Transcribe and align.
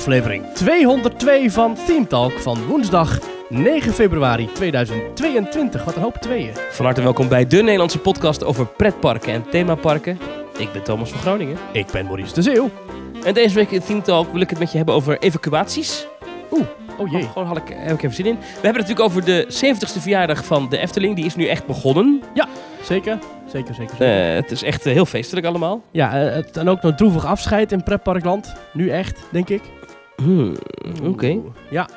aflevering 0.00 0.44
202 0.54 1.50
van 1.50 1.76
Theme 1.86 2.06
Talk 2.06 2.32
van 2.32 2.66
woensdag 2.66 3.18
9 3.48 3.92
februari 3.92 4.48
2022. 4.52 5.84
Wat 5.84 5.96
een 5.96 6.02
hoop 6.02 6.16
tweeën. 6.16 6.52
Van 6.70 6.84
harte 6.84 7.02
welkom 7.02 7.28
bij 7.28 7.46
de 7.46 7.62
Nederlandse 7.62 7.98
podcast 7.98 8.44
over 8.44 8.66
pretparken 8.66 9.32
en 9.32 9.50
themaparken. 9.50 10.18
Ik 10.58 10.72
ben 10.72 10.82
Thomas 10.82 11.10
van 11.10 11.20
Groningen. 11.20 11.56
Ik 11.72 11.86
ben 11.92 12.04
Maurice 12.04 12.34
de 12.34 12.42
Zeeuw. 12.42 12.70
En 13.24 13.34
deze 13.34 13.54
week 13.54 13.70
in 13.70 13.80
Theme 13.80 14.02
Talk 14.02 14.32
wil 14.32 14.40
ik 14.40 14.50
het 14.50 14.58
met 14.58 14.70
je 14.70 14.76
hebben 14.76 14.94
over 14.94 15.18
evacuaties. 15.18 16.06
Oeh, 16.50 16.66
oh 16.98 17.10
jee. 17.10 17.22
Gewoon 17.22 17.48
had 17.48 17.56
ik, 17.56 17.68
heb 17.68 17.92
ik 17.92 18.02
even 18.02 18.14
zin 18.14 18.26
in. 18.26 18.38
We 18.38 18.46
hebben 18.52 18.82
het 18.82 18.88
natuurlijk 18.88 19.08
over 19.08 19.24
de 19.24 19.44
70ste 19.46 20.00
verjaardag 20.00 20.44
van 20.44 20.68
de 20.68 20.78
Efteling. 20.78 21.16
Die 21.16 21.24
is 21.24 21.36
nu 21.36 21.46
echt 21.46 21.66
begonnen. 21.66 22.22
Zeker, 22.82 23.18
zeker, 23.46 23.74
zeker. 23.74 23.96
zeker. 23.96 24.28
Eh, 24.28 24.34
het 24.34 24.50
is 24.50 24.62
echt 24.62 24.86
eh, 24.86 24.92
heel 24.92 25.06
feestelijk 25.06 25.46
allemaal. 25.46 25.82
ja, 25.90 26.20
eh, 26.20 26.34
het, 26.34 26.56
en 26.56 26.68
ook 26.68 26.82
nog 26.82 26.94
droevig 26.94 27.26
afscheid 27.26 27.72
in 27.72 27.82
pretparkland. 27.82 28.54
Nu 28.72 28.88
echt, 28.88 29.20
denk 29.30 29.48
ik. 29.48 29.62
Hmm, 30.22 30.54
Oké. 31.04 31.38
Ja. 31.70 31.88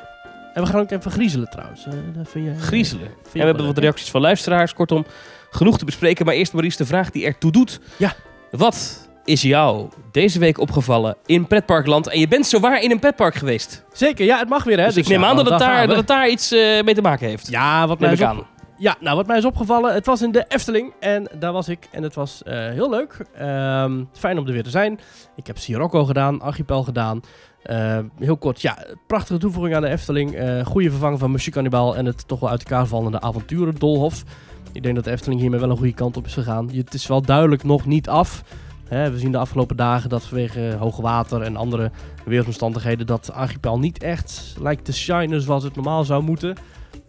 En 0.53 0.63
we 0.63 0.69
gaan 0.69 0.79
ook 0.81 0.91
even 0.91 1.11
griezelen 1.11 1.49
trouwens. 1.49 1.85
Eh, 1.85 1.93
dat 2.15 2.29
vind 2.29 2.45
je, 2.45 2.61
Griezelen. 2.61 3.05
vind 3.07 3.23
je 3.23 3.31
En 3.33 3.39
we 3.39 3.45
hebben 3.45 3.65
wat 3.65 3.77
reacties 3.77 4.11
van 4.11 4.21
luisteraars. 4.21 4.73
Kortom, 4.73 5.05
genoeg 5.51 5.77
te 5.77 5.85
bespreken. 5.85 6.25
Maar 6.25 6.35
eerst 6.35 6.53
Maurice 6.53 6.77
de 6.77 6.85
vraag 6.85 7.09
die 7.11 7.25
ertoe 7.25 7.51
doet. 7.51 7.79
Ja. 7.97 8.13
Wat 8.51 9.07
is 9.25 9.41
jou 9.41 9.89
deze 10.11 10.39
week 10.39 10.57
opgevallen 10.59 11.15
in 11.25 11.47
pretparkland? 11.47 12.07
En 12.07 12.19
je 12.19 12.27
bent 12.27 12.45
zowaar 12.45 12.81
in 12.81 12.91
een 12.91 12.99
pretpark 12.99 13.35
geweest. 13.35 13.83
Zeker, 13.93 14.25
ja, 14.25 14.39
het 14.39 14.49
mag 14.49 14.63
weer 14.63 14.79
hè. 14.79 14.85
Dus, 14.85 14.95
ik 14.97 15.07
neem 15.07 15.21
ja, 15.21 15.27
aan 15.27 15.35
dat 15.35 15.49
het, 15.49 15.59
daar 15.59 15.87
dat 15.87 15.95
het 15.97 16.07
daar 16.07 16.29
iets 16.29 16.51
eh, 16.51 16.59
mee 16.83 16.93
te 16.93 17.01
maken 17.01 17.27
heeft. 17.27 17.49
Ja, 17.49 17.87
wat 17.87 17.99
mij, 17.99 18.09
Neem 18.09 18.17
is 18.19 18.25
aan. 18.25 18.45
ja, 18.77 18.95
nou, 18.99 19.15
wat 19.15 19.27
mij 19.27 19.37
is 19.37 19.45
opgevallen, 19.45 19.93
het 19.93 20.05
was 20.05 20.21
in 20.21 20.31
de 20.31 20.45
Efteling 20.47 20.93
en 20.99 21.29
daar 21.39 21.51
was 21.51 21.67
ik 21.69 21.87
en 21.91 22.03
het 22.03 22.15
was 22.15 22.43
eh, 22.43 22.53
heel 22.55 22.89
leuk. 22.89 23.17
Ehm, 23.37 24.03
fijn 24.13 24.37
om 24.37 24.47
er 24.47 24.53
weer 24.53 24.63
te 24.63 24.69
zijn. 24.69 24.99
Ik 25.35 25.47
heb 25.47 25.57
Sirocco 25.57 26.05
gedaan, 26.05 26.41
Archipel 26.41 26.83
gedaan. 26.83 27.21
Eh, 27.63 27.99
heel 28.19 28.37
kort, 28.37 28.61
ja, 28.61 28.77
prachtige 29.07 29.39
toevoeging 29.39 29.75
aan 29.75 29.81
de 29.81 29.87
Efteling. 29.87 30.35
Eh 30.35 30.65
goede 30.65 30.89
vervanging 30.89 31.19
van 31.19 31.31
Monsieur 31.31 31.53
Cannibal 31.53 31.95
en 31.95 32.05
het 32.05 32.27
toch 32.27 32.39
wel 32.39 32.49
uit 32.49 32.63
elkaar 32.63 32.85
vallende 32.85 33.21
avonturen 33.21 33.75
Dolhof. 33.75 34.23
Ik 34.71 34.83
denk 34.83 34.95
dat 34.95 35.03
de 35.03 35.11
Efteling 35.11 35.41
hiermee 35.41 35.59
wel 35.59 35.69
een 35.69 35.77
goede 35.77 35.93
kant 35.93 36.17
op 36.17 36.25
is 36.25 36.33
gegaan. 36.33 36.69
Het 36.71 36.93
is 36.93 37.07
wel 37.07 37.21
duidelijk 37.21 37.63
nog 37.63 37.85
niet 37.85 38.09
af. 38.09 38.43
Hè, 38.87 39.11
we 39.11 39.19
zien 39.19 39.31
de 39.31 39.37
afgelopen 39.37 39.75
dagen 39.75 40.09
dat 40.09 40.23
vanwege 40.23 40.75
hoog 40.79 40.97
water 40.97 41.41
en 41.41 41.55
andere 41.55 41.91
weersomstandigheden 42.25 43.07
dat 43.07 43.31
Archipel 43.31 43.79
niet 43.79 44.03
echt 44.03 44.55
lijkt 44.59 44.85
te 44.85 44.93
shinen 44.93 45.41
zoals 45.41 45.63
het 45.63 45.75
normaal 45.75 46.03
zou 46.03 46.23
moeten. 46.23 46.55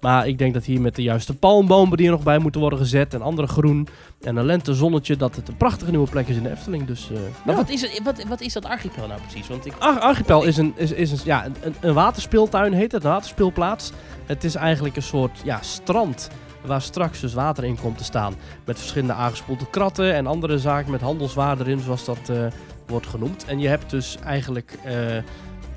Maar 0.05 0.27
ik 0.29 0.39
denk 0.39 0.55
dat 0.55 0.65
hier 0.65 0.81
met 0.81 0.97
de 0.97 1.03
juiste 1.03 1.35
palmbomen 1.35 1.97
die 1.97 2.07
er 2.07 2.13
nog 2.13 2.23
bij 2.23 2.39
moeten 2.39 2.61
worden 2.61 2.79
gezet 2.79 3.15
en 3.15 3.23
andere 3.23 3.47
groen 3.47 3.89
en 4.23 4.37
een 4.37 4.45
lentezonnetje 4.45 5.17
dat 5.17 5.37
het 5.37 5.49
een 5.49 5.57
prachtige 5.57 5.91
nieuwe 5.91 6.09
plek 6.11 6.29
is 6.29 6.37
in 6.37 6.43
de 6.43 6.51
Efteling. 6.51 6.87
Dus 6.87 7.11
eh, 7.11 7.17
Maar 7.45 7.55
ja. 7.55 7.61
wat, 7.61 7.69
is 7.71 7.81
het, 7.81 8.01
wat, 8.05 8.25
wat 8.29 8.41
is 8.41 8.53
dat 8.53 8.65
archipel 8.65 9.07
nou 9.07 9.21
precies? 9.21 9.49
Want 9.49 9.67
ik, 9.67 9.73
Ar- 9.79 9.99
Archipel 10.01 10.43
is, 10.43 10.57
een, 10.57 10.73
is, 10.77 10.93
is 10.93 11.11
een, 11.13 11.19
ja, 11.25 11.45
een- 11.45 11.75
een, 11.81 11.95
waterspeeltuin 11.95 12.73
heet 12.73 12.93
het, 12.93 13.05
een 13.05 13.11
waterspeelplaats. 13.11 13.93
Het 14.27 14.45
is 14.45 14.55
eigenlijk 14.55 14.97
een 14.97 15.03
soort 15.03 15.41
ja, 15.45 15.59
strand 15.63 16.31
waar 16.65 16.83
straks 16.83 17.21
dus 17.21 17.35
water 17.35 17.65
in 17.65 17.79
komt 17.81 17.99
te 17.99 18.05
staan. 18.05 18.35
Met 18.65 18.79
verschillende 18.79 19.13
aangespoelde 19.15 19.71
kratten 19.71 20.15
en 20.15 20.27
andere 20.27 20.59
zaken 20.59 20.91
met 20.91 21.01
handelswaar 21.01 21.61
erin, 21.61 21.81
zoals 21.81 22.05
dat 22.05 22.29
eh, 22.31 22.37
wordt 22.87 23.07
genoemd. 23.07 23.45
En 23.45 23.59
je 23.59 23.69
hebt 23.69 23.91
dus 23.91 24.17
eigenlijk... 24.25 24.79
eh, 24.85 24.95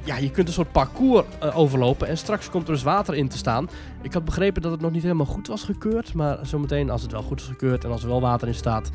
ja, 0.08 0.18
je 0.18 0.32
kunt 0.32 0.48
een 0.48 0.54
soort 0.54 0.72
parcours 0.72 1.26
eh, 1.40 1.58
overlopen 1.58 2.08
en 2.08 2.18
straks 2.18 2.50
komt 2.50 2.68
er 2.68 2.74
dus 2.74 2.84
water 2.84 3.16
in 3.16 3.28
te 3.28 3.38
staan. 3.38 3.70
Ik 4.02 4.14
had 4.14 4.26
begrepen 4.26 4.62
dat 4.62 4.72
het 4.72 4.82
nog 4.82 4.92
niet 4.92 5.04
helemaal 5.04 5.26
goed 5.26 5.48
was 5.48 5.64
gekeurd, 5.64 6.14
maar 6.14 6.38
zometeen 6.42 6.90
als 6.90 7.02
het 7.02 7.12
wel 7.12 7.22
goed 7.22 7.40
is 7.40 7.46
gekeurd 7.46 7.84
en 7.84 7.92
als 7.92 8.02
er 8.04 8.10
wel 8.10 8.22
water 8.22 8.48
in 8.48 8.54
staat, 8.54 8.90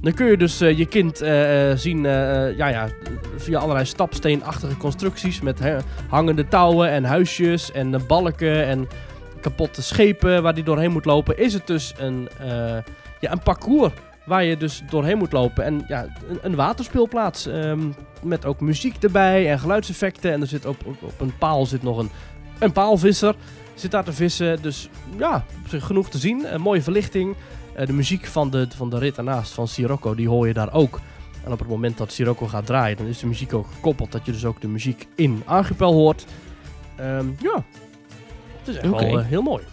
dan 0.00 0.12
kun 0.12 0.26
je 0.26 0.36
dus 0.36 0.60
eh, 0.60 0.78
je 0.78 0.86
kind 0.86 1.20
eh, 1.20 1.72
zien 1.74 2.02
ja, 2.02 2.68
ja, 2.68 2.88
via 3.36 3.58
allerlei 3.58 3.86
stapsteenachtige 3.86 4.76
constructies 4.76 5.40
met 5.40 5.60
hangende 6.08 6.48
touwen 6.48 6.88
en 6.88 7.04
huisjes 7.04 7.72
en 7.72 8.06
balken 8.06 8.66
en 8.66 8.88
kapotte 9.40 9.82
schepen 9.82 10.42
waar 10.42 10.54
die 10.54 10.64
doorheen 10.64 10.92
moet 10.92 11.04
lopen. 11.04 11.38
Is 11.38 11.52
het 11.52 11.66
dus 11.66 11.94
een, 11.98 12.28
ja, 13.20 13.32
een 13.32 13.42
parcours 13.42 13.92
waar 14.24 14.44
je 14.44 14.56
dus 14.56 14.82
doorheen 14.90 15.18
moet 15.18 15.32
lopen. 15.32 15.64
En 15.64 15.84
ja, 15.88 16.06
een, 16.28 16.38
een 16.42 16.54
waterspeelplaats 16.54 17.46
ehm, 17.46 17.88
met 18.22 18.44
ook 18.44 18.60
muziek 18.60 19.02
erbij 19.02 19.50
en 19.50 19.58
geluidseffecten. 19.58 20.32
En 20.32 20.40
er 20.40 20.46
zit 20.46 20.66
op, 20.66 20.86
op, 20.86 21.02
op 21.02 21.20
een 21.20 21.38
paal 21.38 21.66
zit 21.66 21.82
nog 21.82 21.98
een, 21.98 22.10
een 22.58 22.72
paalvisser. 22.72 23.34
Zit 23.74 23.90
daar 23.90 24.04
te 24.04 24.12
vissen. 24.12 24.62
Dus 24.62 24.88
ja, 25.18 25.44
op 25.62 25.68
zich 25.68 25.86
genoeg 25.86 26.10
te 26.10 26.18
zien. 26.18 26.54
Een 26.54 26.60
mooie 26.60 26.82
verlichting. 26.82 27.36
Eh, 27.74 27.86
de 27.86 27.92
muziek 27.92 28.26
van 28.26 28.50
de, 28.50 28.66
van 28.76 28.90
de 28.90 28.98
rit 28.98 29.16
ernaast 29.16 29.52
van 29.52 29.68
Sirocco, 29.68 30.14
die 30.14 30.28
hoor 30.28 30.46
je 30.46 30.54
daar 30.54 30.72
ook. 30.72 31.00
En 31.44 31.52
op 31.52 31.58
het 31.58 31.68
moment 31.68 31.98
dat 31.98 32.12
Sirocco 32.12 32.46
gaat 32.46 32.66
draaien, 32.66 32.96
dan 32.96 33.06
is 33.06 33.18
de 33.18 33.26
muziek 33.26 33.54
ook 33.54 33.66
gekoppeld. 33.74 34.12
Dat 34.12 34.26
je 34.26 34.32
dus 34.32 34.44
ook 34.44 34.60
de 34.60 34.68
muziek 34.68 35.06
in 35.14 35.42
Archipel 35.44 35.92
hoort. 35.92 36.26
Ehm, 36.96 37.26
ja, 37.38 37.64
het 38.58 38.68
is 38.68 38.76
echt 38.76 38.90
wel 38.90 39.18
eh, 39.18 39.26
heel 39.26 39.42
mooi. 39.42 39.64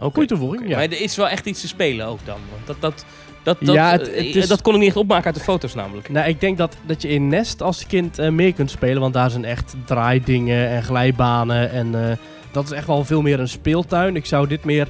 Oké. 0.00 0.12
Goeie 0.12 0.28
toevoeging, 0.28 0.68
ja. 0.68 0.76
Maar 0.76 0.84
er 0.84 1.00
is 1.00 1.16
wel 1.16 1.28
echt 1.28 1.46
iets 1.46 1.60
te 1.60 1.68
spelen 1.68 2.06
ook 2.06 2.24
dan. 2.24 2.38
Want 2.50 2.66
dat, 2.66 2.80
dat, 2.80 3.04
dat, 3.42 3.56
dat, 3.60 3.74
Ja, 3.74 3.90
het- 3.90 4.10
eh, 4.10 4.26
het 4.26 4.36
is- 4.36 4.48
dat 4.48 4.62
kon 4.62 4.72
ik 4.72 4.78
niet 4.78 4.88
echt 4.88 4.96
opmaken 4.96 5.24
uit 5.24 5.34
de 5.34 5.40
foto's 5.40 5.74
namelijk. 5.74 6.08
Nou, 6.08 6.28
ik 6.28 6.40
denk 6.40 6.58
dat, 6.58 6.76
dat 6.86 7.02
je 7.02 7.08
in 7.08 7.28
Nest 7.28 7.62
als 7.62 7.86
kind 7.86 8.18
eh, 8.18 8.28
meer 8.30 8.52
kunt 8.52 8.70
spelen. 8.70 9.00
Want 9.00 9.14
daar 9.14 9.30
zijn 9.30 9.44
echt 9.44 9.74
draaidingen 9.84 10.68
en 10.68 10.82
glijbanen. 10.82 11.70
En 11.70 12.08
eh, 12.10 12.16
dat 12.52 12.64
is 12.64 12.70
echt 12.70 12.86
wel 12.86 13.04
veel 13.04 13.22
meer 13.22 13.40
een 13.40 13.48
speeltuin. 13.48 14.16
Ik 14.16 14.26
zou 14.26 14.46
dit 14.46 14.64
meer, 14.64 14.88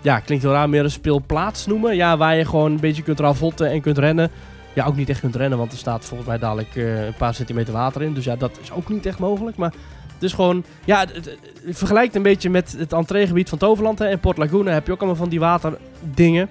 ja, 0.00 0.18
klinkt 0.20 0.44
heel 0.44 0.52
raar, 0.52 0.68
meer 0.68 0.84
een 0.84 0.90
speelplaats 0.90 1.66
noemen. 1.66 1.96
Ja, 1.96 2.16
waar 2.16 2.36
je 2.36 2.44
gewoon 2.44 2.70
een 2.72 2.80
beetje 2.80 3.02
kunt 3.02 3.20
ravotten 3.20 3.70
en 3.70 3.80
kunt 3.80 3.98
rennen. 3.98 4.30
Ja, 4.74 4.84
ook 4.86 4.96
niet 4.96 5.08
echt 5.08 5.20
kunt 5.20 5.36
rennen, 5.36 5.58
want 5.58 5.72
er 5.72 5.78
staat 5.78 6.04
volgens 6.04 6.28
mij 6.28 6.38
dadelijk 6.38 6.74
een 6.76 7.14
paar 7.18 7.34
centimeter 7.34 7.72
water 7.72 8.02
in. 8.02 8.14
Dus 8.14 8.24
ja, 8.24 8.36
dat 8.36 8.58
is 8.62 8.72
ook 8.72 8.88
niet 8.88 9.06
echt 9.06 9.18
mogelijk. 9.18 9.56
Maar 9.56 9.72
het 10.14 10.22
is 10.22 10.32
gewoon, 10.32 10.64
ja, 10.84 11.00
het, 11.00 11.14
het, 11.14 11.36
het 11.66 11.78
vergelijkt 11.78 12.14
een 12.16 12.22
beetje 12.22 12.50
met 12.50 12.74
het 12.78 12.92
entreegebied 12.92 13.48
van 13.48 13.58
Toverland. 13.58 13.98
Hè. 13.98 14.10
In 14.10 14.18
Port 14.20 14.36
Laguna 14.38 14.70
heb 14.72 14.86
je 14.86 14.92
ook 14.92 14.98
allemaal 14.98 15.16
van 15.16 15.28
die 15.28 15.40
waterdingen. 15.40 16.48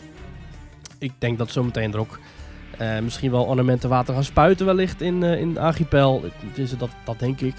Ik 1.01 1.11
denk 1.17 1.37
dat 1.37 1.51
zometeen 1.51 1.93
er 1.93 1.99
ook 1.99 2.19
eh, 2.77 2.99
misschien 2.99 3.31
wel 3.31 3.43
ornamenten 3.43 3.89
water 3.89 4.13
gaan 4.13 4.23
spuiten 4.23 4.65
wellicht 4.65 5.01
in, 5.01 5.23
eh 5.23 5.39
in 5.39 5.53
de 5.53 5.59
archipel. 5.59 6.23
Dat, 6.77 6.89
dat 7.03 7.19
denk 7.19 7.41
ik. 7.41 7.55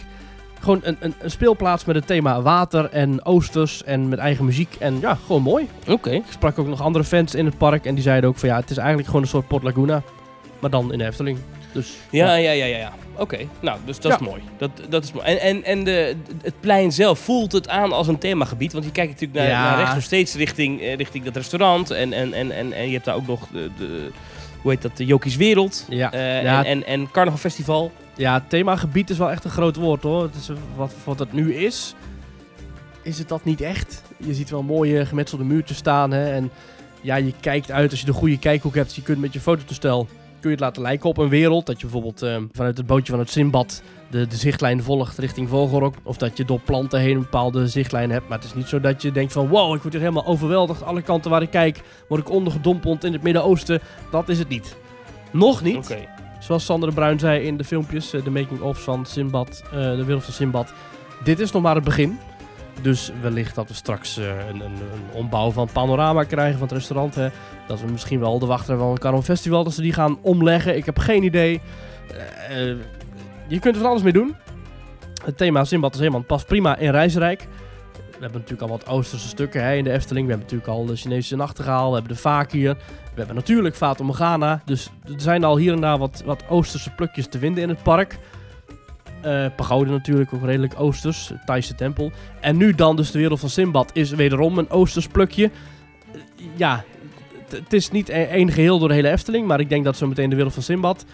Gewoon 0.61 0.81
een, 0.83 0.97
een, 1.01 1.15
een 1.21 1.31
speelplaats 1.31 1.85
met 1.85 1.97
het 1.97 2.07
thema 2.07 2.43
water 2.43 2.91
en 2.91 3.25
oosters 3.25 3.85
en 3.85 4.09
met 4.09 4.19
eigen 4.19 4.45
muziek. 4.45 4.77
En 4.79 5.01
ja, 5.01 5.15
gewoon 5.15 5.43
mooi. 5.43 5.69
Oké. 5.89 6.11
Ik 6.11 6.23
sprak 6.29 6.59
ook 6.59 6.67
nog 6.67 6.81
andere 6.81 7.05
fans 7.05 7.35
in 7.35 7.45
het 7.47 7.59
park 7.59 7.85
en 7.87 7.95
die 7.95 8.03
zeiden 8.03 8.31
ook 8.31 8.39
van 8.39 8.49
ja, 8.49 8.57
het 8.57 8.71
is 8.71 8.77
eigenlijk 8.77 9.07
gewoon 9.07 9.23
een 9.23 9.29
soort 9.29 9.49
Port 9.49 9.63
Laguna. 9.63 10.03
Maar 10.59 10.71
dan 10.71 10.93
in 10.93 10.99
de 10.99 11.05
Efteling. 11.05 11.39
Dus 11.73 11.97
Ja, 12.11 12.35
ja, 12.35 12.51
ja, 12.51 12.65
ja. 12.65 12.77
ja. 12.77 12.93
Oké, 13.17 13.39
nou, 13.61 13.79
dus 13.85 14.01
dat 14.01 14.13
is 14.13 14.19
mooi. 14.27 14.43
Dat, 14.59 14.71
dat 14.89 15.05
is 15.05 15.13
mooi. 15.13 15.27
En, 15.27 15.41
en, 15.41 15.65
en 15.65 15.85
de, 15.85 16.17
het 16.43 16.61
plein 16.61 16.93
zelf 16.93 17.19
voelt 17.19 17.53
het 17.53 17.69
aan 17.69 17.93
als 17.93 18.09
een 18.09 18.19
themagebied. 18.19 18.73
Want 18.73 18.85
je 18.85 18.91
kijkt 18.91 19.13
natuurlijk 19.13 19.39
naar, 19.41 19.49
Ja. 19.49 19.63
naar 19.69 19.79
rechts 19.79 19.95
nog 19.95 20.03
steeds 20.03 20.35
richting, 20.35 20.81
eh, 20.81 20.95
richting 20.97 21.25
dat 21.25 21.37
restaurant. 21.37 21.91
En, 21.91 22.13
en, 22.13 22.33
en, 22.33 22.51
en, 22.53 22.73
en 22.73 22.87
je 22.87 22.93
hebt 22.93 23.05
daar 23.05 23.15
ook 23.15 23.27
nog 23.27 23.47
de, 23.53 23.71
de 23.79 24.11
hoe 24.63 24.71
heet 24.71 24.83
dat, 24.83 24.97
de 24.97 25.05
Jokies 25.07 25.37
Wereld. 25.37 25.87
Ja. 25.89 26.13
Eh, 26.13 26.43
Ja. 26.43 26.59
en, 26.59 26.67
en, 26.67 26.87
en 26.87 27.11
Carnaval 27.11 27.39
Festival. 27.41 27.93
Ja, 28.17 28.45
themagebied 28.49 29.11
is 29.11 29.19
wel 29.19 29.31
echt 29.31 29.45
een 29.45 29.51
groot 29.51 29.77
woord 29.77 30.03
hoor. 30.03 30.23
Het 30.23 30.35
is, 30.35 30.49
eh, 30.49 30.57
wat, 30.77 30.93
wat 31.05 31.19
het 31.19 31.33
nu 31.33 31.55
is, 31.55 31.95
is 33.03 33.19
het 33.19 33.29
dat 33.29 33.45
niet 33.45 33.61
echt. 33.61 34.03
Je 34.17 34.35
ziet 34.35 34.51
wel 34.51 34.63
mooie 34.63 35.07
gemetselde 35.07 35.45
muurtjes 35.45 35.77
staan. 35.77 36.11
Hè, 36.11 36.33
en 36.33 36.51
ja, 37.01 37.17
je 37.17 37.33
kijkt 37.41 37.71
uit 37.71 37.91
als 37.91 38.01
je 38.01 38.07
de 38.07 38.13
goede 38.13 38.39
kijkhoek 38.39 38.75
hebt. 38.75 38.95
Je 38.95 39.03
kunt 39.03 39.19
met 39.21 39.33
je 39.33 39.41
fototoestel 39.41 40.09
kun 40.43 40.51
je 40.51 40.57
het 40.57 40.65
laten 40.65 40.83
lijken 40.83 41.09
op 41.09 41.19
een 41.19 41.29
wereld. 41.29 41.67
Dat 41.67 41.81
je 41.81 41.87
bijvoorbeeld 41.87 42.23
eh, 42.23 42.37
vanuit 42.53 42.77
het 42.77 42.87
bootje 42.87 43.13
van 43.13 43.21
het 43.21 43.31
Simbad 43.31 43.83
de, 44.13 44.27
de 44.27 44.37
zichtlijn 44.37 44.83
volgt 44.83 45.19
richting 45.19 45.49
Vogelrok. 45.49 45.95
Of 46.03 46.17
dat 46.17 46.37
je 46.37 46.45
door 46.45 46.61
planten 46.61 47.01
heen 47.01 47.15
een 47.15 47.23
bepaalde 47.23 47.69
zichtlijn 47.69 48.11
hebt. 48.11 48.29
Maar 48.29 48.39
het 48.39 48.47
is 48.47 48.55
niet 48.55 48.69
zo 48.69 48.81
dat 48.81 49.03
je 49.03 49.13
denkt 49.13 49.33
van 49.33 49.49
wow, 49.49 49.75
ik 49.75 49.81
word 49.83 49.93
hier 49.93 50.03
helemaal 50.03 50.27
overweldigd. 50.27 50.83
Alle 50.83 51.03
kanten 51.03 51.31
waar 51.31 51.43
ik 51.43 51.51
kijk 51.51 51.83
word 52.09 52.21
ik 52.21 52.31
ondergedompeld 52.31 53.05
in 53.05 53.13
het 53.13 53.23
Midden-Oosten. 53.23 53.81
Dat 54.11 54.29
is 54.29 54.39
het 54.39 54.49
niet. 54.49 54.77
Nog 55.31 55.63
niet. 55.63 55.97
Zoals 56.41 56.65
Sander 56.65 56.89
de 56.89 56.95
Bruin 56.95 57.19
zei 57.19 57.47
in 57.47 57.57
de 57.57 57.65
filmpjes, 57.65 58.13
eh, 58.13 58.25
de 58.25 58.31
making-ofs 58.31 58.81
van 58.81 59.07
Simbad, 59.07 59.63
eh, 59.65 59.73
de 59.73 60.05
wereld 60.05 60.25
van 60.25 60.33
Simbad. 60.33 60.73
Dit 61.25 61.41
is 61.41 61.53
nog 61.53 61.63
maar 61.63 61.75
het 61.75 61.85
begin. 61.85 62.19
Dus 62.81 63.13
wellicht 63.21 63.55
dat 63.55 63.69
we 63.69 63.75
straks 63.75 64.17
eh, 64.17 64.49
een, 64.49 64.61
een, 64.61 64.73
een 64.73 65.13
ombouw 65.13 65.51
van 65.51 65.69
panorama 65.73 66.25
krijgen 66.25 66.59
van 66.59 66.69
het 66.69 66.77
restaurant. 66.77 67.15
Hè. 67.15 67.29
Dat 67.67 67.81
we 67.81 67.91
misschien 67.91 68.21
wel 68.21 68.39
de 68.39 68.47
wachter 68.47 68.79
van 68.79 68.91
een 68.91 68.99
Carnaval 68.99 69.25
Festival, 69.25 69.65
dat 69.65 69.75
ze 69.75 69.83
die 69.83 69.93
gaan 69.93 70.19
omleggen. 70.21 70.77
Ik 70.77 70.85
heb 70.85 70.99
geen 70.99 71.23
idee. 71.23 71.61
Eh, 72.49 72.71
eh, 72.71 72.77
je 73.47 73.59
kunt 73.59 73.75
er 73.75 73.81
van 73.81 73.91
alles 73.91 74.03
mee 74.03 74.13
doen. 74.13 74.37
Het 75.25 75.37
thema 75.37 75.65
Simbad 75.65 75.95
is 75.95 76.01
helemaal 76.01 76.23
past 76.23 76.47
prima 76.47 76.77
in 76.77 76.91
Reisrijk. 76.91 77.47
We 78.23 78.29
hebben 78.29 78.41
natuurlijk 78.41 78.71
al 78.71 78.79
wat 78.79 78.89
Oosterse 78.89 79.29
stukken 79.29 79.65
hè, 79.65 79.75
in 79.75 79.85
de 79.85 79.93
Efteling. 79.93 80.27
We 80.27 80.33
hebben 80.33 80.51
natuurlijk 80.51 80.79
al 80.79 80.87
de 80.87 80.97
Chinese 80.97 81.37
nachtegaal. 81.37 81.89
We 81.89 81.95
hebben 81.95 82.13
de 82.13 82.21
Fakir. 82.21 82.75
We 83.15 83.19
hebben 83.19 83.35
natuurlijk 83.37 83.77
Fata 83.77 84.05
Morgana. 84.05 84.63
Dus 84.65 84.91
er 85.05 85.21
zijn 85.21 85.45
al 85.45 85.57
hier 85.57 85.73
en 85.73 85.81
daar 85.81 85.99
wat, 85.99 86.23
wat 86.25 86.45
Oosterse 86.49 86.91
plukjes 86.91 87.27
te 87.27 87.39
vinden 87.39 87.63
in 87.63 87.69
het 87.69 87.83
park. 87.83 88.19
Eh 89.23 89.47
pagode 89.57 89.91
natuurlijk, 89.91 90.33
ook 90.35 90.45
redelijk 90.45 90.75
Oosters. 90.77 91.33
Thaise 91.45 91.75
tempel. 91.75 92.13
En 92.41 92.57
nu 92.57 92.75
dan 92.75 92.97
dus 92.97 93.11
de 93.11 93.19
wereld 93.19 93.41
van 93.41 93.49
Simbad 93.51 93.91
is 93.93 94.11
wederom 94.11 94.59
een 94.59 94.71
Oosters 94.71 95.07
plukje. 95.07 95.45
Eh, 96.13 96.21
ja, 96.57 96.85
het- 97.49 97.73
is 97.73 97.91
niet 97.91 98.09
e- 98.09 98.13
één 98.23 98.53
geheel 98.53 98.79
door 98.79 98.89
de 98.89 98.95
hele 98.95 99.11
Efteling. 99.11 99.47
Maar 99.47 99.61
ik 99.61 99.69
denk 99.69 99.85
dat 99.85 99.97
zo 99.97 100.07
meteen 100.07 100.31
de 100.31 100.35
wereld 100.37 100.55
van 100.55 100.63
Simbad, 100.63 101.05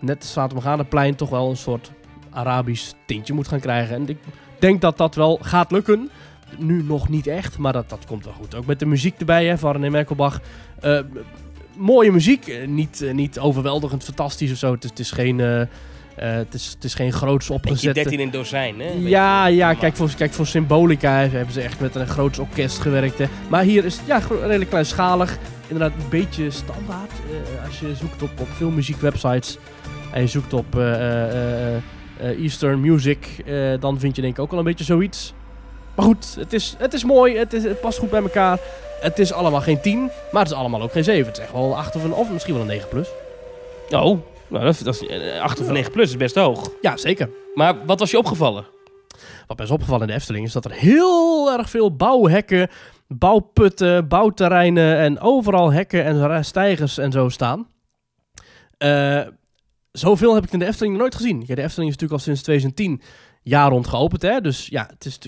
net 0.00 0.36
Morgana 0.52 0.82
plein, 0.82 1.14
toch 1.14 1.30
wel 1.30 1.50
een 1.50 1.56
soort 1.56 1.90
Arabisch 2.30 2.92
tintje 3.06 3.32
moet 3.34 3.48
gaan 3.48 3.60
krijgen. 3.60 3.94
En 3.96 4.08
ik 4.08 4.18
denk 4.58 4.80
dat 4.80 4.96
dat 4.96 5.14
wel 5.14 5.38
gaat 5.42 5.70
lukken. 5.70 6.10
Nu 6.58 6.82
nog 6.82 7.08
niet 7.08 7.26
echt, 7.26 7.58
maar 7.58 7.72
dat, 7.72 7.88
dat 7.88 8.04
komt 8.06 8.24
wel 8.24 8.34
goed. 8.34 8.54
Ook 8.54 8.66
met 8.66 8.78
de 8.78 8.86
muziek 8.86 9.18
erbij 9.18 9.46
hè, 9.46 9.58
van 9.58 9.72
René 9.72 9.90
Merkelbach. 9.90 10.40
Eh, 10.80 10.98
mooie 11.76 12.12
muziek. 12.12 12.66
Niet, 12.66 13.04
niet 13.12 13.38
overweldigend 13.38 14.04
fantastisch 14.04 14.50
of 14.52 14.58
zo. 14.58 14.72
Het 14.72 14.82
het 14.82 14.98
is 14.98 15.10
geen... 15.10 15.68
eh, 16.16 16.32
het, 16.32 16.54
is, 16.54 16.70
het 16.74 16.84
is 16.84 16.94
geen 16.94 17.12
groots 17.12 17.50
opgezette... 17.50 18.00
13 18.00 18.20
in 18.20 18.30
dozijn, 18.30 18.80
hè? 18.80 18.90
Ja, 18.98 19.46
ja 19.46 19.74
kijk, 19.74 19.96
voor, 19.96 20.10
kijk, 20.16 20.32
voor 20.32 20.46
Symbolica 20.46 21.10
hebben 21.10 21.52
ze 21.52 21.60
echt 21.60 21.80
met 21.80 21.94
een 21.94 22.06
groot 22.06 22.38
orkest 22.38 22.78
gewerkt. 22.78 23.18
Hè. 23.18 23.26
Maar 23.48 23.62
hier 23.62 23.84
is 23.84 23.96
het 23.96 24.06
ja, 24.06 24.20
redelijk 24.40 24.70
kleinschalig. 24.70 25.38
Inderdaad, 25.68 25.98
een 25.98 26.08
beetje 26.08 26.50
standaard. 26.50 27.10
Eh, 27.10 27.66
als 27.66 27.80
je 27.80 27.94
zoekt 27.94 28.22
op, 28.22 28.30
op 28.40 28.48
veel 28.48 28.70
muziekwebsites 28.70 29.58
en 30.12 30.20
je 30.20 30.26
zoekt 30.26 30.52
op 30.52 30.78
eh, 30.78 31.76
Eastern 32.18 32.80
Music, 32.80 33.44
dan 33.80 34.00
vind 34.00 34.16
je 34.16 34.22
denk 34.22 34.36
ik 34.36 34.42
ook 34.42 34.50
wel 34.50 34.58
een 34.58 34.64
beetje 34.64 34.84
zoiets. 34.84 35.34
Maar 35.94 36.04
goed, 36.04 36.34
het 36.38 36.52
is, 36.52 36.74
het 36.78 36.94
is 36.94 37.04
mooi, 37.04 37.36
het, 37.36 37.52
is, 37.52 37.64
het 37.64 37.80
past 37.80 37.98
goed 37.98 38.10
bij 38.10 38.22
elkaar. 38.22 38.58
Het 39.00 39.18
is 39.18 39.32
allemaal 39.32 39.60
geen 39.60 39.80
10, 39.80 40.10
maar 40.32 40.42
het 40.42 40.50
is 40.50 40.56
allemaal 40.56 40.82
ook 40.82 40.92
geen 40.92 41.04
7. 41.04 41.26
Het 41.26 41.36
is 41.36 41.42
echt 41.42 41.52
wel 41.52 41.64
een 41.64 41.76
8 41.76 41.96
of, 41.96 42.04
een, 42.04 42.12
of 42.12 42.30
misschien 42.30 42.52
wel 42.54 42.62
een 42.62 42.68
9 42.68 42.88
plus. 42.88 43.08
Oh, 43.90 44.18
nou, 44.48 44.64
dat, 44.64 44.80
dat 44.84 44.94
is 44.94 45.06
eh, 45.06 45.40
8 45.40 45.60
of 45.60 45.70
9 45.70 45.92
plus 45.92 46.08
is 46.08 46.16
best 46.16 46.34
hoog. 46.34 46.70
Ja, 46.80 46.96
zeker. 46.96 47.30
Maar 47.54 47.86
wat 47.86 47.98
was 47.98 48.10
je 48.10 48.18
opgevallen? 48.18 48.66
Wat 49.46 49.56
mij 49.56 49.66
is 49.66 49.72
opgevallen 49.72 50.02
in 50.02 50.08
de 50.08 50.14
Efteling 50.14 50.46
is 50.46 50.52
dat 50.52 50.64
er 50.64 50.72
heel 50.72 51.52
erg 51.52 51.70
veel 51.70 51.96
bouwhekken, 51.96 52.68
bouwputten, 53.08 54.08
bouwterreinen 54.08 54.96
en 54.96 55.20
overal 55.20 55.72
hekken 55.72 56.04
en 56.04 56.44
stijgers 56.44 56.98
en 56.98 57.12
zo 57.12 57.28
staan. 57.28 57.68
Eh, 58.78 59.20
zoveel 59.92 60.34
heb 60.34 60.44
ik 60.44 60.52
in 60.52 60.58
de 60.58 60.66
Efteling 60.66 60.92
nog 60.92 61.02
nooit 61.02 61.14
gezien. 61.14 61.42
Ja, 61.46 61.54
de 61.54 61.62
Efteling 61.62 61.90
is 61.90 61.96
natuurlijk 61.96 62.12
al 62.12 62.18
sinds 62.18 62.42
2010 62.42 63.02
jaar 63.42 63.70
rond 63.70 63.86
geopend. 63.86 64.22
Hè? 64.22 64.40
Dus 64.40 64.66
ja, 64.66 64.86
het 64.92 65.04
is 65.04 65.18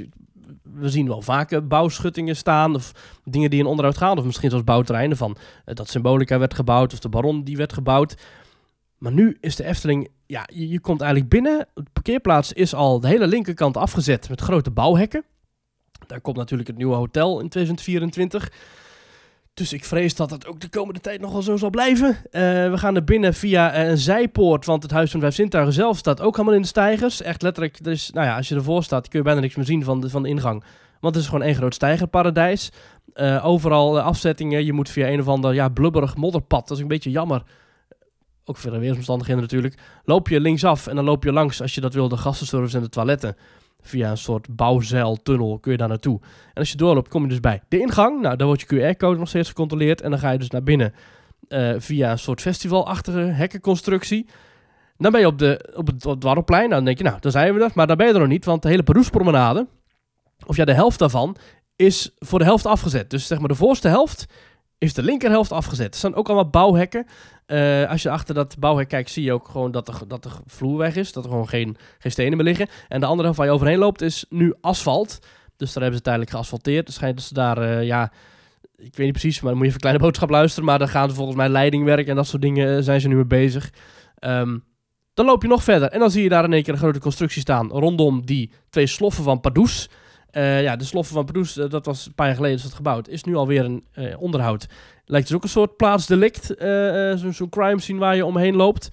we 0.75 0.89
zien 0.89 1.09
wel 1.09 1.23
vaker 1.23 1.67
bouwschuttingen 1.67 2.37
staan 2.37 2.75
of 2.75 2.93
dingen 3.25 3.51
die 3.51 3.59
in 3.59 3.67
onderhoud 3.67 3.97
gaan. 3.97 4.19
Of 4.19 4.25
misschien 4.25 4.51
zelfs 4.51 4.65
bouwterreinen 4.65 5.17
van 5.17 5.37
eh, 5.65 5.75
dat 5.75 5.89
Symbolica 5.89 6.39
werd 6.39 6.55
gebouwd 6.55 6.93
of 6.93 6.99
de 6.99 7.09
Baron 7.09 7.45
die 7.45 7.57
werd 7.57 7.73
gebouwd. 7.73 8.17
Maar 8.99 9.13
nu 9.13 9.37
is 9.41 9.57
de 9.57 9.65
Efteling, 9.65 10.09
ja, 10.27 10.49
je, 10.53 10.69
je 10.69 10.81
komt 10.81 11.01
eigenlijk 11.01 11.31
binnen. 11.31 11.67
De 11.75 11.83
parkeerplaats 11.93 12.53
is 12.53 12.75
al 12.75 13.01
de 13.01 13.09
hele 13.09 13.27
linkerkant 13.27 13.77
afgezet 13.77 14.29
met 14.29 14.41
grote 14.41 14.71
bouwhekken. 14.71 15.25
Daar 16.07 16.21
komt 16.21 16.37
natuurlijk 16.37 16.69
het 16.69 16.79
nieuwe 16.79 16.95
hotel 16.95 17.41
in 17.41 17.49
2024. 17.49 18.53
Dus 19.55 19.73
ik 19.73 19.85
vrees 19.85 20.15
dat 20.15 20.31
het 20.31 20.47
ook 20.47 20.61
de 20.61 20.69
komende 20.69 21.01
tijd 21.01 21.21
nog 21.21 21.33
wel 21.33 21.43
zo 21.43 21.57
zal 21.57 21.71
blijven. 21.71 22.09
Eh, 22.09 22.43
we 22.71 22.79
gaan 22.79 22.95
er 22.97 23.05
binnen 23.05 23.35
via 23.35 23.73
eh, 23.73 23.89
een 23.89 23.99
zijpoort, 23.99 24.65
want 24.65 24.83
het 24.83 24.93
Huis 24.93 25.11
van 25.11 25.21
Vijf 25.21 25.35
Zintuigen 25.35 25.73
zelf 25.73 25.97
staat 25.97 26.21
ook 26.21 26.33
helemaal 26.33 26.57
in 26.57 26.63
de 26.63 26.69
stijgers. 26.69 27.23
Echt 27.23 27.43
letterlijk, 27.43 27.79
er 27.79 27.91
is, 27.91 28.11
nou 28.11 28.27
ja, 28.27 28.37
als 28.37 28.49
je 28.49 28.55
ervoor 28.55 28.85
staat 28.85 29.09
kun 29.09 29.19
je 29.19 29.25
bijna 29.25 29.41
niks 29.41 29.57
meer 29.57 29.65
zien 29.65 29.85
van 29.85 30.01
de, 30.01 30.11
van 30.11 30.23
de 30.23 30.29
ingang. 30.29 30.65
Want 31.01 31.15
het 31.15 31.25
is 31.25 31.31
gewoon 31.31 31.45
één 31.45 31.55
groot 31.55 31.75
stijgerparadijs. 31.75 32.73
Eh, 33.13 33.47
overal 33.47 34.01
afzettingen, 34.01 34.65
je 34.65 34.73
moet 34.73 34.89
via 34.89 35.09
een 35.09 35.21
of 35.21 35.29
ander 35.29 35.55
ja, 35.55 35.69
blubberig 35.69 36.17
modderpad. 36.17 36.69
Dat 36.69 36.77
is 36.77 36.83
een 36.83 36.89
beetje 36.89 37.11
jammer. 37.11 37.43
Ook 38.49 38.57
verder 38.57 38.81
weersomstandigheden 38.81 39.43
natuurlijk. 39.43 39.75
Loop 40.05 40.29
je 40.29 40.41
linksaf 40.41 40.87
en 40.87 40.97
dan 40.97 41.05
loop 41.05 41.25
je 41.25 41.33
langs, 41.33 41.63
als 41.63 41.75
je 41.75 41.81
dat 41.81 41.95
wil, 41.95 42.09
de 42.09 42.17
gastenservice 42.17 42.77
en 42.77 42.83
de 42.83 42.89
toiletten. 42.89 43.37
Via 43.81 44.11
een 44.11 44.19
soort 44.19 44.57
bouwzeiltunnel 44.57 45.59
kun 45.59 45.73
je 45.73 45.79
daar 45.79 45.89
naartoe. 45.89 46.21
En 46.23 46.55
als 46.55 46.71
je 46.71 46.77
doorloopt, 46.77 47.09
kom 47.09 47.23
je 47.23 47.29
dus 47.29 47.41
bij 47.41 47.63
de 47.69 47.79
ingang. 47.79 48.21
Nou, 48.21 48.37
daar 48.37 48.47
wordt 48.47 48.65
je 48.69 48.95
QR-code 48.95 49.19
nog 49.19 49.29
steeds 49.29 49.49
gecontroleerd. 49.49 50.01
En 50.01 50.11
dan 50.11 50.19
ga 50.19 50.31
je 50.31 50.39
dus 50.39 50.51
naar 50.51 50.63
binnen 50.63 50.95
eh, 51.49 51.75
via 51.79 52.11
een 52.11 52.19
soort 52.19 52.41
festivalachtige 52.41 53.19
hekkenconstructie. 53.19 54.27
Dan 54.97 55.13
ben 55.13 55.21
je 55.21 55.27
op, 55.27 55.39
de, 55.39 55.73
op 55.75 55.87
het, 55.87 56.07
op. 56.07 56.49
Nou, 56.49 56.69
dan 56.69 56.85
denk 56.85 56.99
je, 56.99 57.05
nou, 57.05 57.17
dan 57.21 57.31
zijn 57.31 57.55
we 57.55 57.65
er. 57.65 57.71
Maar 57.75 57.87
daar 57.87 57.97
ben 57.97 58.07
je 58.07 58.13
er 58.13 58.19
nog 58.19 58.29
niet, 58.29 58.45
want 58.45 58.63
de 58.63 58.69
hele 58.69 58.83
Paroespromenade, 58.83 59.67
of 60.47 60.57
ja, 60.57 60.65
de 60.65 60.73
helft 60.73 60.99
daarvan, 60.99 61.37
is 61.77 62.11
voor 62.19 62.39
de 62.39 62.45
helft 62.45 62.67
afgezet. 62.67 63.11
Dus 63.11 63.27
zeg 63.27 63.39
maar 63.39 63.49
de 63.49 63.55
voorste 63.55 63.89
helft 63.89 64.27
is 64.79 64.95
de 64.95 65.03
linkerhelft 65.03 65.53
afgezet. 65.53 65.93
Er 65.93 65.99
staan 65.99 66.15
ook 66.15 66.27
allemaal 66.27 66.51
bouwhekken. 66.51 67.07
Eh, 67.47 67.91
als 67.91 68.03
je 68.03 68.11
achter 68.11 68.35
dat 68.35 68.59
bouwhek 68.59 68.89
kijkt, 68.89 69.11
zie 69.11 69.25
je 69.25 69.33
ook 69.33 69.49
gewoon 69.49 69.71
dat 69.71 69.87
de, 69.87 69.93
dat 70.07 70.23
de 70.23 70.31
vloer 70.47 70.79
weg 70.79 70.97
is. 70.97 71.13
Dat 71.13 71.25
er 71.25 71.31
gewoon 71.31 71.49
geen, 71.49 71.77
geen 71.99 72.13
stenen 72.13 72.37
meer 72.37 72.47
liggen. 72.47 72.69
En 72.89 73.01
de 73.01 73.07
andere 73.07 73.23
helft 73.23 73.39
waar 73.39 73.47
je 73.47 73.53
overheen 73.53 73.79
loopt 73.79 74.03
is 74.03 74.25
nu 74.29 74.55
asfalt. 74.61 75.19
Dus 75.57 75.73
daar 75.73 75.83
hebben 75.83 75.99
ze 75.99 76.05
tijdelijk 76.05 76.31
geasfalteerd. 76.31 76.87
Het 76.87 76.97
schijnt 76.97 77.17
dat 77.17 77.25
ze 77.25 77.35
daar, 77.35 77.59
eh, 77.59 77.85
ja, 77.85 78.13
ik 78.77 78.97
weet 78.97 79.07
niet 79.07 79.13
precies, 79.13 79.41
maar 79.41 79.51
dan 79.51 79.59
moet 79.59 79.67
je 79.67 79.67
even 79.67 79.75
een 79.75 79.81
kleine 79.81 80.03
boodschap 80.03 80.31
luisteren. 80.31 80.65
Maar 80.65 80.79
dan 80.79 80.89
gaan 80.89 81.09
ze 81.09 81.15
volgens 81.15 81.37
mij 81.37 81.49
leidingwerk 81.49 82.07
en 82.09 82.17
dat 82.17 82.27
soort 82.27 82.43
dingen 82.43 82.77
eh, 82.77 82.83
zijn 82.83 83.01
ze 83.01 83.09
nu 83.09 83.15
mee 83.15 83.25
bezig. 83.25 83.71
Ehm, 84.19 84.59
dan 85.15 85.27
loop 85.27 85.43
je 85.43 85.49
nog 85.49 85.63
verder 85.63 85.89
en 85.89 85.99
dan 85.99 86.11
zie 86.11 86.23
je 86.23 86.29
daar 86.29 86.45
in 86.45 86.53
één 86.53 86.63
keer 86.63 86.73
een 86.73 86.79
grote 86.79 86.99
constructie 86.99 87.41
staan 87.41 87.71
rondom 87.71 88.27
die 88.27 88.51
twee 88.71 88.87
sloffen 88.87 89.25
van 89.25 89.41
Pardoes. 89.41 89.89
Eh, 90.31 90.63
ja, 90.63 90.77
de 90.77 90.85
sloffen 90.85 91.15
van 91.15 91.25
Pardoes, 91.25 91.57
eh, 91.57 91.71
dat 91.71 91.87
was 91.87 92.07
een 92.07 92.15
paar 92.15 92.27
jaar 92.27 92.37
geleden 92.37 92.57
is 92.57 92.63
dat 92.63 92.75
gebouwd, 92.75 93.09
is 93.09 93.25
nu 93.25 93.35
alweer 93.35 93.65
een 93.65 93.85
eh, 93.93 94.21
onderhoud. 94.21 94.67
Lijkt 95.05 95.27
dus 95.27 95.37
ook 95.37 95.43
een 95.43 95.49
soort 95.49 95.77
plaatsdelict, 95.77 96.45
zo'n 97.21 97.33
zo'n 97.33 97.49
crime 97.49 97.81
scene 97.81 97.99
waar 97.99 98.17
je 98.17 98.25
omheen 98.25 98.57
loopt. 98.57 98.89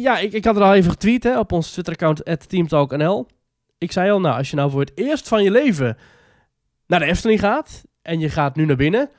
Ja, 0.00 0.18
ik, 0.18 0.32
ik 0.32 0.44
had 0.44 0.56
er 0.56 0.62
al 0.62 0.74
even 0.74 0.90
getweet 0.90 1.22
hè, 1.22 1.38
op 1.38 1.52
ons 1.52 1.70
Twitter-account, 1.70 2.48
teamtalknl. 2.48 3.26
Ik 3.78 3.92
zei 3.92 4.10
al, 4.10 4.20
nou, 4.20 4.36
als 4.36 4.50
je 4.50 4.56
nou 4.56 4.70
voor 4.70 4.80
het 4.80 4.92
eerst 4.94 5.28
van 5.28 5.42
je 5.42 5.50
leven 5.50 5.96
naar 6.86 6.98
de 6.98 7.06
Efteling 7.06 7.40
gaat 7.40 7.84
en 8.02 8.20
je 8.20 8.28
gaat 8.28 8.56
nu 8.56 8.64
naar 8.64 8.76
binnen, 8.76 9.10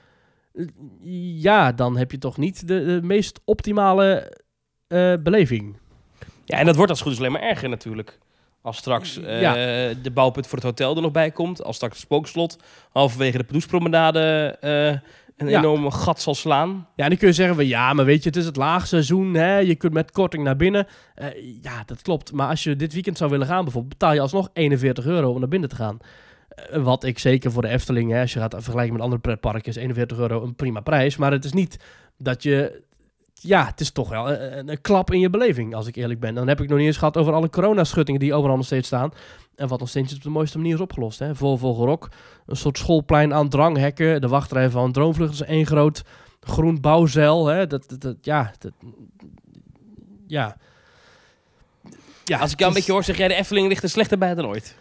ja, 1.39 1.71
dan 1.71 1.97
heb 1.97 2.11
je 2.11 2.17
toch 2.17 2.37
niet 2.37 2.67
de, 2.67 2.85
de 2.85 2.99
meest 3.03 3.39
optimale 3.45 4.37
beleving. 5.23 5.77
Ja, 6.45 6.57
en 6.57 6.65
dat 6.65 6.75
wordt 6.75 6.91
als 6.91 7.01
goed 7.01 7.11
is 7.11 7.17
alleen 7.17 7.31
maar 7.31 7.41
erger 7.41 7.69
natuurlijk. 7.69 8.19
Als 8.63 8.77
straks 8.77 9.21
eh, 9.21 9.41
Ja. 9.41 9.53
de 10.01 10.11
bouwput 10.13 10.47
voor 10.47 10.57
het 10.57 10.67
hotel 10.67 10.95
er 10.95 11.01
nog 11.01 11.11
bij 11.11 11.31
komt. 11.31 11.63
Als 11.63 11.75
straks 11.75 11.93
het 11.93 12.03
spookslot 12.03 12.57
halverwege 12.91 13.37
de 13.37 13.43
Padoespromenade 13.43 14.57
eh 14.61 15.11
een 15.37 15.49
Ja. 15.49 15.57
enorme 15.59 15.91
gat 15.91 16.21
zal 16.21 16.35
slaan. 16.35 16.87
Ja, 16.95 17.03
en 17.03 17.09
dan 17.09 17.17
kun 17.17 17.27
je 17.27 17.33
zeggen, 17.33 17.55
van, 17.55 17.67
ja, 17.67 17.93
maar 17.93 18.05
weet 18.05 18.23
je, 18.23 18.29
het 18.29 18.37
is 18.37 18.45
het 18.45 18.55
laagseizoen, 18.55 19.33
hè, 19.33 19.57
je 19.57 19.75
kunt 19.75 19.93
met 19.93 20.11
korting 20.11 20.43
naar 20.43 20.55
binnen. 20.55 20.87
Eh, 21.15 21.27
ja, 21.61 21.83
dat 21.85 22.01
klopt. 22.01 22.31
Maar 22.31 22.47
als 22.49 22.63
je 22.63 22.75
dit 22.75 22.93
weekend 22.93 23.17
zou 23.17 23.29
willen 23.31 23.47
gaan 23.47 23.63
bijvoorbeeld, 23.63 23.93
betaal 23.99 24.13
je 24.13 24.19
alsnog 24.21 24.49
41 24.53 25.05
euro 25.05 25.31
om 25.31 25.39
naar 25.39 25.47
binnen 25.49 25.69
te 25.69 25.75
gaan. 25.75 25.97
Wat 26.71 27.03
ik 27.03 27.19
zeker 27.19 27.51
voor 27.51 27.61
de 27.61 27.67
Efteling, 27.67 28.11
hè, 28.11 28.21
als 28.21 28.33
je 28.33 28.39
gaat 28.39 28.53
vergelijken 28.57 28.93
met 28.93 29.01
andere 29.01 29.21
pretparken, 29.21 29.69
is 29.69 29.75
41 29.75 30.17
euro 30.17 30.43
een 30.43 30.55
prima 30.55 30.79
prijs. 30.79 31.17
Maar 31.17 31.31
het 31.31 31.45
is 31.45 31.53
niet 31.53 31.77
dat 32.17 32.43
je... 32.43 32.83
Ja, 33.45 33.65
het 33.65 33.79
is 33.79 33.91
toch 33.91 34.09
wel 34.09 34.31
een, 34.31 34.81
klap 34.81 35.11
in 35.11 35.19
je 35.19 35.29
beleving, 35.29 35.75
als 35.75 35.87
ik 35.87 35.95
eerlijk 35.95 36.19
ben. 36.19 36.33
Dan 36.35 36.47
heb 36.47 36.61
ik 36.61 36.69
nog 36.69 36.77
niet 36.77 36.87
eens 36.87 36.97
gehad 36.97 37.17
over 37.17 37.33
alle 37.33 37.49
coronaschuttingen 37.49 38.19
die 38.19 38.33
overal 38.33 38.55
nog 38.55 38.65
steeds 38.65 38.87
staan. 38.87 39.11
En 39.55 39.67
wat 39.67 39.79
nog 39.79 39.89
steeds 39.89 40.15
op 40.15 40.21
de 40.21 40.29
mooiste 40.29 40.57
manier 40.57 40.73
is 40.73 40.79
opgelost. 40.79 41.19
Hè. 41.19 41.35
Vol 41.35 41.57
Vogelrok, 41.57 42.09
een 42.45 42.55
soort 42.55 42.77
schoolplein 42.77 43.33
aan 43.33 43.49
dranghekken. 43.49 44.21
De 44.21 44.27
wachtrij 44.27 44.69
van 44.69 44.91
Droomvlucht 44.91 45.33
is 45.33 45.41
één 45.41 45.65
groot 45.65 46.03
groen 46.39 46.81
bouwzeil. 46.81 47.47
Hè. 47.47 47.67
Dat, 47.67 47.89
dat, 47.89 48.01
dat- 48.01 48.17
ja, 48.21 48.51
dat, 48.59 48.71
ja. 50.27 50.57
ja. 52.23 52.39
Als 52.39 52.51
ik 52.51 52.59
jou 52.59 52.71
een 52.71 52.77
beetje 52.77 52.91
hoor, 52.91 53.03
zeg 53.03 53.17
jij 53.17 53.27
de 53.27 53.33
Efteling 53.33 53.67
ligt 53.67 53.83
er 53.83 53.89
slechter 53.89 54.17
bij 54.17 54.35
dan 54.35 54.45
ooit. 54.45 54.77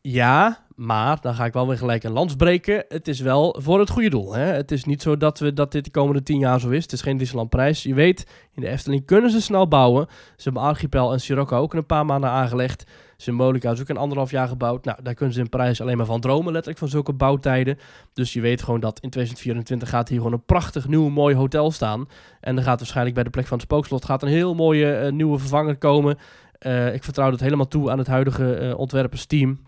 Ja, 0.00 0.66
maar 0.78 1.20
dan 1.20 1.34
ga 1.34 1.44
ik 1.44 1.52
wel 1.52 1.66
weer 1.66 1.78
gelijk 1.78 2.04
een 2.04 2.12
lans 2.12 2.36
breken. 2.36 2.84
Het 2.88 3.08
is 3.08 3.20
wel 3.20 3.56
voor 3.60 3.78
het 3.78 3.90
goede 3.90 4.10
doel. 4.10 4.34
Hè? 4.34 4.42
Het 4.42 4.70
is 4.70 4.84
niet 4.84 5.02
zo 5.02 5.16
dat, 5.16 5.38
we, 5.38 5.52
dat 5.52 5.72
dit 5.72 5.84
de 5.84 5.90
komende 5.90 6.22
tien 6.22 6.38
jaar 6.38 6.60
zo 6.60 6.68
is. 6.68 6.82
Het 6.82 6.92
is 6.92 7.02
geen 7.02 7.16
Disneyland 7.16 7.50
prijs. 7.50 7.82
Je 7.82 7.94
weet, 7.94 8.26
in 8.54 8.62
de 8.62 8.68
Efteling 8.68 9.04
kunnen 9.06 9.30
ze 9.30 9.40
snel 9.40 9.68
bouwen. 9.68 10.06
Ze 10.08 10.42
hebben 10.42 10.62
Archipel 10.62 11.12
en 11.12 11.20
Sirocco 11.20 11.56
ook 11.56 11.72
in 11.72 11.78
een 11.78 11.86
paar 11.86 12.06
maanden 12.06 12.30
aangelegd. 12.30 12.84
Symbolica 13.16 13.70
is 13.70 13.80
ook 13.80 13.88
in 13.88 13.96
anderhalf 13.96 14.30
jaar 14.30 14.48
gebouwd. 14.48 14.84
Nou, 14.84 14.98
daar 15.02 15.14
kunnen 15.14 15.34
ze 15.34 15.40
in 15.40 15.48
Parijs 15.48 15.80
alleen 15.80 15.96
maar 15.96 16.06
van 16.06 16.20
dromen, 16.20 16.52
letterlijk, 16.52 16.78
van 16.78 16.88
zulke 16.88 17.12
bouwtijden. 17.12 17.78
Dus 18.12 18.32
je 18.32 18.40
weet 18.40 18.62
gewoon 18.62 18.80
dat 18.80 19.00
in 19.00 19.10
2024 19.10 19.88
gaat 19.88 20.08
hier 20.08 20.18
gewoon 20.18 20.32
een 20.32 20.44
prachtig 20.44 20.88
nieuw 20.88 21.08
mooi 21.08 21.34
hotel 21.34 21.70
staan. 21.70 22.08
En 22.40 22.54
dan 22.54 22.64
gaat 22.64 22.78
waarschijnlijk 22.78 23.14
bij 23.14 23.24
de 23.24 23.30
plek 23.30 23.46
van 23.46 23.56
het 23.56 23.66
spookslot 23.66 24.04
gaat 24.04 24.22
een 24.22 24.28
heel 24.28 24.54
mooie 24.54 24.94
eh, 24.94 25.12
nieuwe 25.12 25.38
vervanger 25.38 25.76
komen. 25.76 26.18
Eh, 26.58 26.94
ik 26.94 27.04
vertrouw 27.04 27.30
het 27.30 27.40
helemaal 27.40 27.68
toe 27.68 27.90
aan 27.90 27.98
het 27.98 28.06
huidige 28.06 28.54
eh, 28.54 28.78
ontwerpersteam. 28.78 29.58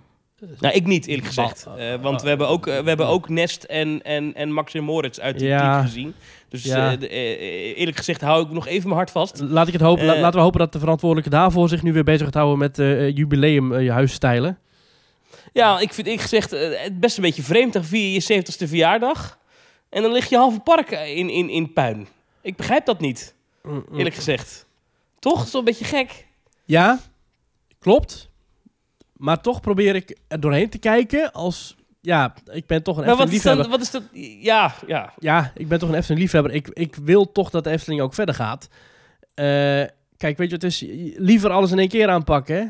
Nou, 0.61 0.75
ik 0.75 0.87
niet, 0.87 1.07
eerlijk 1.07 1.27
gezegd. 1.27 1.67
Eh, 1.77 1.95
want 2.01 2.23
we 2.23 2.29
hebben 2.29 2.49
ook, 2.49 2.67
eh, 2.67 2.79
we 2.81 2.89
hebben 2.89 3.07
ook 3.07 3.29
Nest 3.29 3.65
en, 3.65 4.03
en, 4.03 4.35
en 4.35 4.53
Max 4.53 4.75
en 4.75 4.85
Moritz 4.85 5.19
uit 5.19 5.39
die 5.39 5.49
Ja. 5.49 5.83
gezien. 5.83 6.15
Dus 6.49 6.63
Ja. 6.65 6.97
eh, 6.99 7.79
eerlijk 7.79 7.97
gezegd 7.97 8.21
hou 8.21 8.45
ik 8.45 8.51
nog 8.51 8.67
even 8.67 8.85
mijn 8.85 8.97
hart 8.97 9.11
vast. 9.11 9.41
Laat 9.41 9.67
ik 9.67 9.73
het 9.73 9.83
hopen, 9.83 10.05
la- 10.05 10.21
laten 10.21 10.39
we 10.39 10.45
hopen 10.45 10.59
dat 10.59 10.73
de 10.73 10.79
verantwoordelijke 10.79 11.31
daarvoor 11.31 11.69
zich 11.69 11.83
nu 11.83 11.93
weer 11.93 12.05
bezig 12.05 12.25
gaat 12.25 12.35
houden 12.35 12.59
met 12.59 12.79
eh 12.79 13.17
jubileum 13.17 13.73
eh, 13.73 13.83
je 13.85 13.91
huisstijlen. 13.93 14.59
Ja, 15.53 15.79
ik 15.81 15.93
vind 15.93 16.07
ik 16.07 16.21
gezegd 16.21 16.51
het 16.51 17.01
best 17.01 17.17
een 17.17 17.23
beetje 17.23 17.43
vreemd. 17.43 17.73
Dan 17.73 17.85
vier 17.85 18.13
je 18.13 18.13
je 18.13 18.43
70ste 18.43 18.69
verjaardag. 18.69 19.39
En 19.89 20.03
dan 20.03 20.13
lig 20.13 20.29
je 20.29 20.37
halve 20.37 20.61
park 20.61 20.91
in, 20.91 21.31
in, 21.31 21.49
in 21.51 21.73
puin. 21.73 22.09
Ik 22.43 22.57
begrijp 22.57 22.87
dat 22.87 23.01
niet, 23.01 23.35
eerlijk 23.97 24.15
gezegd. 24.15 24.67
Toch? 25.19 25.47
Zo'n 25.49 25.65
beetje 25.65 25.85
gek. 25.85 26.27
Ja, 26.65 26.99
klopt. 27.79 28.30
Maar 29.21 29.41
toch 29.41 29.61
probeer 29.61 29.95
ik 29.95 30.19
er 30.29 30.41
doorheen 30.41 30.71
te 30.71 30.79
kijken 30.79 31.33
als... 31.33 31.77
Ja, 32.01 32.35
ik 32.53 32.67
ben 32.67 32.83
toch 32.83 32.97
een 32.97 33.05
Maar 33.05 33.11
Efteling 33.11 33.35
liefhebber. 33.35 33.69
wat 33.69 33.81
is 33.81 33.91
dat? 33.91 34.03
Ja, 34.41 34.75
ja. 34.87 35.13
Ja, 35.19 35.53
ik 35.55 35.69
ben 35.69 35.79
toch 35.79 35.89
een 35.89 35.95
Efteling 35.95 36.21
liefhebber. 36.21 36.53
Ik, 36.53 36.69
ik 36.69 36.97
wil 36.97 37.33
toch 37.33 37.51
dat 37.51 37.65
de 37.65 37.71
Efteling 37.71 38.01
ook 38.01 38.15
verder 38.15 38.35
gaat. 38.35 38.69
Eh, 39.35 39.45
kijk, 40.17 40.37
weet 40.37 40.49
je, 40.49 40.55
het 40.55 40.65
is 40.65 40.85
liever 41.17 41.51
alles 41.51 41.71
in 41.71 41.79
één 41.79 41.89
keer 41.89 42.09
aanpakken, 42.09 42.57
hè? 42.57 42.67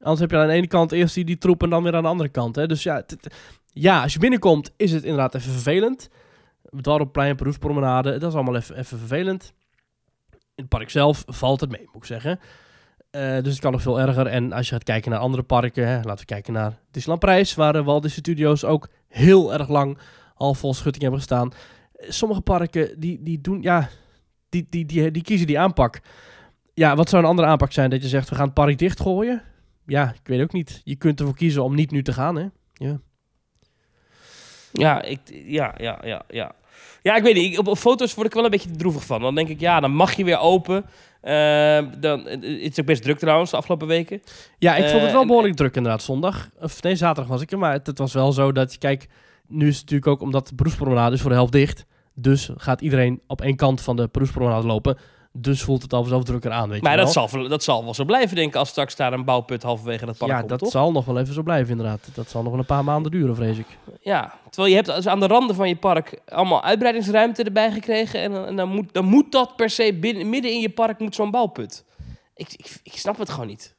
Anders 0.00 0.20
heb 0.20 0.30
je 0.30 0.36
aan 0.36 0.46
de 0.46 0.52
ene 0.52 0.66
kant 0.66 0.92
eerst 0.92 1.14
die, 1.14 1.24
die 1.24 1.38
troep 1.38 1.62
en 1.62 1.70
dan 1.70 1.82
weer 1.82 1.94
aan 1.94 2.02
de 2.02 2.08
andere 2.08 2.28
kant, 2.28 2.56
hè? 2.56 2.66
Dus 2.66 2.82
ja, 2.82 3.04
ja, 3.72 4.02
als 4.02 4.12
je 4.12 4.18
binnenkomt 4.18 4.72
is 4.76 4.92
het 4.92 5.02
inderdaad 5.02 5.34
even 5.34 5.52
vervelend. 5.52 6.08
Dorpplein, 6.70 7.36
beroepspromenade, 7.36 8.18
dat 8.18 8.28
is 8.28 8.34
allemaal 8.34 8.56
even, 8.56 8.78
even 8.78 8.98
vervelend. 8.98 9.52
In 10.30 10.38
het 10.54 10.68
park 10.68 10.90
zelf 10.90 11.24
valt 11.26 11.60
het 11.60 11.70
mee, 11.70 11.84
moet 11.86 11.96
ik 12.02 12.04
zeggen. 12.04 12.40
Eh, 13.14 13.42
dus 13.42 13.52
het 13.52 13.60
kan 13.60 13.72
nog 13.72 13.82
veel 13.82 14.00
erger. 14.00 14.26
En 14.26 14.52
als 14.52 14.68
je 14.68 14.74
gaat 14.74 14.82
kijken 14.82 15.10
naar 15.10 15.20
andere 15.20 15.42
parken, 15.42 15.88
hè, 15.88 15.94
laten 15.94 16.18
we 16.18 16.24
kijken 16.24 16.52
naar 16.52 16.78
Disneyland 16.90 17.20
Prijs, 17.20 17.54
waar 17.54 17.72
de 17.72 17.82
Walt 17.82 18.02
Disney 18.02 18.20
Studios 18.20 18.64
ook 18.64 18.88
heel 19.08 19.52
erg 19.52 19.68
lang 19.68 19.98
al 20.34 20.54
vol 20.54 20.74
schutting 20.74 21.02
hebben 21.02 21.20
gestaan. 21.20 21.52
Eh, 21.92 22.10
Sommige 22.10 22.40
parken 22.40 23.00
die, 23.00 23.22
die 23.22 23.40
doen, 23.40 23.62
ja, 23.62 23.88
die, 24.48 24.66
die, 24.70 24.86
die, 24.86 25.10
die 25.10 25.22
kiezen 25.22 25.46
die 25.46 25.58
aanpak. 25.58 26.00
Ja, 26.72 26.96
wat 26.96 27.08
zou 27.08 27.22
een 27.22 27.28
andere 27.28 27.48
aanpak 27.48 27.72
zijn? 27.72 27.90
Dat 27.90 28.02
je 28.02 28.08
zegt, 28.08 28.28
we 28.28 28.34
gaan 28.34 28.44
het 28.44 28.54
park 28.54 28.78
dichtgooien? 28.78 29.42
Ja, 29.86 30.12
ik 30.12 30.28
weet 30.28 30.42
ook 30.42 30.52
niet. 30.52 30.80
Je 30.84 30.96
kunt 30.96 31.20
ervoor 31.20 31.36
kiezen 31.36 31.64
om 31.64 31.74
niet 31.74 31.90
nu 31.90 32.02
te 32.02 32.12
gaan, 32.12 32.36
hè? 32.36 32.46
Ja. 32.72 32.98
Ja, 34.72 35.02
ik, 35.02 35.20
ja, 35.44 35.74
ja, 35.76 36.00
ja, 36.04 36.22
ja. 36.28 36.54
Ja, 37.02 37.16
ik 37.16 37.22
weet 37.22 37.34
niet. 37.34 37.58
Op, 37.58 37.66
op 37.66 37.78
foto's 37.78 38.14
word 38.14 38.26
ik 38.26 38.34
wel 38.34 38.44
een 38.44 38.50
beetje 38.50 38.70
droevig 38.70 39.04
van. 39.04 39.20
Dan 39.20 39.34
denk 39.34 39.48
ik, 39.48 39.60
ja, 39.60 39.80
dan 39.80 39.94
mag 39.94 40.12
je 40.12 40.24
weer 40.24 40.38
open. 40.38 40.84
Eh, 41.24 41.78
dan, 42.00 42.24
het 42.26 42.44
is 42.44 42.80
ook 42.80 42.86
best 42.86 43.02
druk 43.02 43.18
trouwens 43.18 43.50
de 43.50 43.56
afgelopen 43.56 43.86
weken. 43.86 44.20
Ja, 44.58 44.76
ik 44.76 44.82
vond 44.82 44.92
het 44.94 45.02
Eh, 45.06 45.12
wel 45.12 45.20
en- 45.20 45.26
behoorlijk 45.26 45.54
druk 45.56 45.76
inderdaad 45.76 46.02
zondag. 46.02 46.50
Of 46.60 46.82
nee, 46.82 46.96
zaterdag 46.96 47.30
was 47.32 47.42
ik 47.42 47.52
er. 47.52 47.58
Maar 47.58 47.72
het, 47.72 47.86
het 47.86 47.98
was 47.98 48.12
wel 48.12 48.32
zo 48.32 48.52
dat, 48.52 48.78
kijk, 48.78 49.06
nu 49.48 49.66
is 49.68 49.72
het 49.74 49.82
natuurlijk 49.82 50.10
ook 50.10 50.20
omdat 50.20 50.48
de 50.48 50.54
beroepspromenade 50.54 51.14
is 51.14 51.20
voor 51.20 51.30
de 51.30 51.36
helft 51.36 51.52
dicht. 51.52 51.84
Dus 52.14 52.50
gaat 52.56 52.80
iedereen 52.80 53.20
op 53.26 53.40
één 53.40 53.56
kant 53.56 53.80
van 53.80 53.96
de 53.96 54.08
beroepspromenade 54.12 54.66
lopen. 54.66 54.98
Dus 55.36 55.62
voelt 55.62 55.82
het 55.82 55.92
al 55.92 56.00
vanzelf 56.00 56.24
drukker 56.24 56.50
aan, 56.50 56.68
weet 56.68 56.82
Maar 56.82 56.90
je 56.90 56.96
wel. 56.96 57.12
dat 57.12 57.30
zal, 57.30 57.48
dat 57.48 57.62
zal 57.62 57.84
wel 57.84 57.94
zo 57.94 58.04
blijven, 58.04 58.36
denk 58.36 58.48
ik, 58.48 58.54
als 58.56 58.68
straks 58.68 58.96
daar 58.96 59.12
een 59.12 59.24
bouwput 59.24 59.62
halverwege 59.62 60.06
dat 60.06 60.16
park 60.16 60.30
ja, 60.30 60.36
komt, 60.38 60.48
dat 60.48 60.58
toch? 60.58 60.70
zal 60.70 60.92
nog 60.92 61.04
wel 61.04 61.18
even 61.18 61.34
zo 61.34 61.42
blijven 61.42 61.70
inderdaad. 61.70 62.08
Dat 62.14 62.30
zal 62.30 62.42
nog 62.42 62.50
wel 62.50 62.60
een 62.60 62.66
paar 62.66 62.84
maanden 62.84 63.10
duren, 63.12 63.36
vrees 63.36 63.58
ik. 63.58 63.66
Ja, 64.02 64.34
terwijl 64.50 64.68
je 64.74 64.74
hebt 64.82 64.94
dus 64.96 65.06
aan 65.06 65.20
de 65.20 65.26
randen 65.26 65.56
van 65.56 65.68
je 65.68 65.76
park 65.76 66.20
allemaal 66.28 66.62
uitbreidingsruimte 66.62 67.42
erbij 67.42 67.72
gekregen. 67.72 68.20
En, 68.20 68.32
dan- 68.32 68.46
en 68.46 68.56
dan, 68.56 68.68
moet, 68.68 68.92
dan 68.92 69.04
moet 69.04 69.32
dat 69.32 69.56
per 69.56 69.70
se 69.70 69.94
binnen, 70.00 70.28
midden 70.30 70.50
in 70.52 70.60
je 70.60 70.70
park 70.70 70.98
moet 70.98 71.14
zo'n 71.14 71.30
bouwput. 71.30 71.84
Ik, 72.34 72.48
ik, 72.56 72.76
ik 72.82 72.92
snap 72.96 73.18
het 73.18 73.30
gewoon 73.30 73.46
niet. 73.46 73.74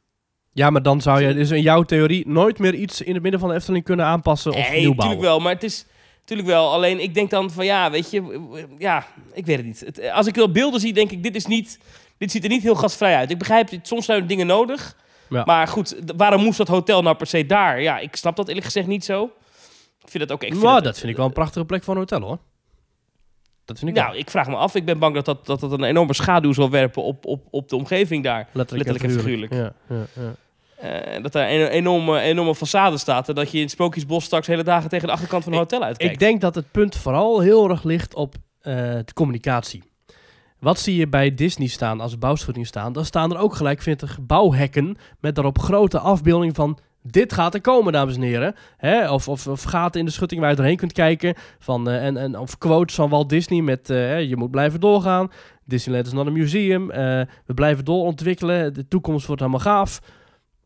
Ja, 0.53 0.69
maar 0.69 0.81
dan 0.83 1.01
zou 1.01 1.21
je 1.21 1.33
dus 1.33 1.51
in 1.51 1.61
jouw 1.61 1.83
theorie 1.83 2.27
nooit 2.27 2.59
meer 2.59 2.73
iets 2.73 3.01
in 3.01 3.13
het 3.13 3.21
midden 3.23 3.39
van 3.39 3.49
de 3.49 3.55
Efteling 3.55 3.83
kunnen 3.83 4.05
aanpassen 4.05 4.51
of 4.51 4.57
nee, 4.57 4.65
nieuw 4.69 4.73
natuurlijk 4.79 4.97
bouwen. 4.97 5.21
wel. 5.21 5.39
Maar 5.39 5.53
het 5.53 5.63
is 5.63 5.85
natuurlijk 6.25 6.47
wel. 6.47 6.71
Alleen 6.71 6.99
ik 6.99 7.13
denk 7.13 7.29
dan 7.29 7.51
van 7.51 7.65
ja, 7.65 7.91
weet 7.91 8.11
je, 8.11 8.47
ja, 8.77 9.05
ik 9.33 9.45
weet 9.45 9.57
het 9.57 9.65
niet. 9.65 9.79
Het, 9.79 10.09
als 10.11 10.27
ik 10.27 10.35
wel 10.35 10.51
beelden 10.51 10.79
zie, 10.79 10.93
denk 10.93 11.11
ik, 11.11 11.23
dit 11.23 11.35
is 11.35 11.45
niet. 11.45 11.79
Dit 12.17 12.31
ziet 12.31 12.43
er 12.43 12.49
niet 12.49 12.63
heel 12.63 12.75
gastvrij 12.75 13.15
uit. 13.15 13.31
Ik 13.31 13.37
begrijp, 13.37 13.69
het, 13.69 13.87
soms 13.87 14.05
zijn 14.05 14.21
er 14.21 14.27
dingen 14.27 14.47
nodig. 14.47 14.95
Ja. 15.29 15.43
Maar 15.45 15.67
goed, 15.67 15.95
waarom 16.17 16.43
moest 16.43 16.57
dat 16.57 16.67
hotel 16.67 17.01
nou 17.01 17.15
per 17.15 17.27
se 17.27 17.45
daar? 17.45 17.81
Ja, 17.81 17.97
ik 17.99 18.15
snap 18.15 18.35
dat 18.35 18.47
eerlijk 18.47 18.65
gezegd 18.65 18.87
niet 18.87 19.05
zo. 19.05 19.23
Ik 20.01 20.09
vind 20.11 20.23
het 20.23 20.31
ook. 20.31 20.43
Ik 20.43 20.51
vind 20.51 20.63
Nou, 20.63 20.81
dat 20.81 20.97
vind 20.99 21.11
ik 21.11 21.17
wel 21.17 21.25
een 21.25 21.33
prachtige 21.33 21.65
plek 21.65 21.83
voor 21.83 21.93
een 21.93 21.99
hotel 21.99 22.21
hoor. 22.21 22.39
Dat 23.65 23.79
vind 23.79 23.89
ik 23.91 23.97
Nou, 23.97 24.09
wel. 24.11 24.19
ik 24.19 24.29
vraag 24.29 24.47
me 24.47 24.55
af. 24.55 24.75
Ik 24.75 24.85
ben 24.85 24.99
bang 24.99 25.15
dat 25.15 25.25
dat, 25.25 25.45
dat, 25.45 25.59
dat 25.59 25.71
een 25.71 25.83
enorme 25.83 26.13
schaduw 26.13 26.53
zal 26.53 26.69
werpen 26.69 27.03
op, 27.03 27.25
op, 27.25 27.47
op 27.51 27.69
de 27.69 27.75
omgeving 27.75 28.23
daar. 28.23 28.47
Letterlijk, 28.51 28.89
letterlijk 28.89 29.51
en 29.51 29.57
Ja, 29.57 29.73
ja, 29.89 30.05
ja. 30.13 30.35
Eh, 30.85 31.21
dat 31.23 31.31
daar 31.31 31.51
een 31.51 31.67
enorme, 31.67 32.19
enorme 32.19 32.55
façade 32.55 32.93
staat. 32.93 33.29
En 33.29 33.35
dat 33.35 33.51
je 33.51 33.57
in 33.57 33.63
het 33.63 33.71
Sprookjesbos 33.71 34.23
straks 34.23 34.47
hele 34.47 34.63
dagen 34.63 34.89
tegen 34.89 35.07
de 35.07 35.13
achterkant 35.13 35.43
van 35.43 35.53
een 35.53 35.59
hotel 35.59 35.83
uitkijkt. 35.83 36.13
Ik 36.13 36.19
denk 36.19 36.41
dat 36.41 36.55
het 36.55 36.71
punt 36.71 36.95
vooral 36.95 37.39
heel 37.39 37.69
erg 37.69 37.83
ligt 37.83 38.15
op 38.15 38.35
eh, 38.61 38.73
de 38.83 39.13
communicatie. 39.13 39.83
Wat 40.59 40.79
zie 40.79 40.95
je 40.95 41.07
bij 41.07 41.35
Disney 41.35 41.67
staan 41.67 42.01
als 42.01 42.17
bouwschutting 42.17 42.67
staan? 42.67 42.93
Dan 42.93 43.05
staan 43.05 43.31
er 43.31 43.39
ook 43.39 43.55
gelijk 43.55 43.79
20 43.79 44.19
bouwhekken 44.21 44.97
met 45.19 45.35
daarop 45.35 45.59
grote 45.59 45.99
afbeelding 45.99 46.55
van 46.55 46.77
dit 47.01 47.33
gaat 47.33 47.53
er 47.53 47.61
komen, 47.61 47.93
dames 47.93 48.15
en 48.15 48.21
heren. 48.21 48.55
Hè? 48.77 49.11
Of, 49.11 49.27
of, 49.27 49.47
of 49.47 49.63
gaten 49.63 49.99
in 49.99 50.05
de 50.05 50.11
schutting 50.11 50.41
waar 50.41 50.49
je 50.49 50.55
doorheen 50.55 50.77
kunt 50.77 50.93
kijken. 50.93 51.33
Van, 51.59 51.89
eh, 51.89 52.05
en, 52.05 52.17
en, 52.17 52.39
of 52.39 52.57
quotes 52.57 52.95
van 52.95 53.09
Walt 53.09 53.29
Disney 53.29 53.61
met 53.61 53.87
je 54.27 54.33
moet 54.37 54.51
blijven 54.51 54.79
doorgaan. 54.79 55.31
Disneyland 55.65 56.07
is 56.07 56.13
not 56.13 56.27
a 56.27 56.31
museum. 56.31 56.87
We 57.45 57.53
blijven 57.55 57.85
doorontwikkelen. 57.85 58.73
De 58.73 58.87
toekomst 58.87 59.25
wordt 59.25 59.41
helemaal 59.41 59.63
gaaf. 59.63 59.99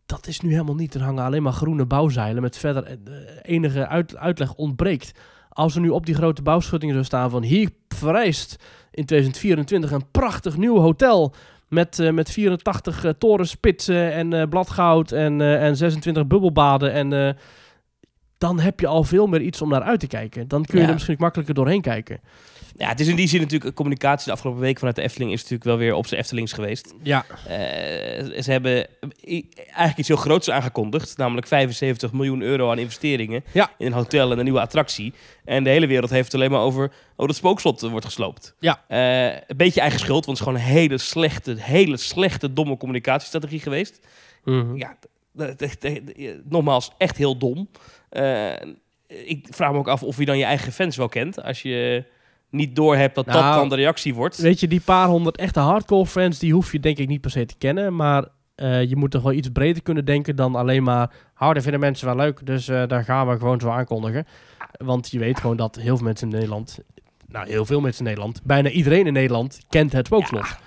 Dat 0.09 0.27
is 0.27 0.39
nu 0.41 0.51
helemaal 0.51 0.75
niet. 0.75 0.93
Er 0.93 1.01
hangen 1.01 1.23
alleen 1.23 1.43
maar 1.43 1.53
groene 1.53 1.85
bouwzeilen 1.85 2.41
met 2.41 2.57
verder 2.57 2.83
eh, 2.83 2.95
enige 3.41 3.87
uit, 3.87 4.15
uitleg 4.17 4.53
ontbreekt. 4.55 5.11
Als 5.49 5.75
er 5.75 5.81
nu 5.81 5.89
op 5.89 6.05
die 6.05 6.15
grote 6.15 6.41
bouwschuttingen 6.41 6.93
zou 6.95 7.05
staan 7.05 7.29
van 7.29 7.43
hier 7.43 7.69
vereist 7.87 8.55
in 8.91 9.05
2024 9.05 9.91
een 9.91 10.11
prachtig 10.11 10.57
nieuw 10.57 10.77
hotel 10.77 11.33
met, 11.67 11.99
eh, 11.99 12.11
met 12.11 12.29
84 12.31 13.03
eh, 13.03 13.11
torenspitsen 13.11 14.13
en 14.13 14.49
bladgoud 14.49 15.11
en, 15.11 15.41
en 15.41 15.77
26 15.77 16.27
bubbelbaden 16.27 16.91
en 16.93 17.35
dan 18.37 18.59
heb 18.59 18.79
je 18.79 18.87
al 18.87 19.03
veel 19.03 19.27
meer 19.27 19.41
iets 19.41 19.61
om 19.61 19.69
naar 19.69 19.81
uit 19.81 19.99
te 19.99 20.07
kijken. 20.07 20.47
Dan 20.47 20.65
kun 20.65 20.75
je 20.75 20.81
Ja. 20.81 20.87
er 20.87 20.93
misschien 20.93 21.15
makkelijker 21.19 21.55
doorheen 21.55 21.81
kijken. 21.81 22.19
Ja, 22.79 22.87
het 22.87 22.99
is 22.99 23.07
in 23.07 23.15
die 23.15 23.27
zin 23.27 23.39
natuurlijk... 23.41 23.75
Communicatie 23.75 24.25
de 24.25 24.31
afgelopen 24.31 24.61
week 24.61 24.77
vanuit 24.77 24.95
de 24.95 25.01
Efteling... 25.01 25.31
is 25.31 25.37
natuurlijk 25.37 25.63
wel 25.63 25.77
weer 25.77 25.93
op 25.93 26.07
zijn 26.07 26.19
Eftelings 26.21 26.53
geweest. 26.53 26.93
Ja, 27.03 27.25
Eh, 27.47 28.41
ze 28.41 28.51
hebben 28.51 28.87
eigenlijk 29.53 29.97
iets 29.97 30.07
heel 30.07 30.17
groots 30.17 30.49
aangekondigd. 30.49 31.17
Namelijk 31.17 31.47
75 31.47 32.11
miljoen 32.11 32.41
euro 32.41 32.71
aan 32.71 32.77
investeringen. 32.79 33.43
Ja. 33.51 33.71
In 33.77 33.85
een 33.85 33.91
hotel 33.93 34.31
en 34.31 34.37
een 34.37 34.43
nieuwe 34.43 34.59
attractie. 34.61 35.13
En 35.45 35.63
de 35.63 35.69
hele 35.69 35.87
wereld 35.87 36.09
heeft 36.09 36.25
het 36.25 36.35
alleen 36.35 36.51
maar 36.51 36.61
over... 36.61 36.91
Oh, 37.15 37.27
dat 37.27 37.35
spookslot 37.35 37.83
eh, 37.83 37.89
wordt 37.89 38.05
gesloopt. 38.05 38.55
Ja. 38.59 38.83
Eh, 38.87 39.25
een 39.47 39.57
beetje 39.57 39.81
eigen 39.81 39.99
schuld. 39.99 40.25
Want 40.25 40.37
het 40.37 40.47
is 40.47 40.53
gewoon 40.53 40.67
een 40.69 40.73
hele 40.79 40.97
slechte, 40.97 41.55
hele 41.57 41.97
slechte, 41.97 42.53
domme 42.53 42.77
communicatiestrategie 42.77 43.59
geweest. 43.59 43.99
Ja, 44.75 44.97
d- 45.37 45.57
d- 45.57 45.79
d- 45.79 46.49
nogmaals, 46.49 46.91
echt 46.97 47.17
heel 47.17 47.37
dom. 47.37 47.69
Ik 49.07 49.47
vraag 49.49 49.71
me 49.71 49.77
ook 49.77 49.87
af 49.87 50.03
of 50.03 50.17
je 50.17 50.25
dan 50.25 50.37
je 50.37 50.43
eigen 50.43 50.71
fans 50.71 50.95
wel 50.97 51.09
kent. 51.09 51.43
Als 51.43 51.61
je 51.61 52.03
niet 52.49 52.75
doorhebt 52.75 53.15
dat 53.15 53.25
dat 53.25 53.33
Nou, 53.35 53.55
dan 53.55 53.69
de 53.69 53.75
reactie 53.75 54.15
wordt. 54.15 54.37
Weet 54.37 54.59
je, 54.59 54.67
die 54.67 54.81
paar 54.81 55.07
honderd 55.07 55.37
echte 55.37 55.59
hardcore 55.59 56.05
fans, 56.05 56.39
die 56.39 56.53
hoef 56.53 56.71
je 56.71 56.79
denk 56.79 56.97
ik 56.97 57.07
niet 57.07 57.21
per 57.21 57.31
se 57.31 57.45
te 57.45 57.55
kennen. 57.57 57.95
Maar 57.95 58.27
eh, 58.55 58.83
je 58.83 58.95
moet 58.95 59.11
toch 59.11 59.23
wel 59.23 59.31
iets 59.31 59.49
breder 59.49 59.81
kunnen 59.81 60.05
denken 60.05 60.35
dan 60.35 60.55
alleen 60.55 60.83
maar... 60.83 61.11
Dat 61.37 61.63
vinden 61.63 61.79
mensen 61.79 62.07
wel 62.07 62.15
leuk, 62.15 62.45
dus 62.45 62.67
eh 62.67 62.87
daar 62.87 63.03
gaan 63.03 63.27
we 63.27 63.37
gewoon 63.37 63.59
zo 63.59 63.69
aankondigen. 63.69 64.25
Want 64.77 65.11
je 65.11 65.19
weet 65.19 65.39
gewoon 65.39 65.57
dat 65.57 65.75
heel 65.75 65.95
veel 65.95 66.05
mensen 66.05 66.27
in 66.29 66.33
Nederland... 66.33 66.79
Nou, 67.27 67.49
heel 67.49 67.65
veel 67.65 67.81
mensen 67.81 67.99
in 67.99 68.07
Nederland. 68.07 68.41
Bijna 68.43 68.69
iedereen 68.69 69.07
in 69.07 69.13
Nederland 69.13 69.59
kent 69.69 69.91
het 69.91 70.05
spookslot. 70.05 70.47
Ja, 70.47 70.57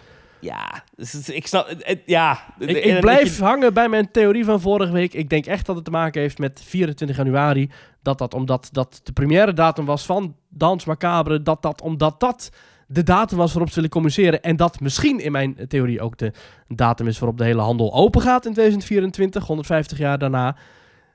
dus 0.96 1.12
het- 1.12 1.28
ik 1.34 1.46
snap... 1.46 1.68
het- 1.78 2.02
ja. 2.06 2.54
Ik, 2.58 3.00
blijf 3.00 3.36
je- 3.36 3.42
hangen 3.44 3.74
bij 3.74 3.88
mijn 3.88 4.10
theorie 4.10 4.44
van 4.44 4.60
vorige 4.60 4.92
week. 4.92 5.12
Ik 5.14 5.28
denk 5.28 5.46
echt 5.46 5.66
dat 5.66 5.76
het 5.76 5.84
te 5.84 5.90
maken 5.90 6.20
heeft 6.20 6.38
met 6.38 6.62
24 6.64 7.16
januari. 7.16 7.70
Dat 8.02 8.18
dat 8.18 8.34
omdat 8.34 8.68
dat 8.72 9.00
de 9.02 9.12
première 9.12 9.52
datum 9.52 9.84
was 9.84 10.06
van 10.06 10.36
Dans 10.48 10.84
Macabre. 10.84 11.42
Dat 11.42 11.62
dat 11.62 11.80
omdat 11.82 12.20
dat 12.20 12.50
de 12.86 13.02
datum 13.02 13.36
was 13.38 13.50
waarop 13.50 13.68
ze 13.68 13.74
willen 13.74 13.90
communiceren. 13.90 14.42
En 14.42 14.56
dat 14.56 14.80
misschien 14.80 15.20
in 15.20 15.32
mijn 15.32 15.56
theorie 15.68 16.00
ook 16.00 16.18
de 16.18 16.32
datum 16.68 17.06
is 17.06 17.18
waarop 17.18 17.38
de 17.38 17.44
hele 17.44 17.60
handel 17.60 17.92
open 17.94 18.20
gaat 18.20 18.46
in 18.46 18.52
2024. 18.52 19.46
150 19.46 19.98
jaar 19.98 20.18
daarna. 20.18 20.56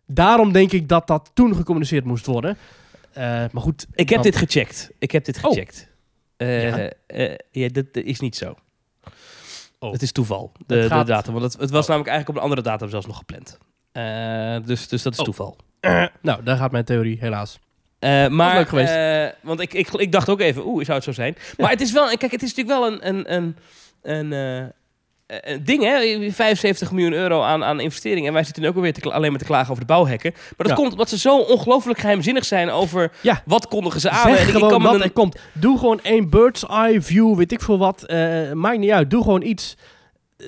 Daarom 0.06 0.52
denk 0.52 0.72
ik 0.72 0.88
dat 0.90 1.08
dat 1.08 1.32
toen 1.34 1.56
gecommuniceerd 1.56 2.06
moest 2.06 2.26
worden. 2.26 2.58
Eh, 3.14 3.24
maar 3.24 3.62
goed. 3.62 3.86
Ik 3.92 4.10
heb 4.10 4.24
dan- 4.24 4.32
dit 4.32 4.36
gecheckt. 4.36 4.92
Ik 5.00 5.12
heb 5.12 5.26
dit 5.26 5.38
Oh. 5.38 5.44
gecheckt. 5.52 5.90
Eh, 6.38 6.64
Ja. 6.78 6.92
eh, 7.08 7.36
ja, 7.52 7.68
dat 7.70 7.94
dat 7.94 8.04
is 8.04 8.20
niet 8.20 8.36
zo. 8.36 8.56
Oh. 9.80 9.92
Het 9.92 10.02
is 10.02 10.12
toeval, 10.12 10.52
de, 10.66 10.76
Het 10.76 10.88
gaat- 10.92 11.06
de 11.06 11.12
datum. 11.12 11.34
Want 11.34 11.46
het, 11.54 11.62
het 11.62 11.70
was 11.70 11.82
Oh. 11.84 11.88
namelijk 11.90 12.10
eigenlijk 12.10 12.30
op 12.30 12.36
een 12.36 12.42
andere 12.52 12.70
datum 12.70 12.90
zelfs 12.90 13.06
nog 13.06 13.18
gepland. 13.18 13.58
Eh, 13.92 14.56
dus, 14.66 14.88
dus 14.88 15.02
dat 15.02 15.14
is 15.14 15.20
Oh. 15.20 15.26
toeval. 15.26 15.56
Nou, 16.22 16.44
daar 16.44 16.58
gaat 16.58 16.72
mijn 16.72 16.86
theorie 16.86 17.18
helaas. 17.20 17.60
Eh, 18.00 18.28
maar, 18.28 18.56
leuk 18.56 18.70
geweest. 18.70 18.92
eh, 18.94 19.28
want 19.42 19.60
ik, 19.60 19.74
ik, 19.74 19.88
ik 19.94 20.12
dacht 20.12 20.30
ook 20.30 20.40
even, 20.40 20.66
oeh, 20.68 20.84
zou 20.84 20.96
het 20.96 21.04
zo 21.04 21.12
zijn? 21.12 21.38
Maar 21.58 21.70
het 21.70 21.82
is 21.82 21.92
wel, 21.92 22.18
kijk, 22.18 22.32
het 22.32 22.44
is 22.44 22.56
natuurlijk 22.56 22.80
wel 22.80 22.92
een, 22.92 23.08
een, 23.34 23.34
een, 24.02 24.32
een, 24.32 24.74
een 25.28 25.64
ding, 25.64 25.84
hè? 25.84 26.32
75 26.32 26.92
miljoen 26.92 27.14
euro 27.14 27.42
aan, 27.42 27.64
aan 27.64 27.80
investeringen. 27.80 28.28
En 28.28 28.34
wij 28.34 28.44
zitten 28.44 28.64
nu 28.64 28.70
ook 28.70 28.76
alweer 28.76 28.94
te, 28.94 29.12
alleen 29.12 29.30
maar 29.30 29.40
te 29.40 29.46
klagen 29.46 29.70
over 29.72 29.82
de 29.86 29.94
bouwhekken. 29.94 30.32
Maar 30.34 30.54
dat 30.58 30.68
Ja. 30.68 30.74
komt 30.76 30.92
omdat 30.92 31.10
ze 31.10 31.18
zo 31.18 31.38
ongelooflijk 31.40 32.00
geheimzinnig 32.00 32.46
zijn 32.46 32.70
over 32.72 33.12
Ja. 33.22 33.42
wat 33.46 33.68
kondigen 33.68 34.02
ze 34.02 34.10
aan. 34.10 34.22
Zeg 34.30 34.36
En 34.36 34.42
ik- 34.42 34.48
ik 34.48 34.54
gewoon 34.54 34.70
kan 34.70 34.82
me 34.82 34.86
wat 34.88 34.96
een- 34.96 35.02
er 35.02 35.12
komt. 35.12 35.40
Doe 35.54 35.78
gewoon 35.80 36.00
één 36.02 36.30
bird's 36.30 36.66
eye 36.66 37.02
view, 37.02 37.36
weet 37.36 37.52
ik 37.52 37.62
veel 37.62 37.78
wat. 37.78 38.04
Eh, 38.04 38.52
maakt 38.52 38.78
niet 38.80 38.92
uit. 38.92 39.10
Doe 39.10 39.24
gewoon 39.24 39.42
iets. 39.42 39.76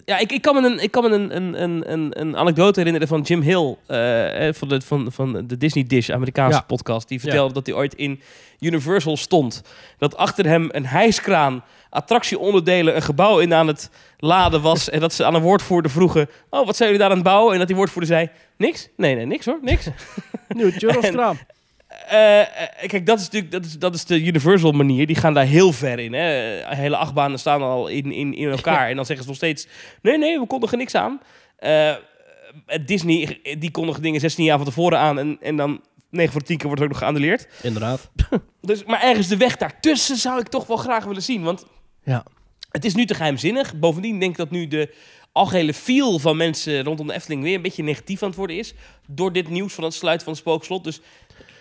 Ja, 0.06 0.18
ik, 0.18 0.32
ik 0.32 0.42
kan 0.42 0.56
me, 0.62 0.68
een, 0.70 0.80
ik 0.80 0.92
kan 0.92 1.04
me 1.04 1.10
een, 1.10 1.36
een, 1.36 1.62
een, 1.64 1.92
een, 1.92 2.20
een 2.22 2.38
anekdote 2.38 2.78
herinneren 2.80 3.08
van 3.08 3.22
Jim 3.22 3.42
Hill 3.42 3.76
eh, 3.88 4.48
eh, 4.48 4.54
van, 4.54 4.68
de, 4.70 4.82
van, 4.82 5.12
van 5.12 5.48
de 5.48 5.58
Disney 5.58 5.84
Dish, 5.88 6.10
Amerikaanse 6.10 6.58
Ja. 6.58 6.64
podcast. 6.64 7.08
Die 7.08 7.20
vertelde 7.20 7.54
dat 7.54 7.66
hij 7.66 7.76
ooit 7.76 7.94
in 7.94 8.22
Universal 8.60 9.18
stond. 9.18 9.62
Dat 9.98 10.18
achter 10.18 10.46
hem 10.46 10.68
een 10.72 10.86
hijskraan 10.86 11.64
attractieonderdelen 11.90 12.96
een 12.96 13.02
gebouw 13.02 13.40
in 13.40 13.54
aan 13.54 13.68
het 13.68 13.90
laden 14.18 14.62
was. 14.62 14.90
en 14.90 15.00
dat 15.00 15.14
ze 15.14 15.26
aan 15.26 15.36
een 15.36 15.42
woordvoerder 15.42 15.92
vroegen, 15.92 16.30
oh, 16.50 16.66
wat 16.66 16.76
zijn 16.76 16.90
jullie 16.90 17.04
daar 17.04 17.12
aan 17.12 17.20
het 17.24 17.30
bouwen? 17.32 17.52
En 17.54 17.58
dat 17.60 17.68
die 17.68 17.76
woordvoerder 17.78 18.16
zei, 18.16 18.30
niks? 18.58 18.88
Nee, 18.98 19.16
nee, 19.16 19.26
niks 19.26 19.46
hoor, 19.46 19.60
niks. 19.62 19.88
Nieuw 20.48 20.72
churroskraam. 20.72 21.38
Eh, 21.90 22.40
eh, 22.42 22.48
kijk, 22.88 23.06
dat 23.06 23.20
is 23.20 23.24
natuurlijk 23.24 23.52
dat 23.52 23.66
is, 23.66 23.80
dat 23.80 23.96
is 23.96 24.06
de 24.06 24.22
Universal 24.24 24.72
manier. 24.72 25.08
Die 25.08 25.16
gaan 25.16 25.34
daar 25.34 25.46
heel 25.46 25.72
ver 25.74 26.00
in. 26.00 26.14
Hè. 26.14 26.26
Hele 26.76 26.96
achtbanen 26.98 27.40
staan 27.40 27.62
al 27.62 27.88
in, 27.88 28.12
in, 28.12 28.34
in 28.34 28.50
elkaar. 28.50 28.88
En 28.90 28.96
dan 28.96 29.06
zeggen 29.06 29.24
ze 29.24 29.30
nog 29.30 29.38
steeds: 29.40 29.68
nee, 30.02 30.18
nee, 30.18 30.40
we 30.40 30.48
kondigen 30.48 30.78
niks 30.78 30.96
aan. 30.96 31.20
Eh, 31.58 31.94
Disney, 32.86 33.40
die 33.60 33.72
kondigen 33.72 34.02
dingen 34.02 34.20
16 34.20 34.44
jaar 34.44 34.58
van 34.58 34.66
tevoren 34.66 35.00
aan. 35.00 35.20
En, 35.20 35.38
en 35.42 35.56
dan 35.56 35.82
9 36.10 36.32
voor 36.32 36.42
10 36.42 36.58
keer 36.58 36.66
wordt 36.68 36.82
het 36.82 36.92
ook 36.92 37.00
nog 37.00 37.04
geannuleerd. 37.10 37.48
Inderdaad. 37.62 38.10
Dus, 38.62 38.84
maar 38.84 39.02
ergens 39.04 39.28
de 39.28 39.38
weg 39.38 39.58
daartussen 39.58 40.16
zou 40.18 40.40
ik 40.40 40.48
toch 40.48 40.68
wel 40.68 40.78
graag 40.78 41.06
willen 41.06 41.22
zien. 41.24 41.44
Want 41.44 41.66
Ja. 42.04 42.24
het 42.72 42.86
is 42.86 42.96
nu 42.96 43.06
te 43.06 43.14
geheimzinnig. 43.14 43.76
Bovendien 43.76 44.20
denk 44.20 44.32
ik 44.32 44.38
dat 44.38 44.50
nu 44.52 44.68
de 44.68 44.96
algehele 45.32 45.74
feel 45.74 46.20
van 46.20 46.38
mensen 46.38 46.84
rondom 46.84 47.08
de 47.08 47.14
Efteling 47.14 47.44
weer 47.44 47.56
een 47.56 47.62
beetje 47.62 47.84
negatief 47.84 48.22
aan 48.22 48.28
het 48.28 48.38
worden 48.38 48.58
is. 48.58 48.74
Door 49.08 49.34
dit 49.34 49.50
nieuws 49.50 49.74
van 49.74 49.84
het 49.84 49.94
sluiten 49.94 50.24
van 50.26 50.34
het 50.34 50.42
spookslot. 50.42 50.84
Dus 50.84 51.02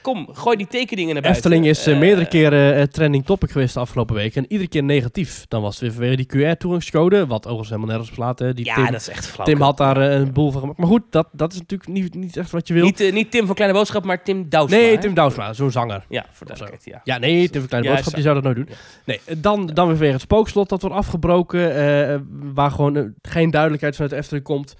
kom, 0.02 0.28
gooi 0.32 0.56
die 0.56 0.66
tekeningen 0.66 1.12
naar 1.14 1.22
buiten. 1.22 1.42
Efteling 1.44 1.66
is 1.66 1.86
eh, 1.86 1.92
Eh, 1.92 1.98
meerdere 2.00 2.26
keren 2.28 2.74
eh, 2.74 2.82
trending 2.82 3.24
topic 3.24 3.50
geweest 3.50 3.74
de 3.74 3.80
afgelopen 3.80 4.14
week. 4.14 4.36
En 4.36 4.44
iedere 4.48 4.68
keer 4.68 4.82
negatief. 4.82 5.44
Dan 5.48 5.62
was 5.62 5.72
het 5.72 5.80
weer 5.80 5.92
vanwege 5.92 6.16
die 6.16 6.26
QR-toegangscode. 6.26 7.26
Wat 7.26 7.44
overigens 7.44 7.68
helemaal 7.68 7.96
nergens 7.96 8.38
hè. 8.38 8.54
Die 8.54 8.64
Ja, 8.64 8.74
Tim, 8.74 8.84
dat 8.84 9.00
is 9.00 9.08
echt 9.08 9.26
flauw. 9.26 9.46
Tim 9.46 9.60
had 9.60 9.76
daar 9.76 9.96
een 9.96 10.32
boel 10.32 10.50
van 10.50 10.60
gemaakt. 10.60 10.78
Maar 10.78 10.86
goed, 10.88 11.02
dat, 11.10 11.28
dat 11.32 11.52
is 11.52 11.58
natuurlijk 11.58 11.90
niet, 11.90 12.14
niet 12.14 12.36
echt 12.36 12.50
wat 12.50 12.68
je 12.68 12.74
wil. 12.74 12.84
Niet, 12.84 13.12
niet 13.12 13.30
Tim 13.30 13.46
van 13.46 13.54
Kleine 13.54 13.76
Boodschap, 13.76 14.04
maar 14.04 14.22
Tim 14.22 14.48
Douwsma. 14.48 14.76
nee, 14.76 14.94
hè? 14.94 15.00
Tim 15.00 15.14
Douwsma, 15.14 15.52
zo'n 15.52 15.70
zanger. 15.70 16.04
Ja, 16.08 16.26
voor 16.32 16.46
de 16.46 16.54
ja. 16.84 17.00
Ja, 17.04 17.18
nee, 17.18 17.48
Tim 17.50 17.60
van 17.60 17.68
Kleine 17.68 17.88
Ja, 17.88 17.94
Boodschap, 17.94 18.14
die 18.14 18.22
zou 18.22 18.34
dat 18.34 18.44
nooit 18.44 18.56
doen. 18.56 18.68
Nee, 19.04 19.20
dan, 19.38 19.66
dan 19.66 19.88
weer 19.88 19.96
weer 19.96 20.12
het 20.12 20.20
spookslot 20.20 20.68
dat 20.68 20.82
wordt 20.82 20.96
afgebroken. 20.96 22.26
waar 22.54 22.70
gewoon 22.70 23.14
geen 23.22 23.50
duidelijkheid 23.50 23.94
vanuit 23.96 24.12
Efteling 24.12 24.44
komt. 24.44 24.76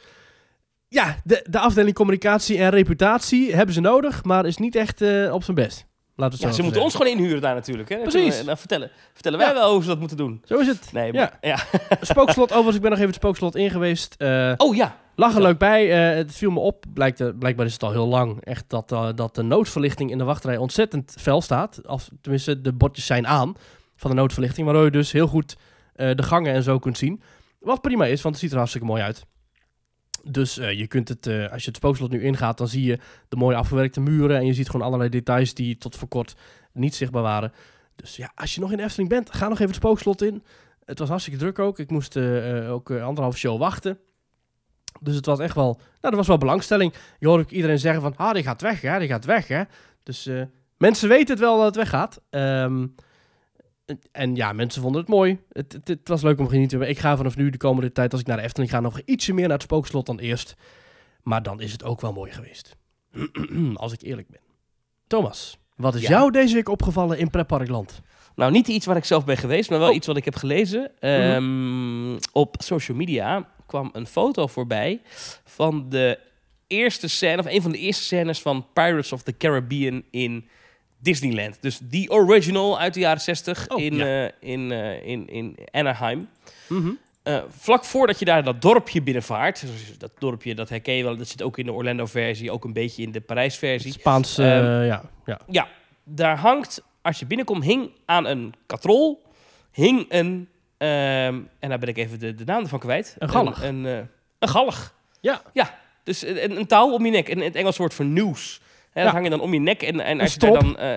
Ja, 0.89 1.17
de, 1.25 1.47
de 1.51 1.59
afdeling 1.59 1.95
communicatie 1.95 2.59
en 2.59 2.71
reputatie 2.71 3.55
hebben 3.55 3.75
ze 3.75 3.81
nodig, 3.81 4.25
maar 4.25 4.47
is 4.47 4.57
niet 4.57 4.77
echt 4.77 5.03
eh, 5.03 5.33
op 5.35 5.43
zijn 5.45 5.57
best. 5.57 5.87
Laten 6.17 6.39
we 6.41 6.47
Ja, 6.47 6.53
ze 6.53 6.63
moeten 6.63 6.83
ons 6.83 6.95
gewoon 6.95 7.13
inhuren 7.13 7.41
daar 7.41 7.55
natuurlijk. 7.55 7.89
Hè? 7.89 7.95
Dan 7.97 8.09
Precies. 8.09 8.39
we- 8.39 8.45
Dan 8.45 8.59
vertellen, 8.59 8.91
vertellen 9.13 9.39
wij 9.39 9.49
Ja. 9.49 9.55
wel 9.55 9.73
hoe 9.73 9.83
ze 9.83 9.89
dat 9.89 9.99
moeten 9.99 10.17
doen. 10.17 10.43
Zo 10.45 10.59
is 10.59 10.67
het. 10.67 10.89
Nee, 10.93 11.13
Ja. 11.13 11.19
maar, 11.21 11.39
ja. 11.41 11.59
Spookslot, 12.01 12.49
overigens, 12.51 12.77
ik 12.77 12.81
ben 12.83 12.91
nog 12.91 12.99
even 12.99 13.11
het 13.13 13.21
spookslot 13.23 13.57
in 13.57 13.71
geweest. 13.71 14.15
Eh 14.19 14.53
Oh 14.57 14.77
ja. 14.77 14.97
lag 15.15 15.35
er 15.35 15.43
leuk 15.43 15.59
bij. 15.59 16.11
Eh, 16.11 16.17
het 16.17 16.35
viel 16.35 16.51
me 16.51 16.61
op. 16.61 16.85
Blijkt, 16.95 17.21
eh, 17.21 17.29
blijkbaar 17.39 17.67
is 17.67 17.73
het 17.73 17.83
al 17.83 17.91
heel 17.91 18.07
lang. 18.09 18.45
Echt 18.45 18.65
dat, 18.69 18.93
eh, 18.93 19.09
dat 19.15 19.35
de 19.35 19.43
noodverlichting 19.43 20.11
in 20.11 20.19
de 20.19 20.25
wachtrij 20.25 20.57
ontzettend 20.57 21.15
fel 21.21 21.41
staat. 21.41 21.81
Of 21.87 22.09
tenminste, 22.21 22.61
de 22.61 22.73
bordjes 22.73 23.07
zijn 23.07 23.27
aan 23.27 23.55
van 23.97 24.11
de 24.11 24.17
noodverlichting. 24.17 24.67
Waardoor 24.67 24.85
je 24.85 24.91
dus 24.91 25.13
heel 25.13 25.27
goed 25.27 25.57
eh, 25.95 26.15
de 26.15 26.23
gangen 26.23 26.53
en 26.55 26.63
zo 26.63 26.79
kunt 26.79 26.99
zien. 26.99 27.23
Wat 27.61 27.81
prima 27.81 28.05
is, 28.07 28.23
want 28.23 28.35
het 28.35 28.43
ziet 28.43 28.51
er 28.53 28.57
hartstikke 28.59 28.87
mooi 28.87 29.03
uit. 29.03 29.27
Dus 30.31 30.59
eh, 30.59 30.79
je 30.79 30.87
kunt 30.87 31.09
het, 31.09 31.27
eh, 31.27 31.53
als 31.53 31.63
je 31.63 31.69
het 31.69 31.77
spookslot 31.77 32.11
nu 32.11 32.23
ingaat, 32.23 32.59
dan 32.59 32.69
zie 32.69 32.85
je 32.85 32.99
de 33.29 33.37
mooie 33.37 33.57
afgewerkte 33.57 34.01
muren. 34.01 34.37
En 34.37 34.47
je 34.47 34.55
ziet 34.55 34.71
gewoon 34.71 34.87
allerlei 34.87 35.11
details 35.11 35.55
die 35.55 35.79
tot 35.79 35.97
voor 35.97 36.09
kort 36.09 36.37
niet 36.73 36.95
zichtbaar 36.95 37.23
waren. 37.23 37.53
Dus 37.97 38.17
ja, 38.17 38.33
als 38.35 38.55
je 38.55 38.61
nog 38.61 38.73
in 38.73 38.79
Efteling 38.79 39.09
bent, 39.09 39.35
ga 39.35 39.45
nog 39.45 39.53
even 39.53 39.67
het 39.67 39.75
spookslot 39.75 40.23
in. 40.23 40.43
Het 40.85 40.99
was 40.99 41.09
hartstikke 41.09 41.39
druk 41.39 41.59
ook. 41.59 41.79
Ik 41.79 41.91
moest 41.91 42.17
eh, 42.17 42.73
ook 42.73 42.91
anderhalf 42.91 43.37
show 43.37 43.59
wachten. 43.59 43.99
Dus 45.01 45.15
het 45.15 45.27
was 45.27 45.39
echt 45.39 45.55
wel, 45.55 45.81
nou, 46.01 46.13
er 46.13 46.17
was 46.17 46.27
wel 46.27 46.39
belangstelling. 46.39 46.95
Je 47.19 47.27
hoort 47.29 47.41
ook 47.41 47.51
iedereen 47.51 47.79
zeggen 47.79 48.03
van, 48.03 48.17
ah, 48.17 48.35
die 48.35 48.43
gaat 48.43 48.61
weg, 48.61 48.81
hè, 48.81 48.99
die 48.99 49.09
gaat 49.09 49.25
weg, 49.25 49.49
hè. 49.49 49.63
Dus 50.03 50.31
mensen 50.77 51.09
weten 51.09 51.31
het 51.31 51.39
wel 51.39 51.57
dat 51.57 51.65
het 51.65 51.77
weggaat. 51.77 52.21
Ehm, 52.31 52.87
en, 54.13 54.35
ja, 54.35 54.53
mensen 54.53 54.83
vonden 54.83 55.01
het 55.01 55.11
mooi. 55.11 55.39
Het, 55.53 55.73
het, 55.73 55.89
het 55.89 56.09
was 56.09 56.23
leuk 56.23 56.39
om 56.39 56.45
te 56.45 56.51
genieten. 56.53 56.89
Ik 56.89 56.99
ga 56.99 57.17
vanaf 57.17 57.37
nu 57.37 57.51
de 57.51 57.59
komende 57.59 57.93
tijd, 57.93 58.13
als 58.13 58.21
ik 58.21 58.27
naar 58.27 58.37
de 58.37 58.43
Efteling 58.43 58.71
ga, 58.71 58.81
nog 58.81 59.01
ietsje 59.05 59.33
meer 59.33 59.45
naar 59.49 59.57
het 59.57 59.63
spookslot 59.63 60.07
dan 60.07 60.19
eerst. 60.19 60.55
Maar 61.23 61.43
dan 61.43 61.61
is 61.61 61.73
het 61.73 61.85
ook 61.85 62.01
wel 62.01 62.13
mooi 62.13 62.31
geweest. 62.33 62.77
als 63.75 63.93
ik 63.93 64.03
eerlijk 64.03 64.29
ben. 64.29 64.41
Thomas, 65.07 65.59
wat 65.77 65.95
is 65.95 66.01
Ja. 66.03 66.09
jou 66.09 66.31
deze 66.31 66.55
week 66.55 66.69
opgevallen 66.69 67.19
in 67.19 67.31
Pretparkland? 67.31 68.01
Nou, 68.35 68.51
niet 68.53 68.69
iets 68.69 68.87
waar 68.87 68.97
ik 68.97 69.05
zelf 69.05 69.25
ben 69.25 69.37
geweest, 69.37 69.71
maar 69.71 69.79
wel 69.79 69.89
Oh. 69.89 69.95
iets 69.95 70.07
wat 70.07 70.17
ik 70.17 70.25
heb 70.25 70.35
gelezen. 70.37 70.91
Ehm, 71.01 72.17
Op 72.33 72.57
social 72.59 72.97
media 72.97 73.49
kwam 73.67 73.91
een 73.93 74.07
foto 74.07 74.47
voorbij 74.47 75.01
van 75.45 75.89
de 75.89 76.19
eerste 76.67 77.09
scène, 77.09 77.39
of 77.41 77.47
een 77.47 77.63
van 77.63 77.73
de 77.73 77.79
eerste 77.79 78.03
scènes 78.03 78.41
van 78.43 78.67
Pirates 78.73 79.13
of 79.13 79.23
the 79.23 79.37
Caribbean 79.37 80.03
in 80.11 80.49
Disneyland. 80.99 81.57
Dus 81.61 81.79
die 81.83 82.11
original 82.11 82.79
uit 82.79 82.95
de 82.95 83.01
jaren 83.01 83.21
60 83.21 83.69
Oh, 83.69 83.81
in, 83.81 83.95
ja. 83.95 84.27
eh, 84.27 84.33
in, 84.41 84.73
eh, 84.73 85.07
in, 85.07 85.27
in 85.29 85.57
Anaheim. 85.71 86.29
Eh, 87.23 87.43
vlak 87.49 87.85
voordat 87.85 88.19
je 88.19 88.25
daar 88.25 88.45
dat 88.45 88.63
dorpje 88.63 89.03
binnenvaart, 89.03 89.61
dus 89.61 89.99
dat 89.99 90.11
dorpje 90.19 90.55
dat 90.55 90.69
herken 90.69 90.95
je 90.95 91.03
wel, 91.05 91.17
dat 91.17 91.29
zit 91.29 91.43
ook 91.43 91.59
in 91.59 91.65
de 91.67 91.73
Orlando-versie, 91.73 92.51
ook 92.51 92.65
een 92.65 92.73
beetje 92.73 93.03
in 93.03 93.13
de 93.13 93.21
Parijs-versie. 93.21 93.93
Spaans, 93.93 94.39
eh, 94.39 94.57
Ehm, 94.59 94.85
ja, 94.87 95.03
ja. 95.27 95.41
Ja, 95.51 95.69
daar 96.05 96.37
hangt, 96.39 96.83
als 97.03 97.19
je 97.19 97.27
binnenkomt, 97.27 97.65
hing 97.65 97.91
aan 98.05 98.27
een 98.27 98.55
katrol, 98.67 99.23
hing 99.73 100.07
een, 100.09 100.49
ehm, 100.79 101.41
en 101.59 101.69
daar 101.69 101.79
ben 101.79 101.89
ik 101.89 101.97
even 101.97 102.19
de, 102.19 102.35
de 102.35 102.45
naam 102.45 102.63
ervan 102.63 102.79
kwijt. 102.79 103.17
Een 103.19 103.29
galg. 103.29 103.63
Een, 103.63 103.85
een. 103.85 104.09
Ja. 105.21 105.43
Ja, 105.53 105.79
dus 106.05 106.27
een, 106.27 106.57
een 106.57 106.67
touw 106.67 106.93
om 106.93 107.05
je 107.05 107.11
nek. 107.11 107.29
En 107.29 107.39
het 107.41 107.55
Engels 107.55 107.77
woord 107.77 107.95
voor 107.95 108.05
noose. 108.05 108.61
Hè. 108.93 109.03
Dat 109.03 109.13
hang 109.13 109.25
je 109.25 109.31
dan 109.31 109.41
om 109.41 109.53
je 109.55 109.61
nek. 109.61 109.83
En, 109.83 110.01
en 110.01 110.21
als 110.21 110.33
je 110.33 110.39
daar 110.39 110.53
dan... 110.53 110.79
eh, 110.79 110.93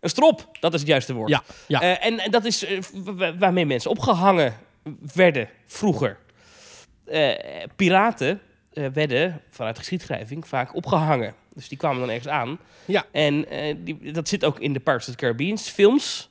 een 0.00 0.08
strop, 0.08 0.48
dat 0.60 0.74
is 0.74 0.80
het 0.80 0.88
juiste 0.88 1.14
woord. 1.14 1.28
Ja, 1.30 1.42
ja. 1.66 1.80
Eh, 1.82 2.06
en, 2.06 2.18
en 2.18 2.30
dat 2.30 2.44
is 2.44 2.64
eh, 2.64 2.80
wa- 2.94 3.14
wa- 3.14 3.36
waarmee 3.36 3.66
mensen 3.66 3.90
opgehangen 3.90 4.54
werden 5.14 5.48
vroeger. 5.66 6.18
Piraten 7.76 8.40
werden 8.92 9.40
vanuit 9.50 9.78
geschiedschrijving 9.78 10.48
vaak 10.48 10.74
opgehangen. 10.74 11.34
Dus 11.54 11.68
die 11.68 11.78
kwamen 11.78 12.00
dan 12.00 12.08
ergens 12.08 12.28
aan. 12.28 12.58
Ja. 12.84 13.04
En 13.12 13.46
die, 13.84 14.12
dat 14.12 14.28
zit 14.28 14.44
ook 14.44 14.58
in 14.60 14.72
de 14.72 14.80
Pirates 14.80 15.08
of 15.08 15.14
the 15.14 15.20
Caribbean 15.20 15.58
films. 15.58 16.30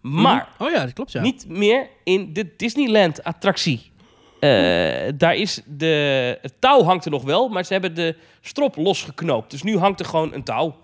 Maar 0.00 0.48
Mhm. 0.58 0.62
Oh 0.62 0.70
ja, 0.70 0.84
dat 0.84 0.92
klopt, 0.92 1.12
ja. 1.12 1.20
niet 1.20 1.44
meer 1.48 1.88
in 2.04 2.32
de 2.32 2.54
Disneyland 2.56 3.24
attractie. 3.24 3.78
Eh, 3.84 3.89
daar 5.16 5.34
is 5.34 5.60
de, 5.66 6.38
het 6.42 6.52
touw 6.58 6.82
hangt 6.82 7.04
er 7.04 7.10
nog 7.10 7.22
wel, 7.22 7.48
maar 7.48 7.64
ze 7.64 7.72
hebben 7.72 7.94
de 7.94 8.16
strop 8.40 8.76
losgeknoopt. 8.76 9.50
Dus 9.50 9.62
nu 9.62 9.78
hangt 9.78 10.00
er 10.00 10.06
gewoon 10.06 10.34
een 10.34 10.42
touw 10.42 10.76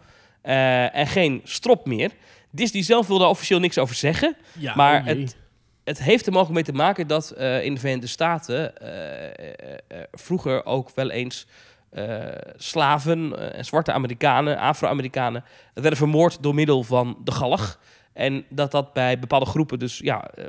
eh, 0.42 0.96
en 0.96 1.06
geen 1.06 1.40
strop 1.44 1.86
meer. 1.86 2.10
Disney 2.50 2.82
zelf 2.82 3.06
wil 3.06 3.18
daar 3.18 3.28
officieel 3.28 3.58
niks 3.60 3.78
over 3.78 3.94
zeggen. 3.94 4.36
Ja, 4.58 4.74
maar 4.76 5.00
oh 5.00 5.06
het, 5.06 5.36
het 5.84 6.02
heeft 6.02 6.26
er 6.26 6.32
mogelijk 6.32 6.54
mee 6.54 6.64
te 6.64 6.82
maken 6.82 7.06
dat 7.06 7.30
eh, 7.30 7.64
in 7.64 7.74
de 7.74 7.80
Verenigde 7.80 8.06
Staten 8.06 8.76
eh, 8.78 9.24
eh, 9.24 9.78
eh, 9.88 9.98
vroeger 10.12 10.64
ook 10.64 10.90
wel 10.94 11.10
eens 11.10 11.46
eh, 11.90 12.18
slaven 12.56 13.38
eh, 13.38 13.58
en 13.58 13.64
zwarte 13.64 13.92
Amerikanen, 13.92 14.58
Afro-Amerikanen, 14.58 15.44
werden 15.74 15.96
vermoord 15.96 16.42
door 16.42 16.54
middel 16.54 16.82
van 16.82 17.16
de 17.24 17.32
galg. 17.32 17.78
En 18.16 18.44
dat 18.48 18.70
dat 18.70 18.92
bij 18.92 19.18
bepaalde 19.18 19.46
groepen 19.46 19.78
dus 19.78 19.98
ja, 19.98 20.30
eh, 20.30 20.44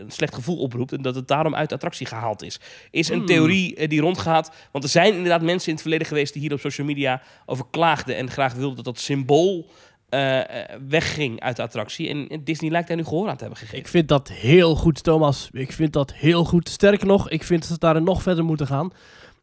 een 0.00 0.10
slecht 0.10 0.34
gevoel 0.34 0.58
oproept. 0.58 0.92
En 0.92 1.02
dat 1.02 1.14
het 1.14 1.28
daarom 1.28 1.54
uit 1.54 1.68
de 1.68 1.74
attractie 1.74 2.06
gehaald 2.06 2.42
is. 2.42 2.60
Is 2.90 3.08
een 3.08 3.16
Hmm. 3.16 3.26
theorie 3.26 3.76
eh, 3.76 3.88
die 3.88 4.00
rondgaat. 4.00 4.52
Want 4.72 4.84
er 4.84 4.90
zijn 4.90 5.14
inderdaad 5.14 5.42
mensen 5.42 5.66
in 5.66 5.72
het 5.72 5.82
verleden 5.82 6.06
geweest 6.06 6.32
die 6.32 6.42
hier 6.42 6.52
op 6.52 6.60
social 6.60 6.86
media 6.86 7.22
over 7.46 7.64
klaagden. 7.70 8.16
En 8.16 8.30
graag 8.30 8.54
wilden 8.54 8.76
dat 8.76 8.84
dat 8.84 9.00
symbool 9.00 9.66
eh, 10.08 10.40
wegging 10.88 11.40
uit 11.40 11.56
de 11.56 11.62
attractie. 11.62 12.08
En 12.08 12.40
Disney 12.44 12.70
lijkt 12.70 12.88
daar 12.88 12.96
nu 12.96 13.04
gehoor 13.04 13.28
aan 13.28 13.36
te 13.36 13.40
hebben 13.40 13.58
gegeven. 13.58 13.78
Ik 13.78 13.88
vind 13.88 14.08
dat 14.08 14.28
heel 14.28 14.74
goed, 14.74 15.02
Thomas. 15.02 15.48
Ik 15.52 15.72
vind 15.72 15.92
dat 15.92 16.14
heel 16.14 16.44
goed. 16.44 16.68
Sterker 16.68 17.06
nog, 17.06 17.30
ik 17.30 17.42
vind 17.42 17.60
dat 17.60 17.70
ze 17.70 17.78
daar 17.78 18.02
nog 18.02 18.22
verder 18.22 18.44
moeten 18.44 18.66
gaan. 18.66 18.92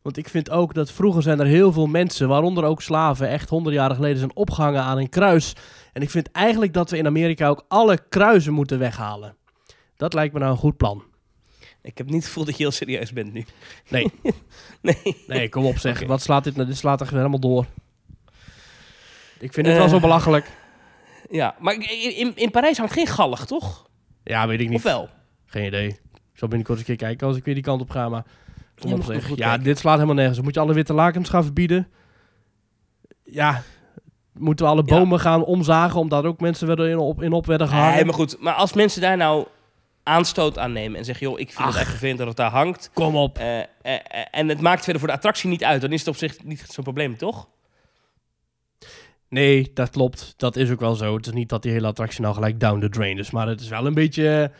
Want 0.03 0.17
ik 0.17 0.29
vind 0.29 0.49
ook 0.49 0.73
dat 0.73 0.91
vroeger 0.91 1.21
zijn 1.23 1.39
er 1.39 1.45
heel 1.45 1.71
veel 1.71 1.87
mensen, 1.87 2.27
waaronder 2.27 2.63
ook 2.63 2.81
slaven, 2.81 3.27
echt 3.29 3.49
honderd 3.49 3.75
jaar 3.75 3.95
geleden 3.95 4.17
zijn 4.17 4.35
opgehangen 4.35 4.81
aan 4.81 4.97
een 4.97 5.09
kruis. 5.09 5.53
En 5.93 6.01
ik 6.01 6.09
vind 6.09 6.31
eigenlijk 6.31 6.73
dat 6.73 6.89
we 6.89 6.97
in 6.97 7.05
Amerika 7.05 7.47
ook 7.47 7.65
alle 7.67 7.99
kruisen 8.09 8.53
moeten 8.53 8.79
weghalen. 8.79 9.35
Dat 9.97 10.13
lijkt 10.13 10.33
me 10.33 10.39
nou 10.39 10.51
een 10.51 10.57
goed 10.57 10.77
plan. 10.77 11.03
Ik 11.81 11.97
heb 11.97 12.07
niet 12.07 12.15
het 12.15 12.25
gevoel 12.25 12.45
dat 12.45 12.57
je 12.57 12.63
heel 12.63 12.71
serieus 12.71 13.13
bent 13.13 13.33
nu. 13.33 13.45
Nee. 13.89 14.11
Nee. 14.81 15.23
Nee, 15.27 15.49
kom 15.49 15.65
op 15.65 15.77
zeg. 15.77 16.05
Wat 16.05 16.21
slaat 16.21 16.43
dit 16.43 16.55
nou? 16.55 16.67
Dit 16.67 16.77
slaat 16.77 17.01
echt 17.01 17.11
helemaal 17.11 17.39
door. 17.39 17.65
Ik 19.39 19.53
vind 19.53 19.67
Eh. 19.67 19.75
wel 19.75 19.89
zo 19.89 19.99
belachelijk. 19.99 20.51
Ja, 21.29 21.55
maar 21.59 21.73
in, 22.17 22.31
in, 22.35 22.51
Parijs 22.51 22.77
hangt 22.77 22.93
geen 22.93 23.07
galg, 23.07 23.45
toch? 23.45 23.89
Ja, 24.23 24.47
weet 24.47 24.59
ik 24.59 24.67
niet. 24.67 24.77
Of 24.77 24.83
wel? 24.83 25.09
Geen 25.45 25.65
idee. 25.65 25.87
Ik 25.87 26.39
zal 26.39 26.47
binnenkort 26.47 26.79
eens 26.79 26.87
een 26.89 26.95
keer 26.97 27.07
kijken 27.07 27.27
als 27.27 27.37
ik 27.37 27.43
weer 27.45 27.53
die 27.53 27.63
kant 27.63 27.81
op 27.81 27.89
ga. 27.89 28.09
Maar 28.09 28.25
Ja, 28.75 29.51
goed- 29.55 29.63
dit 29.63 29.77
slaat 29.79 29.93
helemaal 29.93 30.15
nergens. 30.15 30.41
Moet 30.41 30.53
je 30.53 30.59
alle 30.59 30.73
witte 30.73 30.93
lakens 30.93 31.29
gaan 31.29 31.43
verbieden? 31.43 31.87
Ja. 33.23 33.63
Moeten 34.33 34.65
we 34.65 34.71
alle 34.71 34.83
Ja. 34.85 34.97
bomen 34.97 35.19
gaan 35.19 35.43
omzagen 35.45 35.99
omdat 35.99 36.25
ook 36.25 36.39
mensen 36.39 36.67
werden 36.67 36.89
in 36.89 36.97
op, 36.97 37.21
in 37.23 37.31
op 37.33 37.45
werden 37.45 37.67
gehangen? 37.67 37.95
Nee, 37.95 38.05
maar 38.05 38.13
goed. 38.13 38.37
Maar 38.39 38.53
als 38.53 38.73
mensen 38.73 39.01
daar 39.01 39.17
nou 39.17 39.45
aanstoot 40.03 40.57
aan 40.57 40.71
nemen 40.71 40.97
en 40.97 41.05
zeggen... 41.05 41.27
joh, 41.27 41.39
ik 41.39 41.47
vind 41.51 41.59
Ach. 41.67 41.73
het 41.73 41.81
echt 41.81 41.89
vervelend 41.89 42.17
dat 42.17 42.27
het 42.27 42.37
daar 42.37 42.51
hangt... 42.51 42.89
Kom 42.93 43.15
op. 43.15 43.37
eh, 43.37 43.59
eh, 43.59 43.65
eh, 43.81 43.97
en 44.31 44.49
het 44.49 44.61
maakt 44.61 44.83
verder 44.83 44.99
voor 45.01 45.09
de 45.09 45.15
attractie 45.15 45.49
niet 45.49 45.63
uit... 45.63 45.81
dan 45.81 45.91
is 45.91 45.99
het 45.99 46.07
op 46.09 46.15
zich 46.15 46.43
niet 46.43 46.65
zo'n 46.69 46.83
probleem, 46.83 47.17
toch? 47.17 47.47
Nee, 49.29 49.71
dat 49.73 49.89
klopt. 49.89 50.33
Dat 50.37 50.55
is 50.55 50.71
ook 50.71 50.79
wel 50.79 50.95
zo. 50.95 51.15
Het 51.15 51.25
is 51.27 51.33
niet 51.33 51.49
dat 51.49 51.61
die 51.61 51.71
hele 51.71 51.87
attractie 51.87 52.21
nou 52.21 52.33
gelijk 52.33 52.59
down 52.59 52.79
the 52.79 52.89
drain 52.89 53.17
is. 53.17 53.31
Maar 53.31 53.47
het 53.47 53.61
is 53.61 53.67
wel 53.67 53.85
een 53.85 53.93
beetje 53.93 54.51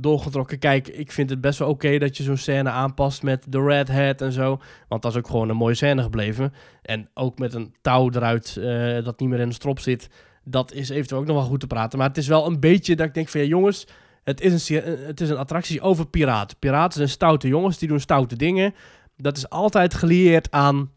doorgetrokken. 0.00 0.58
Kijk, 0.58 0.88
ik 0.88 1.12
vind 1.12 1.30
het 1.30 1.40
best 1.40 1.58
wel 1.58 1.68
oké 1.68 1.98
dat 1.98 2.16
je 2.16 2.22
zo'n 2.22 2.36
scène 2.36 2.70
aanpast 2.70 3.22
met 3.22 3.44
de 3.48 3.62
Red 3.62 3.88
Hat 3.88 4.20
en 4.20 4.32
zo. 4.32 4.60
Want 4.88 5.02
dat 5.02 5.12
is 5.12 5.18
ook 5.18 5.26
gewoon 5.26 5.48
een 5.48 5.56
mooie 5.56 5.74
scène 5.74 6.02
gebleven. 6.02 6.52
En 6.82 7.08
ook 7.14 7.38
met 7.38 7.54
een 7.54 7.74
touw 7.80 8.10
eruit 8.10 8.56
eh, 8.56 9.04
dat 9.04 9.20
niet 9.20 9.28
meer 9.28 9.40
in 9.40 9.48
de 9.48 9.54
strop 9.54 9.78
zit. 9.78 10.08
Dat 10.44 10.72
is 10.72 10.88
eventueel 10.88 11.20
ook 11.20 11.26
nog 11.26 11.36
wel 11.36 11.46
goed 11.46 11.60
te 11.60 11.66
praten. 11.66 11.98
Maar 11.98 12.08
het 12.08 12.16
is 12.16 12.28
wel 12.28 12.46
een 12.46 12.60
beetje 12.60 12.96
dat 12.96 13.06
ik 13.06 13.14
denk 13.14 13.28
van 13.28 13.40
ja, 13.40 13.46
jongens, 13.46 13.86
het 14.24 14.40
is 14.40 14.68
een, 14.68 14.82
eh, 14.82 15.06
het 15.06 15.20
is 15.20 15.30
een 15.30 15.36
attractie 15.36 15.80
over 15.80 16.06
piraten. 16.06 16.58
Piraten 16.58 16.96
zijn 16.96 17.08
stoute 17.08 17.48
jongens, 17.48 17.78
die 17.78 17.88
doen 17.88 18.00
stoute 18.00 18.36
dingen. 18.36 18.74
Dat 19.16 19.36
is 19.36 19.50
altijd 19.50 19.94
gelieerd 19.94 20.50
aan 20.50 20.90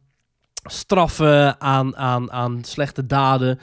straffen, 0.63 1.61
aan, 1.61 1.95
aan, 1.95 2.31
aan 2.31 2.63
slechte 2.63 3.05
daden. 3.05 3.59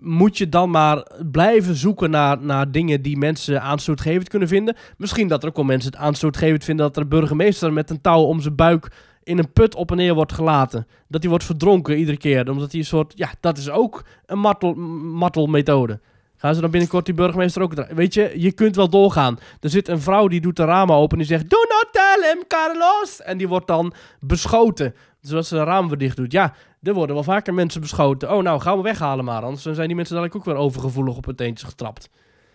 Moet 0.00 0.38
je 0.38 0.48
dan 0.48 0.70
maar 0.70 1.06
blijven 1.30 1.74
zoeken 1.74 2.10
naar, 2.10 2.42
naar 2.42 2.70
dingen 2.70 3.02
die 3.02 3.16
mensen 3.16 3.62
aanstootgevend 3.62 4.28
kunnen 4.28 4.48
vinden? 4.48 4.76
Misschien 4.96 5.28
dat 5.28 5.42
er 5.42 5.48
ook 5.48 5.56
wel 5.56 5.64
mensen 5.64 5.90
het 5.92 6.00
aanstootgevend 6.00 6.64
vinden 6.64 6.86
dat 6.86 6.96
er 6.96 7.02
een 7.02 7.08
burgemeester 7.08 7.72
met 7.72 7.90
een 7.90 8.00
touw 8.00 8.22
om 8.22 8.40
zijn 8.40 8.54
buik 8.56 8.92
in 9.24 9.38
een 9.38 9.52
put 9.52 9.74
op 9.74 9.90
en 9.90 9.96
neer 9.96 10.14
wordt 10.14 10.32
gelaten. 10.32 10.86
Dat 11.08 11.20
hij 11.20 11.30
wordt 11.30 11.44
verdronken 11.44 11.98
iedere 11.98 12.16
keer. 12.16 12.50
Omdat 12.50 12.70
hij 12.70 12.80
een 12.80 12.86
soort. 12.86 13.12
Ja, 13.16 13.30
dat 13.40 13.58
is 13.58 13.70
ook 13.70 14.04
een 14.26 14.38
martel, 14.38 14.74
m- 14.74 15.08
martelmethode. 15.14 16.00
Gaan 16.42 16.54
ze 16.54 16.60
dan 16.60 16.70
binnenkort 16.70 17.04
die 17.04 17.14
burgemeester 17.14 17.62
ook... 17.62 17.74
Weet 17.74 18.14
je, 18.14 18.32
je 18.36 18.52
kunt 18.52 18.76
wel 18.76 18.88
doorgaan. 18.88 19.38
Er 19.60 19.70
zit 19.70 19.88
een 19.88 20.00
vrouw 20.00 20.28
die 20.28 20.40
doet 20.40 20.56
de 20.56 20.64
ramen 20.64 20.94
open 20.94 21.18
en 21.18 21.24
die 21.26 21.36
zegt... 21.36 21.50
Do 21.50 21.56
not 21.56 21.86
tell 21.92 22.30
him, 22.32 22.46
Carlos! 22.48 23.22
En 23.22 23.38
die 23.38 23.48
wordt 23.48 23.66
dan 23.66 23.92
beschoten. 24.20 24.94
Zodat 25.20 25.46
ze 25.46 25.54
de 25.54 25.64
ramen 25.64 25.88
weer 25.88 25.98
dicht 25.98 26.16
doet. 26.16 26.32
Ja, 26.32 26.54
er 26.82 26.94
worden 26.94 27.14
wel 27.14 27.24
vaker 27.24 27.54
mensen 27.54 27.80
beschoten. 27.80 28.32
Oh, 28.32 28.42
nou, 28.42 28.60
gaan 28.60 28.76
we 28.76 28.82
weghalen 28.82 29.24
maar. 29.24 29.42
Anders 29.42 29.62
zijn 29.62 29.86
die 29.86 29.96
mensen 29.96 30.14
dadelijk 30.14 30.36
ook 30.36 30.44
weer 30.44 30.54
overgevoelig 30.62 31.16
op 31.16 31.24
hun 31.24 31.36
teentjes 31.36 31.68
getrapt. 31.68 32.08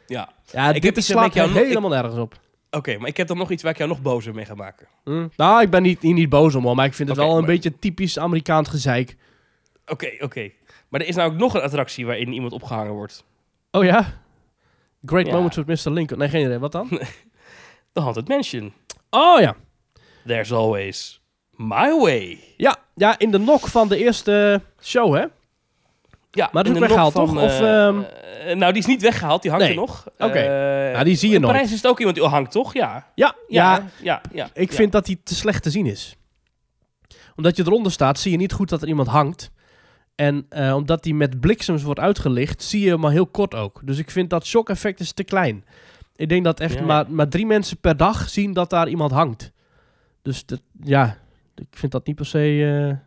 Ja. 0.08 0.30
Ja, 0.52 0.74
Ik 0.74 0.82
dit 0.82 1.04
slaat 1.04 1.34
jou 1.34 1.50
nog- 1.50 1.58
helemaal 1.58 1.90
nergens 1.90 2.18
op. 2.18 2.40
Oké, 2.72 2.98
maar 2.98 3.08
ik 3.08 3.18
heb 3.18 3.28
dan 3.28 3.38
nog 3.38 3.52
iets 3.52 3.64
waar 3.64 3.72
ik 3.72 3.78
jou 3.78 3.90
nog 3.90 4.02
bozer 4.02 4.34
mee 4.34 4.46
ga 4.46 4.56
maken. 4.56 4.88
Hm? 5.04 5.28
Nou, 5.36 5.62
ik 5.62 5.70
ben 5.70 5.82
niet, 5.84 6.02
hier 6.02 6.14
niet 6.14 6.30
boos 6.30 6.56
om, 6.56 6.64
hoor, 6.64 6.76
maar 6.76 6.86
ik 6.86 6.94
vind 6.94 7.10
het 7.10 7.18
wel 7.18 7.38
een 7.38 7.46
beetje 7.46 7.80
typisch 7.80 8.20
Amerikaans 8.20 8.70
gezeik. 8.70 9.18
Oké, 9.88 10.10
oké. 10.20 10.50
Maar 10.90 11.02
er 11.02 11.08
is 11.08 11.16
nou 11.16 11.32
ook 11.32 11.38
nog 11.38 11.54
een 11.54 11.62
attractie 11.62 12.06
waarin 12.06 12.34
iemand 12.34 12.54
opgehangen 12.54 12.94
wordt. 12.94 13.24
Oh 13.72 13.84
ja? 13.84 14.14
Great 15.06 15.26
Ja. 15.26 15.34
Moments 15.34 15.56
with 15.58 15.66
Mr. 15.86 15.92
Lincoln. 15.92 16.20
Nee, 16.20 16.30
geen 16.30 16.46
idee. 16.46 16.60
Wat 16.60 16.72
dan? 16.72 16.90
The 17.94 18.02
Haunted 18.02 18.28
Mansion. 18.28 18.74
Oh 19.10 19.40
ja. 19.40 19.56
There's 20.26 20.52
always 20.52 21.22
my 21.52 22.00
way. 22.00 22.40
Ja, 22.58 22.76
ja, 22.96 23.20
in 23.20 23.32
de 23.32 23.38
nok 23.40 23.68
van 23.68 23.88
de 23.88 23.98
eerste 23.98 24.62
show, 24.82 25.16
hè? 25.16 25.26
Ja, 26.32 26.50
Maar 26.52 26.64
dat 26.64 26.66
in 26.66 26.74
is 26.74 26.80
weggehaald, 26.88 27.14
toch? 27.14 27.28
van, 27.28 27.38
Of, 27.38 27.60
eh, 27.60 27.86
ehm, 27.88 28.02
eh, 28.46 28.56
nou, 28.56 28.72
die 28.74 28.82
is 28.82 28.88
niet 28.88 29.02
weggehaald. 29.02 29.42
Die 29.42 29.52
hangt 29.52 29.66
Nee. 29.66 29.74
er 29.76 29.80
nog. 29.82 30.08
Oké. 30.18 30.32
Eh, 30.38 30.92
Ja, 30.92 31.04
die 31.04 31.16
zie 31.16 31.30
je 31.30 31.36
in 31.36 31.42
nooit. 31.42 31.54
Parijs 31.54 31.72
is 31.72 31.78
het 31.82 31.88
ook 31.88 31.98
iemand 32.00 32.18
die 32.18 32.26
hangt, 32.28 32.52
toch? 32.52 32.74
Ja. 32.74 33.08
Ja, 33.16 33.36
Ja, 33.48 33.76
ja. 33.76 33.90
ja, 34.02 34.22
ja. 34.34 34.50
Ik 34.54 34.72
vind 34.74 34.92
dat 34.92 35.06
die 35.06 35.20
te 35.24 35.36
slecht 35.36 35.64
te 35.64 35.70
zien 35.70 35.86
is. 35.86 36.16
Omdat 37.36 37.56
je 37.56 37.64
eronder 37.66 37.92
staat, 37.92 38.20
zie 38.20 38.32
je 38.32 38.38
niet 38.38 38.54
goed 38.54 38.70
dat 38.70 38.82
er 38.82 38.88
iemand 38.88 39.08
hangt. 39.08 39.52
En 40.18 40.46
eh, 40.50 40.76
omdat 40.76 41.04
die 41.04 41.16
met 41.16 41.40
bliksems 41.40 41.84
wordt 41.84 42.00
uitgelicht, 42.00 42.64
zie 42.64 42.82
je 42.82 42.90
hem 42.90 43.00
maar 43.00 43.12
heel 43.12 43.28
kort 43.28 43.56
ook. 43.56 43.82
Dus 43.84 43.98
ik 43.98 44.12
vind 44.12 44.30
dat 44.30 44.46
shock-effect 44.46 45.00
is 45.00 45.12
te 45.12 45.24
klein. 45.24 45.66
Ik 46.16 46.30
denk 46.30 46.44
dat 46.44 46.60
echt 46.60 46.74
Ja. 46.74 46.82
maar, 46.82 47.12
maar 47.12 47.30
drie 47.30 47.46
mensen 47.46 47.78
per 47.78 47.98
dag 47.98 48.30
zien 48.30 48.54
dat 48.54 48.70
daar 48.70 48.88
iemand 48.88 49.12
hangt. 49.12 49.52
Dus 50.22 50.46
dat, 50.46 50.62
ja, 50.84 51.18
ik 51.56 51.68
vind 51.72 51.92
dat 51.92 52.08
niet 52.08 52.16
per 52.16 52.26
se... 52.26 52.98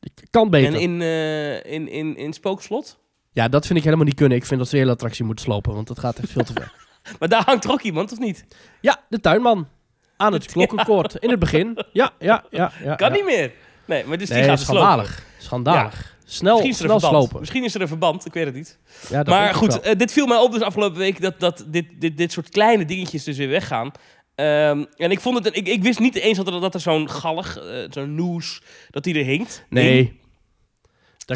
ik 0.00 0.26
kan 0.30 0.50
beter. 0.50 0.74
En 0.74 0.80
in, 0.80 1.02
eh, 1.02 1.72
in, 1.72 1.88
in, 1.88 2.16
in 2.16 2.32
Spookslot? 2.32 2.98
Ja, 3.30 3.48
dat 3.48 3.66
vind 3.66 3.78
ik 3.78 3.84
helemaal 3.84 4.06
niet 4.06 4.14
kunnen. 4.14 4.38
Ik 4.38 4.46
vind 4.46 4.58
dat 4.60 4.68
ze 4.68 4.74
de 4.74 4.80
hele 4.80 4.92
attractie 4.92 5.24
moeten 5.24 5.44
slopen, 5.44 5.74
want 5.74 5.86
dat 5.88 5.98
gaat 5.98 6.18
echt 6.18 6.30
veel 6.30 6.44
te 6.44 6.52
ver. 6.52 6.72
Maar 7.18 7.28
daar 7.28 7.44
hangt 7.44 7.64
er 7.64 7.70
ook 7.70 7.82
iemand, 7.82 8.12
of 8.12 8.18
niet? 8.18 8.44
Ja, 8.80 9.04
de 9.08 9.20
tuinman. 9.20 9.68
Aan 10.16 10.32
het 10.32 10.46
klokkenkoord. 10.52 11.14
In 11.14 11.30
het 11.30 11.38
begin. 11.38 11.78
Ja, 11.92 12.10
ja, 12.18 12.44
ja. 12.50 12.72
ja 12.82 12.94
Kan 12.94 13.08
ja. 13.08 13.14
niet 13.14 13.24
meer. 13.24 13.52
Nee, 13.84 14.04
maar 14.04 14.18
dus 14.18 14.28
die 14.28 14.42
gaat 14.42 14.60
slopen. 14.60 14.82
schandalig. 14.82 15.24
Schandalig. 15.38 16.14
Snel, 16.24 16.52
Misschien 16.52 16.72
is, 16.72 16.78
er 16.80 16.84
snel 16.84 16.94
een 16.94 17.00
verband. 17.00 17.22
slopen. 17.22 17.40
Misschien 17.40 17.64
is 17.64 17.74
er 17.74 17.80
een 17.80 17.88
verband, 17.88 18.26
ik 18.26 18.32
weet 18.32 18.44
het 18.44 18.54
niet. 18.54 18.78
Ja, 19.10 19.22
maar 19.22 19.54
goed, 19.54 19.80
eh, 19.80 19.96
dit 19.98 20.12
viel 20.12 20.26
mij 20.26 20.36
op 20.38 20.52
dus 20.52 20.60
afgelopen 20.62 20.98
week 20.98 21.20
dat, 21.20 21.40
dat 21.40 21.64
dit, 21.68 21.86
dit, 21.98 22.16
dit 22.16 22.32
soort 22.32 22.48
kleine 22.48 22.84
dingetjes 22.84 23.24
dus 23.24 23.36
weer 23.36 23.48
weggaan. 23.48 23.90
Ehm, 24.34 24.84
en 24.96 25.10
ik 25.10 25.20
vond 25.20 25.44
het, 25.44 25.56
ik, 25.56 25.68
ik 25.68 25.82
wist 25.82 25.98
niet 25.98 26.14
eens 26.14 26.36
dat 26.36 26.46
er, 26.54 26.60
dat 26.60 26.74
er 26.74 26.80
zo'n 26.80 27.10
gallig, 27.10 27.58
eh, 27.58 27.86
zo'n 27.90 28.14
noes, 28.14 28.62
dat 28.90 29.04
die 29.04 29.14
er 29.18 29.24
hinkt. 29.24 29.64
nee, 29.70 29.92
Hing. 29.96 30.20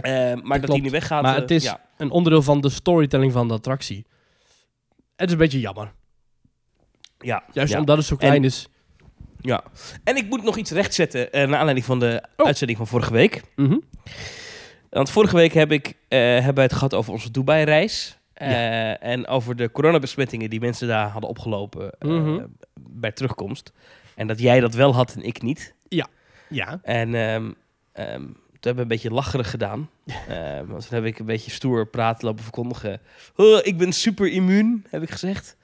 Eh, 0.02 0.34
maar 0.42 0.60
dat, 0.60 0.70
die 0.70 0.82
nu 0.82 0.90
weggaat. 0.90 1.22
maar 1.22 1.36
het 1.36 1.50
is 1.50 1.62
ja. 1.62 1.80
een 1.96 2.10
onderdeel 2.10 2.42
van 2.42 2.60
de 2.60 2.68
storytelling 2.68 3.32
van 3.32 3.48
de 3.48 3.54
attractie. 3.54 4.06
Het 5.16 5.26
is 5.26 5.32
een 5.32 5.38
beetje 5.38 5.60
jammer. 5.60 5.92
Ja, 7.18 7.42
Juist 7.52 7.72
ja. 7.72 7.78
omdat 7.78 7.96
het 7.96 8.06
zo 8.06 8.16
klein 8.16 8.34
En- 8.34 8.44
is. 8.44 8.68
ja. 9.40 9.62
En 10.04 10.16
ik 10.16 10.28
moet 10.28 10.42
nog 10.42 10.56
iets 10.56 10.70
rechtzetten 10.70 11.32
eh 11.32 11.48
naar 11.48 11.56
aanleiding 11.58 11.86
van 11.86 11.98
de 11.98 12.22
Oh. 12.36 12.46
uitzending 12.46 12.78
van 12.78 12.86
vorige 12.86 13.12
week. 13.12 13.42
Mhm. 13.56 13.78
Want 14.90 15.10
vorige 15.10 15.36
week 15.36 15.52
heb 15.52 15.72
ik, 15.72 15.86
eh, 16.08 16.18
hebben 16.18 16.54
wij 16.54 16.64
het 16.64 16.72
gehad 16.72 16.94
over 16.94 17.12
onze 17.12 17.30
Dubai-reis. 17.30 18.18
Eh, 18.34 19.02
En 19.04 19.26
over 19.26 19.56
de 19.56 19.70
coronabesmettingen 19.70 20.50
die 20.50 20.60
mensen 20.60 20.88
daar 20.88 21.08
hadden 21.08 21.30
opgelopen 21.30 21.90
eh, 21.98 22.08
Mhm. 22.10 22.44
bij 22.80 23.12
terugkomst. 23.12 23.72
En 24.14 24.26
dat 24.26 24.40
jij 24.40 24.60
dat 24.60 24.74
wel 24.74 24.94
had 24.94 25.14
en 25.14 25.22
ik 25.22 25.42
niet. 25.42 25.74
Ja. 25.88 26.06
En 26.82 27.14
ehm, 27.14 27.50
ehm, 27.92 28.20
toen 28.22 28.34
hebben 28.60 28.74
we 28.74 28.80
een 28.80 28.88
beetje 28.88 29.10
lacherig 29.10 29.50
gedaan. 29.50 29.90
Want 30.66 30.88
toen 30.88 30.94
heb 30.98 31.04
ik 31.04 31.18
een 31.18 31.26
beetje 31.26 31.50
stoer 31.50 31.86
praten 31.86 32.26
lopen 32.26 32.42
verkondigen. 32.42 33.00
"Oh, 33.36 33.58
ik 33.62 33.78
ben 33.78 33.92
super 33.92 34.28
immuun, 34.32 34.86
heb 34.90 35.02
ik 35.02 35.10
gezegd. 35.10 35.56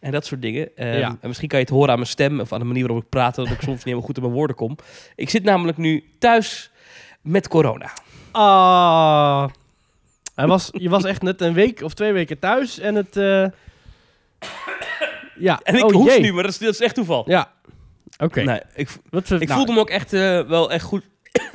En 0.00 0.10
dat 0.12 0.26
soort 0.26 0.42
dingen. 0.42 0.76
Ehm, 0.76 0.98
Ja. 0.98 1.08
En 1.20 1.28
misschien 1.28 1.48
kan 1.48 1.58
je 1.58 1.64
het 1.64 1.74
horen 1.74 1.90
aan 1.90 1.96
mijn 1.98 2.08
stem 2.10 2.40
of 2.40 2.52
aan 2.52 2.58
de 2.60 2.64
manier 2.64 2.82
waarop 2.86 3.02
ik 3.04 3.08
praat... 3.08 3.34
dat 3.34 3.46
ik 3.50 3.60
soms 3.60 3.66
niet 3.66 3.84
helemaal 3.84 4.04
goed 4.06 4.16
in 4.16 4.22
mijn 4.22 4.34
woorden 4.34 4.56
kom. 4.56 4.76
Ik 5.16 5.30
zit 5.30 5.42
namelijk 5.44 5.78
nu 5.78 6.04
thuis 6.18 6.70
met 7.22 7.48
corona. 7.48 7.90
Ah. 8.32 9.48
Hij 10.34 10.46
was, 10.46 10.68
je 10.72 10.88
was 10.88 11.04
echt 11.04 11.22
net 11.22 11.40
een 11.40 11.52
week 11.52 11.82
of 11.82 11.94
twee 11.94 12.12
weken 12.12 12.38
thuis 12.38 12.78
en 12.78 12.94
het... 12.94 13.16
eh, 13.16 13.46
Ja, 15.38 15.60
En 15.62 15.74
ik 15.74 15.84
oh, 15.84 15.92
hoest 15.92 16.20
nu, 16.20 16.32
maar 16.32 16.42
dat 16.42 16.52
is, 16.52 16.58
dat 16.58 16.74
is 16.74 16.80
echt 16.80 16.94
toeval. 16.94 17.24
Ja. 17.26 17.52
Oké. 18.18 18.42
Nee, 18.42 18.60
ik, 18.74 18.88
Wat 19.10 19.30
ik 19.30 19.38
nou, 19.48 19.52
voelde 19.52 19.72
me 19.72 19.78
ook 19.80 19.90
echt 19.90 20.12
eh, 20.12 20.40
wel 20.40 20.70
echt 20.72 20.84
goed. 20.84 21.04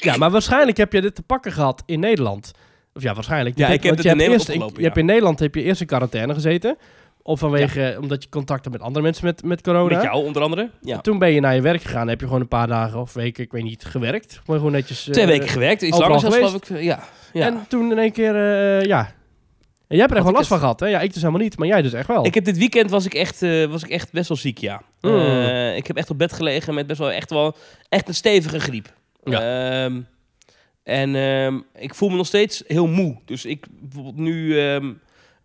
Ja, 0.00 0.16
maar 0.16 0.30
waarschijnlijk 0.30 0.76
heb 0.76 0.92
je 0.92 1.00
dit 1.00 1.14
te 1.14 1.22
pakken 1.22 1.52
gehad 1.52 1.82
in 1.86 2.00
Nederland. 2.00 2.50
Of 2.94 3.02
ja, 3.02 3.14
waarschijnlijk. 3.14 3.58
Ja, 3.58 3.68
ik 3.68 3.82
heb 3.82 3.96
het 3.96 4.04
in 4.04 4.10
Nederland 4.16 4.38
eerst, 4.38 4.48
ik- 4.48 4.54
opgelopen, 4.54 4.78
Je 4.80 4.84
hebt 4.86 4.98
in 4.98 5.04
Nederland 5.06 5.38
heb 5.38 5.54
je 5.54 5.62
eerst 5.62 5.80
in 5.80 5.86
quarantaine 5.86 6.34
gezeten. 6.34 6.78
Of 7.30 7.38
vanwege, 7.38 7.96
omdat 8.00 8.22
je 8.22 8.28
contact 8.28 8.64
hebt 8.64 8.76
met 8.76 8.86
andere 8.86 9.04
mensen 9.04 9.24
met, 9.24 9.42
met 9.42 9.62
corona. 9.62 9.94
Met 9.94 10.02
jou 10.02 10.24
onder 10.24 10.42
andere. 10.42 10.70
Ja. 10.82 11.00
Toen 11.00 11.18
ben 11.18 11.32
je 11.32 11.40
naar 11.40 11.54
je 11.54 11.60
werk 11.60 11.82
gegaan. 11.82 12.08
heb 12.08 12.20
je 12.20 12.26
gewoon 12.26 12.40
een 12.40 12.48
paar 12.48 12.66
dagen 12.66 13.00
of 13.00 13.12
weken, 13.12 13.44
ik 13.44 13.52
weet 13.52 13.62
niet, 13.62 13.84
gewerkt. 13.84 14.40
Maar 14.46 14.56
gewoon 14.56 14.72
netjes... 14.72 15.06
eh, 15.06 15.12
Twee 15.12 15.26
weken 15.26 15.48
gewerkt, 15.48 15.82
iets 15.82 15.98
langer 15.98 16.20
zelfs 16.20 16.36
geloof 16.36 16.54
ik. 16.54 16.82
Ja. 16.82 17.04
ja. 17.32 17.46
En 17.46 17.64
toen 17.68 17.90
in 17.90 17.98
één 17.98 18.12
keer, 18.12 18.34
eh, 18.34 18.84
ja... 18.86 18.98
En 19.86 19.96
jij 19.96 19.98
hebt 19.98 20.10
er 20.10 20.16
echt 20.16 20.26
wel 20.26 20.34
last 20.34 20.48
van 20.48 20.58
gehad, 20.58 20.80
hè? 20.80 20.86
Ja, 20.86 21.00
ik 21.00 21.12
dus 21.12 21.22
helemaal 21.22 21.42
niet, 21.42 21.58
maar 21.58 21.68
jij 21.68 21.82
dus 21.82 21.92
echt 21.92 22.06
wel. 22.08 22.26
Ik 22.26 22.34
heb 22.34 22.44
dit 22.44 22.58
weekend 22.58 22.90
was 22.90 23.04
ik 23.04 23.14
echt, 23.14 23.42
eh, 23.42 23.64
was 23.64 23.82
ik 23.82 23.90
echt 23.90 24.12
best 24.12 24.28
wel 24.28 24.36
ziek, 24.36 24.58
ja. 24.58 24.82
Mm. 25.00 25.14
Eh, 25.18 25.76
ik 25.76 25.86
heb 25.86 25.96
echt 25.96 26.10
op 26.10 26.18
bed 26.18 26.32
gelegen 26.32 26.74
met 26.74 26.86
best 26.86 26.98
wel 26.98 27.12
echt 27.12 27.30
wel 27.30 27.56
echt 27.88 28.08
een 28.08 28.14
stevige 28.14 28.60
griep. 28.60 28.92
Ehm, 29.24 30.00
en 30.82 31.14
ehm, 31.14 31.58
ik 31.74 31.94
voel 31.94 32.08
me 32.08 32.16
nog 32.16 32.26
steeds 32.26 32.62
heel 32.66 32.86
moe. 32.86 33.16
Dus 33.24 33.44
ik 33.44 33.66
bijvoorbeeld 33.80 34.16
nu, 34.16 34.60
ehm, 34.60 34.92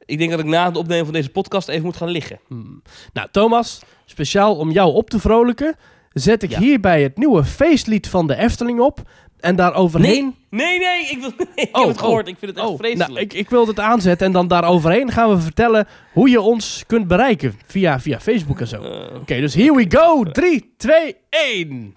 ik 0.06 0.18
denk 0.18 0.32
dat 0.32 0.40
ik 0.40 0.46
na 0.46 0.66
het 0.66 0.78
opnemen 0.78 1.06
van 1.06 1.14
deze 1.14 1.30
podcast 1.30 1.68
even 1.68 1.84
moet 1.86 1.98
gaan 1.98 2.10
liggen. 2.10 2.40
Hmm. 2.48 2.82
Nou, 3.14 3.28
Thomas, 3.32 3.82
speciaal 4.06 4.56
om 4.56 4.72
jou 4.72 4.94
op 4.94 5.10
te 5.10 5.20
vrolijken... 5.20 5.76
zet 6.14 6.44
ik 6.44 6.50
Ja. 6.50 6.60
hierbij 6.60 7.04
het 7.04 7.18
nieuwe 7.18 7.44
feestlied 7.44 8.08
van 8.08 8.28
de 8.28 8.36
Efteling 8.36 8.80
op... 8.80 9.00
en 9.40 9.56
daaroverheen... 9.56 10.36
Nee, 10.50 10.80
nee, 10.80 11.02
ik, 11.10 11.18
wil, 11.20 11.30
ik 11.56 11.70
Oh, 11.72 11.80
heb 11.80 11.88
het 11.88 11.98
oh, 11.98 12.04
gehoord. 12.04 12.28
Ik 12.28 12.36
vind 12.40 12.52
het 12.52 12.60
echt 12.60 12.70
Oh, 12.70 12.78
vreselijk. 12.78 13.10
nou, 13.10 13.22
ik, 13.22 13.34
ik 13.34 13.50
wilde 13.50 13.70
het 13.70 13.80
aanzetten 13.80 14.28
en 14.28 14.34
dan 14.34 14.48
daaroverheen 14.48 15.12
gaan 15.12 15.30
we 15.30 15.40
vertellen 15.42 15.88
hoe 16.14 16.30
je 16.30 16.42
ons 16.42 16.84
kunt 16.88 17.08
bereiken 17.08 17.60
via, 17.68 18.00
via 18.00 18.20
Facebook 18.20 18.60
en 18.60 18.68
zo. 18.68 18.78
Oké, 19.22 19.34
Eh, 19.34 19.40
dus 19.42 19.54
here 19.56 19.74
we 19.76 19.86
go. 19.90 20.24
3, 20.24 20.74
2, 20.78 21.16
1. 21.30 21.94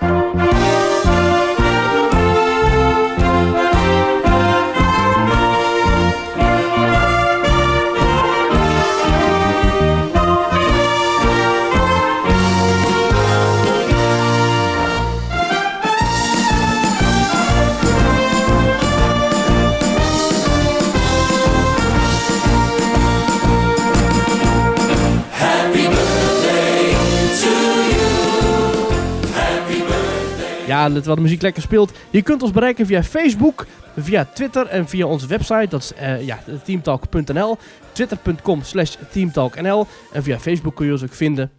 Ja, 30.78 30.90
terwijl 30.90 31.14
de 31.14 31.22
muziek 31.22 31.42
lekker 31.42 31.62
speelt. 31.62 31.92
Je 32.10 32.22
kunt 32.22 32.42
ons 32.42 32.50
bereiken 32.50 32.86
via 32.86 33.02
Facebook, 33.02 33.66
via 33.96 34.28
Twitter 34.34 34.66
en 34.66 34.88
via 34.88 35.06
onze 35.06 35.26
website. 35.26 35.66
Dat 35.68 35.82
is 35.82 35.94
eh, 35.94 36.26
ja, 36.26 36.38
teamtalk.nl. 36.64 37.56
Twitter.com 37.92 38.62
slash 38.62 38.94
teamtalknl. 39.10 39.86
En 40.12 40.22
via 40.22 40.38
Facebook 40.38 40.74
kun 40.76 40.86
je 40.86 40.92
ons 40.92 41.02
ook 41.02 41.14
vinden. 41.14 41.50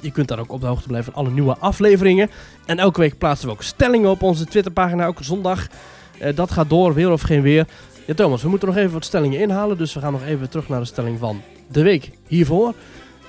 Je 0.00 0.10
kunt 0.10 0.28
daar 0.28 0.38
ook 0.38 0.52
op 0.52 0.60
de 0.60 0.66
hoogte 0.66 0.88
blijven 0.88 1.12
van 1.12 1.24
alle 1.24 1.32
nieuwe 1.32 1.56
afleveringen. 1.58 2.30
En 2.66 2.78
elke 2.78 3.00
week 3.00 3.18
plaatsen 3.18 3.46
we 3.46 3.54
ook 3.54 3.62
stellingen 3.62 4.10
op 4.10 4.22
onze 4.22 4.44
Twitterpagina, 4.44 5.06
ook 5.06 5.18
zondag. 5.20 5.66
Eh, 6.18 6.36
dat 6.36 6.50
gaat 6.50 6.68
door, 6.68 6.94
weer 6.94 7.12
of 7.12 7.20
geen 7.20 7.42
weer. 7.42 7.66
Ja, 8.04 8.14
Thomas, 8.14 8.42
we 8.42 8.48
moeten 8.48 8.68
nog 8.68 8.76
even 8.76 8.92
wat 8.92 9.04
stellingen 9.04 9.40
inhalen. 9.40 9.78
Dus 9.78 9.94
we 9.94 10.00
gaan 10.00 10.12
nog 10.12 10.24
even 10.24 10.50
terug 10.50 10.68
naar 10.68 10.80
de 10.80 10.86
stelling 10.86 11.18
van 11.18 11.42
de 11.70 11.82
week 11.82 12.10
hiervoor. 12.26 12.74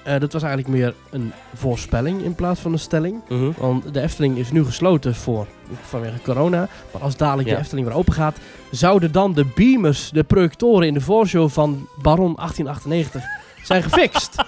Eh, 0.03 0.19
dat 0.19 0.33
was 0.33 0.43
eigenlijk 0.43 0.73
meer 0.73 0.93
een 1.09 1.33
voorspelling 1.55 2.21
in 2.23 2.35
plaats 2.35 2.59
van 2.59 2.71
een 2.73 2.79
stelling. 2.79 3.21
Mhm. 3.29 3.51
Want 3.57 3.93
de 3.93 4.01
Efteling 4.01 4.37
is 4.37 4.51
nu 4.51 4.65
gesloten 4.65 5.15
voor, 5.15 5.47
vanwege 5.81 6.21
corona. 6.23 6.67
Maar 6.93 7.01
als 7.01 7.17
dadelijk 7.17 7.47
Ja. 7.47 7.55
de 7.55 7.61
Efteling 7.61 7.87
weer 7.87 7.95
open 7.95 8.13
gaat, 8.13 8.37
zouden 8.71 9.11
dan 9.11 9.33
de 9.33 9.45
beamers, 9.55 10.09
de 10.09 10.23
projectoren 10.23 10.87
in 10.87 10.93
de 10.93 11.01
voorshow 11.01 11.49
van 11.49 11.87
Baron 12.01 12.35
1898 12.35 13.23
zijn 13.63 13.83
gefixt. 13.83 14.35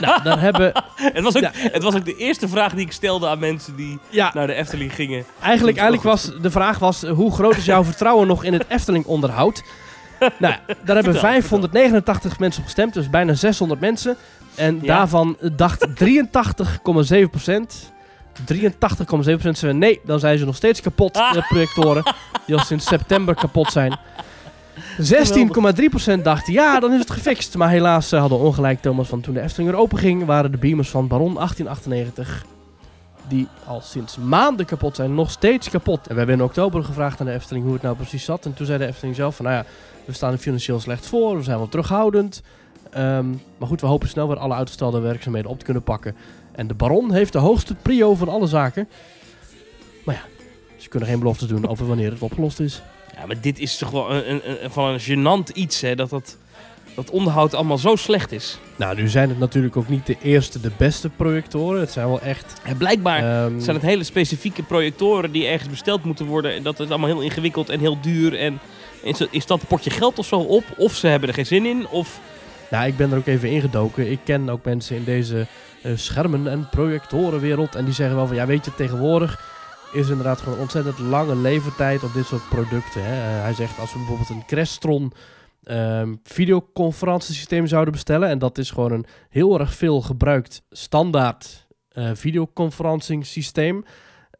nou, 0.00 0.22
daar 0.22 0.40
hebben... 0.40 0.72
Het, 0.94 1.22
was 1.22 1.36
ook, 1.36 1.42
Ja. 1.42 1.50
het 1.54 1.82
was 1.82 1.94
ook 1.94 2.04
de 2.04 2.16
eerste 2.16 2.48
vraag 2.48 2.72
die 2.74 2.84
ik 2.86 2.92
stelde 2.92 3.28
aan 3.28 3.38
mensen 3.38 3.76
die 3.76 3.98
Ja, 4.10 4.30
naar 4.34 4.46
de 4.46 4.54
Efteling 4.54 4.94
gingen. 4.94 5.24
Eigenlijk, 5.42 5.76
eigenlijk 5.76 6.08
was 6.08 6.30
de 6.42 6.50
vraag 6.50 6.78
was, 6.78 7.02
hoe 7.02 7.32
groot 7.32 7.56
is 7.56 7.64
jouw 7.64 7.84
vertrouwen 7.84 8.26
nog 8.26 8.44
in 8.44 8.52
het 8.52 8.64
Efteling 8.68 9.04
onderhoud? 9.04 9.62
Nou, 10.38 10.54
daar 10.66 10.94
hebben 10.96 11.02
Vertel, 11.14 11.20
589 11.30 12.38
mensen 12.38 12.60
op 12.60 12.66
gestemd, 12.66 12.94
dus 12.94 13.10
bijna 13.10 13.34
600 13.34 13.80
mensen. 13.80 14.16
En 14.54 14.78
Ja. 14.82 14.96
daarvan 14.96 15.36
dacht 15.56 15.86
83,7 16.04 17.30
procent. 17.30 17.92
83,7% 18.44 19.50
zei 19.50 19.72
nee, 19.72 20.00
dan 20.04 20.18
zijn 20.20 20.38
ze 20.38 20.44
nog 20.44 20.56
steeds 20.56 20.80
kapot, 20.80 21.16
Ah. 21.16 21.32
de 21.32 21.44
projectoren. 21.48 22.02
Die 22.46 22.56
al 22.56 22.64
sinds 22.64 22.86
september 22.86 23.34
kapot 23.34 23.72
zijn. 23.72 23.98
16,3% 26.18 26.22
dacht 26.22 26.46
ja, 26.46 26.80
dan 26.80 26.92
is 26.92 26.98
het 27.00 27.10
gefixt. 27.10 27.56
Maar 27.56 27.68
helaas 27.68 28.12
eh, 28.12 28.20
hadden 28.20 28.38
ongelijk, 28.38 28.80
Thomas, 28.80 29.08
van 29.08 29.20
toen 29.20 29.34
de 29.34 29.40
Efteling 29.40 29.70
weer 29.70 29.80
open 29.80 29.98
ging, 29.98 30.24
waren 30.24 30.50
de 30.50 30.58
beamers 30.58 30.88
van 30.88 31.06
Baron 31.08 31.34
1898 31.34 32.44
die 33.28 33.48
al 33.64 33.80
sinds 33.80 34.16
maanden 34.16 34.66
kapot 34.66 34.96
zijn, 34.96 35.14
nog 35.14 35.30
steeds 35.30 35.70
kapot. 35.70 36.06
En 36.06 36.12
we 36.12 36.18
hebben 36.18 36.36
in 36.36 36.42
oktober 36.42 36.84
gevraagd 36.84 37.20
aan 37.20 37.26
de 37.26 37.32
Efteling 37.32 37.64
hoe 37.64 37.74
het 37.74 37.82
nou 37.82 37.96
precies 37.96 38.24
zat. 38.24 38.44
En 38.44 38.54
toen 38.54 38.66
zei 38.66 38.78
de 38.78 38.86
Efteling 38.86 39.16
zelf 39.16 39.36
van, 39.36 39.44
nou 39.44 39.56
ja, 39.56 39.64
we 40.06 40.12
staan 40.12 40.32
er 40.32 40.38
financieel 40.38 40.80
slecht 40.80 41.06
voor, 41.06 41.36
we 41.36 41.42
zijn 41.42 41.58
wel 41.58 41.68
terughoudend. 41.68 42.42
Ehm, 42.90 43.26
maar 43.58 43.68
goed, 43.68 43.80
we 43.80 43.86
hopen 43.86 44.08
snel 44.08 44.28
weer 44.28 44.38
alle 44.38 44.54
uitgestelde 44.54 45.00
werkzaamheden 45.00 45.50
op 45.50 45.58
te 45.58 45.64
kunnen 45.64 45.82
pakken. 45.82 46.16
En 46.52 46.66
de 46.66 46.74
Baron 46.74 47.12
heeft 47.12 47.32
de 47.32 47.38
hoogste 47.38 47.74
prio 47.74 48.14
van 48.14 48.28
alle 48.28 48.46
zaken. 48.46 48.88
Maar 50.04 50.14
ja, 50.14 50.22
ze 50.76 50.88
kunnen 50.88 51.08
geen 51.08 51.18
beloftes 51.18 51.48
doen 51.48 51.68
over 51.68 51.86
wanneer 51.86 52.10
het 52.10 52.20
opgelost 52.22 52.60
is. 52.60 52.82
Ja, 53.14 53.26
maar 53.26 53.40
dit 53.40 53.58
is 53.58 53.76
toch 53.78 53.90
wel 53.90 54.14
een, 54.14 54.30
een, 54.30 54.64
een- 54.64 54.70
van 54.70 54.88
een 54.88 55.00
gênant 55.00 55.52
iets, 55.54 55.80
hè? 55.80 55.94
Dat 55.94 56.10
dat, 56.10 56.36
dat 56.94 57.10
onderhoud 57.10 57.54
allemaal 57.54 57.78
zo 57.78 57.96
slecht 57.96 58.32
is. 58.32 58.58
Nou, 58.76 58.96
nu 58.96 59.08
zijn 59.08 59.28
het 59.28 59.38
natuurlijk 59.38 59.76
ook 59.76 59.88
niet 59.88 60.06
de 60.06 60.16
eerste, 60.22 60.60
de 60.60 60.70
beste 60.76 61.08
projectoren. 61.08 61.80
Het 61.80 61.90
zijn 61.90 62.06
wel 62.08 62.20
echt... 62.20 62.60
Blijkbaar 62.78 63.44
ehm, 63.44 63.60
zijn 63.60 63.76
het 63.76 63.84
hele 63.84 64.04
specifieke 64.04 64.62
projectoren 64.62 65.32
die 65.32 65.46
ergens 65.46 65.70
besteld 65.70 66.04
moeten 66.04 66.26
worden. 66.26 66.54
En 66.54 66.62
dat 66.62 66.80
is 66.80 66.88
allemaal 66.88 67.08
heel 67.08 67.20
ingewikkeld 67.20 67.68
en 67.68 67.80
heel 67.80 68.00
duur. 68.00 68.38
En 68.38 68.58
is, 69.06 69.20
is 69.30 69.46
dat 69.46 69.68
potje 69.68 69.90
geld 69.90 70.18
of 70.18 70.26
zo 70.26 70.38
op? 70.38 70.64
Of 70.76 70.94
ze 70.94 71.06
hebben 71.06 71.28
er 71.28 71.34
geen 71.34 71.46
zin 71.46 71.66
in? 71.66 71.88
Of 71.88 72.20
Nou, 72.70 72.86
ik 72.86 72.96
ben 72.96 73.10
er 73.10 73.18
ook 73.18 73.26
even 73.26 73.50
ingedoken. 73.50 74.10
Ik 74.10 74.20
ken 74.24 74.48
ook 74.48 74.64
mensen 74.64 74.96
in 74.96 75.04
deze 75.04 75.46
eh, 75.82 75.92
schermen- 75.94 76.48
en 76.48 76.68
projectorenwereld. 76.68 77.74
En 77.74 77.84
die 77.84 77.94
zeggen 77.94 78.16
wel 78.16 78.26
van, 78.26 78.36
ja 78.36 78.46
weet 78.46 78.64
je, 78.64 78.74
tegenwoordig 78.74 79.54
is 79.92 80.08
inderdaad 80.08 80.40
gewoon 80.40 80.58
ontzettend 80.58 80.98
lange 80.98 81.36
levertijd 81.36 82.02
op 82.02 82.12
dit 82.12 82.26
soort 82.26 82.48
producten. 82.48 83.04
Hè. 83.04 83.36
Eh, 83.36 83.42
hij 83.42 83.54
zegt, 83.54 83.78
als 83.78 83.92
we 83.92 83.98
bijvoorbeeld 83.98 84.28
een 84.28 84.46
Crestron 84.46 85.12
ehm 85.62 86.14
videoconferentiesysteem 86.22 87.66
zouden 87.66 87.92
bestellen... 87.92 88.28
en 88.28 88.38
dat 88.38 88.58
is 88.58 88.70
gewoon 88.70 88.92
een 88.92 89.06
heel 89.28 89.60
erg 89.60 89.74
veel 89.74 90.00
gebruikt 90.00 90.62
standaard 90.70 91.66
eh 91.88 92.10
videoconferencing 92.14 93.26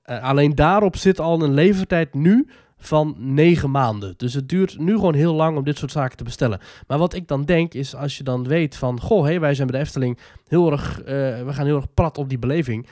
eh, 0.07 0.23
alleen 0.23 0.55
daarop 0.55 0.97
zit 0.97 1.21
al 1.21 1.43
een 1.43 1.55
levertijd 1.55 2.15
nu 2.15 2.49
van 2.87 3.15
negen 3.19 3.71
maanden. 3.71 4.15
Dus 4.17 4.35
het 4.35 4.49
duurt 4.49 4.79
nu 4.79 4.95
gewoon 4.95 5.15
heel 5.15 5.35
lang 5.35 5.57
om 5.57 5.65
dit 5.65 5.79
soort 5.79 5.93
zaken 5.93 6.17
te 6.17 6.25
bestellen. 6.25 6.61
Maar 6.87 6.99
wat 6.99 7.15
ik 7.15 7.29
dan 7.29 7.45
denk 7.45 7.75
is, 7.75 7.95
als 7.95 8.17
je 8.17 8.23
dan 8.23 8.49
weet 8.49 8.77
van... 8.77 9.01
Goh, 9.01 9.25
hey, 9.25 9.41
wij 9.41 9.55
zijn 9.55 9.67
bij 9.67 9.79
de 9.79 9.85
Efteling 9.85 10.19
heel 10.49 10.73
erg... 10.73 11.01
eh, 11.01 11.07
we 11.45 11.53
gaan 11.53 11.67
heel 11.67 11.77
erg 11.77 11.95
prat 11.95 12.19
op 12.19 12.29
die 12.29 12.39
beleving. 12.39 12.87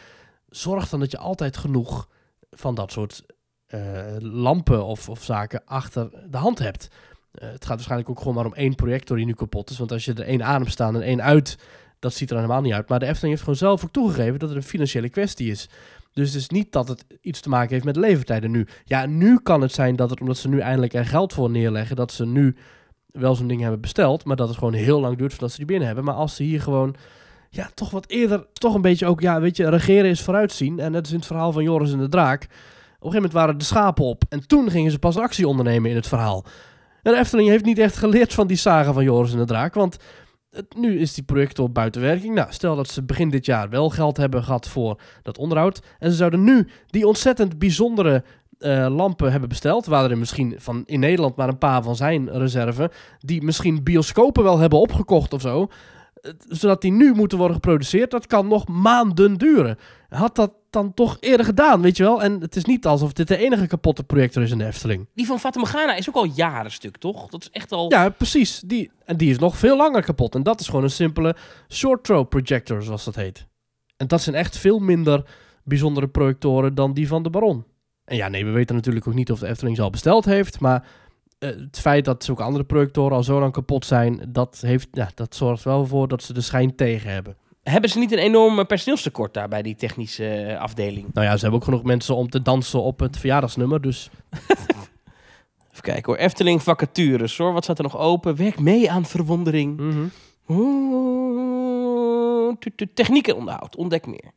Zorg 0.49 0.89
dan 0.89 1.01
dat 1.01 1.11
je 1.11 1.19
altijd 1.19 1.57
genoeg 1.57 2.09
van 2.51 2.75
dat 2.75 2.93
soort 2.93 3.23
eh, 3.67 3.81
lampen 4.19 4.85
of, 4.85 5.09
of 5.09 5.23
zaken 5.23 5.63
achter 5.65 6.11
de 6.31 6.39
hand 6.39 6.59
hebt. 6.59 6.89
Eh, 7.33 7.49
het 7.49 7.65
gaat 7.65 7.75
waarschijnlijk 7.75 8.11
ook 8.11 8.19
gewoon 8.19 8.35
maar 8.35 8.47
om 8.47 8.55
één 8.55 8.75
projector 8.75 9.17
die 9.17 9.27
nu 9.27 9.35
kapot 9.35 9.71
is. 9.71 9.79
Want 9.79 9.93
als 9.93 10.05
je 10.05 10.15
er 10.15 10.27
één 10.27 10.41
hebt 10.41 10.71
staan 10.71 10.95
en 10.95 11.03
één 11.03 11.23
uit... 11.23 11.59
Dat 11.99 12.15
ziet 12.15 12.31
er 12.31 12.37
helemaal 12.37 12.61
niet 12.61 12.73
uit. 12.73 12.89
Maar 12.89 12.99
de 12.99 13.07
Efteling 13.07 13.31
heeft 13.31 13.43
gewoon 13.43 13.59
zelf 13.59 13.85
ook 13.85 13.93
toegegeven 13.93 14.39
dat 14.39 14.49
het 14.49 14.59
een 14.59 14.65
financiële 14.65 15.09
kwestie 15.09 15.51
is. 15.51 15.69
Dus 16.15 16.33
het 16.33 16.41
is 16.41 16.49
niet 16.49 16.73
dat 16.73 16.89
het 16.89 17.05
iets 17.21 17.41
te 17.41 17.49
maken 17.49 17.73
heeft 17.73 17.85
met 17.85 17.95
de 17.95 18.01
levertijden 18.01 18.51
nu. 18.51 18.67
Ja, 18.85 19.07
nu 19.07 19.39
kan 19.39 19.61
het 19.61 19.73
zijn 19.73 19.97
dat 19.97 20.11
het, 20.11 20.21
omdat 20.21 20.37
ze 20.37 20.49
nu 20.49 20.59
eindelijk 20.59 20.95
er 20.95 21.07
geld 21.07 21.33
voor 21.33 21.51
neerleggen, 21.51 21.97
dat 21.97 22.13
ze 22.13 22.27
nu 22.27 22.57
wel 23.07 23.35
zo'n 23.35 23.47
ding 23.47 23.61
hebben 23.61 23.81
besteld, 23.81 24.25
maar 24.25 24.37
dat 24.37 24.49
het 24.49 24.59
gewoon 24.59 24.73
heel 24.73 25.01
lang 25.01 25.17
duurt 25.17 25.31
voordat 25.31 25.51
ze 25.51 25.57
die 25.57 25.67
binnen 25.67 25.87
hebben. 25.87 26.05
Maar 26.05 26.15
als 26.15 26.37
ze 26.37 26.43
hier 26.43 26.61
gewoon, 26.61 26.95
ja, 27.51 27.71
toch 27.75 27.91
wat 27.91 28.09
eerder, 28.09 28.47
toch 28.53 28.75
een 28.75 28.81
beetje 28.81 29.07
ook, 29.07 29.21
ja, 29.21 29.41
weet 29.41 29.57
je, 29.57 29.69
regeren 29.69 30.11
is 30.11 30.23
vooruitzien. 30.23 30.81
En 30.81 30.93
net 30.93 31.07
is 31.07 31.13
in 31.13 31.19
het 31.19 31.27
verhaal 31.27 31.53
van 31.53 31.63
Joris 31.63 31.93
en 31.93 31.99
de 31.99 32.09
Draak. 32.09 32.43
Op 32.43 32.51
een 32.51 32.57
gegeven 32.99 33.15
moment 33.15 33.33
waren 33.33 33.59
de 33.59 33.65
schapen 33.65 34.05
op 34.05 34.25
en 34.29 34.47
toen 34.47 34.71
gingen 34.71 34.91
ze 34.91 34.99
pas 34.99 35.17
actie 35.17 35.49
ondernemen 35.49 35.91
in 35.91 35.97
het 35.97 36.07
verhaal. 36.07 36.45
En 37.03 37.13
de 37.13 37.19
Efteling 37.19 37.49
heeft 37.49 37.65
niet 37.65 37.79
echt 37.79 37.97
geleerd 37.97 38.35
van 38.35 38.47
die 38.47 38.57
saga 38.57 38.93
van 38.93 39.05
Joris 39.05 39.33
en 39.33 39.39
de 39.39 39.45
Draak, 39.45 39.75
want 39.75 39.97
nu 40.77 40.99
is 40.99 41.15
die 41.15 41.25
projector 41.25 41.71
buiten 41.71 42.01
werking. 42.01 42.35
Nou, 42.35 42.53
stel 42.53 42.77
dat 42.77 42.89
ze 42.89 43.03
begin 43.03 43.29
dit 43.29 43.47
jaar 43.47 43.69
wel 43.69 43.91
geld 43.91 44.17
hebben 44.17 44.45
gehad 44.45 44.69
voor 44.69 45.01
dat 45.23 45.39
onderhoud. 45.39 45.83
En 45.99 46.11
ze 46.11 46.17
zouden 46.17 46.45
nu 46.45 46.69
die 46.87 47.07
ontzettend 47.07 47.59
bijzondere 47.59 48.25
eh, 48.59 48.87
lampen 48.91 49.31
hebben 49.31 49.49
besteld. 49.49 49.87
Waar 49.87 50.11
er 50.11 50.19
misschien 50.19 50.55
van 50.59 50.83
in 50.87 51.01
Nederland 51.01 51.37
maar 51.37 51.49
een 51.49 51.59
paar 51.59 51.83
van 51.83 51.97
zijn 51.97 52.31
reserve. 52.31 52.91
Die 53.19 53.43
misschien 53.43 53.83
bioscopen 53.83 54.43
wel 54.43 54.59
hebben 54.59 54.79
opgekocht 54.79 55.33
of 55.33 55.41
zo. 55.41 55.69
Zodat 56.49 56.81
die 56.81 56.93
nu 56.93 57.13
moeten 57.13 57.39
worden 57.39 57.57
geproduceerd. 57.57 58.11
Dat 58.11 58.27
kan 58.27 58.49
nog 58.49 58.69
maanden 58.69 59.35
duren. 59.35 59.79
Had 60.09 60.37
dat 60.37 60.53
dan 60.71 60.95
toch 60.95 61.17
eerder 61.21 61.47
gedaan, 61.47 61.81
weet 61.81 61.97
je 61.97 62.03
wel? 62.03 62.23
En 62.23 62.41
het 62.41 62.57
is 62.57 62.65
niet 62.65 62.87
alsof 62.87 63.13
dit 63.13 63.29
de 63.29 63.37
enige 63.37 63.67
kapotte 63.67 64.05
projector 64.05 64.43
is 64.43 64.51
in 64.51 64.59
de 64.59 64.67
Efteling. 64.67 65.09
die 65.15 65.27
van 65.27 65.39
Morgana 65.55 65.95
is 65.95 66.09
ook 66.09 66.15
al 66.15 66.25
jaren 66.25 66.73
stuk, 66.73 66.97
toch? 66.97 67.29
Dat 67.29 67.43
is 67.43 67.51
echt 67.51 67.73
al... 67.73 67.91
Ja, 67.91 68.09
precies. 68.09 68.63
Die, 68.67 68.91
en 69.05 69.17
die 69.17 69.31
is 69.31 69.39
nog 69.39 69.57
veel 69.57 69.77
langer 69.77 70.03
kapot. 70.03 70.35
En 70.35 70.43
dat 70.43 70.61
is 70.61 70.67
gewoon 70.67 70.83
een 70.83 70.91
simpele 70.91 71.37
short 71.69 72.05
throw 72.05 72.29
projector, 72.29 72.83
zoals 72.83 73.05
dat 73.05 73.15
heet. 73.15 73.47
En 73.97 74.07
dat 74.07 74.23
zijn 74.23 74.37
echt 74.37 74.59
veel 74.59 74.79
minder 74.79 75.25
bijzondere 75.65 76.09
projectoren 76.09 76.75
dan 76.75 76.93
die 76.93 77.09
van 77.09 77.23
de 77.23 77.31
Baron. 77.31 77.65
En 78.05 78.17
ja, 78.17 78.29
nee, 78.29 78.45
we 78.45 78.51
weten 78.51 78.75
natuurlijk 78.75 79.09
ook 79.09 79.15
niet 79.15 79.31
of 79.31 79.39
de 79.39 79.47
Efteling 79.47 79.77
ze 79.77 79.83
al 79.83 79.91
besteld 79.91 80.25
heeft. 80.25 80.61
Maar 80.61 80.87
het 81.39 81.79
feit 81.81 82.05
dat 82.05 82.25
zulke 82.25 82.43
andere 82.43 82.65
projectoren 82.65 83.17
al 83.17 83.23
zo 83.23 83.41
lang 83.41 83.53
kapot 83.53 83.85
zijn, 83.85 84.21
dat, 84.29 84.61
heeft, 84.67 84.89
ja, 84.93 85.09
dat 85.15 85.35
zorgt 85.35 85.63
wel 85.65 85.87
voor 85.87 86.09
dat 86.09 86.23
ze 86.23 86.33
de 86.33 86.41
schijn 86.41 86.75
tegen 86.77 87.11
hebben. 87.11 87.37
Hebben 87.63 87.91
ze 87.91 87.99
niet 87.99 88.13
een 88.13 88.19
enorm 88.19 88.59
eh, 88.59 88.65
personeelstekort 88.67 89.35
daar 89.35 89.49
bij 89.49 89.63
die 89.63 89.77
technische 89.77 90.27
eh, 90.29 90.61
afdeling? 90.61 91.07
Nou 91.13 91.27
ja, 91.27 91.35
ze 91.37 91.41
hebben 91.43 91.59
ook 91.61 91.65
genoeg 91.65 91.83
mensen 91.83 92.17
om 92.17 92.29
te 92.31 92.43
dansen 92.43 92.83
op 92.83 92.99
het 93.01 93.19
verjaardagsnummer. 93.19 93.81
Dus 93.81 94.11
Even 95.71 95.83
kijken 95.93 96.05
hoor. 96.13 96.17
Efteling 96.23 96.63
vacatures 96.63 97.37
hoor. 97.39 97.53
Wat 97.53 97.65
staat 97.65 97.79
er 97.79 97.85
nog 97.85 97.99
open? 97.99 98.37
Werk 98.37 98.59
mee 98.61 98.91
aan 98.91 99.05
verwondering. 99.05 99.77
mhm. 99.81 100.05
Oeh, 101.29 102.55
tu- 102.59 102.73
tu- 102.77 102.93
Techniek 102.95 103.29
en 103.29 103.35
onderhoud. 103.35 103.77
Ontdek 103.77 104.07
meer. 104.07 104.31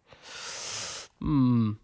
Hmm. 1.18 1.80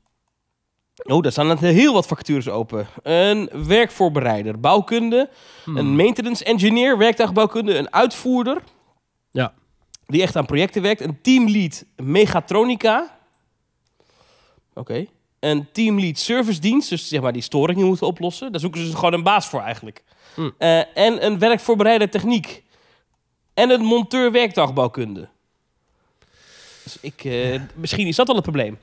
Oh, 0.96 1.22
daar 1.22 1.32
staan 1.32 1.50
er 1.50 1.58
heel 1.58 1.94
wat 1.94 2.08
vacatures 2.08 2.50
open. 2.50 2.88
Een 3.04 3.50
werkvoorbereider, 3.66 4.60
bouwkunde, 4.60 5.30
Hmm. 5.64 5.78
een 5.78 5.96
maintenance 5.96 6.44
engineer, 6.44 6.98
werktuigbouwkunde, 6.98 7.78
een 7.78 7.94
uitvoerder. 7.94 8.62
Ja. 9.32 9.54
Die 10.06 10.22
echt 10.22 10.36
aan 10.36 10.46
projecten 10.46 10.82
werkt. 10.82 11.02
Een 11.02 11.22
teamlead 11.22 11.86
mechatronica. 11.96 13.18
Oké. 14.74 15.06
Een 15.40 15.68
teamlead 15.72 16.18
servicedienst, 16.18 16.90
dus 16.90 17.08
zeg 17.08 17.22
maar 17.22 17.34
die 17.34 17.42
storingen 17.42 17.86
moeten 17.86 18.08
oplossen. 18.08 18.52
Daar 18.52 18.62
zoeken 18.62 18.86
ze 18.86 18.96
gewoon 18.96 19.14
een 19.14 19.24
baas 19.24 19.48
voor 19.48 19.62
eigenlijk. 19.62 20.04
Hmm. 20.34 20.54
Eh, 20.58 20.98
en 20.98 21.26
een 21.26 21.40
werkvoorbereider 21.40 22.10
techniek. 22.10 22.64
En 23.54 23.70
een 23.70 23.84
monteur 23.84 24.32
werktuigbouwkunde. 24.32 25.28
Dus 26.84 26.98
ik, 27.02 27.24
eh, 27.24 27.62
misschien 27.76 28.08
is 28.08 28.16
dat 28.16 28.30
al 28.30 28.36
het 28.36 28.44
probleem. 28.44 28.78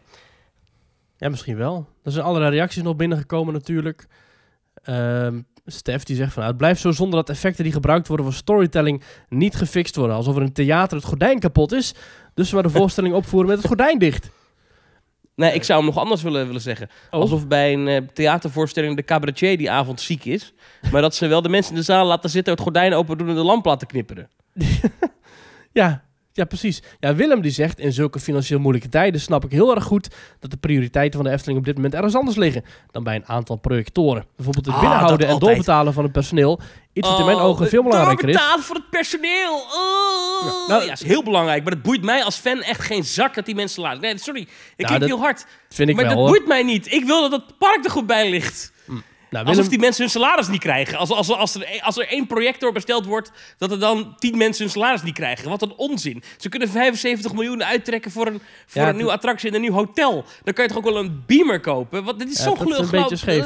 Ja, 1.21 1.29
misschien 1.29 1.57
wel. 1.57 1.89
Er 2.03 2.13
zijn 2.13 2.25
allerlei 2.25 2.55
reacties 2.55 2.83
nog 2.83 2.97
binnengekomen 2.97 3.53
natuurlijk. 3.53 4.07
Ehm 4.83 5.39
Stef 5.67 6.03
die 6.03 6.17
zegt 6.17 6.33
van... 6.33 6.39
nou, 6.39 6.49
Het 6.49 6.61
blijft 6.61 6.81
zo 6.81 6.91
zonder 6.91 7.19
dat 7.19 7.29
effecten 7.29 7.65
die 7.65 7.73
gebruikt 7.73 8.09
worden 8.09 8.27
voor 8.27 8.35
storytelling 8.35 9.03
niet 9.29 9.55
gefixt 9.55 9.97
worden. 9.97 10.17
Alsof 10.17 10.35
er 10.35 10.41
in 10.41 10.47
een 10.47 10.53
theater 10.53 10.97
het 10.97 11.07
gordijn 11.07 11.39
kapot 11.39 11.73
is. 11.73 11.95
Dus 12.35 12.51
we 12.51 12.63
de 12.63 12.71
voorstelling 12.81 13.15
opvoeren 13.15 13.49
met 13.49 13.59
het 13.59 13.67
gordijn 13.67 13.99
dicht. 13.99 14.31
Nee, 15.35 15.53
ik 15.53 15.65
zou 15.65 15.79
hem 15.79 15.89
nog 15.89 15.99
anders 15.99 16.23
willen, 16.23 16.47
willen 16.47 16.61
zeggen. 16.61 16.89
Oh. 17.11 17.21
Alsof 17.21 17.47
bij 17.47 17.73
een 17.73 17.89
eh, 17.89 18.03
theatervoorstelling 18.13 18.97
de 18.97 19.05
cabaretier 19.05 19.59
die 19.59 19.71
avond 19.71 20.01
ziek 20.01 20.25
is. 20.25 20.53
Maar 20.93 21.03
dat 21.03 21.15
ze 21.15 21.27
wel 21.27 21.43
de 21.43 21.49
mensen 21.49 21.73
in 21.73 21.79
de 21.79 21.85
zaal 21.85 22.07
laten 22.07 22.31
zitten, 22.31 22.53
het 22.53 22.63
gordijn 22.63 22.95
open 22.95 23.19
doen 23.19 23.29
en 23.29 23.35
de 23.35 23.43
lamp 23.43 23.65
laten 23.65 23.87
knipperen. 23.87 24.29
Ja, 25.73 26.05
Ja, 26.33 26.45
precies. 26.45 26.83
Ja, 27.01 27.15
Willem 27.15 27.41
die 27.41 27.51
zegt, 27.51 27.79
in 27.79 27.93
zulke 27.93 28.21
financieel 28.21 28.59
moeilijke 28.61 28.89
tijden 28.89 29.21
snap 29.21 29.45
ik 29.45 29.51
heel 29.51 29.75
erg 29.75 29.85
goed 29.85 30.09
dat 30.41 30.51
de 30.51 30.57
prioriteiten 30.57 31.21
van 31.21 31.29
de 31.29 31.35
Efteling 31.35 31.59
op 31.59 31.65
dit 31.65 31.75
moment 31.75 31.95
ergens 31.95 32.15
anders 32.15 32.37
liggen 32.37 32.65
dan 32.91 33.03
bij 33.05 33.15
een 33.15 33.27
aantal 33.27 33.57
projectoren. 33.57 34.25
Bijvoorbeeld 34.37 34.67
het 34.67 34.75
Ah, 34.75 34.81
binnenhouden 34.81 35.27
en 35.27 35.33
altijd. 35.33 35.51
doorbetalen 35.51 35.93
van 35.93 36.03
het 36.03 36.13
personeel. 36.13 36.61
Iets 36.93 37.09
wat 37.09 37.19
in 37.19 37.25
mijn 37.25 37.37
Oh, 37.37 37.45
ogen 37.45 37.69
veel 37.69 37.83
belangrijker 37.83 38.29
is. 38.29 38.35
Doorbetalen 38.35 38.65
voor 38.65 38.75
het 38.77 38.91
personeel. 38.91 39.55
Oh. 39.55 40.45
Ja, 40.45 40.75
Ja, 40.75 40.79
nou- 40.79 40.91
is 40.91 41.03
heel 41.03 41.23
belangrijk. 41.23 41.63
Maar 41.63 41.73
het 41.73 41.83
boeit 41.83 42.03
mij 42.03 42.25
als 42.25 42.37
fan 42.37 42.63
echt 42.63 42.81
geen 42.81 43.05
zak 43.05 43.35
dat 43.35 43.47
die 43.47 43.55
mensen 43.55 43.83
laten. 43.83 44.01
Nee, 44.01 44.19
sorry. 44.19 44.41
Ik 44.41 44.47
Nou, 44.49 44.87
klink 44.87 45.01
dat 45.01 45.09
heel 45.09 45.19
hard. 45.19 45.47
Vind 45.69 45.89
ik 45.89 45.95
maar 45.97 46.05
wel 46.05 46.15
dat 46.15 46.23
hoor. 46.23 46.31
boeit 46.37 46.49
mij 46.49 46.63
niet. 46.63 46.93
Ik 46.93 47.05
wil 47.05 47.31
dat 47.31 47.33
het 47.47 47.59
park 47.59 47.85
er 47.85 47.91
goed 47.91 48.07
bij 48.07 48.31
ligt. 48.31 48.73
Nou, 49.31 49.47
Alsof 49.47 49.69
die 49.69 49.79
mensen 49.79 50.03
hun 50.03 50.11
salaris 50.11 50.49
niet 50.49 50.61
krijgen. 50.61 50.99
Als, 50.99 51.11
als, 51.11 51.31
als, 51.31 51.55
er, 51.55 51.81
als 51.81 51.99
er 51.99 52.09
één 52.09 52.27
projector 52.27 52.73
besteld 52.73 53.07
wordt, 53.07 53.33
dat 53.59 53.71
er 53.71 53.79
dan 53.79 54.15
tien 54.19 54.39
mensen 54.39 54.65
hun 54.65 54.73
salaris 54.73 55.03
niet 55.03 55.15
krijgen. 55.15 55.49
Wat 55.49 55.63
een 55.63 55.73
onzin. 55.77 56.23
Ze 56.37 56.49
kunnen 56.49 56.69
75 56.69 57.33
miljoen 57.33 57.65
uittrekken 57.65 58.11
voor 58.11 58.27
een, 58.27 58.41
voor 58.67 58.83
Ja, 58.83 58.89
een 58.89 58.97
nieuwe 58.97 59.13
attractie 59.13 59.49
in 59.49 59.55
een 59.55 59.61
nieuw 59.61 59.73
hotel. 59.73 60.25
Dan 60.45 60.55
kan 60.55 60.65
je 60.65 60.71
toch 60.71 60.79
ook 60.79 60.93
wel 60.93 60.99
een 60.99 61.23
beamer 61.27 61.61
kopen? 61.61 62.05
Want 62.05 62.19
dit 62.19 62.31
is 62.31 62.39
ja, 62.39 62.43
zo 62.43 62.55
gelul 62.55 62.79
een 62.79 62.91
beetje 62.91 63.17
scheef. 63.17 63.45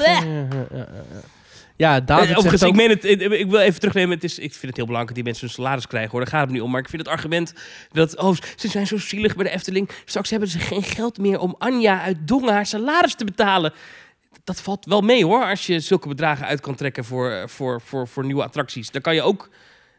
Ja, 1.77 2.01
David 2.01 2.31
Eh, 2.31 2.37
Overigens, 2.37 2.62
ook... 2.62 2.68
ik 2.68 2.77
meen 2.77 2.90
het, 2.90 3.05
ik, 3.05 3.20
ik 3.20 3.51
wil 3.51 3.61
even 3.61 3.81
terugnemen. 3.81 4.14
Het 4.14 4.25
is, 4.25 4.38
ik 4.38 4.53
vind 4.53 4.62
het 4.62 4.77
heel 4.77 4.87
belangrijk 4.87 5.07
dat 5.07 5.14
die 5.14 5.25
mensen 5.25 5.47
hun 5.47 5.55
salaris 5.55 5.87
krijgen. 5.87 6.11
Hoor. 6.11 6.20
Daar 6.20 6.29
gaat 6.29 6.40
het 6.40 6.51
niet 6.51 6.62
om. 6.62 6.70
Maar 6.70 6.81
ik 6.81 6.88
vind 6.88 7.03
het 7.03 7.11
argument 7.11 7.53
dat 7.92 8.16
oh, 8.16 8.37
ze 8.57 8.68
zijn 8.68 8.87
zo 8.87 8.99
zielig 8.99 9.37
bij 9.37 9.44
de 9.44 9.51
Efteling. 9.51 9.90
Straks 10.05 10.31
hebben 10.31 10.49
ze 10.49 10.59
geen 10.59 10.83
geld 10.83 11.18
meer 11.18 11.38
om 11.38 11.55
Anja 11.59 12.01
uit 12.03 12.16
Dongen 12.29 12.53
haar 12.53 12.66
salaris 12.66 13.14
te 13.14 13.25
betalen. 13.25 13.73
Dat 14.44 14.61
valt 14.61 14.85
wel 14.85 15.01
mee 15.01 15.25
hoor, 15.25 15.44
als 15.44 15.66
je 15.66 15.81
zulke 15.81 16.09
bedragen 16.09 16.47
uit 16.47 16.61
kan 16.61 16.75
trekken 16.75 17.05
voor, 17.05 17.31
eh, 17.31 17.47
voor, 17.47 17.81
voor, 17.81 18.09
voor 18.09 18.25
nieuwe 18.25 18.42
attracties. 18.42 18.90
Dan 18.90 19.01
kan 19.01 19.14
je 19.14 19.23
ook 19.23 19.51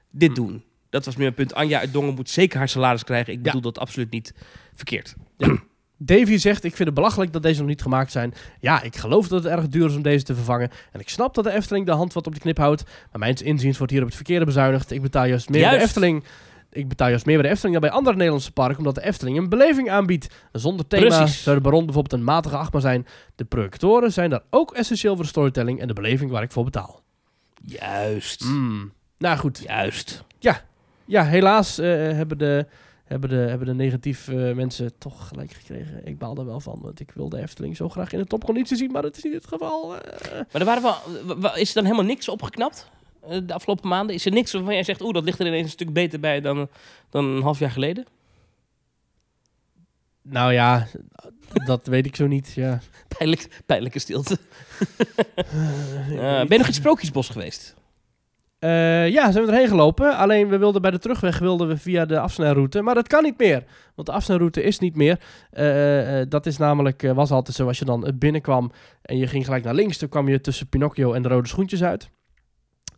dit 0.09 0.35
doen. 0.35 0.63
Dat 0.89 1.05
was 1.05 1.15
meer 1.15 1.23
mijn 1.23 1.35
punt. 1.35 1.53
Anja 1.53 1.79
uit 1.79 1.93
Dongen 1.93 2.13
moet 2.13 2.29
zeker 2.29 2.57
haar 2.57 2.69
salaris 2.69 3.03
krijgen. 3.03 3.33
Ik 3.33 3.41
bedoel 3.41 3.61
dat 3.61 3.79
absoluut 3.79 4.11
niet 4.11 4.33
verkeerd. 4.73 5.15
Davy 5.97 6.37
zegt, 6.37 6.63
ik 6.63 6.75
vind 6.75 6.87
het 6.87 6.97
belachelijk 6.97 7.33
dat 7.33 7.43
deze 7.43 7.59
nog 7.59 7.67
niet 7.67 7.81
gemaakt 7.81 8.11
zijn. 8.11 8.33
Ja, 8.59 8.81
ik 8.81 8.95
geloof 8.95 9.27
dat 9.27 9.43
het 9.43 9.53
erg 9.53 9.67
duur 9.67 9.85
is 9.85 9.95
om 9.95 10.01
deze 10.01 10.23
te 10.23 10.35
vervangen. 10.35 10.69
En 10.91 10.99
ik 10.99 11.09
snap 11.09 11.35
dat 11.35 11.43
de 11.43 11.51
Efteling 11.51 11.85
de 11.85 11.91
hand 11.91 12.13
wat 12.13 12.27
op 12.27 12.33
de 12.33 12.39
knip 12.39 12.57
houdt. 12.57 12.83
Maar 12.83 13.19
mijns 13.19 13.41
inziens 13.41 13.77
wordt 13.77 13.91
hier 13.91 14.01
op 14.01 14.07
het 14.07 14.15
verkeerde 14.15 14.45
bezuinigd. 14.45 14.91
Ik 14.91 15.01
betaal 15.01 15.25
juist 15.25 15.49
meer 15.49 15.69
de. 15.69 15.77
Efteling. 15.77 16.23
Ik 16.75 16.87
betaal 16.87 17.07
juist 17.09 17.25
meer 17.25 17.35
bij 17.35 17.45
de 17.45 17.51
Efteling 17.51 17.79
dan 17.79 17.89
bij 17.89 17.97
andere 17.97 18.15
Nederlandse 18.15 18.51
parken, 18.51 18.77
omdat 18.77 18.95
de 18.95 19.03
Efteling 19.03 19.37
een 19.37 19.49
beleving 19.49 19.89
aanbiedt. 19.89 20.27
Zonder 20.51 20.87
thema 20.87 21.17
Precies. 21.17 21.43
zou 21.43 21.55
de 21.55 21.61
Baron 21.61 21.85
bijvoorbeeld 21.85 22.13
een 22.13 22.23
matige 22.25 22.57
achtbaan 22.57 22.81
zijn. 22.81 23.05
De 23.35 23.45
projectoren 23.45 24.11
zijn 24.13 24.29
daar 24.29 24.43
ook 24.49 24.73
essentieel 24.73 25.15
voor 25.15 25.23
de 25.23 25.29
storytelling 25.29 25.79
en 25.79 25.87
de 25.87 25.93
beleving 25.93 26.31
waar 26.31 26.43
ik 26.43 26.51
voor 26.51 26.63
betaal. 26.63 27.01
Juist. 27.65 28.43
Mm. 28.43 28.91
Nou 29.17 29.37
goed, 29.37 29.63
Juist. 29.67 30.23
ja, 31.05 31.23
helaas 31.23 31.77
eh, 31.77 31.87
hebben, 31.87 32.37
de, 32.37 32.65
hebben, 33.05 33.29
de, 33.29 33.35
hebben 33.35 33.67
de 33.67 33.73
negatief 33.73 34.27
eh, 34.27 34.35
mensen 34.53 34.97
toch 34.97 35.27
gelijk 35.27 35.51
gekregen. 35.51 36.01
Ik 36.07 36.17
baal 36.17 36.37
er 36.37 36.45
wel 36.45 36.59
van, 36.59 36.79
want 36.81 36.99
ik 36.99 37.11
wil 37.11 37.29
de 37.29 37.41
Efteling 37.41 37.75
zo 37.75 37.89
graag 37.89 38.11
in 38.13 38.19
de 38.19 38.25
topconditie 38.25 38.77
zien, 38.77 38.91
maar 38.91 39.01
dat 39.01 39.17
is 39.17 39.23
niet 39.23 39.33
het 39.33 39.47
geval. 39.47 39.95
eh. 39.95 40.31
Maar 40.31 40.61
er 40.61 40.65
waren 40.65 40.95
wel, 41.41 41.55
is 41.55 41.67
er 41.69 41.75
dan 41.75 41.83
helemaal 41.83 42.05
niks 42.05 42.29
opgeknapt 42.29 42.89
de 43.45 43.53
afgelopen 43.53 43.89
maanden? 43.89 44.15
Is 44.15 44.25
er 44.25 44.31
niks 44.31 44.51
waarvan 44.51 44.73
jij 44.73 44.83
zegt, 44.83 45.01
oeh, 45.01 45.13
dat 45.13 45.23
ligt 45.23 45.39
er 45.39 45.47
ineens 45.47 45.63
een 45.63 45.69
stuk 45.69 45.93
beter 45.93 46.19
bij 46.19 46.41
dan, 46.41 46.67
dan 47.09 47.25
een 47.25 47.41
half 47.41 47.59
jaar 47.59 47.71
geleden? 47.71 48.05
Nou 50.21 50.53
ja, 50.53 50.87
dat 51.65 51.87
weet 51.87 52.05
ik 52.05 52.15
zo 52.15 52.27
niet. 52.27 52.53
Ja. 52.53 52.79
Pijnlijk, 53.17 53.61
pijnlijke 53.65 53.99
stilte. 53.99 54.37
Eh, 56.05 56.21
ben 56.21 56.39
je 56.39 56.57
nog 56.57 56.59
in 56.59 56.59
het 56.59 56.75
Sprookjesbos 56.75 57.29
geweest? 57.29 57.75
Eh, 58.59 59.09
ja, 59.09 59.31
zijn 59.31 59.45
we 59.45 59.51
erheen 59.51 59.67
gelopen. 59.67 60.17
Alleen 60.17 60.49
we 60.49 60.57
wilden 60.57 60.81
bij 60.81 60.91
de 60.91 60.99
terugweg 60.99 61.39
wilden 61.39 61.67
we 61.67 61.77
via 61.77 62.05
de 62.05 62.19
afsnijroute. 62.19 62.81
Maar 62.81 62.95
dat 62.95 63.07
kan 63.07 63.23
niet 63.23 63.37
meer. 63.37 63.63
Want 63.95 64.07
de 64.07 64.13
afsnijroute 64.13 64.63
is 64.63 64.79
niet 64.79 64.95
meer. 64.95 65.19
Eh, 65.51 66.21
eh, 66.21 66.29
dat 66.29 66.45
is 66.45 66.57
namelijk, 66.57 67.03
eh, 67.03 67.11
was 67.11 67.31
altijd 67.31 67.55
zo 67.55 67.67
als 67.67 67.79
je 67.79 67.85
dan 67.85 68.05
eh, 68.05 68.13
binnenkwam 68.15 68.71
en 69.01 69.17
je 69.17 69.27
ging 69.27 69.45
gelijk 69.45 69.63
naar 69.63 69.73
links. 69.73 69.97
Dan 69.97 70.09
kwam 70.09 70.27
je 70.27 70.41
tussen 70.41 70.67
Pinocchio 70.67 71.13
en 71.13 71.21
de 71.21 71.29
rode 71.29 71.47
schoentjes 71.47 71.83
uit. 71.83 72.09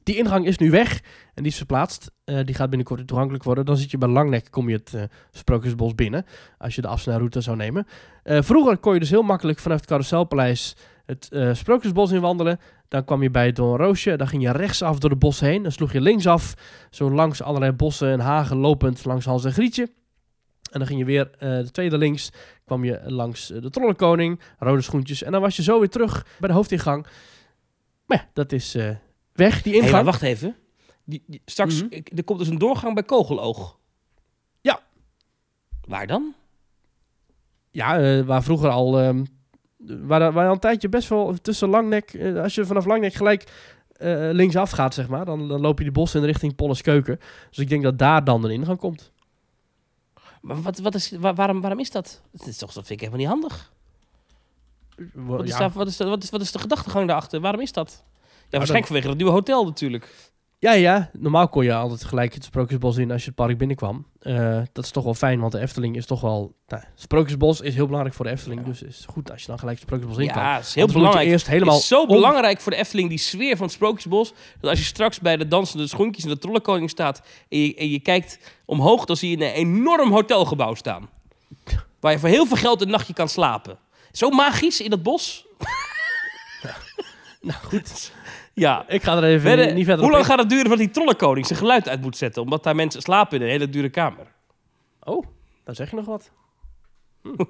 Die 0.08 0.18
ingang 0.18 0.46
is 0.46 0.58
nu 0.58 0.72
weg 0.72 1.02
en 1.34 1.44
die 1.44 1.52
is 1.52 1.58
verplaatst. 1.58 2.12
Eh, 2.24 2.40
die 2.46 2.56
gaat 2.56 2.70
binnenkort 2.70 3.08
toegankelijk 3.08 3.44
worden. 3.44 3.66
Dan 3.66 3.78
zit 3.78 3.92
je 3.92 3.98
bij 3.98 4.10
Langnek, 4.10 4.48
kom 4.52 4.70
je 4.70 4.76
het 4.76 4.94
eh, 4.94 5.04
Sprookjesbos 5.32 5.96
binnen. 5.96 6.26
Als 6.58 6.76
je 6.76 6.82
de 6.82 6.88
afsnijroute 6.88 7.42
zou 7.42 7.58
nemen. 7.58 7.88
Eh, 8.24 8.42
vroeger 8.42 8.78
kon 8.78 8.94
je 8.94 9.00
dus 9.00 9.10
heel 9.10 9.22
makkelijk 9.22 9.60
vanaf 9.60 9.78
het 9.78 9.88
Carouselpaleis 9.88 10.76
het 11.06 11.30
Sprookjesbos 11.52 12.12
inwandelen. 12.12 12.60
Dan 12.88 13.04
kwam 13.06 13.22
je 13.22 13.32
bij 13.32 13.52
Don 13.52 13.78
Roosje. 13.78 14.16
Dan 14.16 14.28
ging 14.28 14.44
je 14.44 14.52
rechtsaf 14.52 15.00
door 15.00 15.10
de 15.10 15.16
bossen 15.16 15.48
heen. 15.48 15.64
Dan 15.64 15.72
sloeg 15.72 15.92
je 15.92 16.02
linksaf. 16.02 16.54
Zo 16.90 17.12
langs 17.12 17.42
allerlei 17.42 17.72
bossen 17.72 18.12
en 18.12 18.20
hagen 18.20 18.58
lopend 18.58 19.06
langs 19.06 19.26
Hans 19.26 19.46
en 19.46 19.52
Grietje. 19.52 19.84
En 20.72 20.80
dan 20.80 20.88
ging 20.88 21.00
je 21.00 21.06
weer 21.06 21.30
de 21.40 21.72
tweede 21.72 21.98
links. 21.98 22.32
kwam 22.66 22.84
je 22.84 23.02
langs 23.06 23.48
de 23.48 23.70
Trollenkoning. 23.70 24.40
Rode 24.60 24.82
schoentjes. 24.82 25.24
En 25.24 25.32
dan 25.32 25.42
was 25.42 25.56
je 25.56 25.64
zo 25.64 25.80
weer 25.80 25.90
terug 25.90 26.26
bij 26.40 26.50
de 26.50 26.56
hoofdingang. 26.56 27.08
Maar 28.06 28.18
ja, 28.18 28.30
dat 28.34 28.52
is 28.52 28.76
weg, 29.38 29.62
die 29.62 29.74
ingang. 29.74 29.92
maar 29.92 30.04
wacht 30.04 30.22
even. 30.22 30.56
Die, 31.04 31.24
die- 31.28 31.42
straks, 31.46 31.76
Mhm. 31.84 31.94
ik- 31.94 32.12
er 32.18 32.24
komt 32.24 32.40
dus 32.40 32.48
een 32.48 32.58
doorgang 32.58 32.94
bij 32.94 33.04
Kogeloog. 33.04 33.78
Ja. 34.62 34.80
Waar 35.88 36.08
dan? 36.08 36.34
Ja, 37.72 38.00
eh, 38.00 38.22
waar 38.26 38.44
vroeger 38.44 38.70
al... 38.70 39.00
ehm, 39.00 39.26
waar, 39.78 40.32
waar 40.32 40.46
al 40.48 40.54
een 40.54 40.60
tijdje 40.60 40.90
best 40.90 41.10
wel 41.10 41.34
tussen 41.42 41.70
Langnek... 41.70 42.14
eh, 42.14 42.42
als 42.42 42.56
je 42.56 42.66
vanaf 42.66 42.86
Langnek 42.86 43.14
gelijk 43.14 43.44
eh, 43.92 44.30
linksaf 44.32 44.72
gaat, 44.72 44.94
zeg 44.94 45.08
maar... 45.08 45.26
Dan, 45.26 45.48
dan 45.48 45.62
loop 45.62 45.78
je 45.78 45.84
die 45.84 45.94
bossen 45.94 46.20
in 46.22 46.26
richting 46.26 46.56
Polles 46.56 46.82
Keuken. 46.82 47.20
Dus 47.50 47.58
ik 47.58 47.70
denk 47.70 47.84
dat 47.84 47.98
daar 48.00 48.24
dan 48.24 48.44
een 48.44 48.52
ingang 48.52 48.78
komt. 48.80 49.12
Maar 50.42 50.62
wat, 50.62 50.78
wat 50.80 50.96
is, 50.96 51.12
waar- 51.12 51.36
waarom, 51.36 51.62
waarom 51.62 51.80
is 51.80 51.92
dat? 51.92 52.22
Dat, 52.32 52.48
is 52.48 52.58
toch, 52.58 52.74
dat 52.74 52.86
vind 52.86 53.02
ik 53.02 53.08
helemaal 53.10 53.20
niet 53.34 53.42
handig. 53.42 53.74
Wat 55.14 55.44
is, 55.44 55.50
Ja. 55.50 55.58
daar, 55.60 55.70
wat, 55.72 55.88
is, 55.88 55.98
wat, 55.98 56.24
is, 56.24 56.30
wat 56.30 56.42
is 56.42 56.52
de 56.52 56.60
gedachtegang 56.60 57.08
daarachter? 57.08 57.40
Waarom 57.40 57.62
is 57.62 57.72
dat? 57.72 58.04
Ja, 58.50 58.58
dan- 58.58 58.60
waarschijnlijk 58.60 58.86
vanwege 58.88 59.08
het 59.08 59.18
nieuwe 59.18 59.32
hotel 59.32 59.66
natuurlijk. 59.66 60.26
Ja, 60.60 60.72
ja. 60.72 61.10
Normaal 61.14 61.48
kon 61.48 61.64
je 61.64 61.74
altijd 61.74 62.04
gelijk 62.04 62.34
het 62.34 62.44
Sprookjesbos 62.44 62.98
in 62.98 63.12
als 63.12 63.22
je 63.22 63.28
het 63.28 63.36
park 63.36 63.58
binnenkwam. 63.58 64.06
Eh, 64.20 64.62
dat 64.74 64.84
is 64.86 64.92
toch 64.92 65.04
wel 65.04 65.14
fijn, 65.14 65.40
want 65.40 65.52
de 65.52 65.60
Efteling 65.60 65.96
is 65.96 66.06
toch 66.06 66.22
wel... 66.22 66.56
Nou, 66.68 66.84
Sprookjesbos 66.96 67.62
is 67.62 67.76
heel 67.76 67.86
belangrijk 67.86 68.16
voor 68.16 68.26
de 68.26 68.32
Efteling. 68.32 68.60
Ja. 68.62 68.66
Dus 68.68 68.80
het 68.80 68.90
is 68.90 69.06
goed 69.08 69.32
als 69.32 69.42
je 69.42 69.48
dan 69.48 69.60
gelijk 69.60 69.78
het 69.80 69.86
Sprookjesbos 69.88 70.24
in 70.26 70.32
kan. 70.32 70.42
Ja, 70.42 70.58
is 70.60 70.74
heel 70.74 70.82
Anders 70.84 71.00
belangrijk. 71.00 71.28
eerst 71.30 71.48
helemaal 71.48 71.74
Het 71.74 71.82
is 71.84 71.88
zo 71.90 72.02
om- 72.02 72.08
belangrijk 72.08 72.62
voor 72.62 72.72
de 72.72 72.78
Efteling, 72.78 73.10
die 73.10 73.18
sfeer 73.18 73.56
van 73.58 73.66
het 73.66 73.76
Sprookjesbos. 73.76 74.34
Dat 74.60 74.70
als 74.70 74.80
je 74.80 74.86
straks 74.86 75.20
bij 75.20 75.38
de 75.38 75.48
dansende 75.48 75.88
schoentjes 75.88 76.24
en 76.24 76.30
de 76.30 76.38
trollenkoning 76.38 76.90
staat... 76.90 77.22
En 77.50 77.60
je, 77.60 77.76
en 77.76 77.90
je 77.90 78.00
kijkt 78.00 78.40
omhoog, 78.66 79.06
dan 79.06 79.16
zie 79.18 79.30
je 79.38 79.46
een 79.46 79.52
enorm 79.54 80.12
hotelgebouw 80.12 80.74
staan. 80.74 81.10
Waar 82.00 82.12
je 82.12 82.20
voor 82.20 82.30
heel 82.30 82.46
veel 82.46 82.58
geld 82.58 82.82
een 82.82 82.90
nachtje 82.90 83.14
kan 83.14 83.30
slapen. 83.30 83.78
Zo 84.12 84.30
magisch 84.30 84.82
in 84.82 84.90
dat 84.90 85.04
bos. 85.04 85.46
Nou 87.42 87.60
goed, 87.64 88.12
Ja. 88.62 88.86
ik 88.88 89.04
ga 89.04 89.18
er 89.18 89.24
even 89.24 89.42
Verder, 89.42 89.74
niet 89.74 89.86
verder 89.86 90.06
hoe 90.06 90.14
lang 90.14 90.26
gaat 90.26 90.40
het 90.40 90.50
duren 90.50 90.68
voordat 90.68 90.86
die 90.86 90.94
trollenkoning 90.94 91.46
zijn 91.46 91.60
geluid 91.60 91.90
uit 91.90 92.02
moet 92.02 92.18
zetten? 92.18 92.42
Omdat 92.42 92.64
daar 92.64 92.76
mensen 92.76 93.02
slapen 93.02 93.38
in 93.38 93.44
een 93.44 93.50
hele 93.50 93.70
dure 93.70 93.90
kamer. 93.90 94.28
Oh, 95.04 95.26
dan 95.64 95.76
zeg 95.76 95.90
je 95.90 95.96
nog 95.96 96.06
wat. 96.06 96.32
Hm. 97.22 97.30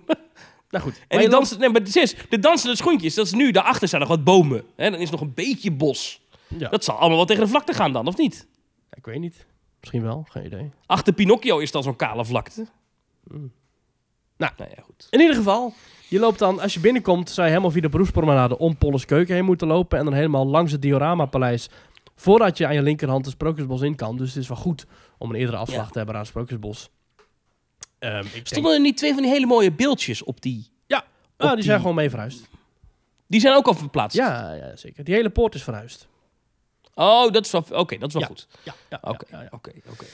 nou 0.69 0.83
goed. 0.83 1.01
En 1.07 1.19
die 1.19 1.29
dansen, 1.29 1.59
nee, 1.59 1.69
maar 1.69 1.81
is, 1.81 2.15
de 2.29 2.39
dansende 2.39 2.75
schoentjes, 2.75 3.13
dat 3.13 3.25
is 3.25 3.33
nu, 3.33 3.51
daarachter 3.51 3.87
staan 3.87 3.99
nog 3.99 4.09
wat 4.09 4.23
bomen. 4.23 4.63
Hè, 4.75 4.91
dan 4.91 4.99
is 4.99 5.09
nog 5.09 5.21
een 5.21 5.33
beetje 5.33 5.71
bos. 5.71 6.21
Ja, 6.47 6.69
Dat 6.69 6.83
zal 6.83 6.95
allemaal 6.95 7.17
wel 7.17 7.25
tegen 7.25 7.43
de 7.43 7.49
vlakte 7.49 7.73
gaan 7.73 7.93
dan, 7.93 8.07
of 8.07 8.17
niet? 8.17 8.47
ik 8.93 9.05
weet 9.05 9.19
niet. 9.19 9.45
Misschien 9.79 10.03
wel, 10.03 10.25
geen 10.29 10.45
idee. 10.45 10.71
Achter 10.85 11.13
Pinocchio 11.13 11.57
is 11.57 11.71
dan 11.71 11.83
zo'n 11.83 11.95
kale 11.95 12.25
vlakte. 12.25 12.67
Mm. 13.23 13.51
Nou, 14.37 14.51
ja, 14.57 14.81
goed. 14.81 15.07
In 15.09 15.19
ieder 15.19 15.35
geval, 15.35 15.73
je 16.09 16.19
loopt 16.19 16.39
dan, 16.39 16.59
als 16.59 16.73
je 16.73 16.79
binnenkomt, 16.79 17.29
zou 17.29 17.41
je 17.41 17.51
helemaal 17.51 17.71
via 17.71 17.81
de 17.81 17.89
beroepspromenade 17.89 18.57
om 18.57 18.77
Polles 18.77 19.05
Keuken 19.05 19.35
heen 19.35 19.45
moeten 19.45 19.67
lopen. 19.67 19.97
En 19.99 20.05
dan 20.05 20.13
helemaal 20.13 20.47
langs 20.47 20.71
het 20.71 20.81
Diorama-paleis. 20.81 21.69
Voordat 22.15 22.57
je 22.57 22.67
aan 22.67 22.73
je 22.73 22.81
linkerhand 22.81 23.25
het 23.25 23.33
Sprookjesbos 23.33 23.81
in 23.81 23.95
kan. 23.95 24.17
Dus 24.17 24.33
het 24.33 24.41
is 24.43 24.47
wel 24.47 24.57
goed 24.57 24.85
om 25.17 25.29
een 25.29 25.35
eerdere 25.35 25.57
afslag 25.57 25.85
Ja. 25.85 25.91
te 25.91 25.97
hebben 25.97 26.15
aan 26.15 26.21
het 26.21 26.29
Sprookjesbos. 26.29 26.89
Ehm, 27.99 28.25
denk, 28.33 28.47
Stonden 28.47 28.73
er 28.73 28.79
niet 28.79 28.97
twee 28.97 29.13
van 29.13 29.21
die 29.21 29.31
hele 29.31 29.45
mooie 29.45 29.71
beeldjes 29.71 30.23
op 30.23 30.41
die? 30.41 30.69
ah, 31.37 31.53
die, 31.53 31.63
zijn 31.63 31.79
gewoon 31.79 31.95
mee 31.95 32.09
verhuisd. 32.09 32.47
Die 33.27 33.39
zijn 33.39 33.55
ook 33.55 33.67
al 33.67 33.73
verplaatst. 33.73 34.17
Ja, 34.17 34.53
ja, 34.53 34.75
zeker. 34.75 35.03
Die 35.03 35.13
hele 35.15 35.29
poort 35.29 35.55
is 35.55 35.63
verhuisd. 35.63 36.07
Oh, 36.93 37.31
dat 37.31 37.45
is 37.45 37.51
wel, 37.51 37.65
oké, 37.71 37.97
dat 37.97 38.07
is 38.07 38.13
wel 38.13 38.21
Ja. 38.21 38.27
goed. 38.27 38.47
Ja, 38.63 38.73
ja, 38.89 38.99
Oké, 39.01 39.25
ja, 39.31 39.41
ja. 39.41 39.47
oké, 39.51 39.71
oké. 39.89 40.05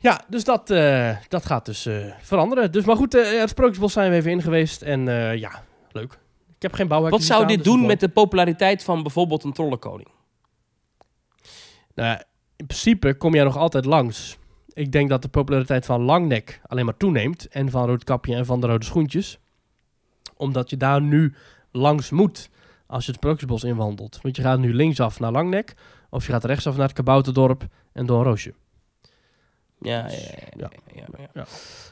Ja, 0.00 0.24
dus 0.28 0.44
dat, 0.44 0.70
eh, 0.70 1.16
dat 1.28 1.46
gaat 1.46 1.66
dus 1.66 1.86
eh, 1.86 1.96
veranderen. 2.20 2.72
Dus, 2.72 2.84
maar 2.84 2.96
goed, 2.96 3.14
eh, 3.14 3.40
het 3.40 3.48
Sprookjesbos 3.48 3.92
zijn 3.92 4.10
we 4.10 4.16
even 4.16 4.30
in 4.30 4.42
geweest. 4.42 4.82
En 4.82 5.04
ja, 5.38 5.64
leuk. 5.90 6.18
Ik 6.56 6.62
heb 6.62 6.72
geen 6.72 6.88
bouwwerk 6.88 7.14
Wat 7.14 7.24
zou 7.24 7.46
dit 7.46 7.64
doen 7.64 7.86
met 7.86 8.00
de 8.00 8.08
populariteit 8.08 8.84
van 8.84 9.02
bijvoorbeeld 9.02 9.44
een 9.44 9.52
trollenkoning? 9.52 10.08
Nou, 11.94 12.20
in 12.56 12.66
principe 12.66 13.14
kom 13.14 13.34
jij 13.34 13.44
nog 13.44 13.56
altijd 13.56 13.84
langs. 13.84 14.38
Ik 14.72 14.92
denk 14.92 15.08
dat 15.08 15.22
de 15.22 15.28
populariteit 15.28 15.86
van 15.86 16.00
Langnek 16.00 16.60
alleen 16.66 16.84
maar 16.84 16.96
toeneemt. 16.96 17.48
En 17.48 17.70
van 17.70 17.86
Roodkapje 17.86 18.34
en 18.34 18.46
van 18.46 18.60
de 18.60 18.66
Rode 18.66 18.84
Schoentjes. 18.84 19.38
Omdat 20.36 20.70
je 20.70 20.76
daar 20.76 21.02
nu 21.02 21.34
langs 21.72 22.10
moet 22.10 22.50
als 22.86 23.04
je 23.04 23.10
het 23.10 23.20
Sprookjesbos 23.20 23.64
inwandelt. 23.64 24.18
Want 24.22 24.36
je 24.36 24.42
gaat 24.42 24.58
nu 24.58 24.74
linksaf 24.74 25.20
naar 25.20 25.32
Langnek. 25.32 25.74
Of 26.10 26.26
je 26.26 26.32
gaat 26.32 26.44
rechtsaf 26.44 26.76
naar 26.76 26.86
het 26.86 26.96
Kabouterdorp 26.96 27.66
en 27.92 28.06
door 28.06 28.18
een 28.18 28.24
Roosje. 28.24 28.54
Ja, 29.80 30.02
Dus, 30.02 30.30
ja, 30.56 30.70
ja, 30.94 31.28
ja. 31.32 31.46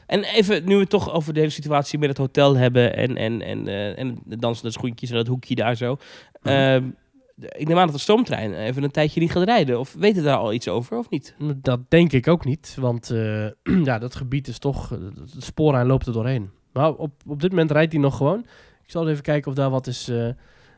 En 0.05 0.23
even, 0.23 0.65
nu 0.65 0.73
we 0.73 0.79
het 0.79 0.89
toch 0.89 1.11
over 1.11 1.33
de 1.33 1.39
hele 1.39 1.51
situatie 1.51 1.99
met 1.99 2.09
het 2.09 2.17
hotel 2.17 2.55
hebben 2.55 2.95
en, 2.95 3.17
en, 3.17 3.41
en, 3.41 3.67
eh, 3.67 3.99
en 3.99 4.21
de 4.25 4.37
dansende 4.37 4.71
schoentjes 4.71 5.09
en 5.09 5.15
dat 5.15 5.27
hoekje 5.27 5.55
daar 5.55 5.75
zo. 5.75 5.97
Mhm. 6.41 6.53
Ehm, 6.53 6.89
ik 7.37 7.67
neem 7.67 7.77
aan 7.77 7.85
dat 7.85 7.95
de 7.95 8.01
stoomtrein 8.01 8.53
even 8.53 8.83
een 8.83 8.91
tijdje 8.91 9.19
niet 9.19 9.31
gaat 9.31 9.43
rijden. 9.43 9.79
Of 9.79 9.93
weten 9.93 10.23
daar 10.23 10.37
al 10.37 10.53
iets 10.53 10.67
over 10.67 10.97
of 10.97 11.09
niet? 11.09 11.35
Dat 11.55 11.79
denk 11.89 12.11
ik 12.11 12.27
ook 12.27 12.45
niet, 12.45 12.77
want 12.79 13.09
eh, 13.09 13.47
ja, 13.89 13.99
dat 13.99 14.15
gebied 14.15 14.47
is 14.47 14.59
toch, 14.59 14.91
eh, 14.91 14.99
de 15.33 15.41
spoorlijn 15.41 15.87
loopt 15.87 16.07
er 16.07 16.13
doorheen. 16.13 16.51
Maar 16.71 16.93
op, 16.93 17.11
op 17.27 17.41
dit 17.41 17.49
moment 17.49 17.71
rijdt 17.71 17.91
hij 17.91 18.01
nog 18.01 18.17
gewoon. 18.17 18.39
Ik 18.83 18.91
zal 18.91 19.09
even 19.09 19.23
kijken 19.23 19.51
of 19.51 19.57
daar 19.57 19.69
wat 19.69 19.87
is, 19.87 20.07
eh, 20.07 20.29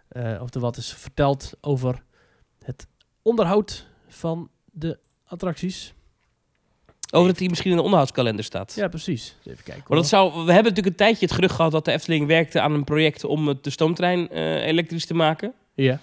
eh, 0.07 0.41
of 0.41 0.53
er 0.53 0.59
wat 0.59 0.77
is 0.77 0.93
verteld 0.93 1.53
over 1.61 2.03
het 2.63 2.87
onderhoud 3.21 3.87
van 4.07 4.49
de 4.71 4.99
attracties. 5.25 5.93
Over 7.11 7.27
dat 7.27 7.39
hij 7.39 7.47
misschien 7.49 7.69
in 7.71 7.77
de 7.77 7.83
onderhoudskalender 7.83 8.43
staat. 8.43 8.73
Ja, 8.75 8.87
precies. 8.87 9.35
Even 9.43 9.63
kijken. 9.63 9.83
Maar 9.87 9.97
dat 9.97 10.07
zou, 10.07 10.31
we 10.31 10.37
hebben 10.51 10.55
natuurlijk 10.55 10.87
een 10.87 10.95
tijdje 10.95 11.25
het 11.25 11.35
gerucht 11.35 11.55
gehad 11.55 11.71
dat 11.71 11.85
de 11.85 11.91
Efteling 11.91 12.27
werkte 12.27 12.61
aan 12.61 12.73
een 12.73 12.83
project 12.83 13.23
om 13.23 13.57
de 13.61 13.69
stoomtrein 13.69 14.29
eh, 14.29 14.65
elektrisch 14.65 15.05
te 15.05 15.13
maken. 15.13 15.53
Ja. 15.73 15.99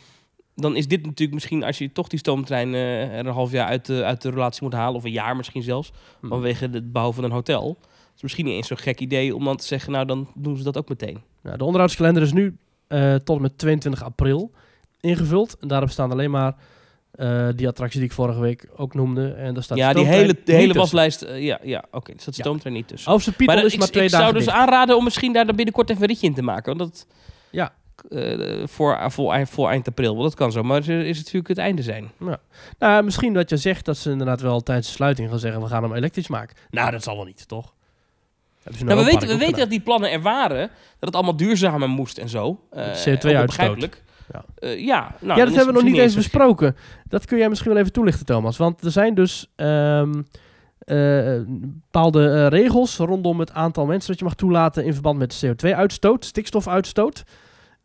Dan 0.54 0.76
is 0.76 0.88
dit 0.88 1.02
natuurlijk 1.02 1.32
misschien, 1.32 1.64
als 1.64 1.78
je 1.78 1.92
toch 1.92 2.08
die 2.08 2.18
stoomtrein 2.18 2.74
eh, 2.74 3.02
er 3.18 3.26
een 3.26 3.32
half 3.32 3.50
jaar 3.50 3.66
uit 3.66 3.86
de, 3.86 4.04
uit 4.04 4.22
de 4.22 4.30
relatie 4.30 4.62
moet 4.62 4.72
halen, 4.72 4.96
of 4.96 5.04
een 5.04 5.10
jaar 5.10 5.36
misschien 5.36 5.62
zelfs, 5.62 5.92
Hm. 6.20 6.28
vanwege 6.28 6.68
het 6.72 6.92
bouwen 6.92 7.14
van 7.14 7.24
een 7.24 7.30
hotel. 7.30 7.76
Het 7.80 8.14
is 8.16 8.22
misschien 8.22 8.44
niet 8.44 8.54
eens 8.54 8.66
zo'n 8.66 8.76
gek 8.76 9.00
idee 9.00 9.34
om 9.34 9.44
dan 9.44 9.56
te 9.56 9.66
zeggen, 9.66 9.92
nou 9.92 10.06
dan 10.06 10.28
doen 10.34 10.56
ze 10.56 10.62
dat 10.62 10.76
ook 10.76 10.88
meteen. 10.88 11.22
Nou, 11.42 11.56
de 11.56 11.64
onderhoudskalender 11.64 12.22
is 12.22 12.32
nu 12.32 12.56
eh, 12.86 13.14
tot 13.14 13.36
en 13.36 13.42
met 13.42 13.58
22 13.58 14.04
april 14.04 14.50
ingevuld. 15.00 15.56
En 15.60 15.68
daarop 15.68 15.90
staan 15.90 16.10
alleen 16.10 16.30
maar 16.30 16.54
eh, 17.16 17.48
die 17.56 17.68
attractie 17.68 18.00
die 18.00 18.08
ik 18.08 18.14
vorige 18.14 18.40
week 18.40 18.68
ook 18.76 18.94
noemde. 18.94 19.32
En 19.32 19.54
daar 19.54 19.62
staat 19.62 19.78
ja, 19.78 19.92
die 19.92 20.04
hele, 20.06 20.36
de 20.44 20.52
hele 20.52 20.72
waslijst, 20.74 21.22
eh, 21.22 21.42
ja, 21.42 21.58
ja 21.62 21.84
oké, 21.90 22.12
er 22.12 22.20
staat 22.20 22.34
de 22.34 22.40
Ja. 22.42 22.48
stoomtrein 22.48 22.74
niet 22.74 22.88
tussen. 22.88 23.10
Maar 23.46 23.64
is 23.64 23.72
ik, 23.72 23.78
maar 23.78 23.88
twee 23.88 24.04
ik 24.04 24.10
dagen 24.10 24.26
zou 24.26 24.38
dus 24.38 24.44
dicht. 24.46 24.56
aanraden 24.56 24.96
om 24.96 25.04
misschien 25.04 25.32
daar 25.32 25.46
dan 25.46 25.56
binnenkort 25.56 25.90
even 25.90 26.02
een 26.02 26.08
ritje 26.08 26.26
in 26.26 26.34
te 26.34 26.42
maken. 26.42 26.76
Want 26.76 26.90
dat, 26.90 27.06
Ja. 27.50 27.72
eh, 28.08 28.66
voor, 28.66 28.98
voor, 29.10 29.32
eind, 29.32 29.50
voor 29.50 29.68
eind 29.68 29.88
april, 29.88 30.12
want 30.16 30.22
dat 30.28 30.34
kan 30.34 30.52
zo. 30.52 30.62
Maar 30.62 30.88
is 30.88 31.16
het 31.16 31.16
natuurlijk 31.16 31.48
het 31.48 31.58
einde 31.58 31.82
zijn. 31.82 32.10
Nou, 32.78 33.02
misschien 33.04 33.32
dat 33.32 33.50
je 33.50 33.56
zegt 33.56 33.84
dat 33.84 33.96
ze 33.96 34.10
inderdaad 34.10 34.40
wel 34.40 34.60
tijdens 34.62 34.86
de 34.86 34.92
sluiting 34.92 35.28
gaan 35.30 35.38
zeggen... 35.38 35.60
we 35.62 35.66
gaan 35.68 35.82
hem 35.82 35.94
elektrisch 35.94 36.28
maken. 36.28 36.56
Nou, 36.70 36.90
dat 36.90 37.02
zal 37.02 37.16
wel 37.16 37.24
niet, 37.24 37.48
toch? 37.48 37.74
Nou, 38.84 38.98
we 38.98 39.04
weten, 39.04 39.28
we 39.28 39.36
weten 39.36 39.56
dat 39.58 39.70
die 39.70 39.80
plannen 39.80 40.10
er 40.10 40.20
waren. 40.22 40.60
Dat 40.68 40.68
het 41.08 41.14
allemaal 41.14 41.36
duurzamer 41.36 41.88
moest 41.88 42.18
en 42.18 42.28
zo. 42.28 42.60
Eh, 42.70 42.78
Met 42.86 42.88
ook 42.88 42.94
CO2-uitstoot. 42.96 43.46
begrijpelijk. 43.46 44.02
Ja. 44.32 44.44
Eh, 44.58 44.84
ja, 44.84 45.14
nou, 45.20 45.38
ja, 45.38 45.44
dat 45.44 45.54
hebben 45.54 45.74
we 45.74 45.80
nog 45.80 45.90
niet 45.90 46.00
eens 46.00 46.14
besproken. 46.14 46.76
Dat 47.08 47.24
kun 47.24 47.38
jij 47.38 47.48
misschien 47.48 47.70
wel 47.70 47.80
even 47.80 47.92
toelichten, 47.92 48.26
Thomas. 48.26 48.56
Want 48.56 48.84
er 48.84 48.90
zijn 48.90 49.14
dus 49.14 49.52
ehm, 49.56 50.22
eh, 50.78 51.40
bepaalde 51.46 52.30
eh, 52.30 52.46
regels 52.46 52.96
rondom 52.96 53.40
het 53.40 53.52
aantal 53.52 53.86
mensen 53.86 54.10
dat 54.10 54.18
je 54.18 54.24
mag 54.24 54.34
toelaten 54.34 54.84
in 54.84 54.92
verband 54.92 55.18
met 55.18 55.44
CO2-uitstoot, 55.44 56.24
stikstofuitstoot. 56.24 57.24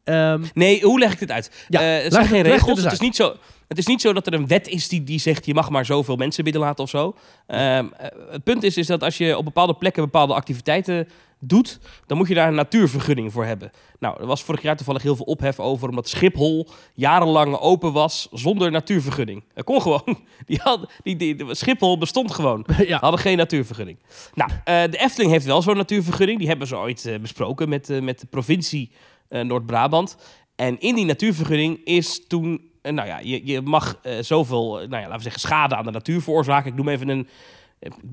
Ehm, 0.04 0.44
Nee, 0.54 0.82
hoe 0.82 1.00
leg 1.00 1.14
ik 1.14 1.20
dit 1.20 1.32
uit? 1.32 1.66
Ja, 1.68 1.82
Eh, 1.82 2.04
het 2.04 2.14
zijn 2.14 2.26
geen 2.26 2.38
het 2.38 2.48
regels. 2.48 2.70
eens 2.70 2.84
Het 2.84 2.94
is, 2.94 3.00
niet 3.00 3.16
zo, 3.16 3.36
het 3.68 3.78
is 3.78 3.86
niet 3.86 4.02
zo 4.02 4.14
dat 4.14 4.28
er 4.28 4.34
een 4.34 4.48
wet 4.48 4.68
is 4.68 4.88
die, 4.88 5.04
die 5.04 5.20
zegt... 5.20 5.46
je 5.46 5.54
mag 5.54 5.70
maar 5.70 5.86
zoveel 5.86 6.16
mensen 6.16 6.44
binnenlaten 6.44 6.84
of 6.84 6.90
zo. 6.90 7.16
Ehm, 7.48 7.86
eh, 7.98 8.08
het 8.32 8.44
punt 8.44 8.64
is, 8.64 8.78
is 8.78 8.88
dat 8.88 9.04
als 9.04 9.18
je 9.18 9.38
op 9.38 9.46
bepaalde 9.46 9.74
plekken 9.74 10.04
bepaalde 10.04 10.34
activiteiten 10.34 11.08
doet... 11.42 11.80
dan 12.06 12.18
moet 12.18 12.28
je 12.28 12.34
daar 12.34 12.48
een 12.48 12.56
natuurvergunning 12.56 13.32
voor 13.32 13.46
hebben. 13.46 13.72
Nou, 14.00 14.20
er 14.20 14.26
was 14.26 14.44
vorig 14.44 14.62
jaar 14.62 14.76
toevallig 14.76 15.02
heel 15.02 15.16
veel 15.16 15.26
ophef 15.26 15.60
over... 15.60 15.90
omdat 15.90 16.10
Schiphol 16.10 16.68
jarenlang 16.94 17.58
open 17.58 17.94
was 17.94 18.28
zonder 18.32 18.72
natuurvergunning. 18.72 19.44
Dat 19.54 19.64
kon 19.64 19.82
gewoon. 19.82 20.04
Die 20.46 20.60
had, 20.64 20.92
die, 21.04 21.16
die, 21.16 21.56
Schiphol 21.56 21.98
bestond 21.98 22.32
gewoon. 22.34 22.66
ja. 22.88 23.00
Hadden 23.00 23.20
geen 23.20 23.38
natuurvergunning. 23.38 24.00
Nou, 24.34 24.52
eh, 24.52 24.84
de 24.92 24.98
Efteling 24.98 25.32
heeft 25.32 25.46
wel 25.46 25.62
zo'n 25.62 25.78
natuurvergunning. 25.78 26.40
Die 26.40 26.48
hebben 26.48 26.68
ze 26.68 26.78
ooit 26.78 27.06
eh, 27.06 27.20
besproken 27.20 27.70
met, 27.70 27.90
eh, 27.90 28.02
met 28.02 28.20
de 28.20 28.28
provincie 28.28 28.92
Noord-Brabant. 29.30 30.18
En 30.56 30.80
in 30.80 30.96
die 30.96 31.06
natuurvergunning 31.06 31.80
is 31.84 32.28
toen... 32.28 32.62
nou 32.82 33.08
ja, 33.08 33.20
je, 33.20 33.46
je 33.46 33.62
mag 33.62 34.00
zoveel, 34.22 34.72
nou 34.72 34.90
ja, 34.90 35.00
laten 35.00 35.16
we 35.16 35.22
zeggen, 35.22 35.42
schade 35.42 35.76
aan 35.76 35.86
de 35.86 35.92
natuur 35.92 36.22
veroorzaken. 36.22 36.72
Ik 36.72 36.78
noem 36.78 36.90
even 36.90 37.10
een... 37.10 37.28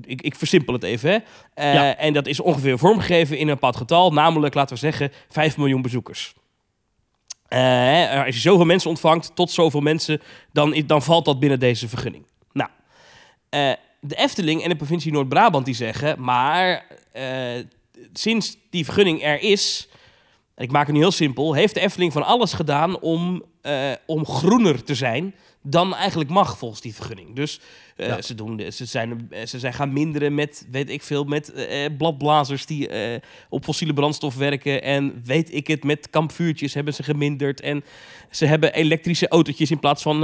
Ik, 0.05 0.21
ik 0.21 0.35
versimpel 0.35 0.73
het 0.73 0.83
even. 0.83 1.09
Hè. 1.09 1.17
Eh, 1.53 1.73
Ja. 1.73 1.95
En 1.97 2.13
dat 2.13 2.27
is 2.27 2.39
ongeveer 2.39 2.77
vormgegeven 2.77 3.37
in 3.37 3.47
een 3.47 3.53
bepaald 3.53 3.75
getal. 3.75 4.11
Namelijk, 4.11 4.53
laten 4.53 4.73
we 4.73 4.79
zeggen, 4.79 5.11
5 5.29 5.57
miljoen 5.57 5.81
bezoekers. 5.81 6.33
Hè, 7.47 8.25
als 8.25 8.35
je 8.35 8.41
zoveel 8.41 8.65
mensen 8.65 8.89
ontvangt, 8.89 9.31
tot 9.35 9.51
zoveel 9.51 9.81
mensen, 9.81 10.21
dan, 10.51 10.83
dan 10.85 11.01
valt 11.01 11.25
dat 11.25 11.39
binnen 11.39 11.59
deze 11.59 11.87
vergunning. 11.87 12.25
Nou, 12.53 12.69
eh, 13.49 13.71
de 13.99 14.15
Efteling 14.15 14.63
en 14.63 14.69
de 14.69 14.75
provincie 14.75 15.11
Noord-Brabant 15.11 15.65
die 15.65 15.75
zeggen, 15.75 16.21
maar 16.21 16.85
sinds 18.13 18.57
die 18.69 18.85
vergunning 18.85 19.23
er 19.23 19.41
is, 19.41 19.89
en 20.55 20.63
ik 20.63 20.71
maak 20.71 20.85
het 20.85 20.95
nu 20.95 21.01
heel 21.01 21.11
simpel, 21.11 21.53
heeft 21.53 21.73
de 21.73 21.79
Efteling 21.79 22.13
van 22.13 22.25
alles 22.25 22.53
gedaan 22.53 22.99
om, 22.99 23.43
om 24.05 24.25
groener 24.25 24.83
te 24.83 24.95
zijn 24.95 25.35
dan 25.61 25.95
eigenlijk 25.95 26.29
mag 26.29 26.57
volgens 26.57 26.81
die 26.81 26.95
vergunning. 26.95 27.35
Dus 27.35 27.59
eh, 27.95 28.07
Ja. 28.07 28.21
ze, 28.21 28.35
doen, 28.35 28.71
ze, 28.71 28.85
zijn, 28.85 29.27
eh, 29.29 29.45
ze 29.45 29.59
zijn 29.59 29.73
gaan 29.73 29.93
minderen 29.93 30.35
met, 30.35 30.67
weet 30.71 30.89
ik 30.89 31.01
veel, 31.03 31.23
met 31.23 31.53
eh, 31.53 31.85
bladblazers 31.97 32.65
die 32.65 32.89
op 33.49 33.63
fossiele 33.63 33.93
brandstof 33.93 34.35
werken. 34.35 34.83
En 34.83 35.21
weet 35.25 35.53
ik 35.53 35.67
het, 35.67 35.83
met 35.83 36.09
kampvuurtjes 36.09 36.73
hebben 36.73 36.93
ze 36.93 37.03
geminderd. 37.03 37.61
En 37.61 37.83
ze 38.29 38.45
hebben 38.45 38.73
elektrische 38.73 39.27
autootjes 39.27 39.71
in 39.71 39.79
plaats 39.79 40.01
van 40.01 40.21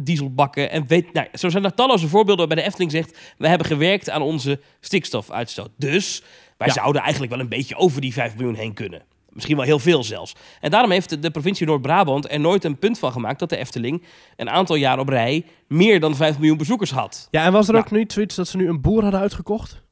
dieselbakken. 0.00 0.70
En 0.70 0.86
weet, 0.86 1.12
nou, 1.12 1.26
zo 1.32 1.48
zijn 1.48 1.64
er 1.64 1.74
talloze 1.74 2.08
voorbeelden 2.08 2.46
waarbij 2.46 2.56
de 2.64 2.68
Efteling 2.68 2.90
zegt... 2.90 3.18
we 3.38 3.48
hebben 3.48 3.66
gewerkt 3.66 4.10
aan 4.10 4.22
onze 4.22 4.60
stikstofuitstoot. 4.80 5.70
Dus 5.76 6.22
wij 6.56 6.66
Ja. 6.66 6.72
zouden 6.72 7.02
eigenlijk 7.02 7.32
wel 7.32 7.40
een 7.40 7.48
beetje 7.48 7.76
over 7.76 8.00
die 8.00 8.12
5 8.12 8.34
miljoen 8.36 8.54
heen 8.54 8.74
kunnen. 8.74 9.02
Misschien 9.34 9.56
wel 9.56 9.64
heel 9.64 9.78
veel 9.78 10.04
zelfs. 10.04 10.34
En 10.60 10.70
daarom 10.70 10.90
heeft 10.90 11.22
de- 11.22 11.30
provincie 11.30 11.66
Noord-Brabant 11.66 12.30
er 12.32 12.40
nooit 12.40 12.64
een 12.64 12.78
punt 12.78 12.98
van 12.98 13.12
gemaakt... 13.12 13.38
dat 13.38 13.48
de 13.48 13.56
Efteling 13.56 14.02
een 14.36 14.50
aantal 14.50 14.76
jaar 14.76 14.98
op 14.98 15.08
rij 15.08 15.44
meer 15.68 16.00
dan 16.00 16.16
5 16.16 16.38
miljoen 16.38 16.56
bezoekers 16.56 16.90
had. 16.90 17.28
ja, 17.30 17.44
en 17.44 17.52
was 17.52 17.66
er 17.66 17.72
Nou. 17.72 17.84
ook 17.84 17.90
niet 17.90 18.12
zoiets 18.12 18.34
dat 18.34 18.48
ze 18.48 18.56
nu 18.56 18.68
een 18.68 18.80
boer 18.80 19.02
hadden 19.02 19.20
uitgekocht? 19.20 19.82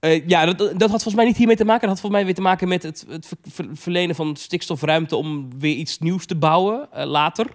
Eh, 0.00 0.26
ja, 0.28 0.44
dat, 0.46 0.58
dat 0.58 0.80
had 0.80 0.88
volgens 0.88 1.14
mij 1.14 1.24
niet 1.24 1.36
hiermee 1.36 1.56
te 1.56 1.64
maken. 1.64 1.80
Dat 1.80 1.90
had 1.90 2.00
volgens 2.00 2.12
mij 2.22 2.24
weer 2.24 2.34
te 2.34 2.40
maken 2.48 2.68
met 2.68 2.82
het, 2.82 3.04
het 3.08 3.26
ver- 3.26 3.36
ver- 3.52 3.76
verlenen 3.76 4.14
van 4.14 4.36
stikstofruimte 4.36 5.16
om 5.16 5.58
weer 5.58 5.74
iets 5.74 5.98
nieuws 5.98 6.26
te 6.26 6.36
bouwen 6.36 6.88
eh, 6.92 7.04
later. 7.06 7.46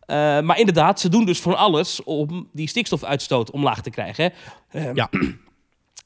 Eh, 0.00 0.16
maar 0.40 0.58
inderdaad, 0.58 1.00
ze 1.00 1.08
doen 1.08 1.24
dus 1.24 1.40
van 1.40 1.56
alles 1.56 2.02
om 2.04 2.48
die 2.52 2.68
stikstofuitstoot 2.68 3.50
omlaag 3.50 3.82
te 3.82 3.90
krijgen. 3.90 4.32
Hè. 4.68 4.78
Eh, 4.88 4.94
Ja. 4.94 5.08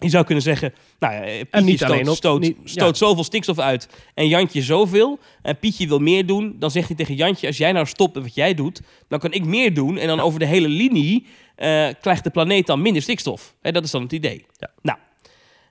Je 0.01 0.09
zou 0.09 0.25
kunnen 0.25 0.45
zeggen, 0.45 0.73
nou 0.99 1.15
ja, 1.15 1.21
Pietje 1.21 1.47
En 1.51 1.65
niet 1.65 1.77
stoot, 1.77 1.91
alleen 1.91 2.09
op- 2.09 2.17
stoot, 2.17 2.41
niet- 2.41 2.57
stoot 2.65 2.99
ja. 2.99 3.07
zoveel 3.07 3.25
stikstof 3.25 3.59
uit 3.59 3.89
en 4.15 4.29
Jantje 4.29 4.63
zoveel. 4.63 5.19
En 5.43 5.59
Pietje 5.59 5.89
wil 5.89 5.99
meer 5.99 6.27
doen, 6.27 6.57
dan 6.59 6.71
zegt 6.71 6.87
hij 6.89 6.97
tegen 6.97 7.15
Jantje, 7.15 7.47
als 7.47 7.57
jij 7.57 7.73
nou 7.73 7.87
stopt 7.87 8.15
met 8.15 8.23
wat 8.23 8.35
jij 8.35 8.55
doet, 8.55 8.81
dan 9.09 9.19
kan 9.19 9.33
ik 9.33 9.45
meer 9.45 9.75
doen. 9.75 9.99
En 9.99 10.07
dan 10.07 10.21
over 10.21 10.39
de 10.39 10.47
hele 10.47 10.69
linie 10.69 11.27
eh, 11.57 11.89
krijgt 12.01 12.25
de 12.25 12.31
planeet 12.31 12.67
dan 12.67 12.83
minder 12.83 13.03
stikstof. 13.03 13.55
Dat 13.61 13.85
is 13.85 13.91
dan 13.91 14.03
het 14.03 14.13
idee. 14.13 14.45
Ja. 14.59 14.71
Nou, 14.83 14.99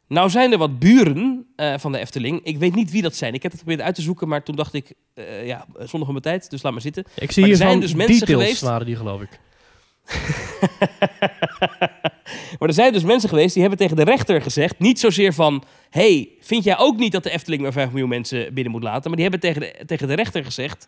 nou 0.08 0.30
zijn 0.30 0.52
er 0.52 0.58
wat 0.58 0.80
buren 0.80 1.46
eh, 1.56 1.74
van 1.78 1.92
de 1.92 1.98
Efteling. 1.98 2.40
Ik 2.44 2.58
weet 2.58 2.76
niet 2.76 2.92
wie 2.92 3.02
dat 3.02 3.16
zijn. 3.16 3.34
Ik 3.34 3.42
heb 3.44 3.52
het 3.52 3.60
geprobeerd 3.60 3.88
uit 3.88 3.96
te 3.96 4.02
zoeken, 4.02 4.28
maar 4.28 4.44
toen 4.44 4.56
dacht 4.56 4.74
ik, 4.74 4.94
eh, 5.14 5.46
ja, 5.48 5.66
zondag 5.74 6.02
op 6.02 6.08
mijn 6.08 6.22
tijd, 6.22 6.50
dus 6.50 6.64
laat 6.64 6.72
maar 6.72 6.82
zitten. 6.82 7.04
Ik 7.16 7.32
zie 7.32 7.44
hier 7.44 7.52
er 7.52 7.58
zijn 7.58 7.80
dus 7.80 7.94
mensen 7.94 8.28
geweest- 8.28 8.62
waren 8.62 8.86
die, 8.86 8.96
geloof 8.96 9.22
ik. 9.22 9.40
Maar 12.60 12.68
er 12.68 12.74
zijn 12.74 12.94
dus 12.94 13.04
mensen 13.04 13.30
geweest 13.30 13.54
die 13.54 13.62
hebben 13.62 13.80
tegen 13.80 13.96
de 13.96 14.04
rechter 14.04 14.42
gezegd... 14.42 14.80
niet 14.80 15.00
zozeer 15.00 15.34
van... 15.34 15.64
hey, 15.90 16.30
vind 16.40 16.64
jij 16.64 16.78
ook 16.78 16.98
niet 16.98 17.12
dat 17.12 17.24
de 17.24 17.30
Efteling 17.30 17.62
maar 17.62 17.72
5 17.72 17.90
miljoen 17.90 18.10
mensen 18.10 18.54
binnen 18.54 18.72
moet 18.72 18.84
laten? 18.84 19.12
Maar 19.12 19.20
die 19.20 19.30
hebben 19.30 19.40
tegen 19.40 19.62
de, 19.62 19.86
tegen 19.86 20.08
de 20.08 20.14
rechter 20.14 20.44
gezegd... 20.44 20.88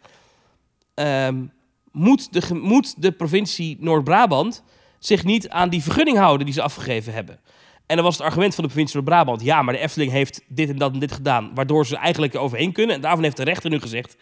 ehm, 0.93 1.43
moet, 1.91 2.34
de, 2.34 2.55
moet 2.55 3.01
de 3.01 3.11
provincie 3.11 3.78
Noord-Brabant 3.80 4.63
zich 4.99 5.24
niet 5.24 5.49
aan 5.49 5.69
die 5.69 5.84
vergunning 5.84 6.17
houden 6.17 6.45
die 6.45 6.55
ze 6.55 6.61
afgegeven 6.61 7.13
hebben? 7.13 7.39
En 7.86 7.95
dan 7.95 8.05
was 8.05 8.17
het 8.17 8.26
argument 8.26 8.55
van 8.55 8.63
de 8.63 8.69
provincie 8.69 8.95
Noord-Brabant... 8.95 9.43
ja, 9.43 9.61
maar 9.61 9.74
de 9.74 9.80
Efteling 9.80 10.11
heeft 10.11 10.41
dit 10.47 10.69
en 10.69 10.78
dat 10.78 10.93
en 10.93 10.99
dit 10.99 11.11
gedaan... 11.11 11.51
waardoor 11.53 11.86
ze 11.86 11.97
eigenlijk 11.97 12.34
er 12.34 12.39
overheen 12.39 12.72
kunnen. 12.72 12.95
En 12.95 13.01
daarvan 13.01 13.24
heeft 13.24 13.38
de 13.38 13.43
rechter 13.43 13.69
nu 13.69 13.80
gezegd... 13.80 14.15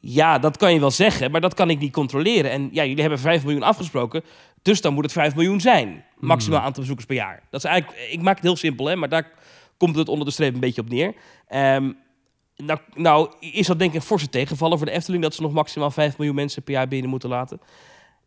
Ja, 0.00 0.38
dat 0.38 0.56
kan 0.56 0.72
je 0.72 0.80
wel 0.80 0.90
zeggen, 0.90 1.30
maar 1.30 1.40
dat 1.40 1.54
kan 1.54 1.70
ik 1.70 1.78
niet 1.78 1.92
controleren. 1.92 2.50
En 2.50 2.68
ja, 2.72 2.84
jullie 2.84 3.00
hebben 3.00 3.18
5 3.18 3.42
miljoen 3.42 3.62
afgesproken, 3.62 4.22
dus 4.62 4.80
dan 4.80 4.94
moet 4.94 5.04
het 5.04 5.12
5 5.12 5.34
miljoen 5.34 5.60
zijn. 5.60 6.04
Maximaal 6.18 6.60
aantal 6.60 6.80
bezoekers 6.80 7.06
per 7.06 7.16
jaar. 7.16 7.42
Dat 7.50 7.64
is 7.64 7.70
eigenlijk, 7.70 8.08
ik 8.10 8.22
maak 8.22 8.34
het 8.34 8.44
heel 8.44 8.56
simpel, 8.56 8.86
hè, 8.86 8.96
maar 8.96 9.08
daar 9.08 9.32
komt 9.76 9.96
het 9.96 10.08
onder 10.08 10.26
de 10.26 10.32
streep 10.32 10.54
een 10.54 10.60
beetje 10.60 10.80
op 10.80 10.88
neer. 10.88 11.14
Ehm, 11.48 11.92
nou, 12.56 12.78
nou, 12.94 13.32
is 13.40 13.66
dat 13.66 13.78
denk 13.78 13.90
ik 13.90 13.96
een 13.96 14.06
forse 14.06 14.28
tegenvaller 14.28 14.76
voor 14.76 14.86
de 14.86 14.92
Efteling... 14.92 15.22
dat 15.22 15.34
ze 15.34 15.42
nog 15.42 15.52
maximaal 15.52 15.90
5 15.90 16.18
miljoen 16.18 16.36
mensen 16.36 16.62
per 16.62 16.72
jaar 16.72 16.88
binnen 16.88 17.10
moeten 17.10 17.28
laten. 17.28 17.60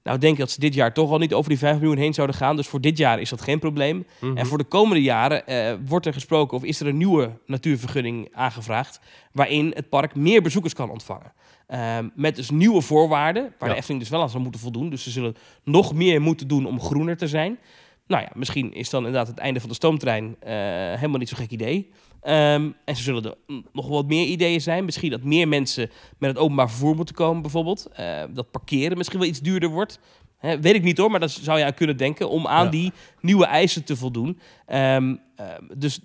Nou, 0.03 0.15
ik 0.15 0.21
denk 0.21 0.37
dat 0.37 0.51
ze 0.51 0.59
dit 0.59 0.73
jaar 0.73 0.93
toch 0.93 1.11
al 1.11 1.17
niet 1.17 1.33
over 1.33 1.49
die 1.49 1.57
5 1.57 1.79
miljoen 1.79 1.97
heen 1.97 2.13
zouden 2.13 2.35
gaan. 2.35 2.55
Dus 2.55 2.67
voor 2.67 2.81
dit 2.81 2.97
jaar 2.97 3.19
is 3.19 3.29
dat 3.29 3.41
geen 3.41 3.59
probleem. 3.59 4.05
Mhm. 4.19 4.37
En 4.37 4.45
voor 4.45 4.57
de 4.57 4.63
komende 4.63 5.01
jaren 5.01 5.47
eh, 5.47 5.73
wordt 5.85 6.05
er 6.05 6.13
gesproken 6.13 6.57
of 6.57 6.63
is 6.63 6.79
er 6.79 6.87
een 6.87 6.97
nieuwe 6.97 7.39
natuurvergunning 7.45 8.29
aangevraagd. 8.33 8.99
waarin 9.31 9.71
het 9.75 9.89
park 9.89 10.15
meer 10.15 10.41
bezoekers 10.41 10.73
kan 10.73 10.89
ontvangen. 10.89 11.33
Ehm, 11.73 12.09
met 12.15 12.35
dus 12.35 12.49
nieuwe 12.49 12.81
voorwaarden, 12.81 13.43
waar 13.43 13.67
Ja. 13.69 13.73
de 13.73 13.75
Efteling 13.75 14.01
dus 14.01 14.09
wel 14.11 14.21
aan 14.21 14.29
zal 14.29 14.39
moeten 14.41 14.61
voldoen. 14.61 14.89
Dus 14.89 15.03
ze 15.03 15.09
zullen 15.11 15.35
nog 15.63 15.93
meer 15.93 16.21
moeten 16.21 16.47
doen 16.47 16.65
om 16.65 16.81
groener 16.81 17.17
te 17.17 17.27
zijn. 17.27 17.59
Nou 18.07 18.21
ja, 18.21 18.29
misschien 18.33 18.73
is 18.73 18.89
dan 18.89 19.05
inderdaad 19.05 19.27
het 19.27 19.37
einde 19.37 19.59
van 19.59 19.69
de 19.69 19.75
stoomtrein 19.75 20.35
eh, 20.39 20.53
helemaal 20.93 21.17
niet 21.19 21.29
zo'n 21.29 21.37
gek 21.37 21.51
idee. 21.51 21.89
Ehm, 22.21 22.69
en 22.85 22.95
ze 22.95 23.03
zullen 23.03 23.23
er 23.23 23.35
nog 23.71 23.87
wat 23.87 24.07
meer 24.07 24.25
ideeën 24.25 24.61
zijn. 24.61 24.85
Misschien 24.85 25.09
dat 25.11 25.23
meer 25.23 25.47
mensen 25.47 25.89
met 26.17 26.29
het 26.29 26.39
openbaar 26.39 26.69
vervoer 26.69 26.95
moeten 26.95 27.15
komen, 27.15 27.41
bijvoorbeeld. 27.41 27.87
Eh, 27.93 28.23
dat 28.29 28.51
parkeren 28.51 28.97
misschien 28.97 29.19
wel 29.19 29.27
iets 29.27 29.41
duurder 29.41 29.69
wordt. 29.69 29.99
Weet 30.39 30.75
ik 30.75 30.83
niet 30.83 30.97
hoor, 30.97 31.11
maar 31.11 31.19
dat 31.19 31.31
zou 31.31 31.59
je 31.59 31.65
aan 31.65 31.73
kunnen 31.73 31.97
denken. 31.97 32.29
Om 32.29 32.47
aan 32.47 32.65
Ja. 32.65 32.71
die 32.71 32.91
nieuwe 33.21 33.45
eisen 33.45 33.83
te 33.83 33.95
voldoen. 33.95 34.39
Ehm, 34.65 35.15
ehm, 35.35 35.61
dus 35.77 35.99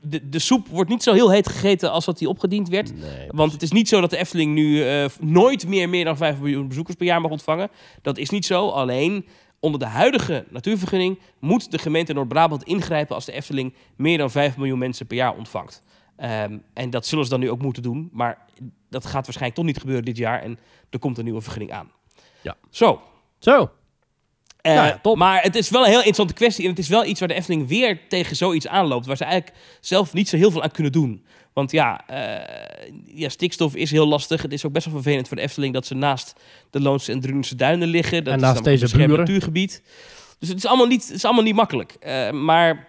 de, 0.00 0.28
de 0.28 0.38
soep 0.38 0.68
wordt 0.68 0.90
niet 0.90 1.02
zo 1.02 1.12
heel 1.12 1.30
heet 1.30 1.48
gegeten 1.48 1.90
als 1.90 2.04
dat 2.04 2.18
die 2.18 2.28
opgediend 2.28 2.68
werd. 2.68 2.96
Nee, 2.96 3.28
Want 3.28 3.52
het 3.52 3.62
is 3.62 3.70
niet 3.70 3.88
zo 3.88 4.00
dat 4.00 4.10
de 4.10 4.16
Efteling 4.16 4.54
nu 4.54 4.84
eh, 4.84 5.04
nooit 5.20 5.66
meer, 5.68 5.88
meer 5.88 6.04
dan 6.04 6.16
5 6.16 6.38
miljoen 6.38 6.68
bezoekers 6.68 6.96
per 6.96 7.06
jaar 7.06 7.20
mag 7.20 7.30
ontvangen. 7.30 7.70
Dat 8.02 8.18
is 8.18 8.30
niet 8.30 8.46
zo. 8.46 8.68
Alleen 8.68 9.26
onder 9.60 9.80
de 9.80 9.86
huidige 9.86 10.44
natuurvergunning 10.50 11.18
moet 11.38 11.70
de 11.70 11.78
gemeente 11.78 12.12
Noord-Brabant 12.12 12.62
ingrijpen 12.62 13.14
als 13.14 13.24
de 13.24 13.32
Efteling 13.32 13.74
meer 13.96 14.18
dan 14.18 14.30
5 14.30 14.56
miljoen 14.56 14.78
mensen 14.78 15.06
per 15.06 15.16
jaar 15.16 15.36
ontvangt. 15.36 15.82
Ehm, 16.16 16.58
en 16.72 16.90
dat 16.90 17.06
zullen 17.06 17.24
ze 17.24 17.30
dan 17.30 17.40
nu 17.40 17.50
ook 17.50 17.62
moeten 17.62 17.82
doen. 17.82 18.08
Maar 18.12 18.46
dat 18.90 19.04
gaat 19.04 19.24
waarschijnlijk 19.24 19.54
toch 19.54 19.64
niet 19.64 19.78
gebeuren 19.78 20.04
dit 20.04 20.16
jaar. 20.16 20.42
En 20.42 20.58
er 20.90 20.98
komt 20.98 21.18
een 21.18 21.24
nieuwe 21.24 21.40
vergunning 21.40 21.72
aan. 21.72 21.90
Ja. 22.42 22.56
Zo. 22.70 23.00
Zo. 23.38 23.70
Eh, 24.66 24.74
ja. 25.02 25.14
Maar 25.14 25.42
het 25.42 25.56
is 25.56 25.70
wel 25.70 25.80
een 25.80 25.86
heel 25.88 25.96
interessante 25.96 26.34
kwestie. 26.34 26.64
En 26.64 26.70
het 26.70 26.78
is 26.78 26.88
wel 26.88 27.04
iets 27.04 27.18
waar 27.18 27.28
de 27.28 27.34
Efteling 27.34 27.68
weer 27.68 28.00
tegen 28.08 28.36
zoiets 28.36 28.66
aanloopt. 28.68 29.06
Waar 29.06 29.16
ze 29.16 29.24
eigenlijk 29.24 29.56
zelf 29.80 30.12
niet 30.12 30.28
zo 30.28 30.36
heel 30.36 30.50
veel 30.50 30.62
aan 30.62 30.70
kunnen 30.70 30.92
doen. 30.92 31.24
Want 31.52 31.70
ja, 31.70 32.06
eh, 32.06 32.84
ja, 33.14 33.28
stikstof 33.28 33.74
is 33.74 33.90
heel 33.90 34.06
lastig. 34.06 34.42
Het 34.42 34.52
is 34.52 34.64
ook 34.66 34.72
best 34.72 34.84
wel 34.86 34.94
vervelend 34.94 35.28
voor 35.28 35.36
de 35.36 35.42
Efteling 35.42 35.74
dat 35.74 35.86
ze 35.86 35.94
naast 35.94 36.34
de 36.70 36.80
Loonse 36.80 37.12
en 37.12 37.20
Drunense 37.20 37.56
duinen 37.56 37.88
liggen. 37.88 38.24
Dat 38.24 38.32
En 38.32 38.38
is 38.38 38.44
naast 38.44 38.54
namelijk 38.54 38.80
deze 38.80 38.96
buren. 38.96 39.18
natuurgebied. 39.18 39.82
Dus 40.38 40.48
het 40.48 40.58
is 40.58 40.66
allemaal 40.66 40.86
niet, 40.86 41.06
het 41.06 41.14
is 41.16 41.24
allemaal 41.24 41.42
niet 41.44 41.54
makkelijk. 41.54 41.96
Eh, 42.00 42.30
maar 42.30 42.88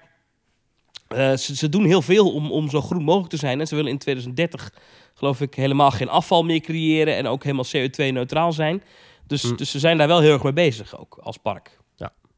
ze, 1.09 1.55
ze 1.55 1.69
doen 1.69 1.86
heel 1.86 2.01
veel 2.01 2.34
om, 2.34 2.51
om 2.51 2.69
zo 2.69 2.82
groen 2.82 3.03
mogelijk 3.03 3.30
te 3.30 3.38
zijn. 3.38 3.59
En 3.59 3.67
ze 3.67 3.75
willen 3.75 3.91
in 3.91 3.97
2030, 3.97 4.73
geloof 5.13 5.41
ik, 5.41 5.53
helemaal 5.55 5.91
geen 5.91 6.09
afval 6.09 6.43
meer 6.43 6.59
creëren. 6.59 7.15
En 7.15 7.28
ook 7.28 7.43
helemaal 7.43 7.65
CO2-neutraal 7.75 8.51
zijn. 8.53 8.84
Dus, 9.28 9.43
Hm. 9.43 9.55
dus 9.55 9.71
ze 9.71 9.80
zijn 9.80 9.97
daar 9.97 10.07
wel 10.07 10.19
heel 10.19 10.34
erg 10.34 10.43
mee 10.43 10.53
bezig, 10.53 10.97
ook 10.99 11.17
als 11.21 11.38
park. 11.38 11.80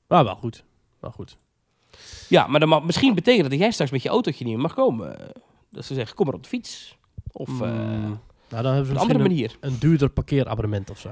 Maar 0.08 0.24
wel 0.24 0.36
goed. 0.36 0.64
Wel 1.00 1.12
goed. 1.12 1.38
Ja, 2.30 2.48
maar 2.48 2.68
mag 2.68 2.84
misschien 2.84 3.16
betekenen 3.16 3.50
dat 3.50 3.60
jij 3.60 3.72
straks 3.72 3.92
met 3.92 4.02
je 4.04 4.10
autootje 4.10 4.46
niet 4.46 4.54
meer 4.54 4.64
mag 4.64 4.74
komen. 4.74 5.20
Eh, 5.20 5.30
Dat 5.70 5.86
ze 5.86 5.94
zeggen, 5.94 6.16
kom 6.16 6.26
maar 6.26 6.36
op 6.36 6.44
de 6.44 6.50
fiets. 6.50 6.98
Of 7.32 7.50
eh, 7.62 7.72
Mm, 7.72 8.20
nou, 8.50 8.64
dan 8.64 8.66
hebben 8.66 8.86
ze 8.86 8.92
een 8.92 8.98
andere 8.98 9.20
een, 9.20 9.26
manier. 9.30 9.58
een 9.60 9.78
duurder 9.80 10.10
parkeerabonnement 10.10 10.90
of 10.90 11.00
zo. 11.00 11.10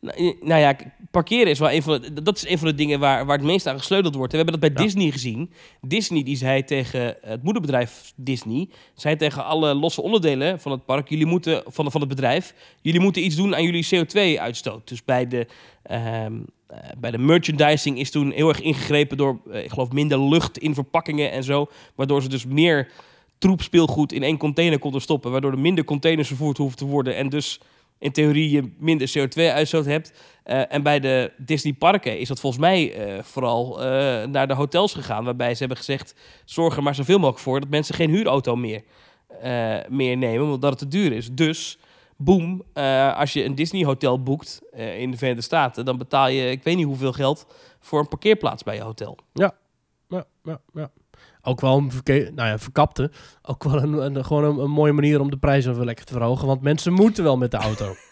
Nou, 0.00 0.16
eh, 0.16 0.34
nou 0.40 0.60
ja, 0.60 0.76
parkeren 1.10 1.50
is 1.50 1.58
wel 1.58 1.70
een 1.70 1.82
van 1.82 2.00
de, 2.00 2.22
dat 2.22 2.36
is 2.36 2.48
een 2.48 2.58
van 2.58 2.68
de 2.68 2.74
dingen 2.74 3.00
waar, 3.00 3.26
waar 3.26 3.36
het 3.36 3.46
meest 3.46 3.66
aan 3.66 3.78
gesleuteld 3.78 4.14
wordt. 4.14 4.32
En 4.32 4.38
we 4.38 4.44
hebben 4.44 4.60
dat 4.60 4.74
bij 4.74 4.82
Ja. 4.82 4.88
Disney 4.90 5.10
gezien. 5.10 5.50
Disney 5.80 6.22
die 6.22 6.36
zei 6.36 6.64
tegen 6.64 7.16
het 7.20 7.42
moederbedrijf 7.42 8.12
Disney, 8.16 8.68
zei 8.94 9.16
tegen 9.16 9.44
alle 9.44 9.74
losse 9.74 10.02
onderdelen 10.02 10.60
van 10.60 10.72
het 10.72 10.84
park, 10.84 11.08
jullie 11.08 11.26
moeten 11.26 11.62
van, 11.66 11.90
van 11.90 12.00
het 12.00 12.08
bedrijf, 12.10 12.54
jullie 12.80 13.00
moeten 13.00 13.24
iets 13.24 13.36
doen 13.36 13.54
aan 13.54 13.62
jullie 13.62 13.86
CO2-uitstoot. 13.94 14.88
Dus 14.88 15.04
bij 15.04 15.28
de, 15.28 15.46
ehm, 15.82 16.32
eh, 16.66 16.78
bij 16.98 17.10
de 17.10 17.18
merchandising 17.18 17.98
is 17.98 18.10
toen 18.10 18.30
heel 18.30 18.48
erg 18.48 18.60
ingegrepen 18.60 19.16
door, 19.16 19.40
eh, 19.50 19.64
ik 19.64 19.70
geloof, 19.70 19.92
minder 19.92 20.20
lucht 20.28 20.58
in 20.58 20.74
verpakkingen 20.74 21.30
en 21.30 21.44
zo, 21.44 21.66
waardoor 21.94 22.22
ze 22.22 22.28
dus 22.28 22.46
meer 22.46 22.90
troep 23.38 23.62
speelgoed 23.62 24.12
in 24.12 24.22
één 24.22 24.36
container 24.36 24.78
konden 24.78 25.00
stoppen, 25.00 25.30
waardoor 25.30 25.52
er 25.52 25.58
minder 25.58 25.84
containers 25.84 26.28
vervoerd 26.28 26.56
hoeven 26.56 26.78
te 26.78 26.84
worden 26.84 27.16
en 27.16 27.28
dus 27.28 27.60
in 27.98 28.12
theorie 28.12 28.50
je 28.50 28.72
minder 28.78 29.12
CO2-uitstoot 29.18 29.84
hebt. 29.84 30.12
Eh, 30.42 30.72
en 30.72 30.82
bij 30.82 31.00
de 31.00 31.32
Disney 31.36 31.72
parken 31.72 32.18
is 32.18 32.28
dat 32.28 32.40
volgens 32.40 32.62
mij 32.62 32.92
eh, 32.92 33.22
vooral 33.22 33.82
eh, 33.82 34.26
naar 34.26 34.48
de 34.48 34.54
hotels 34.54 34.94
gegaan. 34.94 35.24
Waarbij 35.24 35.52
ze 35.52 35.58
hebben 35.58 35.76
gezegd, 35.76 36.14
zorg 36.44 36.76
er 36.76 36.82
maar 36.82 36.94
zoveel 36.94 37.18
mogelijk 37.18 37.42
voor 37.42 37.60
dat 37.60 37.68
mensen 37.68 37.94
geen 37.94 38.10
huurauto 38.10 38.56
meer, 38.56 38.82
meer 39.88 40.16
nemen. 40.16 40.52
Omdat 40.52 40.70
het 40.70 40.78
te 40.78 40.88
duur 40.88 41.12
is. 41.12 41.32
Dus, 41.32 41.78
boom, 42.16 42.62
als 43.14 43.32
je 43.32 43.44
een 43.44 43.54
Disney 43.54 43.84
hotel 43.84 44.22
boekt 44.22 44.60
in 44.72 45.10
de 45.10 45.16
Verenigde 45.16 45.42
Staten. 45.42 45.84
Dan 45.84 45.98
betaal 45.98 46.28
je, 46.28 46.50
ik 46.50 46.62
weet 46.62 46.76
niet 46.76 46.86
hoeveel 46.86 47.12
geld, 47.12 47.46
voor 47.80 48.00
een 48.00 48.08
parkeerplaats 48.08 48.62
bij 48.62 48.74
je 48.74 48.82
hotel. 48.82 49.18
Ja, 49.32 49.54
ja, 50.08 50.24
ja. 50.72 50.90
Ook 51.48 51.60
wel 51.60 51.76
een 51.76 51.90
verke- 51.92 52.30
nou 52.34 52.48
ja, 52.48 52.58
verkapte. 52.58 53.10
Ook 53.42 53.64
wel 53.64 53.82
een, 53.82 53.92
een- 54.16 54.24
gewoon 54.24 54.44
een, 54.44 54.58
een 54.58 54.70
mooie 54.70 54.92
manier 54.92 55.20
om 55.20 55.30
de 55.30 55.36
prijzen 55.38 55.76
wel 55.76 55.84
lekker 55.84 56.04
te 56.04 56.12
verhogen. 56.12 56.46
Want 56.46 56.62
mensen 56.62 56.92
moeten 56.92 57.24
wel 57.24 57.36
met 57.36 57.50
de 57.50 57.56
auto. 57.56 57.94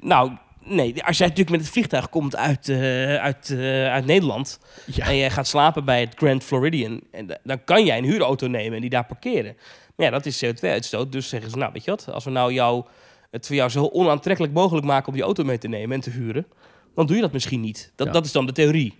Nou, 0.00 0.32
nee, 0.64 1.04
als 1.04 1.18
jij 1.18 1.26
natuurlijk 1.26 1.56
met 1.56 1.60
het 1.66 1.70
vliegtuig 1.74 2.08
komt 2.08 2.36
uit, 2.36 2.68
eh, 2.68 3.14
uit, 3.16 3.50
eh, 3.50 3.86
uit 3.92 4.06
Nederland... 4.06 4.58
ja. 4.86 5.06
en 5.06 5.16
jij 5.16 5.30
gaat 5.30 5.46
slapen 5.46 5.84
bij 5.84 6.00
het 6.00 6.14
Grand 6.16 6.44
Floridian, 6.44 7.00
en 7.12 7.26
da- 7.26 7.38
dan 7.44 7.64
kan 7.64 7.84
jij 7.84 7.98
een 7.98 8.04
huurauto 8.04 8.46
nemen 8.46 8.74
en 8.74 8.80
die 8.80 8.90
daar 8.90 9.06
parkeren. 9.06 9.56
Maar 9.96 10.06
ja, 10.06 10.12
dat 10.12 10.26
is 10.26 10.44
CO2-uitstoot. 10.44 11.12
Dus 11.12 11.28
zeggen 11.28 11.50
ze, 11.50 11.56
nou 11.56 11.72
weet 11.72 11.84
je 11.84 11.90
wat, 11.90 12.08
als 12.12 12.24
we 12.24 12.30
nou 12.30 12.52
jou, 12.52 12.84
het 13.30 13.46
voor 13.46 13.56
jou 13.56 13.70
zo 13.70 13.86
onaantrekkelijk 13.92 14.54
mogelijk 14.54 14.86
maken 14.86 15.08
om 15.08 15.14
die 15.14 15.22
auto 15.22 15.44
mee 15.44 15.58
te 15.58 15.68
nemen 15.68 15.94
en 15.94 16.00
te 16.02 16.10
huren, 16.10 16.46
dan 16.94 17.06
doe 17.06 17.16
je 17.16 17.22
dat 17.22 17.32
misschien 17.32 17.60
niet. 17.60 17.92
Dat, 17.96 18.06
Ja. 18.06 18.12
dat 18.12 18.24
is 18.24 18.32
dan 18.32 18.46
de 18.46 18.52
theorie. 18.52 18.94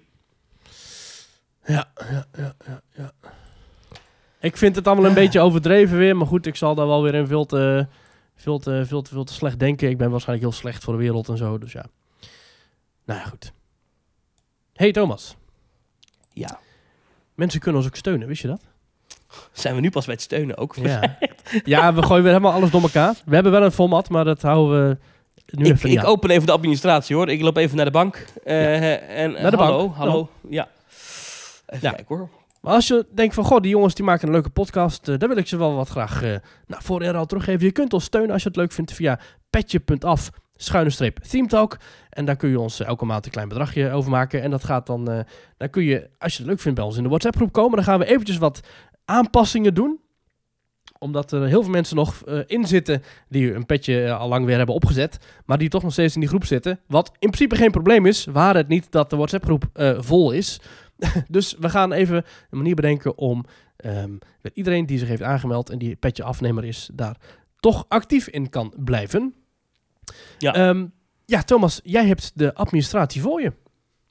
Ja, 1.64 1.91
ja, 2.11 2.27
ja, 2.37 2.55
ja, 2.66 2.81
ja. 2.97 3.12
Ik 4.41 4.57
vind 4.57 4.76
het 4.76 4.86
allemaal 4.86 5.05
een 5.05 5.14
beetje 5.14 5.41
overdreven 5.41 5.99
weer. 5.99 6.16
Maar 6.16 6.26
goed, 6.26 6.47
ik 6.47 6.57
zal 6.57 6.74
daar 6.74 6.86
wel 6.86 7.03
weer 7.03 7.14
in 7.14 7.26
veel 7.26 7.47
te, 7.47 7.86
veel, 8.36 8.59
te, 8.59 8.82
veel, 8.86 9.03
te, 9.03 9.11
veel 9.11 9.24
te 9.24 9.32
slecht 9.32 9.59
denken. 9.59 9.89
Ik 9.89 9.99
ben 9.99 10.11
waarschijnlijk 10.11 10.49
heel 10.51 10.59
slecht 10.61 10.84
voor 10.84 10.93
de 10.93 10.99
wereld 10.99 11.28
en 11.28 11.36
zo. 11.36 11.59
Dus 11.59 11.72
ja. 11.72 11.84
Nou 13.05 13.20
ja, 13.20 13.26
goed. 13.26 13.53
Hey 14.74 14.93
Thomas. 14.93 15.36
Ja. 16.32 16.59
Mensen 17.34 17.61
kunnen 17.61 17.80
ons 17.80 17.91
ook 17.91 17.97
steunen, 17.97 18.28
wist 18.28 18.43
je 18.43 18.49
dat? 18.49 18.61
Zijn 19.53 19.74
we 19.74 19.80
nu 19.80 19.91
pas 19.91 20.05
bij 20.05 20.14
het 20.14 20.22
steunen 20.22 20.57
ook? 20.57 20.74
Ja. 20.76 21.18
ja, 21.64 21.95
we 21.95 22.03
gooien 22.03 22.22
weer 22.22 22.32
helemaal 22.32 22.53
alles 22.53 22.70
door 22.70 22.82
elkaar. 22.82 23.14
We 23.24 23.34
hebben 23.34 23.53
wel 23.53 23.62
een 23.62 23.72
format, 23.72 24.09
maar 24.09 24.24
dat 24.24 24.43
houden 24.43 24.89
we 24.89 24.97
nu 25.57 25.64
Ik, 25.64 25.72
even 25.72 25.89
niet 25.89 25.99
ik 25.99 26.05
aan. 26.05 26.11
open 26.11 26.30
even 26.30 26.47
de 26.47 26.53
administratie 26.53 27.16
hoor. 27.16 27.28
Ik 27.28 27.41
loop 27.41 27.57
even 27.57 27.76
naar 27.76 27.84
de 27.84 27.91
bank. 27.91 28.24
Eh, 28.45 29.20
en, 29.22 29.32
Naar 29.32 29.51
de 29.51 29.57
hallo, 29.57 29.78
bank. 29.78 29.95
hallo. 29.97 30.28
Ja. 30.49 30.68
Even 31.66 31.89
Ja. 31.89 31.95
kijken 31.95 32.16
hoor. 32.16 32.28
Maar 32.61 32.75
als 32.75 32.89
je 32.89 33.07
denkt 33.15 33.35
van, 33.35 33.45
goh, 33.45 33.61
die 33.61 33.71
jongens 33.71 33.95
die 33.95 34.05
maken 34.05 34.27
een 34.27 34.33
leuke 34.33 34.51
podcast, 34.51 35.09
eh, 35.09 35.19
dan 35.19 35.29
wil 35.29 35.39
ik 35.39 35.47
ze 35.47 35.57
wel 35.57 35.75
wat 35.75 35.89
graag 35.89 36.23
eh 36.23 36.37
nou, 36.67 36.83
voor 36.83 37.15
al 37.15 37.27
teruggeven. 37.27 37.67
Je 37.67 37.73
kunt 37.73 37.93
ons 37.93 38.05
steunen 38.05 38.31
als 38.31 38.43
je 38.43 38.49
het 38.49 38.57
leuk 38.57 38.73
vindt 38.73 38.93
via 38.93 39.21
petje.af, 39.51 40.31
schuine 40.57 40.91
streep, 40.91 41.19
themetalk. 41.19 41.77
En 42.11 42.25
daar 42.25 42.37
kun 42.37 42.49
je 42.49 42.61
ons 42.61 42.81
eh, 42.81 42.87
elke 42.87 43.05
maand 43.05 43.25
een 43.25 43.31
klein 43.31 43.49
bedragje 43.49 43.91
over 43.91 44.11
maken. 44.11 44.43
En 44.43 44.51
dat 44.51 44.65
gaat 44.65 44.87
dan, 44.87 45.11
eh, 45.11 45.21
dan 45.57 45.71
kun 45.71 45.85
je, 45.85 46.11
als 46.19 46.33
je 46.33 46.39
het 46.39 46.49
leuk 46.49 46.61
vindt, 46.61 46.79
bij 46.79 46.87
ons 46.87 46.97
in 46.97 47.03
de 47.03 47.09
WhatsApp 47.09 47.37
groep 47.37 47.53
komen. 47.53 47.77
Dan 47.77 47.85
gaan 47.85 47.99
we 47.99 48.07
eventjes 48.07 48.39
wat 48.39 48.61
aanpassingen 49.05 49.75
doen 49.75 50.01
omdat 50.99 51.33
er 51.33 51.47
heel 51.47 51.63
veel 51.63 51.71
mensen 51.71 51.97
nog 51.97 52.23
eh, 52.25 52.39
in 52.47 52.67
zitten 52.67 53.03
die 53.29 53.55
een 53.55 53.67
petje 53.67 54.13
al 54.13 54.29
lang 54.29 54.45
weer 54.45 54.57
hebben 54.57 54.75
opgezet. 54.75 55.19
Maar 55.47 55.59
die 55.59 55.69
toch 55.69 55.83
nog 55.83 55.93
steeds 55.93 56.15
in 56.15 56.21
die 56.21 56.29
groep 56.29 56.45
zitten. 56.45 56.81
Wat 56.87 57.09
in 57.09 57.31
principe 57.31 57.57
geen 57.57 57.71
probleem 57.71 58.07
is, 58.07 58.25
waar 58.25 58.55
het 58.55 58.69
niet 58.69 58.93
dat 58.93 59.11
de 59.11 59.17
WhatsApp 59.17 59.45
groep 59.45 59.65
eh, 59.73 59.97
vol 59.99 60.31
is. 60.31 60.61
dus 61.29 61.55
we 61.59 61.69
gaan 61.69 61.93
even 61.93 62.17
een 62.51 62.59
manier 62.59 62.75
bedenken 62.75 63.19
om 63.19 63.45
ehm, 63.77 64.17
iedereen 64.55 64.87
die 64.87 64.99
zich 64.99 65.09
heeft 65.09 65.23
aangemeld 65.23 65.71
en 65.71 65.79
die 65.79 65.97
petje 65.97 66.23
afnemer 66.23 66.65
is, 66.65 66.91
daar 66.93 67.17
toch 67.61 67.85
actief 67.89 68.29
in 68.29 68.49
kan 68.49 68.73
blijven. 68.77 69.35
Ja. 70.39 70.55
Ehm, 70.55 70.87
ja, 71.25 71.43
Thomas, 71.43 71.81
jij 71.85 72.07
hebt 72.07 72.33
de 72.35 72.55
administratie 72.55 73.21
voor 73.21 73.41
je. 73.41 73.53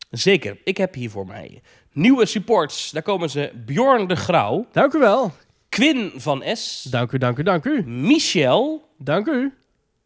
Zeker. 0.09 0.57
Ik 0.63 0.77
heb 0.77 0.93
hier 0.93 1.09
voor 1.09 1.25
mij 1.25 1.61
nieuwe 1.91 2.25
supports. 2.25 2.91
Daar 2.91 3.01
komen 3.01 3.29
ze. 3.29 3.51
Bjorn 3.65 4.07
de 4.07 4.15
Grauw. 4.15 4.67
Dank 4.71 4.93
u 4.93 4.99
wel. 4.99 5.31
Quinn 5.69 6.11
van 6.15 6.43
S. 6.53 6.87
Dank 6.89 7.11
u, 7.11 7.17
dank 7.17 7.37
u, 7.37 7.43
dank 7.43 7.65
u. 7.65 7.83
Michel 7.87 8.85
Dank 8.97 9.27
u. 9.27 9.53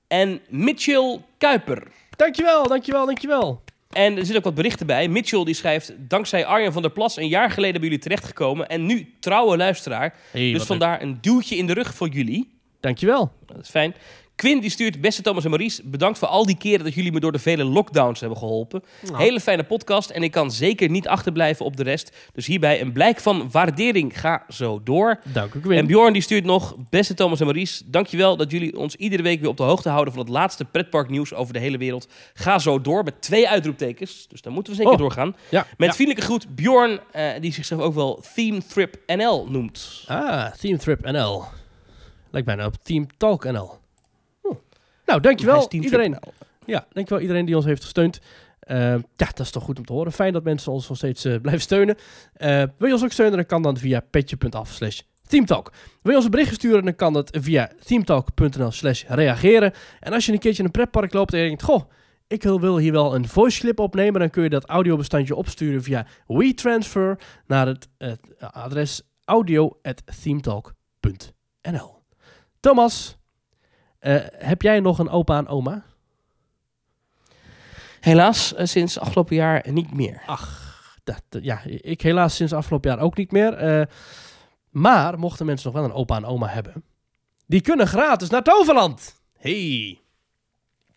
en 0.08 0.42
Mitchell 0.50 1.22
Kuiper. 1.38 1.88
Dankjewel, 2.16 2.68
dankjewel, 2.68 3.06
dankjewel. 3.06 3.64
En 3.92 4.12
er 4.12 4.18
zitten 4.18 4.38
ook 4.38 4.44
wat 4.44 4.56
berichten 4.56 4.88
bij. 4.88 5.08
Mitchell 5.08 5.44
die 5.44 5.54
schrijft... 5.54 5.94
Dankzij 5.98 6.46
Arjen 6.46 6.74
van 6.74 6.82
der 6.82 6.92
Plas 6.92 7.18
een 7.18 7.28
jaar 7.28 7.52
geleden 7.52 7.74
bij 7.74 7.90
jullie 7.90 8.04
terechtgekomen... 8.04 8.68
en 8.68 8.86
nu 8.86 9.14
trouwe 9.20 9.58
luisteraar. 9.58 10.16
Hey, 10.32 10.52
dus 10.52 10.64
vandaar 10.64 11.02
een 11.02 11.18
duwtje 11.22 11.56
in 11.56 11.68
de 11.68 11.74
rug 11.74 11.94
voor 11.94 12.08
jullie. 12.08 12.50
Dankjewel. 12.80 13.32
Dat 13.46 13.58
is 13.58 13.70
fijn. 13.70 13.94
Quinn 14.42 14.60
die 14.60 14.70
stuurt... 14.70 15.02
Beste 15.02 15.22
Thomas 15.22 15.44
en 15.44 15.50
Maurice, 15.50 15.82
bedankt 15.86 16.18
voor 16.20 16.28
al 16.28 16.46
die 16.46 16.58
keren... 16.58 16.84
dat 16.86 16.94
jullie 16.94 17.12
me 17.12 17.20
door 17.20 17.32
de 17.32 17.40
vele 17.40 17.64
lockdowns 17.64 18.20
hebben 18.20 18.38
geholpen. 18.38 18.84
Hele 19.14 19.40
fijne 19.40 19.64
podcast 19.64 20.10
en 20.10 20.24
ik 20.24 20.32
kan 20.32 20.52
zeker 20.52 20.90
niet 20.90 21.08
achterblijven 21.08 21.66
op 21.66 21.78
de 21.78 21.84
rest. 21.84 22.16
Dus 22.34 22.46
hierbij 22.46 22.82
een 22.82 22.92
blijk 22.92 23.20
van 23.20 23.52
waardering. 23.52 24.20
Ga 24.20 24.46
zo 24.50 24.82
door. 24.84 25.20
Dank 25.34 25.54
u, 25.54 25.60
Quinn. 25.60 25.78
En 25.80 25.88
Bjorn 25.88 26.14
die 26.14 26.22
stuurt 26.22 26.44
nog, 26.46 26.76
beste 26.90 27.14
Thomas 27.14 27.40
en 27.40 27.46
Maurice, 27.46 27.84
dankjewel 27.86 28.38
dat 28.38 28.52
jullie 28.52 28.78
ons 28.78 28.96
iedere 28.96 29.24
week 29.24 29.40
weer 29.40 29.50
op 29.50 29.58
de 29.58 29.64
hoogte 29.64 29.90
houden 29.90 30.14
van 30.14 30.24
het 30.24 30.32
laatste 30.32 30.66
pretparknieuws 30.66 31.34
over 31.34 31.54
de 31.54 31.60
hele 31.60 31.78
wereld. 31.78 32.08
Ga 32.34 32.60
zo 32.60 32.82
door 32.82 33.04
met 33.04 33.22
twee 33.22 33.50
uitroeptekens, 33.50 34.28
dus 34.30 34.42
daar 34.42 34.54
moeten 34.54 34.72
we 34.74 34.78
zeker 34.80 34.94
Oh. 34.94 35.00
doorgaan. 35.00 35.36
ja, 35.50 35.66
Met 35.78 35.88
ja. 35.90 35.94
vriendelijke 35.96 36.28
groet 36.28 36.56
Bjorn, 36.56 37.00
eh, 37.12 37.30
die 37.42 37.54
zichzelf 37.54 37.82
ook 37.82 37.94
wel 37.94 38.24
Theme 38.36 38.62
Trip 38.68 38.96
NL 39.06 39.48
noemt. 39.50 40.04
Ah, 40.08 40.52
Team 40.52 40.78
Trip 40.78 41.06
NL. 41.12 41.44
Lijkt 42.32 42.48
bijna 42.48 42.66
op 42.66 42.76
Team 42.84 43.08
Talk 43.18 43.44
NL. 43.52 43.80
Nou, 45.12 45.24
dankjewel 45.24 45.68
iedereen. 45.70 46.18
Ja, 46.66 46.86
dankjewel 46.92 47.22
iedereen 47.24 47.46
die 47.46 47.56
ons 47.56 47.66
heeft 47.66 47.84
gesteund. 47.84 48.20
Eh, 48.60 48.78
ja, 48.96 49.00
dat 49.16 49.40
is 49.40 49.52
toch 49.52 49.64
goed 49.64 49.78
om 49.78 49.86
te 49.86 49.94
horen. 49.94 50.12
Fijn 50.12 50.34
dat 50.34 50.44
mensen 50.44 50.72
ons 50.72 50.88
nog 50.88 50.98
steeds 50.98 51.26
eh, 51.26 51.36
blijven 51.42 51.64
steunen. 51.64 51.96
Eh, 52.34 52.64
wil 52.78 52.88
je 52.88 52.94
ons 52.94 53.04
ook 53.04 53.12
steunen, 53.12 53.36
dan 53.36 53.46
kan 53.46 53.62
dat 53.62 53.80
via 53.80 54.00
petje.af 54.00 54.72
slash 54.72 55.00
teamtalk. 55.28 55.72
Wil 56.02 56.12
je 56.12 56.16
ons 56.16 56.26
een 56.26 56.32
bericht 56.32 56.54
sturen, 56.54 56.84
dan 56.86 56.96
kan 56.96 57.14
dat 57.14 57.38
via 57.42 57.72
teamtalk.nl 57.86 58.72
slash 58.72 59.04
reageren. 59.08 59.74
En 60.00 60.14
als 60.14 60.26
je 60.26 60.32
een 60.32 60.40
keertje 60.40 60.60
in 60.60 60.66
een 60.66 60.72
pretpark 60.72 61.14
loopt 61.14 61.34
en 61.34 61.40
je 61.40 61.48
denkt, 61.48 61.64
goh, 61.64 61.82
ik 62.28 62.44
wil- 62.44 62.78
hier 62.78 62.92
wel 62.92 63.16
een 63.16 63.28
voice 63.28 63.60
clip 63.60 63.80
opnemen, 63.80 64.20
dan 64.20 64.30
kun 64.30 64.44
je 64.44 64.50
dat 64.50 64.66
audiobestandje 64.66 65.36
opsturen 65.36 65.84
via 65.84 66.06
WeTransfer 66.28 67.20
naar 67.48 67.68
het, 67.68 67.88
het 67.98 68.20
adres 68.40 69.02
audio.themetalk.nl. 69.26 72.00
Thomas, 72.60 73.18
heb 74.38 74.62
jij 74.62 74.80
nog 74.80 75.00
een 75.00 75.10
opa 75.10 75.38
en 75.38 75.48
oma? 75.48 75.84
Helaas, 78.00 78.54
eh, 78.54 78.66
sinds 78.66 79.00
afgelopen 79.00 79.36
jaar 79.36 79.66
niet 79.70 79.94
meer. 79.94 80.22
Ach, 80.26 80.76
dat, 81.04 81.22
dat- 81.30 81.44
ja, 81.44 81.62
ik 81.66 82.02
helaas 82.02 82.36
sinds 82.36 82.54
afgelopen 82.54 82.90
jaar 82.92 83.00
ook 83.00 83.18
niet 83.18 83.32
meer. 83.32 83.54
Eh, 83.54 83.86
maar 84.70 85.20
mochten 85.20 85.46
mensen 85.46 85.72
nog 85.72 85.82
wel 85.82 85.90
een 85.90 85.96
opa 85.96 86.16
en 86.16 86.26
oma 86.26 86.48
hebben, 86.48 86.84
die 87.46 87.62
kunnen 87.62 87.88
gratis 87.88 88.30
naar 88.30 88.44
Toverland. 88.44 89.22
Hey. 89.38 90.00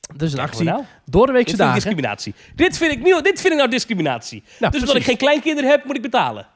Dat 0.01 0.23
is 0.23 0.33
een 0.33 0.39
actie 0.39 0.65
nou. 0.65 0.85
door 1.05 1.27
de 1.27 1.33
weekse 1.33 1.57
dagen. 1.57 1.75
discriminatie. 1.75 2.35
Dit 2.55 2.77
vind 2.77 2.93
ik, 2.93 3.03
nieuw, 3.03 3.21
dit 3.21 3.41
vind 3.41 3.53
ik 3.53 3.59
nou 3.59 3.71
discriminatie. 3.71 4.43
Nou, 4.59 4.73
dus 4.73 4.81
omdat 4.81 4.97
ik 4.97 5.05
geen 5.05 5.17
kleinkinderen 5.17 5.71
heb, 5.71 5.85
moet 5.85 5.97
ik 5.97 6.03
betalen. 6.03 6.47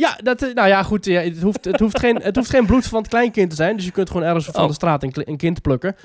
Ja, 0.00 0.18
dat, 0.22 0.42
eh, 0.42 0.54
nou 0.54 0.68
ja, 0.68 0.82
goed. 0.82 1.04
ja, 1.04 1.20
het, 1.20 1.42
hoeft, 1.42 1.64
het, 1.64 1.80
hoeft 1.80 1.98
geen, 1.98 2.16
het 2.22 2.36
hoeft 2.36 2.50
geen 2.50 2.66
bloed 2.66 2.86
van 2.86 2.98
het 2.98 3.08
kleinkind 3.08 3.50
te 3.50 3.56
zijn. 3.56 3.76
Dus 3.76 3.84
je 3.84 3.90
kunt 3.90 4.10
gewoon 4.10 4.26
ergens 4.26 4.44
van 4.44 4.62
Oh. 4.62 4.68
de 4.68 4.74
straat 4.74 5.02
een, 5.02 5.12
een 5.14 5.36
kind 5.36 5.62
plukken. 5.62 5.96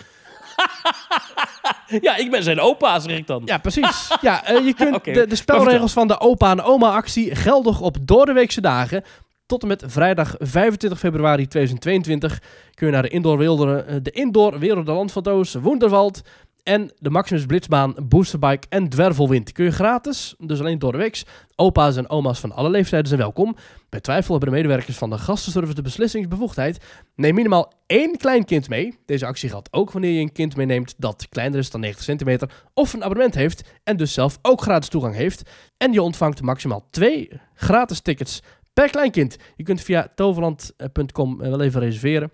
Ja, 2.02 2.16
ik 2.16 2.32
ben 2.32 2.44
zijn 2.44 2.60
opa, 2.60 3.00
zeg 3.00 3.18
ik 3.18 3.28
dan. 3.28 3.42
Ja, 3.46 3.58
precies. 3.58 4.12
Ja, 4.22 4.46
eh, 4.46 4.66
je 4.66 4.74
kunt 4.74 5.04
de, 5.16 5.28
de 5.28 5.36
spelregels 5.36 5.94
van 5.94 6.08
de 6.08 6.20
opa 6.20 6.52
en 6.52 6.62
oma 6.62 6.90
actie 6.92 7.36
geldig 7.36 7.82
op 7.82 7.98
doordeweekse 8.02 8.62
dagen. 8.62 9.04
Tot 9.46 9.62
en 9.62 9.68
met 9.68 9.84
vrijdag 9.88 10.36
25 10.40 11.00
februari 11.00 11.48
2022 11.48 12.40
kun 12.74 12.88
je 12.88 12.94
naar 12.94 13.02
de 13.02 13.08
indoor, 13.10 13.38
wilder, 13.38 13.86
eh, 13.86 13.96
de 14.02 14.12
indoor 14.12 14.60
Werelderland 14.60 15.12
van 15.12 15.24
Toos, 15.24 15.54
Woenderwald 15.54 16.22
en 16.66 16.92
de 17.00 17.10
Maximus 17.10 17.46
Blitzbaan, 17.46 17.96
Boosterbike 18.04 18.68
en 18.70 18.90
Dwervelwind. 18.90 19.52
Kun 19.52 19.66
je 19.66 19.72
gratis, 19.72 20.36
dus 20.38 20.60
alleen 20.60 20.80
door 20.80 20.92
de 20.92 20.98
weeks. 20.98 21.26
Opa's 21.56 21.96
en 21.96 22.10
oma's 22.10 22.40
van 22.40 22.52
alle 22.52 22.70
leeftijden 22.70 23.08
zijn 23.08 23.20
welkom. 23.20 23.56
Bij 23.90 24.00
twijfel 24.00 24.32
hebben 24.32 24.50
de 24.50 24.56
medewerkers 24.56 24.98
van 24.98 25.10
de 25.10 25.18
gastenservice 25.18 25.76
de 25.76 25.82
beslissingsbevoegdheid. 25.82 26.86
Neem 27.16 27.36
minimaal 27.36 27.72
één 27.86 28.18
kleinkind 28.18 28.70
mee. 28.70 28.98
Deze 29.06 29.26
actie 29.26 29.50
geldt 29.50 29.74
ook 29.74 29.92
wanneer 29.92 30.12
je 30.12 30.20
een 30.20 30.32
kind 30.32 30.56
meeneemt 30.56 30.94
dat 30.98 31.30
kleiner 31.30 31.60
is 31.60 31.72
dan 31.72 31.82
90 31.82 32.06
centimeter 32.06 32.64
of 32.74 32.94
een 32.94 33.04
abonnement 33.04 33.36
heeft 33.36 33.70
en 33.84 33.98
dus 33.98 34.14
zelf 34.14 34.40
ook 34.42 34.62
gratis 34.62 34.90
toegang 34.90 35.16
heeft. 35.16 35.50
En 35.78 35.94
je 35.94 36.02
ontvangt 36.02 36.42
maximaal 36.42 36.88
twee 36.90 37.32
gratis 37.54 38.00
tickets 38.00 38.42
per 38.74 38.90
kleinkind. 38.90 39.38
Je 39.56 39.64
kunt 39.64 39.82
via 39.82 40.12
toverland.com 40.16 41.38
wel 41.38 41.62
even 41.62 41.82
reserveren. 41.82 42.32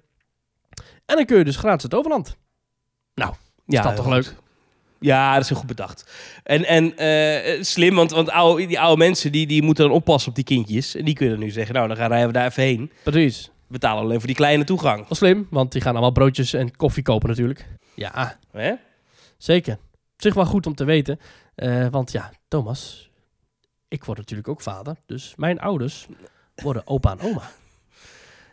En 1.06 1.16
dan 1.16 1.26
kun 1.26 1.38
je 1.38 1.44
dus 1.44 1.58
gratis 1.58 1.84
het 1.84 1.92
Toverland. 1.92 2.38
Ja, 3.72 3.80
is 3.80 3.86
dat 3.86 3.96
toch 3.96 4.08
leuk? 4.08 4.36
Ja, 5.00 5.34
dat 5.34 5.44
is 5.44 5.50
heel 5.50 5.58
goed 5.58 5.68
bedacht. 5.68 6.12
En, 6.44 6.66
en 6.66 6.98
eh, 6.98 7.64
slim, 7.64 7.96
want, 7.96 8.12
want 8.12 8.30
oude, 8.30 8.66
die 8.68 8.80
oude 8.80 8.98
mensen 8.98 9.32
die, 9.32 9.48
die 9.48 9.62
moeten 9.64 9.86
dan 9.88 9.94
oppassen 9.94 10.30
op 10.30 10.36
die 10.36 10.44
kindjes. 10.44 10.96
En 10.96 11.06
die 11.06 11.14
kunnen 11.16 11.40
nu 11.40 11.50
zeggen, 11.50 11.76
nou, 11.76 11.88
dan 11.88 11.98
gaan 11.98 12.08
rijden 12.10 12.28
we 12.28 12.34
daar 12.34 12.46
even 12.48 12.64
heen. 12.64 12.92
Precies. 13.04 13.52
Betalen 13.68 14.04
alleen 14.04 14.18
voor 14.18 14.28
die 14.28 14.36
kleine 14.36 14.64
toegang. 14.64 14.98
Wel 15.00 15.18
slim, 15.18 15.48
want 15.50 15.72
die 15.72 15.82
gaan 15.82 15.92
allemaal 15.92 16.12
broodjes 16.12 16.54
en 16.54 16.76
koffie 16.76 17.04
kopen 17.04 17.30
natuurlijk. 17.30 17.66
Ja, 17.96 18.38
Hè? 18.52 18.74
zeker. 19.38 19.74
Op 20.14 20.22
zich 20.28 20.34
wel 20.34 20.46
goed 20.46 20.66
om 20.68 20.76
te 20.76 20.84
weten. 20.84 21.20
Eh, 21.56 21.88
want 21.92 22.12
ja, 22.12 22.32
Thomas, 22.48 23.10
ik 23.88 24.04
word 24.06 24.18
natuurlijk 24.18 24.48
ook 24.48 24.62
vader. 24.62 24.96
Dus 25.06 25.34
mijn 25.38 25.60
ouders 25.60 26.08
worden 26.56 26.88
opa 26.88 27.12
en 27.12 27.20
oma. 27.22 27.52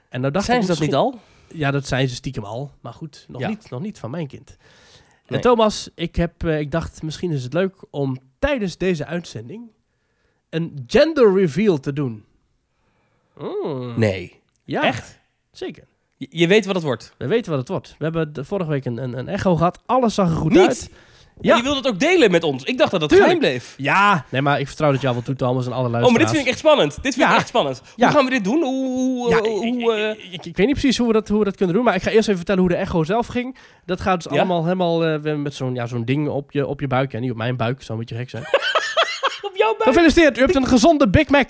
En 0.09 0.21
nou 0.21 0.33
dacht 0.33 0.45
Zijn 0.45 0.63
ze 0.63 0.69
dat 0.69 0.81
niet 0.81 0.95
al? 0.95 1.19
Ja, 1.55 1.71
dat 1.71 1.87
zijn 1.87 2.09
ze 2.09 2.15
stiekem 2.15 2.45
al. 2.45 2.71
Maar 2.81 2.93
goed, 2.93 3.25
nog, 3.29 3.41
Ja. 3.41 3.49
niet, 3.49 3.71
nog 3.71 3.81
niet 3.81 3.99
van 3.99 4.11
mijn 4.11 4.27
kind. 4.27 4.57
Nee. 5.29 5.39
En 5.39 5.41
Thomas, 5.41 5.91
ik, 5.95 6.17
heb, 6.17 6.45
eh, 6.45 6.61
ik 6.61 6.71
dacht 6.71 7.03
misschien 7.03 7.31
is 7.31 7.43
het 7.43 7.53
leuk 7.53 7.75
om 7.91 8.19
tijdens 8.39 8.77
deze 8.77 9.07
uitzending 9.07 9.71
een 10.51 10.85
gender 10.87 11.35
reveal 11.35 11.81
te 11.81 11.93
doen. 11.93 12.25
Mm. 13.39 13.99
Nee. 13.99 14.41
Ja, 14.65 14.83
Echt? 14.83 15.19
Zeker. 15.53 15.85
Je, 16.17 16.27
je 16.31 16.47
weet 16.47 16.67
wat 16.67 16.75
het 16.75 16.85
wordt. 16.85 17.15
We 17.17 17.27
weten 17.27 17.51
wat 17.51 17.61
het 17.61 17.69
wordt. 17.69 17.95
We 17.99 18.05
hebben 18.05 18.33
de 18.33 18.45
vorige 18.45 18.71
week 18.71 18.85
een, 18.85 18.97
een, 19.03 19.19
een 19.19 19.29
echo 19.29 19.57
gehad. 19.57 19.83
Alles 19.87 20.15
zag 20.15 20.31
er 20.31 20.37
goed 20.37 20.53
Niet? 20.53 20.67
uit. 20.67 20.91
Ja. 21.41 21.57
Je 21.57 21.63
wilde 21.63 21.77
het 21.79 21.87
ook 21.89 22.01
delen 22.01 22.31
met 22.31 22.43
ons. 22.43 22.65
Ik 22.65 22.79
dacht 22.79 22.91
dat 22.91 23.01
het 23.01 23.11
Tuurlijk. 23.11 23.33
geheim 23.33 23.51
bleef. 23.53 23.75
Ja, 23.77 24.25
nee, 24.31 24.43
maar 24.43 24.61
ik 24.61 24.67
vertrouw 24.67 24.93
dat 24.93 25.01
jou 25.01 25.15
wel 25.15 25.23
toe, 25.25 25.35
Thomas, 25.35 25.67
en 25.67 25.73
alle 25.73 25.85
Oh, 25.87 25.91
maar 25.91 26.01
luisteraars. 26.01 26.25
dit 26.25 26.35
vind 26.35 26.43
ik 26.47 26.49
echt 26.53 26.59
spannend. 26.59 27.03
Dit 27.03 27.15
vind 27.15 27.27
Ja. 27.27 27.33
ik 27.33 27.39
echt 27.39 27.49
spannend. 27.49 27.83
Ja. 27.97 28.07
Hoe 28.07 28.17
gaan 28.17 28.25
we 28.25 28.31
dit 28.31 28.45
doen? 28.45 28.63
Hoe, 28.63 28.87
hoe, 28.87 29.31
Ja, 29.31 29.39
hoe, 29.39 29.67
ik, 29.67 29.75
ik- 29.75 29.83
hoe, 29.83 29.93
eh, 29.93 30.11
ik, 30.11 30.33
ik- 30.33 30.45
ik 30.47 30.57
weet 30.57 30.67
niet 30.67 30.77
precies 30.79 30.99
hoe 30.99 31.07
we, 31.07 31.13
dat, 31.13 31.29
hoe 31.29 31.39
we 31.39 31.45
dat 31.45 31.57
kunnen 31.57 31.75
doen, 31.75 31.85
maar 31.85 31.95
ik 31.95 32.03
ga 32.03 32.11
eerst 32.11 32.25
even 32.27 32.37
vertellen 32.37 32.61
hoe 32.61 32.71
de 32.71 32.77
echo 32.77 33.05
zelf 33.05 33.27
ging. 33.27 33.57
Dat 33.87 34.01
gaat 34.01 34.23
dus 34.23 34.33
Ja? 34.33 34.39
allemaal 34.39 34.63
helemaal 34.63 35.05
eh, 35.05 35.35
met 35.35 35.55
zo'n 35.55 35.75
ja, 35.75 35.87
zo'n 35.87 36.05
ding 36.05 36.29
op 36.29 36.53
je, 36.53 36.67
op 36.67 36.81
je 36.81 36.87
buik. 36.87 37.13
Ja, 37.13 37.19
niet 37.19 37.31
op 37.31 37.37
mijn 37.37 37.57
buik, 37.57 37.83
zou 37.83 37.93
een 37.99 38.05
beetje 38.05 38.17
gek 38.21 38.31
zijn. 38.31 38.43
op 39.51 39.57
jouw 39.57 39.69
buik? 39.79 39.83
Gefeliciteerd, 39.83 40.39
u 40.39 40.41
hebt 40.41 40.55
een 40.55 40.67
gezonde 40.67 41.09
Big 41.09 41.29
Mac. 41.29 41.49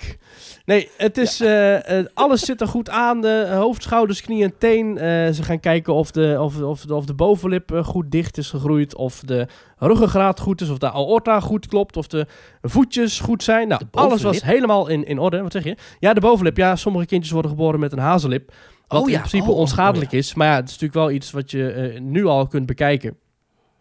Nee, 0.69 0.89
het 0.97 1.17
is, 1.17 1.41
eh, 1.41 1.99
eh, 1.99 2.05
alles 2.13 2.41
zit 2.41 2.61
er 2.61 2.67
goed 2.67 2.89
aan. 2.89 3.21
De 3.21 3.47
hoofd, 3.51 3.83
schouders, 3.83 4.21
knie 4.21 4.43
en 4.43 4.57
teen. 4.57 4.97
Eh, 4.97 5.29
ze 5.31 5.43
gaan 5.43 5.59
kijken 5.59 5.93
of 5.93 6.11
de, 6.11 6.37
of, 6.39 6.61
of, 6.61 6.85
of 6.85 7.05
de 7.05 7.13
bovenlip 7.13 7.71
eh, 7.71 7.83
goed 7.83 8.11
dicht 8.11 8.37
is 8.37 8.49
gegroeid. 8.49 8.95
Of 8.95 9.19
de 9.19 9.47
ruggengraat 9.77 10.39
goed 10.39 10.61
is. 10.61 10.69
Of 10.69 10.77
de 10.77 10.91
aorta 10.91 11.39
goed 11.39 11.67
klopt. 11.67 11.97
Of 11.97 12.07
de 12.07 12.27
voetjes 12.61 13.19
goed 13.19 13.43
zijn. 13.43 13.67
Nou, 13.67 13.81
alles 13.91 14.21
was 14.21 14.43
helemaal 14.43 14.87
in, 14.87 15.05
in 15.05 15.19
orde. 15.19 15.41
Wat 15.41 15.51
zeg 15.51 15.63
je? 15.63 15.75
Ja, 15.99 16.13
de 16.13 16.21
bovenlip. 16.21 16.57
Ja, 16.57 16.75
sommige 16.75 17.05
kindjes 17.05 17.31
worden 17.31 17.51
geboren 17.51 17.79
met 17.79 17.91
een 17.91 17.99
hazellip. 17.99 18.51
Wat 18.87 19.01
Oh 19.01 19.07
in 19.07 19.13
ja, 19.13 19.19
principe 19.19 19.43
oh, 19.43 19.49
oh, 19.49 19.57
onschadelijk 19.57 20.11
is. 20.11 20.33
Maar 20.33 20.47
ja, 20.47 20.55
het 20.55 20.65
is 20.65 20.71
natuurlijk 20.71 20.99
wel 20.99 21.11
iets 21.11 21.31
wat 21.31 21.51
je 21.51 21.71
eh, 21.71 22.01
nu 22.01 22.25
al 22.25 22.47
kunt 22.47 22.65
bekijken. 22.65 23.17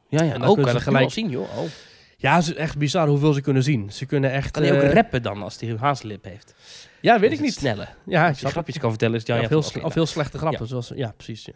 Ja, 0.08 0.22
ja. 0.22 0.32
En 0.32 0.40
dan 0.40 0.48
ook 0.48 0.54
kunnen 0.54 0.72
ze 0.72 0.78
je 0.78 0.84
gelijk- 0.84 1.10
zien, 1.10 1.28
joh. 1.30 1.58
Oh. 1.58 1.64
Ja, 2.20 2.34
het 2.34 2.44
is 2.44 2.54
echt 2.54 2.78
bizar 2.78 3.08
hoeveel 3.08 3.32
ze 3.32 3.40
kunnen 3.40 3.62
zien. 3.62 3.90
Ze 3.92 4.06
kunnen 4.06 4.32
echt... 4.32 4.50
Kan 4.50 4.62
hij 4.62 4.72
ook 4.76 4.82
eh, 4.82 4.92
rappen 4.92 5.22
dan 5.22 5.42
als 5.42 5.60
hij 5.60 5.70
een 5.70 5.78
haaslip 5.78 6.24
heeft? 6.24 6.54
Ja, 7.00 7.18
weet 7.20 7.32
ik 7.32 7.40
niet. 7.40 7.54
Snelle. 7.54 7.88
Ja, 8.06 8.22
ik 8.22 8.28
Als 8.28 8.40
je 8.40 8.46
grapjes 8.46 8.78
kan 8.78 8.90
vertellen, 8.90 9.14
is 9.14 9.20
het 9.20 9.28
Jan 9.30 9.40
of, 9.40 9.48
heel 9.48 9.62
sle- 9.62 9.80
of 9.82 9.94
heel 9.94 10.06
slechte 10.06 10.38
grappen. 10.38 10.66
Zoals, 10.66 10.92
ja, 10.94 11.12
precies. 11.16 11.44
Ja. 11.44 11.52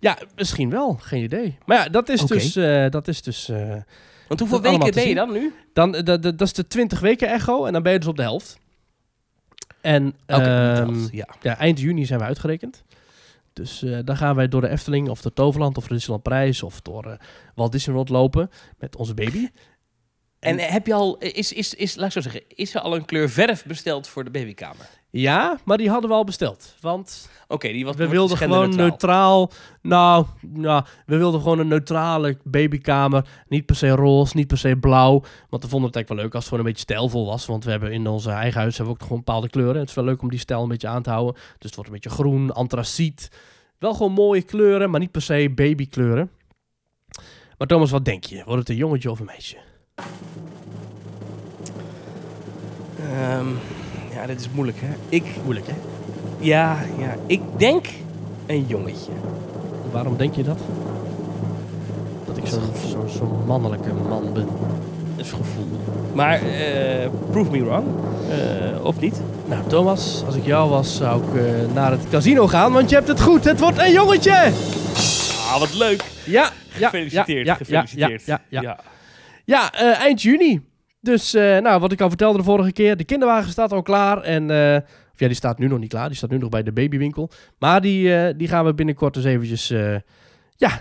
ja, 0.00 0.18
misschien 0.36 0.70
wel. 0.70 0.94
Geen 1.00 1.22
idee. 1.22 1.58
Maar 1.66 1.76
ja, 1.76 1.88
dat 1.88 2.08
is 2.08 2.20
dus... 2.20 2.56
eh, 2.56 2.88
dat 2.90 3.08
is 3.08 3.22
dus 3.22 3.48
eh, 3.48 3.76
Want 4.28 4.40
hoeveel 4.40 4.60
weken 4.60 4.94
ben 4.94 5.08
je 5.08 5.14
dan 5.14 5.32
nu? 5.32 5.54
dan, 5.72 5.94
eh, 5.94 6.04
dat, 6.04 6.22
dat, 6.22 6.40
is 6.40 6.52
de 6.52 6.66
20 6.66 7.00
weken 7.00 7.28
echo. 7.28 7.64
En 7.64 7.72
dan 7.72 7.82
ben 7.82 7.92
je 7.92 7.98
dus 7.98 8.08
op 8.08 8.16
de 8.16 8.22
helft. 8.22 8.58
En 9.80 10.14
ehm, 10.26 11.06
ja. 11.10 11.28
ja, 11.40 11.58
eind 11.58 11.80
juni 11.80 12.04
zijn 12.06 12.18
we 12.20 12.24
uitgerekend. 12.24 12.84
Dus 13.52 13.84
dan 14.04 14.16
gaan 14.16 14.36
wij 14.36 14.48
door 14.48 14.60
de 14.60 14.68
Efteling 14.68 15.08
of 15.08 15.22
door 15.22 15.32
Toverland 15.32 15.76
of 15.76 15.82
door 15.82 15.96
Disneyland 15.96 16.22
Parijs 16.22 16.62
of 16.62 16.80
door 16.80 17.16
Walt 17.54 17.72
Disney 17.72 17.94
World 17.94 18.08
lopen 18.08 18.50
met 18.78 18.96
onze 18.96 19.14
baby. 19.14 19.48
En 20.40 20.58
heb 20.58 20.86
je 20.86 20.94
al, 20.94 21.18
is, 21.18 21.52
is, 21.52 21.74
is, 21.74 21.96
laat 21.96 22.06
ik 22.06 22.12
zo 22.12 22.20
zeggen, 22.20 22.42
is 22.48 22.74
er 22.74 22.80
al 22.80 22.94
een 22.94 23.04
kleur 23.04 23.30
verf 23.30 23.64
besteld 23.64 24.08
voor 24.08 24.24
de 24.24 24.30
babykamer? 24.30 24.88
Ja, 25.10 25.58
maar 25.64 25.78
die 25.78 25.90
hadden 25.90 26.10
we 26.10 26.16
al 26.16 26.24
besteld. 26.24 26.74
Want 26.80 27.28
Oké, 27.48 27.68
die 27.68 27.84
was 27.84 27.96
we 27.96 28.08
wilden 28.08 28.36
gewoon 28.36 28.76
neutraal. 28.76 29.50
Nou, 29.82 30.26
nou, 30.40 30.84
we 31.06 31.16
wilden 31.16 31.40
gewoon 31.40 31.58
een 31.58 31.68
neutrale 31.68 32.38
babykamer. 32.44 33.28
Niet 33.48 33.66
per 33.66 33.76
se 33.76 33.88
roze, 33.88 34.36
niet 34.36 34.46
per 34.46 34.58
se 34.58 34.76
blauw. 34.76 35.22
Want 35.48 35.62
we 35.62 35.68
vonden 35.68 35.86
het 35.86 35.96
eigenlijk 35.96 36.08
wel 36.08 36.16
leuk 36.16 36.34
als 36.34 36.44
het 36.44 36.52
gewoon 36.52 36.58
een 36.58 36.70
beetje 36.70 36.82
stijlvol 36.92 37.26
was. 37.26 37.46
Want 37.46 37.64
we 37.64 37.70
hebben 37.70 37.92
in 37.92 38.06
ons 38.06 38.26
eigen 38.26 38.60
huis 38.60 38.76
hebben 38.76 38.94
we 38.94 39.00
ook 39.00 39.06
gewoon 39.06 39.22
bepaalde 39.24 39.48
kleuren. 39.48 39.80
Het 39.80 39.88
is 39.88 39.94
wel 39.94 40.04
leuk 40.04 40.22
om 40.22 40.30
die 40.30 40.38
stijl 40.38 40.62
een 40.62 40.68
beetje 40.68 40.88
aan 40.88 41.02
te 41.02 41.10
houden. 41.10 41.34
Dus 41.34 41.44
het 41.58 41.74
wordt 41.74 41.90
een 41.90 41.94
beetje 41.94 42.10
groen, 42.10 42.52
antraciet. 42.52 43.30
Wel 43.78 43.94
gewoon 43.94 44.12
mooie 44.12 44.42
kleuren, 44.42 44.90
maar 44.90 45.00
niet 45.00 45.10
per 45.10 45.22
se 45.22 45.52
babykleuren. 45.54 46.30
Maar 47.58 47.66
Thomas, 47.66 47.90
wat 47.90 48.04
denk 48.04 48.24
je? 48.24 48.42
Wordt 48.44 48.60
het 48.60 48.68
een 48.68 48.76
jongetje 48.76 49.10
of 49.10 49.18
een 49.18 49.26
meisje? 49.26 49.56
Ehm, 52.98 53.46
ja, 54.14 54.26
dit 54.26 54.40
is 54.40 54.48
moeilijk, 54.54 54.78
hè? 54.80 54.88
Ik, 55.08 55.24
Moeilijk, 55.44 55.66
hè? 55.66 55.74
ja, 56.38 56.76
ja, 56.98 57.14
ik 57.26 57.40
denk 57.56 57.86
een 58.46 58.64
jongetje. 58.66 59.12
Waarom 59.92 60.16
denk 60.16 60.34
je 60.34 60.42
dat? 60.42 60.58
Dat 62.26 62.36
ik 62.36 62.46
zo'n 62.46 62.60
zo, 62.90 63.06
zo'n 63.18 63.46
mannelijke 63.46 63.92
man 64.08 64.32
ben. 64.32 64.46
Dat 65.16 65.24
is 65.24 65.30
gevoel. 65.30 65.66
Maar, 66.14 66.42
eh 66.42 67.08
prove 67.30 67.50
me 67.50 67.64
wrong. 67.64 67.86
Eh, 68.30 68.84
of 68.84 69.00
niet? 69.00 69.20
Nou, 69.46 69.62
Thomas, 69.66 70.22
als 70.26 70.34
ik 70.34 70.44
jou 70.46 70.70
was, 70.70 70.96
zou 70.96 71.22
ik 71.22 71.34
eh, 71.34 71.74
naar 71.74 71.90
het 71.90 72.08
casino 72.10 72.46
gaan, 72.46 72.72
want 72.72 72.88
je 72.90 72.94
hebt 72.96 73.08
het 73.08 73.20
goed. 73.20 73.44
Het 73.44 73.60
wordt 73.60 73.78
een 73.78 73.92
jongetje! 73.92 74.52
Ah, 75.52 75.58
wat 75.58 75.74
leuk. 75.74 76.04
Ja, 76.24 76.50
ja, 76.78 76.88
Gefeliciteerd, 76.88 77.46
ja, 77.46 77.52
ja, 77.52 77.54
gefeliciteerd. 77.54 78.26
Ja, 78.26 78.40
ja, 78.48 78.60
ja. 78.60 78.68
Ja, 78.68 78.78
eh, 79.58 79.98
eind 80.00 80.22
juni. 80.22 80.68
Dus, 81.00 81.34
eh, 81.34 81.58
nou, 81.58 81.80
wat 81.80 81.92
ik 81.92 82.00
al 82.00 82.08
vertelde 82.08 82.38
de 82.38 82.44
vorige 82.44 82.72
keer, 82.72 82.96
de 82.96 83.04
kinderwagen 83.04 83.50
staat 83.50 83.72
al 83.72 83.82
klaar. 83.82 84.22
En, 84.22 84.50
eh, 84.50 84.76
of 85.12 85.18
ja, 85.20 85.26
die 85.26 85.34
staat 85.36 85.58
nu 85.58 85.66
nog 85.66 85.78
niet 85.78 85.88
klaar. 85.88 86.08
Die 86.08 86.16
staat 86.16 86.30
nu 86.30 86.38
nog 86.38 86.48
bij 86.48 86.62
de 86.62 86.72
babywinkel. 86.72 87.30
Maar 87.58 87.80
die, 87.80 88.36
die 88.36 88.48
gaan 88.48 88.64
we 88.64 88.74
binnenkort 88.74 89.16
eens 89.16 89.24
eventjes, 89.24 89.70
eh, 89.70 89.96
ja, 90.56 90.80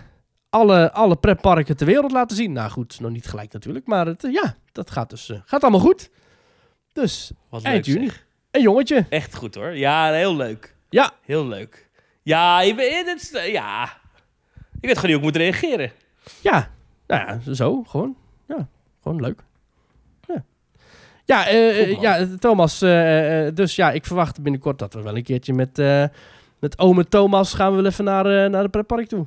alle, 0.50 0.92
alle 0.92 1.16
pretparken 1.16 1.78
ter 1.78 1.86
wereld 1.86 2.12
laten 2.12 2.36
zien. 2.38 2.52
Nou 2.52 2.70
goed, 2.72 3.00
nog 3.00 3.12
niet 3.12 3.28
gelijk 3.28 3.54
natuurlijk, 3.54 3.86
maar 3.88 4.06
het, 4.06 4.28
ja, 4.32 4.56
dat 4.72 4.92
gaat 4.92 5.10
dus 5.10 5.32
gaat 5.46 5.62
allemaal 5.62 5.80
goed. 5.82 6.10
Dus 6.94 7.32
Wat 7.50 7.64
eind 7.64 7.86
leuk, 7.88 7.96
juni. 7.96 8.08
zeg. 8.10 8.26
Een 8.52 8.62
jongetje. 8.62 9.06
Echt 9.10 9.36
goed 9.36 9.56
hoor. 9.56 9.76
Ja, 9.76 10.12
heel 10.12 10.36
leuk. 10.36 10.76
Ja, 10.90 11.12
Heel 11.26 11.48
leuk. 11.48 11.90
Ja, 12.24 12.62
je 12.62 12.76
dit 13.06 13.22
is- 13.22 13.32
eh, 13.34 13.52
ja. 13.52 13.84
Ik 14.80 14.88
weet 14.88 14.98
gewoon 14.98 15.12
niet 15.12 15.20
hoe 15.20 15.30
ik 15.30 15.34
moet 15.34 15.36
reageren. 15.36 15.92
ja. 16.42 16.72
Nou 17.08 17.40
ja, 17.46 17.54
zo, 17.54 17.84
gewoon. 17.84 18.18
Ja, 18.58 18.68
gewoon 19.04 19.22
leuk. 19.22 19.40
Ja, 21.26 21.48
ja, 21.50 21.88
man. 21.92 22.02
ja 22.02 22.28
Thomas. 22.40 22.82
eh, 22.82 23.48
dus 23.54 23.76
ja, 23.76 23.92
ik 23.92 24.06
verwacht 24.06 24.42
binnenkort 24.42 24.80
dat 24.80 24.94
we 24.94 25.02
wel 25.02 25.16
een 25.16 25.24
keertje 25.24 25.54
met, 25.54 25.78
met 26.60 26.78
ome 26.80 27.08
Thomas 27.08 27.54
gaan 27.54 27.70
we 27.72 27.76
wel 27.82 27.86
even 27.92 28.04
naar, 28.04 28.50
naar 28.50 28.64
de 28.64 28.70
pretpark 28.70 29.08
toe. 29.08 29.26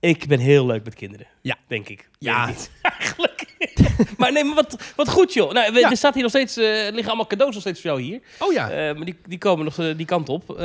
Ik 0.00 0.26
ben 0.26 0.38
heel 0.38 0.66
leuk 0.66 0.84
met 0.84 0.94
kinderen. 0.94 1.26
Ja. 1.42 1.56
Denk 1.66 1.88
ik. 1.88 2.08
Ja. 2.18 2.48
Ik. 2.48 2.70
Eigenlijk. 2.82 3.54
maar 4.18 4.32
nee, 4.32 4.44
maar 4.44 4.54
wat, 4.54 4.92
wat 4.96 5.08
goed 5.08 5.32
joh. 5.32 5.52
Nou, 5.52 5.72
we- 5.72 5.78
Ja. 5.78 5.90
Er 5.90 5.96
staat 5.96 6.14
hier 6.14 6.22
nog 6.22 6.32
steeds, 6.32 6.56
er 6.56 6.84
liggen 6.92 7.06
allemaal 7.06 7.26
cadeaus 7.26 7.52
nog 7.52 7.60
steeds 7.60 7.80
voor 7.80 7.90
jou 7.90 8.02
hier. 8.02 8.20
Oh 8.38 8.52
ja, 8.52 8.66
maar 8.94 9.04
die, 9.04 9.16
die 9.26 9.38
komen 9.38 9.64
nog 9.64 9.74
die 9.96 10.06
kant 10.06 10.28
op. 10.28 10.58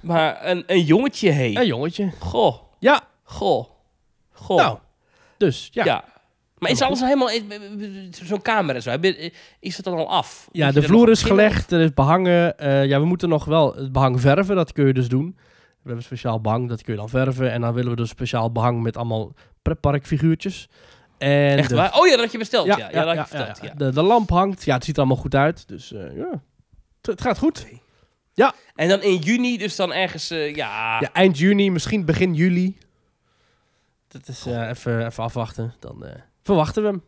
Maar 0.00 0.46
een, 0.46 0.64
een 0.66 0.82
jongetje, 0.82 1.30
hé. 1.30 1.52
een 1.54 1.66
jongetje. 1.66 2.10
Goh, 2.18 2.56
Ja, 2.78 3.00
goh, 3.22 3.66
goh. 4.32 4.56
nou. 4.56 4.78
Dus 5.36 5.68
ja. 5.72 5.84
ja. 5.84 6.04
Maar 6.62 6.70
is 6.70 6.80
alles 6.80 7.00
helemaal... 7.00 7.28
Zo'n 8.10 8.42
kamer 8.42 8.74
en 8.74 8.82
zo. 8.82 8.96
Is 9.60 9.76
het 9.76 9.84
dan 9.84 9.96
al 9.96 10.10
af? 10.10 10.48
Ja, 10.52 10.64
Moet 10.64 10.74
de 10.74 10.80
er 10.80 10.86
vloer 10.86 11.10
is 11.10 11.22
gelegd, 11.22 11.72
er 11.72 11.80
is 11.80 11.94
behangen. 11.94 12.58
Eh, 12.58 12.84
ja, 12.86 13.00
we 13.00 13.06
moeten 13.06 13.28
nog 13.28 13.44
wel 13.44 13.74
het 13.74 13.92
behang 13.92 14.20
verven, 14.20 14.56
dat 14.56 14.72
kun 14.72 14.86
je 14.86 14.92
dus 14.92 15.08
doen. 15.08 15.36
We 15.36 15.88
hebben 15.88 16.04
speciaal 16.04 16.40
behang, 16.40 16.68
dat 16.68 16.82
kun 16.82 16.92
je 16.92 16.98
dan 16.98 17.08
verven. 17.08 17.50
En 17.52 17.60
dan 17.60 17.74
willen 17.74 17.90
we 17.90 17.96
dus 17.96 18.08
speciaal 18.08 18.52
behang 18.52 18.82
met 18.82 18.96
allemaal 18.96 19.32
pretparkfiguurtjes. 19.62 20.68
En 21.18 21.58
Echt 21.58 21.68
de- 21.68 21.74
waar? 21.74 21.98
Oh 21.98 22.04
ja, 22.06 22.12
dat 22.12 22.20
had 22.20 22.32
je 22.32 22.38
besteld. 22.38 22.66
Ja, 22.66 22.76
Ja, 22.78 22.88
ja, 22.90 23.04
dat 23.04 23.06
ja, 23.06 23.12
ja, 23.14 23.26
verteld. 23.26 23.58
ja. 23.62 23.64
Ja, 23.68 23.74
De, 23.74 23.90
de 23.92 24.02
lamp 24.02 24.30
hangt. 24.30 24.64
Ja, 24.64 24.74
het 24.74 24.84
ziet 24.84 24.94
er 24.96 25.00
allemaal 25.02 25.22
goed 25.22 25.34
uit. 25.34 25.68
Dus 25.68 25.92
eh, 25.92 26.16
ja, 26.16 26.30
het, 26.96 27.06
het 27.06 27.20
gaat 27.20 27.38
goed. 27.38 27.66
En 28.74 28.88
dan 28.88 29.02
in 29.02 29.16
juni, 29.16 29.58
dus 29.58 29.76
dan 29.76 29.92
ergens... 29.92 30.30
eh, 30.30 30.54
ja, 30.54 31.00
Ja, 31.00 31.12
eind 31.12 31.38
juni, 31.38 31.70
misschien 31.70 32.04
begin 32.04 32.34
juli. 32.34 32.78
Dat 34.08 34.28
is 34.28 34.44
even, 34.46 35.06
even 35.06 35.24
afwachten. 35.24 35.74
Dan 35.80 36.04
verwachten 36.42 36.82
we 36.82 36.88
hem. 36.88 37.02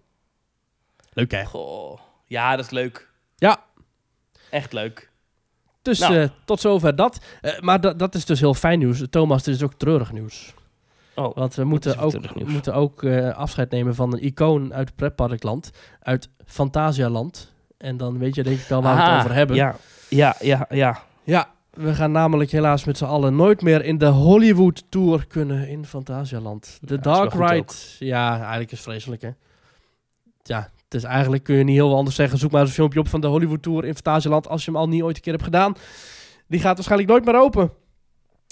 Leuk 1.12 1.30
hè? 1.30 1.44
Goh. 1.44 1.98
Ja, 2.26 2.56
dat 2.56 2.64
is 2.64 2.70
leuk. 2.70 3.10
Ja. 3.36 3.64
Echt 4.50 4.72
leuk. 4.72 5.10
Dus 5.82 5.98
Nou. 5.98 6.16
eh, 6.16 6.28
tot 6.44 6.60
zover 6.60 6.96
dat. 6.96 7.24
Eh, 7.40 7.60
maar 7.60 7.80
dat 7.80 7.98
dat 7.98 8.14
is 8.14 8.24
dus 8.24 8.40
heel 8.40 8.54
fijn 8.54 8.78
nieuws. 8.78 9.02
Thomas, 9.10 9.42
dit 9.42 9.54
is 9.54 9.62
ook 9.62 9.74
treurig 9.74 10.12
nieuws. 10.12 10.54
Oh, 11.14 11.34
Want 11.36 11.54
we 11.54 11.64
moeten 11.64 11.98
ook, 11.98 12.44
moeten 12.46 12.74
ook 12.74 13.02
eh, 13.02 13.36
afscheid 13.36 13.70
nemen 13.70 13.94
van 13.94 14.12
een 14.12 14.24
icoon 14.24 14.74
uit 14.74 14.86
het 14.86 14.96
pretparkland. 14.96 15.70
Uit 16.00 16.28
Fantasialand. 16.46 17.52
En 17.78 17.96
dan 17.96 18.18
weet 18.18 18.34
je 18.34 18.42
denk 18.42 18.58
ik 18.60 18.70
al 18.70 18.82
waar 18.82 18.96
we 18.96 19.02
het 19.02 19.18
over 19.18 19.34
hebben. 19.34 19.56
Ja, 19.56 19.76
ja, 20.08 20.36
ja, 20.40 20.66
ja. 20.70 21.02
Ja, 21.24 21.53
we 21.74 21.94
gaan 21.94 22.12
namelijk 22.12 22.50
helaas 22.50 22.84
met 22.84 22.98
z'n 22.98 23.04
allen 23.04 23.36
nooit 23.36 23.62
meer 23.62 23.84
in 23.84 23.98
de 23.98 24.06
Hollywood 24.06 24.84
Tour 24.88 25.26
kunnen 25.26 25.68
in 25.68 25.86
Fantasialand. 25.86 26.78
De 26.80 26.94
Ja, 26.94 27.00
Dark 27.00 27.32
Ride, 27.32 27.72
ja, 27.98 28.38
eigenlijk 28.38 28.72
is 28.72 28.80
vreselijk 28.80 29.22
hè. 29.22 29.30
Ja, 30.42 30.70
het 30.84 30.94
is 30.94 31.04
eigenlijk, 31.04 31.44
kun 31.44 31.56
je 31.56 31.64
niet 31.64 31.76
heel 31.76 31.96
anders 31.96 32.16
zeggen. 32.16 32.38
Zoek 32.38 32.50
maar 32.50 32.60
eens 32.60 32.68
een 32.68 32.76
filmpje 32.76 33.00
op 33.00 33.08
van 33.08 33.20
de 33.20 33.26
Hollywood 33.26 33.62
Tour 33.62 33.84
in 33.84 33.94
Fantasialand 33.94 34.48
als 34.48 34.64
je 34.64 34.70
hem 34.70 34.80
al 34.80 34.88
niet 34.88 35.02
ooit 35.02 35.16
een 35.16 35.22
keer 35.22 35.32
hebt 35.32 35.44
gedaan. 35.44 35.76
Die 36.46 36.60
gaat 36.60 36.74
waarschijnlijk 36.74 37.10
nooit 37.10 37.24
meer 37.24 37.40
open. 37.40 37.72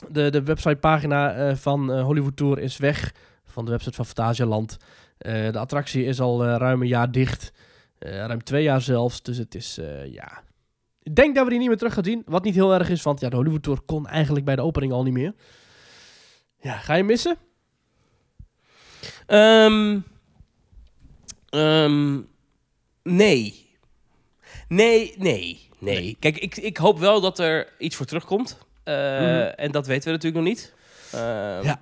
De, 0.08 0.30
de 0.30 0.42
websitepagina 0.42 1.34
eh, 1.34 1.56
van 1.56 1.92
eh, 1.92 2.04
Hollywood 2.04 2.36
Tour 2.36 2.58
is 2.58 2.76
weg 2.76 3.14
van 3.44 3.64
de 3.64 3.70
website 3.70 3.94
van 3.94 4.06
Fantasialand. 4.06 4.76
Eh, 5.18 5.50
de 5.50 5.58
attractie 5.58 6.04
is 6.04 6.20
al 6.20 6.44
ruim 6.44 6.82
een 6.82 6.88
jaar 6.88 7.10
dicht. 7.10 7.52
Ruim 7.98 8.44
twee 8.44 8.62
jaar 8.62 8.80
zelfs. 8.80 9.22
Dus 9.22 9.36
het 9.36 9.54
is, 9.54 9.80
ja... 10.10 10.42
Ik 11.02 11.14
denk 11.14 11.34
dat 11.34 11.44
we 11.44 11.50
die 11.50 11.58
niet 11.58 11.68
meer 11.68 11.76
terug 11.76 11.94
gaan 11.94 12.04
zien. 12.04 12.22
Wat 12.26 12.44
niet 12.44 12.54
heel 12.54 12.74
erg 12.74 12.88
is, 12.90 13.02
want 13.02 13.20
ja, 13.20 13.28
de 13.28 13.36
Hollywood 13.36 13.62
Tour 13.62 13.80
kon 13.86 14.06
eigenlijk 14.06 14.44
bij 14.44 14.56
de 14.56 14.62
opening 14.62 14.92
al 14.92 15.02
niet 15.02 15.12
meer. 15.12 15.34
Ja, 16.60 16.76
ga 16.76 16.94
je 16.94 17.02
missen? 17.02 17.36
Ehm, 19.26 19.98
ehm, 21.48 22.20
nee. 23.02 23.70
Nee, 24.68 25.14
nee, 25.18 25.68
nee. 25.78 25.94
Nee. 25.98 26.16
Kijk, 26.20 26.38
ik, 26.38 26.56
ik 26.56 26.76
hoop 26.76 26.98
wel 26.98 27.20
dat 27.20 27.38
er 27.38 27.68
iets 27.78 27.96
voor 27.96 28.06
terugkomt. 28.06 28.58
Mhm. 28.84 28.94
En 29.56 29.70
dat 29.70 29.86
weten 29.86 30.04
we 30.04 30.10
natuurlijk 30.10 30.44
nog 30.44 30.52
niet. 30.54 30.74
Ehm, 31.12 31.64
Ja. 31.64 31.80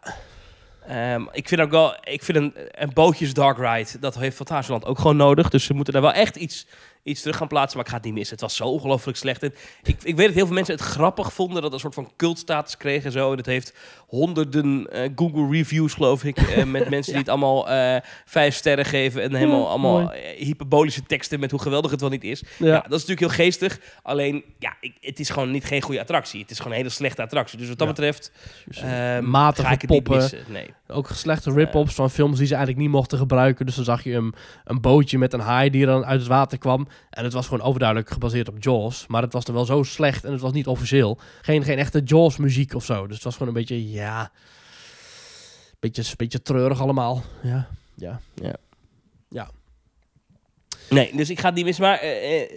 ik 1.32 1.48
vind 1.48 1.60
ook 1.60 1.70
wel, 1.70 1.94
ik 2.02 2.22
vind 2.22 2.38
een, 2.38 2.54
een 2.70 2.90
bootjes 2.94 3.34
dark 3.34 3.58
ride, 3.58 3.98
dat 3.98 4.14
heeft 4.18 4.36
Fantasieland 4.36 4.84
ook 4.84 4.98
gewoon 4.98 5.16
nodig. 5.16 5.50
Dus 5.50 5.64
ze 5.64 5.74
moeten 5.74 5.92
daar 5.92 6.02
wel 6.02 6.12
echt 6.12 6.36
iets, 6.36 6.66
iets 7.02 7.20
terug 7.20 7.36
gaan 7.36 7.48
plaatsen, 7.48 7.76
maar 7.76 7.84
ik 7.86 7.90
ga 7.90 7.96
het 7.96 8.06
niet 8.06 8.14
missen. 8.14 8.32
Het 8.32 8.44
was 8.44 8.56
zo 8.56 8.64
ongelooflijk 8.64 9.18
slecht. 9.18 9.42
En 9.42 9.54
ik, 9.82 10.02
ik 10.02 10.16
weet 10.16 10.26
dat 10.26 10.34
heel 10.34 10.46
veel 10.46 10.54
mensen 10.54 10.74
het 10.74 10.82
grappig 10.82 11.32
vonden, 11.32 11.54
dat 11.54 11.64
het 11.64 11.72
een 11.72 11.80
soort 11.80 11.94
van 11.94 12.12
cultstatus 12.16 12.76
kreeg 12.76 13.04
en 13.04 13.12
zo. 13.12 13.30
En 13.30 13.36
het 13.36 13.46
heeft 13.46 13.74
honderden 14.06 14.86
eh, 14.92 15.10
Google 15.16 15.48
reviews, 15.50 15.94
geloof 15.94 16.24
ik, 16.24 16.38
eh, 16.38 16.64
met 16.64 16.90
mensen 16.94 17.12
die 17.12 17.20
het 17.20 17.30
allemaal 17.30 17.68
eh, 17.70 17.96
vijf 18.24 18.54
sterren 18.54 18.84
geven 18.84 19.22
en 19.22 19.34
helemaal 19.34 19.62
Ja, 19.62 19.68
allemaal 19.68 20.12
hyperbolische 20.36 21.02
teksten 21.02 21.40
met 21.40 21.50
hoe 21.50 21.60
geweldig 21.60 21.90
het 21.90 22.00
wel 22.00 22.10
niet 22.10 22.24
is. 22.24 22.42
Ja. 22.56 22.66
Ja, 22.66 22.80
dat 22.88 23.00
is 23.00 23.06
natuurlijk 23.06 23.20
heel 23.20 23.44
geestig. 23.44 23.80
Alleen, 24.02 24.44
ja, 24.58 24.76
ik, 24.80 24.96
het 25.00 25.20
is 25.20 25.30
gewoon 25.30 25.50
niet 25.50 25.64
geen 25.64 25.82
goede 25.82 26.00
attractie. 26.00 26.40
Het 26.40 26.50
is 26.50 26.56
gewoon 26.56 26.72
een 26.72 26.78
hele 26.78 26.90
slechte 26.90 27.22
attractie. 27.22 27.58
Dus 27.58 27.68
wat 27.68 27.78
dat 27.78 27.88
betreft, 27.88 28.32
ehm, 28.70 29.30
Matige 29.30 29.66
ga 29.66 29.72
ik 29.72 29.80
het 29.80 29.90
niet 29.90 30.02
poppen. 30.02 30.22
missen. 30.22 30.44
Nee. 30.48 30.74
Ook 30.88 31.08
slechte 31.12 31.52
rip-offs 31.52 31.94
van 31.94 32.10
films 32.10 32.38
die 32.38 32.46
ze 32.46 32.54
eigenlijk 32.54 32.84
niet 32.84 32.94
mochten 32.94 33.18
gebruiken. 33.18 33.66
Dus 33.66 33.74
dan 33.74 33.84
zag 33.84 34.04
je 34.04 34.12
een, 34.12 34.34
een 34.64 34.80
bootje 34.80 35.18
met 35.18 35.32
een 35.32 35.40
haai 35.40 35.70
die 35.70 35.86
dan 35.86 36.04
uit 36.04 36.18
het 36.18 36.28
water 36.28 36.58
kwam. 36.58 36.88
En 37.10 37.24
het 37.24 37.32
was 37.32 37.46
gewoon 37.46 37.66
overduidelijk 37.66 38.10
gebaseerd 38.10 38.48
op 38.48 38.62
Jaws. 38.62 39.06
Maar 39.06 39.22
het 39.22 39.32
was 39.32 39.44
dan 39.44 39.54
wel 39.54 39.64
zo 39.64 39.82
slecht 39.82 40.24
en 40.24 40.32
het 40.32 40.40
was 40.40 40.52
niet 40.52 40.66
officieel. 40.66 41.18
Geen, 41.42 41.64
geen 41.64 41.78
echte 41.78 42.00
Jaws 42.04 42.36
muziek 42.36 42.74
of 42.74 42.84
zo. 42.84 43.06
Dus 43.06 43.14
het 43.14 43.24
was 43.24 43.32
gewoon 43.32 43.48
een 43.48 43.54
beetje, 43.54 43.90
ja... 43.90 44.30
Beetje, 45.80 46.16
beetje 46.16 46.42
treurig 46.42 46.80
allemaal. 46.80 47.22
Ja, 47.42 47.68
ja. 47.94 48.20
Nee, 50.90 51.16
dus 51.16 51.30
ik 51.30 51.38
ga 51.40 51.46
het 51.46 51.54
niet 51.54 51.64
missen. 51.64 51.84
Maar 51.84 51.98
eh, 51.98 52.42
eh, 52.42 52.48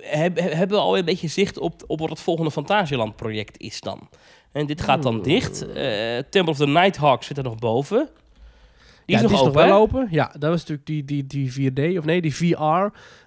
heb, 0.00 0.38
heb- 0.38 0.52
hebben 0.52 0.76
we 0.76 0.82
al 0.82 0.98
een 0.98 1.04
beetje 1.04 1.28
zicht 1.28 1.58
op, 1.58 1.82
op 1.86 1.98
wat 1.98 2.08
het 2.08 2.20
volgende 2.20 2.50
Fantasieland 2.50 3.16
project 3.16 3.58
is 3.58 3.80
dan? 3.80 4.08
En 4.52 4.66
dit 4.66 4.80
gaat 4.80 5.02
dan 5.02 5.22
dicht. 5.22 5.66
Eh, 5.66 6.18
Temple 6.30 6.50
of 6.52 6.56
the 6.56 6.66
Nighthawk 6.66 7.22
zit 7.22 7.36
er 7.36 7.42
nog 7.42 7.56
boven. 7.56 8.08
Die 9.06 9.16
ja, 9.16 9.22
is 9.22 9.30
nog 9.30 9.30
die 9.30 9.40
open, 9.40 9.62
is 9.62 9.68
nog 9.68 9.70
wel 9.70 9.80
open. 9.80 10.08
Ja, 10.10 10.34
dat 10.38 10.50
was 10.50 10.66
natuurlijk 10.66 10.86
die, 10.86 11.04
die, 11.04 11.26
die 11.26 11.70
4D, 11.70 11.98
of 11.98 12.04
nee, 12.04 12.20
die 12.20 12.56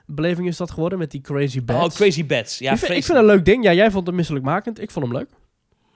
VR-beleving 0.08 0.48
is 0.48 0.58
dat 0.58 0.72
geworden 0.72 1.00
met 1.00 1.12
die 1.12 1.22
Crazy 1.22 1.64
Bats. 1.64 1.86
Oh, 1.86 1.96
Crazy 1.96 2.26
Bats. 2.26 2.58
Ja, 2.58 2.72
ik, 2.72 2.78
vind, 2.78 2.92
ik 2.92 3.04
vreselijk. 3.04 3.06
vind 3.06 3.18
het 3.18 3.28
een 3.28 3.36
leuk 3.36 3.46
ding. 3.46 3.64
Ja, 3.64 3.74
jij 3.74 3.92
vond 3.92 4.08
het 4.08 4.16
misselijkmakend. 4.16 4.82
Ik 4.82 4.92
vond 4.92 5.06
hem 5.06 5.16
leuk. 5.16 5.30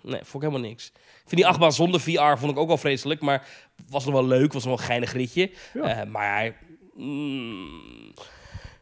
Nee, 0.01 0.19
vond 0.23 0.43
ik 0.43 0.49
helemaal 0.49 0.69
niks. 0.69 0.85
Ik 0.95 1.35
vind 1.35 1.41
die 1.41 1.47
achtbaan 1.47 1.73
zonder 1.73 1.99
VR 1.99 2.37
vond 2.37 2.51
ik 2.51 2.57
ook 2.57 2.67
wel 2.67 2.77
vreselijk, 2.77 3.21
maar 3.21 3.47
was 3.89 4.05
nog 4.05 4.13
wel 4.13 4.25
leuk, 4.25 4.53
was 4.53 4.63
nog 4.65 4.71
wel 4.71 4.81
een 4.81 4.85
geinig 4.87 5.13
ritje. 5.13 5.51
Ja. 5.73 5.81
Eh, 5.83 6.09
maar... 6.09 6.55
mm, 6.95 8.13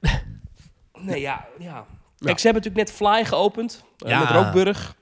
nee, 1.08 1.20
ja, 1.22 1.46
ja. 1.60 1.86
Kijk, 2.20 2.40
ze 2.40 2.48
hebben 2.48 2.64
natuurlijk 2.64 2.76
net 2.76 2.92
Fly 2.92 3.26
geopend, 3.26 3.84
eh, 3.98 4.10
Ja. 4.10 4.20
met 4.20 4.30
Rookburg. 4.30 4.96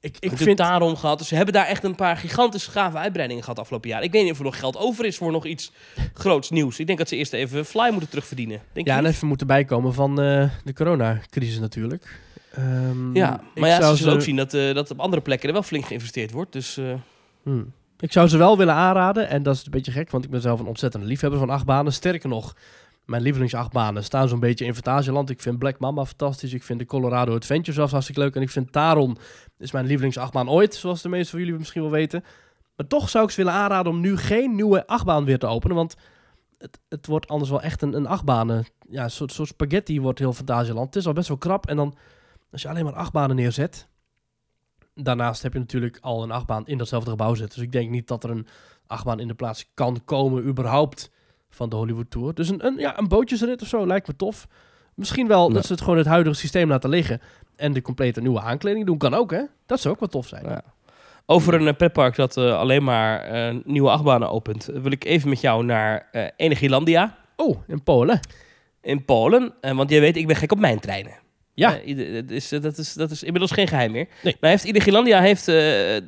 Ik, 0.00 0.16
Ik 0.20 0.36
vind 0.36 0.56
daarom 0.56 0.96
gehad. 0.96 1.18
Dus 1.18 1.28
ze 1.28 1.34
hebben 1.34 1.54
daar 1.54 1.66
echt 1.66 1.84
een 1.84 1.94
paar 1.94 2.16
gigantisch 2.16 2.66
gave 2.66 2.96
uitbreidingen 2.96 3.42
gehad 3.42 3.58
afgelopen 3.58 3.88
jaar. 3.88 4.02
Ik 4.02 4.12
weet 4.12 4.22
niet 4.22 4.32
of 4.32 4.38
er 4.38 4.44
nog 4.44 4.58
geld 4.58 4.76
over 4.76 5.04
is 5.04 5.16
voor 5.16 5.32
nog 5.32 5.46
iets 5.46 5.72
groots 6.14 6.50
nieuws. 6.50 6.78
Ik 6.78 6.86
denk 6.86 6.98
dat 6.98 7.08
ze 7.08 7.16
eerst 7.16 7.32
even 7.32 7.64
Fly 7.64 7.88
moeten 7.90 8.08
terugverdienen. 8.08 8.60
Denk 8.72 8.86
Ja, 8.86 8.96
en 8.96 9.06
even 9.06 9.28
moeten 9.28 9.46
bijkomen 9.46 9.94
van 9.94 10.10
eh, 10.20 10.50
de 10.64 10.72
coronacrisis 10.72 11.58
natuurlijk. 11.58 12.20
Ehm, 12.52 13.16
ja, 13.16 13.40
maar 13.54 13.68
ja, 13.68 13.90
ze 13.90 13.96
zullen 13.96 14.14
ook 14.14 14.22
zien 14.22 14.36
dat, 14.36 14.54
eh, 14.54 14.74
dat 14.74 14.90
op 14.90 15.00
andere 15.00 15.22
plekken 15.22 15.48
er 15.48 15.54
wel 15.54 15.62
flink 15.62 15.86
geïnvesteerd 15.86 16.30
wordt. 16.30 16.52
Dus 16.52 16.76
eh, 16.76 16.84
Hmm. 17.42 17.72
Ik 18.00 18.12
zou 18.12 18.28
ze 18.28 18.36
wel 18.36 18.56
willen 18.56 18.74
aanraden. 18.74 19.28
En 19.28 19.42
dat 19.42 19.54
is 19.54 19.64
een 19.64 19.70
beetje 19.70 19.92
gek, 19.92 20.10
want 20.10 20.24
ik 20.24 20.30
ben 20.30 20.40
zelf 20.40 20.60
een 20.60 20.66
ontzettende 20.66 21.06
liefhebber 21.06 21.38
van 21.38 21.50
achtbanen. 21.50 21.92
Sterker 21.92 22.28
nog, 22.28 22.56
mijn 23.08 23.22
lievelingsachtbanen 23.22 24.04
staan 24.04 24.28
zo'n 24.28 24.40
beetje 24.40 24.64
in 24.64 24.74
Fantasieland. 24.74 25.30
Ik 25.30 25.40
vind 25.40 25.58
Black 25.58 25.78
Mamba 25.78 26.04
fantastisch. 26.04 26.52
Ik 26.52 26.62
vind 26.62 26.78
de 26.78 26.84
Colorado 26.84 27.34
Adventure 27.34 27.72
zelfs 27.72 27.92
hartstikke 27.92 28.20
leuk. 28.20 28.34
En 28.34 28.42
ik 28.42 28.50
vind 28.50 28.72
Taron 28.72 29.18
is 29.58 29.72
mijn 29.72 29.86
lievelingsachtbaan 29.86 30.48
ooit, 30.48 30.74
zoals 30.74 31.02
de 31.02 31.08
meeste 31.08 31.30
van 31.30 31.40
jullie 31.40 31.58
misschien 31.58 31.82
wel 31.82 31.90
weten. 31.90 32.24
Maar 32.76 32.86
toch 32.86 33.08
zou 33.08 33.24
ik 33.24 33.30
ze 33.30 33.36
willen 33.36 33.52
aanraden 33.52 33.92
om 33.92 34.00
nu 34.00 34.16
geen 34.16 34.54
nieuwe 34.54 34.86
achtbaan 34.86 35.24
weer 35.24 35.38
te 35.38 35.46
openen. 35.46 35.76
Want 35.76 35.96
het, 36.58 36.78
het 36.88 37.06
wordt 37.06 37.28
anders 37.28 37.50
wel 37.50 37.62
echt 37.62 37.82
een, 37.82 37.94
een 37.94 38.06
achtbanen. 38.06 38.66
Ja, 38.88 39.04
een 39.04 39.10
soort, 39.10 39.32
soort 39.32 39.48
spaghetti 39.48 40.00
wordt 40.00 40.18
heel 40.18 40.32
Fantasieland. 40.32 40.86
Het 40.86 40.96
is 40.96 41.06
al 41.06 41.12
best 41.12 41.28
wel 41.28 41.36
krap. 41.36 41.66
En 41.66 41.76
dan, 41.76 41.94
als 42.52 42.62
je 42.62 42.68
alleen 42.68 42.84
maar 42.84 42.94
achtbanen 42.94 43.36
neerzet. 43.36 43.88
Daarnaast 44.94 45.42
heb 45.42 45.52
je 45.52 45.58
natuurlijk 45.58 45.98
al 46.00 46.22
een 46.22 46.30
achtbaan 46.30 46.66
in 46.66 46.78
datzelfde 46.78 47.10
gebouw 47.10 47.34
zitten. 47.34 47.58
Dus 47.58 47.66
ik 47.66 47.72
denk 47.72 47.90
niet 47.90 48.08
dat 48.08 48.24
er 48.24 48.30
een 48.30 48.46
achtbaan 48.86 49.20
in 49.20 49.28
de 49.28 49.34
plaats 49.34 49.70
kan 49.74 50.04
komen, 50.04 50.44
überhaupt, 50.44 51.10
van 51.58 51.68
de 51.68 51.76
Hollywood 51.76 52.10
Tour. 52.10 52.34
Dus 52.34 52.48
een, 52.48 52.66
een, 52.66 52.74
ja, 52.78 52.98
een 52.98 53.08
bootjesrit 53.08 53.62
of 53.62 53.68
zo 53.68 53.86
lijkt 53.86 54.06
me 54.08 54.16
tof. 54.16 54.46
Misschien 54.94 55.26
wel 55.26 55.50
dat 55.52 55.66
ze 55.66 55.72
het 55.72 55.80
gewoon 55.80 55.98
het 55.98 56.06
huidige 56.06 56.36
systeem 56.36 56.68
laten 56.68 56.90
liggen. 56.90 57.20
En 57.56 57.72
de 57.72 57.82
complete 57.82 58.20
nieuwe 58.20 58.40
aankleding 58.40 58.86
doen 58.86 58.98
kan 58.98 59.14
ook, 59.14 59.30
hè? 59.30 59.42
Dat 59.66 59.80
zou 59.80 59.94
ook 59.94 60.00
wel 60.00 60.08
tof 60.08 60.26
zijn. 60.26 60.44
ja. 60.48 60.62
Over 61.30 61.54
een 61.54 61.66
eh, 61.68 61.74
pretpark 61.76 62.16
dat 62.16 62.36
eh, 62.36 62.58
alleen 62.58 62.84
maar 62.84 63.20
eh, 63.20 63.56
nieuwe 63.64 63.90
achtbanen 63.90 64.30
opent, 64.30 64.64
wil 64.72 64.92
ik 64.92 65.04
even 65.04 65.28
met 65.28 65.40
jou 65.40 65.64
naar 65.64 66.08
eh 66.12 66.26
Energielandia 66.36 67.16
Oh, 67.36 67.56
in 67.66 67.82
Polen. 67.82 68.20
in 68.82 69.04
Polen. 69.04 69.54
Want 69.60 69.90
jij 69.90 70.00
weet, 70.00 70.16
ik 70.16 70.26
ben 70.26 70.36
gek 70.36 70.52
op 70.52 70.58
mijn 70.58 70.80
treinen. 70.80 71.12
Ja. 71.54 71.70
Dat, 71.70 72.30
is, 72.30 72.48
dat, 72.48 72.78
is, 72.78 72.92
dat 72.92 73.10
is 73.10 73.22
inmiddels 73.22 73.52
geen 73.52 73.68
geheim 73.68 73.90
meer. 73.92 74.08
Nee. 74.22 74.36
Nou 74.40 74.52
heeft 74.52 74.64
Energielandia 74.64 75.20
heeft, 75.20 75.46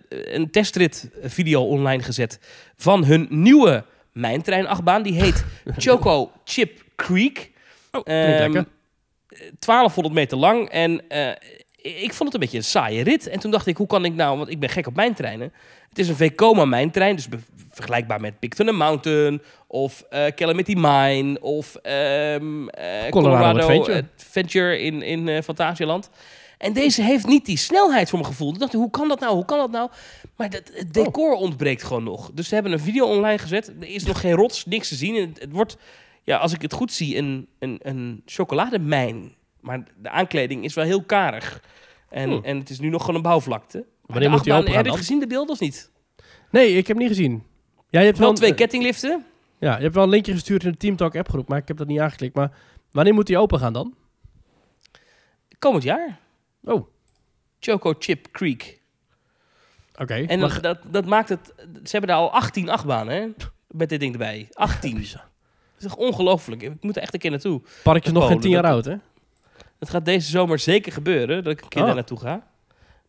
een 0.09 0.51
testrit 0.51 1.11
video 1.23 1.63
online 1.63 2.03
gezet 2.03 2.41
van 2.77 3.05
hun 3.05 3.27
nieuwe 3.31 3.85
mijntreinachtbaan. 4.13 5.03
Die 5.03 5.21
heet 5.23 5.45
Choco 5.79 6.33
Chip 6.45 6.83
Creek. 6.97 7.51
Oh, 7.93 8.03
klinkt 8.03 8.31
Ehm, 8.33 8.53
lekker. 8.53 8.65
1200 9.59 10.15
meter 10.15 10.39
lang. 10.39 10.69
En 10.69 11.09
eh, 11.09 11.29
ik 12.03 12.13
vond 12.13 12.19
het 12.25 12.35
een 12.35 12.41
beetje 12.41 12.57
een 12.59 12.65
saaie 12.65 13.03
rit. 13.03 13.27
En 13.29 13.41
toen 13.41 13.51
dacht 13.51 13.67
ik, 13.67 13.77
hoe 13.77 13.87
kan 13.87 14.05
ik 14.05 14.15
nou... 14.15 14.37
Want 14.39 14.51
ik 14.51 14.59
ben 14.61 14.69
gek 14.69 14.87
op 14.87 14.97
mijntreinen. 14.97 15.53
Het 15.89 15.99
is 15.99 16.09
een 16.09 16.17
Vekoma 16.17 16.65
mijntrein. 16.65 17.17
Dus 17.17 17.29
vergelijkbaar 17.71 18.21
met 18.21 18.39
Big 18.39 18.51
Thunder 18.51 18.75
Mountain. 18.75 19.43
Of 19.67 20.05
eh, 20.11 20.27
Calamity 20.27 20.75
Mine. 20.77 21.41
Of 21.41 21.75
ehm, 21.75 22.69
eh, 22.69 23.11
Colorado, 23.11 23.59
Adventure. 23.59 24.05
Adventure 24.17 24.79
in, 24.81 25.03
in 25.03 25.43
Fantasialand. 25.43 26.11
En 26.61 26.73
deze 26.73 27.03
heeft 27.03 27.27
niet 27.27 27.45
die 27.47 27.57
snelheid 27.57 28.09
voor 28.11 28.19
mijn 28.19 28.31
gevoel. 28.31 28.53
Ik 28.53 28.59
dacht, 28.59 28.73
hoe 28.73 28.91
kan 28.91 29.09
dat 29.09 29.21
nou? 29.21 29.35
Hoe 29.35 29.45
kan 29.45 29.59
dat 29.59 29.71
nou? 29.71 29.91
Maar 30.37 30.51
dat, 30.51 30.71
het 30.73 30.95
decor 30.95 31.33
ontbreekt 31.35 31.83
gewoon 31.83 32.05
nog. 32.05 32.31
Dus 32.35 32.49
ze 32.49 32.55
hebben 32.55 32.73
een 32.73 32.81
video 32.81 33.07
online 33.07 33.39
gezet. 33.39 33.69
Er 33.81 33.89
is 33.89 34.05
nog 34.05 34.21
geen 34.21 34.33
rots, 34.33 34.67
niks 34.67 34.89
te 34.89 34.95
zien. 34.95 35.15
En 35.17 35.29
Het, 35.29 35.41
het 35.41 35.53
wordt, 35.53 35.77
ja, 36.25 36.37
als 36.37 36.53
ik 36.53 36.63
het 36.63 36.73
goed 36.73 36.93
zie, 36.93 37.17
een, 37.17 37.49
een, 37.59 37.79
een 37.83 38.23
chocolademijn. 38.27 39.35
Maar 39.61 39.83
de 40.03 40.09
aankleding 40.11 40.65
is 40.65 40.75
wel 40.75 40.85
heel 40.85 41.03
karig. 41.03 41.63
En, 42.09 42.31
Hmm. 42.31 42.45
en 42.45 42.59
het 42.59 42.71
is 42.71 42.81
nu 42.81 42.89
nog 42.89 43.01
gewoon 43.01 43.17
een 43.17 43.23
bouwvlakte. 43.23 43.85
Wanneer 44.07 44.29
moet 44.31 44.39
achtbaan, 44.39 44.59
open 44.59 44.73
gaan 44.73 44.85
Heb 44.85 44.93
je 44.93 44.99
gezien 44.99 45.21
de 45.21 45.27
beelden 45.27 45.55
of 45.55 45.61
niet? 45.61 45.91
Nee, 46.51 46.73
ik 46.77 46.87
heb 46.87 46.97
niet 46.97 47.09
gezien. 47.09 47.43
Ja, 47.91 47.99
je 48.01 48.07
hebt 48.07 48.19
Wel 48.19 48.27
wel, 48.27 48.37
twee 48.37 48.51
een- 48.51 48.57
kettingliften. 48.57 49.25
Ja, 49.59 49.77
je 49.77 49.83
hebt 49.83 49.95
wel 49.95 50.05
een 50.05 50.11
linkje 50.11 50.33
gestuurd 50.33 50.65
in 50.65 50.71
de 50.71 50.77
Team 50.77 50.97
Talk 50.97 51.17
appgroep, 51.17 51.49
maar 51.49 51.59
ik 51.59 51.69
heb 51.69 51.77
dat 51.77 51.87
niet 51.87 52.01
aangeklikt. 52.01 52.35
Maar 52.35 52.51
wanneer 52.91 53.15
moet 53.15 53.27
die 53.27 53.39
open 53.39 53.59
gaan 53.59 53.73
dan? 53.73 53.95
Komend 55.59 55.83
jaar. 55.83 56.19
Oh, 56.65 56.87
Choco 57.61 57.95
Chip 57.99 58.27
Creek. 58.31 58.81
oké. 59.99 60.15
En 60.15 60.41
dat, 60.41 60.79
dat, 60.91 61.07
maakt 61.07 61.29
het... 61.29 61.53
Ze 61.57 61.91
hebben 61.91 62.11
daar 62.11 62.19
al 62.19 62.33
18 62.33 62.69
achtbanen, 62.69 63.15
hè? 63.15 63.27
Met 63.69 63.89
dit 63.89 64.01
ding 64.01 64.13
erbij. 64.13 64.49
18. 64.53 64.95
Dat 64.95 65.03
is 65.79 65.83
toch 65.83 65.97
ongelooflijk. 65.97 66.63
Ik 66.63 66.83
moet 66.83 66.97
er 66.97 67.03
echt 67.03 67.15
een 67.15 67.21
keer 67.21 67.31
naartoe. 67.31 67.61
Park 67.83 68.05
is 68.05 68.13
nog 68.13 68.19
geen 68.23 68.27
Polen, 68.29 68.41
tien 68.43 68.51
jaar 68.51 68.63
dat- 68.63 68.71
oud, 68.73 68.85
hè? 68.85 68.95
Het 69.79 69.91
gaat 69.91 70.05
deze 70.05 70.31
zomer 70.31 70.59
zeker 70.59 70.93
gebeuren 70.93 71.45
dat 71.45 71.53
ik 71.53 71.61
een 71.63 71.69
keer 71.69 71.81
Oh. 71.81 71.87
daar 71.87 71.95
naartoe 71.95 72.19
ga. 72.21 72.47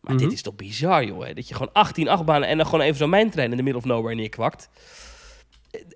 Maar 0.00 0.14
Mhm. 0.14 0.22
dit 0.22 0.32
is 0.32 0.42
toch 0.42 0.54
bizar, 0.56 1.04
joh. 1.04 1.24
hè? 1.26 1.34
Dat 1.34 1.48
je 1.48 1.54
gewoon 1.54 1.72
18 1.72 2.08
achtbanen 2.08 2.48
en 2.48 2.56
dan 2.56 2.66
gewoon 2.66 2.80
even 2.80 2.96
zo'n 2.96 3.10
mijntrein 3.10 3.50
in 3.50 3.56
de 3.56 3.62
middle 3.62 3.80
of 3.80 3.86
nowhere 3.86 4.14
neerkwakt. 4.14 4.68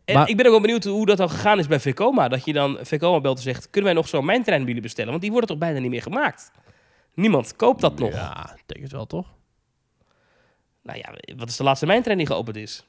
En 0.05 0.15
Maar- 0.15 0.29
ik 0.29 0.37
ben 0.37 0.47
ook 0.47 0.53
wel 0.53 0.61
benieuwd 0.61 0.85
hoe 0.85 1.07
dat 1.07 1.17
dan 1.17 1.31
gegaan 1.31 1.59
is 1.59 1.67
bij 1.67 1.81
Vekoma. 1.81 2.29
Dat 2.29 2.45
je 2.45 2.53
dan 2.53 2.79
Vekoma 2.83 3.21
belt 3.21 3.37
en 3.37 3.43
zegt... 3.43 3.71
kunnen 3.71 3.91
wij 3.93 4.01
nog 4.01 4.09
zo'n 4.09 4.25
mijntrein 4.25 4.59
bij 4.59 4.67
jullie 4.67 4.83
bestellen? 4.83 5.11
Want 5.11 5.23
die 5.23 5.31
worden 5.31 5.49
toch 5.49 5.59
bijna 5.59 5.79
niet 5.79 5.91
meer 5.91 6.03
gemaakt? 6.03 6.51
Niemand 7.17 7.57
koopt 7.57 7.81
dat 7.81 7.99
nog. 7.99 8.12
Ja, 8.12 8.55
ik 8.57 8.62
denk 8.67 8.83
het 8.83 8.93
wel, 8.93 9.07
toch? 9.07 9.35
Nou 10.83 10.99
ja, 10.99 11.35
wat 11.37 11.49
is 11.49 11.57
de 11.57 11.62
laatste 11.62 11.87
mijntrein 11.87 12.19
die 12.19 12.27
geopend 12.27 12.57
is? 12.57 12.85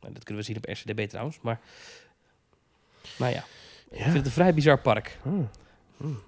Nou, 0.00 0.14
dat 0.14 0.24
kunnen 0.24 0.44
we 0.44 0.48
zien 0.52 0.56
op 0.56 0.64
RCDB 0.64 1.08
trouwens, 1.08 1.40
maar... 1.40 1.60
Nou 3.18 3.32
ja, 3.32 3.44
ik 3.90 4.02
vind 4.02 4.14
het 4.14 4.26
een 4.26 4.32
vrij 4.32 4.54
bizar 4.54 4.78
park. 4.78 5.18
Hmm. 5.22 5.48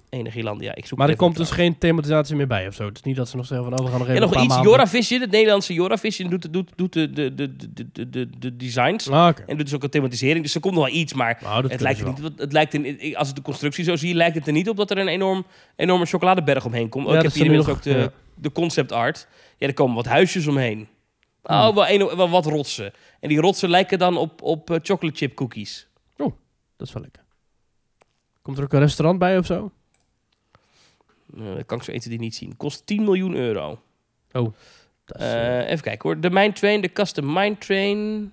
Energieland, 0.08 0.60
ja. 0.60 0.74
Ik 0.74 0.86
zoek 0.86 0.98
Maar 0.98 1.08
er 1.08 1.16
komt 1.16 1.36
dus 1.36 1.50
geen 1.50 1.78
thematisatie 1.78 2.36
meer 2.36 2.46
bij 2.46 2.66
of 2.66 2.74
zo. 2.74 2.86
Het 2.86 2.96
is 2.96 3.02
niet 3.02 3.16
dat 3.16 3.28
ze 3.28 3.36
nog 3.36 3.46
zeggen 3.46 3.68
van, 3.68 3.78
oh, 3.78 3.84
we 3.84 3.90
gaan 3.90 3.98
nog 3.98 4.08
even 4.08 4.22
En 4.22 4.28
nog 4.28 4.30
een 4.30 4.36
paar 4.36 4.44
iets, 4.44 4.54
maanden... 4.54 4.72
Joravision, 4.72 5.20
het 5.20 5.30
Nederlandse 5.30 5.72
Joravision 5.74 6.30
doet, 6.30 6.52
doet, 6.52 6.70
doet 6.74 6.92
de, 6.92 7.10
de, 7.10 7.34
de, 7.34 7.56
de, 7.56 7.90
de, 7.92 8.08
de, 8.10 8.28
de 8.38 8.56
designs. 8.56 9.08
Ah. 9.08 9.26
En 9.46 9.56
doet 9.56 9.66
dus 9.66 9.74
ook 9.74 9.82
een 9.82 9.90
thematisering. 9.90 10.44
Dus 10.44 10.54
er 10.54 10.60
komt 10.60 10.74
nog 10.74 10.84
wel 10.84 10.94
iets, 10.94 11.12
maar 11.12 11.38
Nou, 11.42 11.68
het 11.68 11.80
lijkt, 11.80 12.00
wel. 12.00 12.14
niet, 12.20 12.32
het 12.36 12.52
lijkt 12.52 12.74
er, 12.74 13.16
als 13.16 13.28
ik 13.28 13.34
de 13.34 13.42
constructie 13.42 13.84
zo 13.84 13.96
zie, 13.96 14.14
lijkt 14.14 14.34
het 14.34 14.46
er 14.46 14.52
niet 14.52 14.68
op 14.68 14.76
dat 14.76 14.90
er 14.90 14.98
een 14.98 15.08
enorm, 15.08 15.46
enorme 15.76 16.06
chocoladeberg 16.06 16.64
omheen 16.64 16.88
komt. 16.88 17.06
Oh, 17.06 17.12
Ja, 17.12 17.18
ik 17.18 17.24
dat 17.24 17.32
heb 17.32 17.42
hier 17.42 17.52
inmiddels 17.52 17.76
ook 17.76 17.82
de, 17.82 18.10
de 18.34 18.52
concept 18.52 18.92
art. 18.92 19.28
Ja, 19.58 19.66
er 19.66 19.74
komen 19.74 19.94
wat 19.94 20.06
huisjes 20.06 20.46
omheen. 20.46 20.88
Hmm. 21.42 21.56
Oh, 21.56 21.74
wel, 21.74 21.88
een, 21.88 22.16
wel 22.16 22.30
wat 22.30 22.46
rotsen. 22.46 22.92
En 23.20 23.28
die 23.28 23.40
rotsen 23.40 23.68
lijken 23.68 23.98
dan 23.98 24.16
op, 24.16 24.42
op 24.42 24.70
eh, 24.70 24.76
chocolate 24.82 25.16
chip 25.16 25.34
cookies. 25.34 25.88
Dat 26.76 26.86
is 26.86 26.92
wel 26.92 27.02
lekker. 27.02 27.23
Komt 28.44 28.58
er 28.58 28.64
ook 28.64 28.72
een 28.72 28.80
restaurant 28.80 29.18
bij 29.18 29.38
of 29.38 29.46
zo? 29.46 29.72
Eh, 31.36 31.54
dat 31.54 31.66
kan 31.66 31.78
ik 31.78 31.84
zo 31.84 31.90
1, 31.90 32.00
2, 32.00 32.00
3 32.00 32.18
niet 32.18 32.34
zien. 32.34 32.56
Kost 32.56 32.86
10 32.86 33.04
miljoen 33.04 33.34
euro. 33.34 33.82
Is, 34.32 34.46
eh, 35.06 35.70
even 35.70 35.80
kijken 35.80 36.08
hoor. 36.08 36.20
De 36.20 36.30
Mine 36.30 36.52
Train, 36.52 36.80
de 36.80 36.92
Custom 36.92 37.32
Mine 37.32 37.58
Train. 37.58 38.32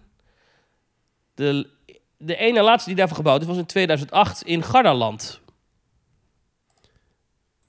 De, 1.34 1.70
de 2.18 2.36
ene 2.36 2.62
laatste 2.62 2.89
die 2.89 2.97
daarvoor 2.97 3.18
gebouwd 3.18 3.41
is, 3.41 3.47
was 3.47 3.57
in 3.57 3.66
2008 3.66 4.43
in 4.43 4.64
Gardaland. 4.64 5.39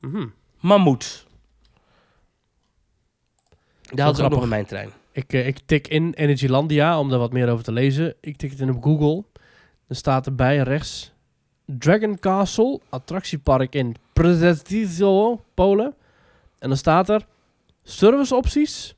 mhm. 0.00 0.26
Mammoet. 0.60 1.26
Daar 3.82 4.04
hadden 4.04 4.16
ze 4.16 4.24
ook 4.24 4.30
nog 4.30 4.42
een 4.42 4.48
mijntrein. 4.48 4.90
ik, 5.12 5.32
eh, 5.32 5.46
ik 5.46 5.58
tik 5.66 5.88
in 5.88 6.12
Energylandia 6.12 6.98
om 6.98 7.08
daar 7.08 7.18
wat 7.18 7.32
meer 7.32 7.48
over 7.50 7.64
te 7.64 7.72
lezen. 7.72 8.14
Ik 8.20 8.36
tik 8.36 8.50
het 8.50 8.60
in 8.60 8.70
op 8.70 8.82
Google. 8.82 9.24
Dan 9.86 9.96
staat 9.96 10.26
erbij 10.26 10.58
rechts... 10.58 11.11
Dragon 11.78 12.18
Castle, 12.18 12.80
attractiepark 12.88 13.74
in 13.74 13.96
Przecizo, 14.12 15.44
Polen. 15.54 15.94
En 16.58 16.68
dan 16.68 16.76
staat 16.76 17.08
er... 17.08 17.26
Serviceopties, 17.84 18.94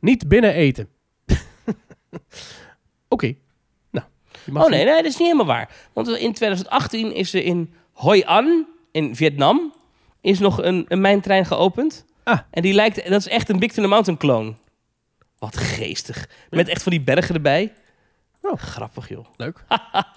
niet 0.00 0.28
binnen 0.28 0.52
eten. 0.52 0.88
Oké. 3.08 3.34
Nou. 3.90 4.06
Oh 4.46 4.68
nee, 4.68 4.84
nee, 4.84 4.94
dat 4.94 5.04
is 5.04 5.16
niet 5.16 5.28
helemaal 5.28 5.46
waar. 5.46 5.70
Want 5.92 6.08
in 6.08 6.32
2018 6.32 7.14
is 7.14 7.34
er 7.34 7.44
in 7.44 7.74
Hoi 7.92 8.22
An, 8.24 8.66
in 8.90 9.16
Vietnam, 9.16 9.72
is 10.20 10.38
nog 10.38 10.62
een, 10.62 10.84
een 10.88 11.00
mijntrein 11.00 11.46
geopend. 11.46 12.04
Ah. 12.24 12.38
En 12.50 12.62
die 12.62 12.74
lijkt, 12.74 13.08
dat 13.08 13.20
is 13.20 13.28
echt 13.28 13.48
een 13.48 13.58
Big 13.58 13.72
Thunder 13.72 13.90
Mountain 13.90 14.18
clone. 14.18 14.54
Wat 15.38 15.56
geestig. 15.56 16.28
Met 16.50 16.68
echt 16.68 16.82
van 16.82 16.92
die 16.92 17.00
bergen 17.00 17.34
erbij. 17.34 17.72
Oh. 18.42 18.58
Grappig 18.58 19.08
joh. 19.08 19.26
Leuk. 19.36 19.64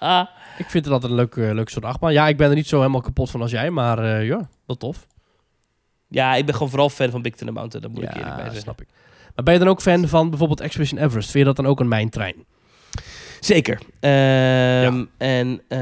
Ik 0.58 0.70
vind 0.70 0.84
het 0.84 0.92
altijd 0.94 1.10
een 1.12 1.18
leuk, 1.18 1.36
eh, 1.36 1.52
leuk 1.52 1.68
soort 1.68 1.84
achtbaan. 1.84 2.12
Ja, 2.12 2.28
ik 2.28 2.36
ben 2.36 2.48
er 2.48 2.54
niet 2.54 2.68
zo 2.68 2.78
helemaal 2.78 3.00
kapot 3.00 3.30
van 3.30 3.40
als 3.42 3.50
jij, 3.50 3.70
maar 3.70 3.98
eh, 3.98 4.26
ja, 4.26 4.48
wel 4.66 4.76
tof. 4.76 5.06
Ja, 6.08 6.34
ik 6.34 6.44
ben 6.44 6.54
gewoon 6.54 6.68
vooral 6.70 6.90
fan 6.90 7.10
van 7.10 7.22
Big 7.22 7.34
Thunder 7.34 7.54
Mountain. 7.54 7.86
Dat 7.86 7.94
moet 7.94 8.10
ik 8.10 8.16
eerlijk 8.16 8.34
bij 8.34 8.44
zeggen. 8.44 8.62
snap 8.62 8.80
ik. 8.80 8.88
Maar 9.34 9.44
ben 9.44 9.54
je 9.54 9.60
dan 9.60 9.68
ook 9.68 9.80
fan 9.80 10.08
van 10.08 10.28
bijvoorbeeld 10.30 10.60
Expedition 10.60 11.00
Everest? 11.00 11.30
Vind 11.30 11.38
je 11.38 11.44
dat 11.54 11.56
dan 11.56 11.66
ook 11.66 11.80
een 11.80 11.88
mijntrein? 11.88 12.44
Zeker. 13.40 13.80
Ehm, 14.00 15.04
En 15.18 15.62
eh, 15.68 15.78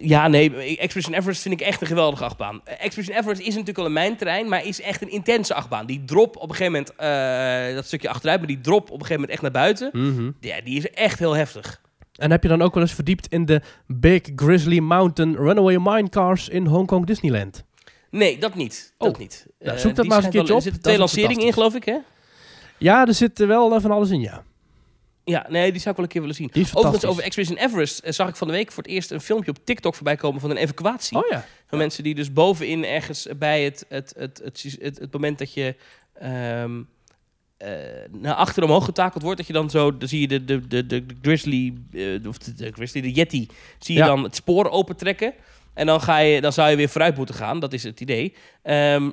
ja, 0.00 0.28
nee, 0.28 0.76
Expedition 0.78 1.14
Everest 1.14 1.42
vind 1.42 1.60
ik 1.60 1.66
echt 1.66 1.80
een 1.80 1.86
geweldige 1.86 2.24
achtbaan. 2.24 2.60
Expedition 2.64 3.16
Everest 3.18 3.40
is 3.40 3.48
natuurlijk 3.48 3.78
al 3.78 3.84
een 3.86 3.92
mijntrein, 3.92 4.48
maar 4.48 4.64
is 4.66 4.80
echt 4.80 5.02
een 5.02 5.10
intense 5.10 5.54
achtbaan. 5.54 5.86
Die 5.86 6.04
drop 6.04 6.36
op 6.36 6.48
een 6.50 6.54
gegeven 6.56 6.72
moment, 6.72 6.94
eh, 6.96 7.74
dat 7.74 7.86
stukje 7.86 8.08
achteruit, 8.08 8.38
maar 8.38 8.48
die 8.48 8.60
drop 8.60 8.82
op 8.82 9.00
een 9.00 9.06
gegeven 9.06 9.14
moment 9.14 9.30
echt 9.32 9.42
naar 9.42 9.50
buiten. 9.50 9.90
Ja, 10.40 10.60
die 10.60 10.76
is 10.76 10.90
echt 10.90 11.18
heel 11.18 11.32
heftig. 11.36 11.80
En 12.14 12.30
heb 12.30 12.42
je 12.42 12.48
dan 12.48 12.62
ook 12.62 12.74
wel 12.74 12.82
eens 12.82 12.94
verdiept 12.94 13.26
in 13.26 13.44
de 13.44 13.60
Big 13.86 14.20
Grizzly 14.36 14.78
Mountain 14.78 15.36
Runaway 15.36 15.76
Minecars 15.78 16.48
in 16.48 16.66
Hongkong 16.66 17.06
Disneyland? 17.06 17.64
Nee, 18.10 18.38
dat 18.38 18.54
niet. 18.54 18.94
Dat 18.98 19.12
Oh. 19.12 19.18
niet. 19.18 19.46
Nou, 19.58 19.76
Eh, 19.76 19.82
zoek 19.82 19.94
dat 19.94 20.06
maar 20.06 20.16
eens 20.16 20.26
een 20.26 20.32
keertje 20.32 20.52
op. 20.52 20.58
Er 20.58 20.62
zitten 20.64 20.82
twee 20.82 20.98
lanceringen 20.98 21.46
in, 21.46 21.52
geloof 21.52 21.74
ik, 21.74 21.84
hè? 21.84 21.96
Ja, 22.78 23.06
er 23.06 23.14
zit 23.14 23.38
wel 23.38 23.80
van 23.80 23.90
alles 23.90 24.10
in, 24.10 24.20
ja. 24.20 24.42
Ja, 25.28 25.46
nee, 25.48 25.70
die 25.72 25.80
zou 25.80 25.90
ik 25.90 25.96
wel 25.96 26.04
een 26.04 26.10
keer 26.10 26.20
willen 26.20 26.36
zien. 26.36 26.50
Overigens, 26.72 27.04
over 27.04 27.22
Expedition 27.22 27.58
Everest 27.58 27.98
eh, 27.98 28.12
zag 28.12 28.28
ik 28.28 28.36
van 28.36 28.46
de 28.46 28.52
week 28.52 28.72
voor 28.72 28.82
het 28.82 28.92
eerst 28.92 29.10
een 29.10 29.20
filmpje 29.20 29.50
op 29.50 29.58
TikTok 29.64 29.94
voorbij 29.94 30.16
komen 30.16 30.40
van 30.40 30.50
een 30.50 30.56
evacuatie. 30.56 31.16
Oh 31.16 31.28
ja. 31.30 31.44
Van 31.66 31.78
mensen 31.78 32.02
die 32.02 32.14
dus 32.14 32.32
bovenin 32.32 32.84
ergens 32.84 33.26
bij 33.38 33.64
het, 33.64 33.84
het, 33.88 34.14
het, 34.16 34.40
het, 34.44 34.76
het, 34.80 34.98
het 34.98 35.12
moment 35.12 35.38
dat 35.38 35.52
je 35.52 35.74
ehm, 36.20 36.80
eh, 37.56 37.70
naar 38.10 38.34
achter 38.34 38.62
omhoog 38.62 38.84
getakeld 38.84 39.22
wordt, 39.22 39.38
dat 39.38 39.46
je 39.46 39.52
dan 39.52 39.70
zo, 39.70 39.96
dan 39.96 40.08
zie 40.08 40.20
je 40.20 40.28
de, 40.28 40.44
de, 40.44 40.66
de, 40.66 40.86
de, 40.86 41.06
de 41.06 41.14
grizzly, 41.22 41.74
eh, 41.92 42.26
of 42.28 42.38
de, 42.38 42.54
de 42.54 42.72
grizzly, 42.72 43.00
de 43.00 43.12
yeti, 43.12 43.48
zie 43.78 43.94
je 43.94 44.00
Ja. 44.00 44.06
dan 44.06 44.22
het 44.22 44.34
spoor 44.34 44.70
opentrekken. 44.70 45.34
En 45.74 45.86
dan, 45.86 46.00
ga 46.00 46.18
je, 46.18 46.40
dan 46.40 46.52
zou 46.52 46.70
je 46.70 46.76
weer 46.76 46.88
vooruit 46.88 47.16
moeten 47.16 47.34
gaan, 47.34 47.60
dat 47.60 47.72
is 47.72 47.82
het 47.82 48.00
idee. 48.00 48.34
Ehm, 48.62 49.10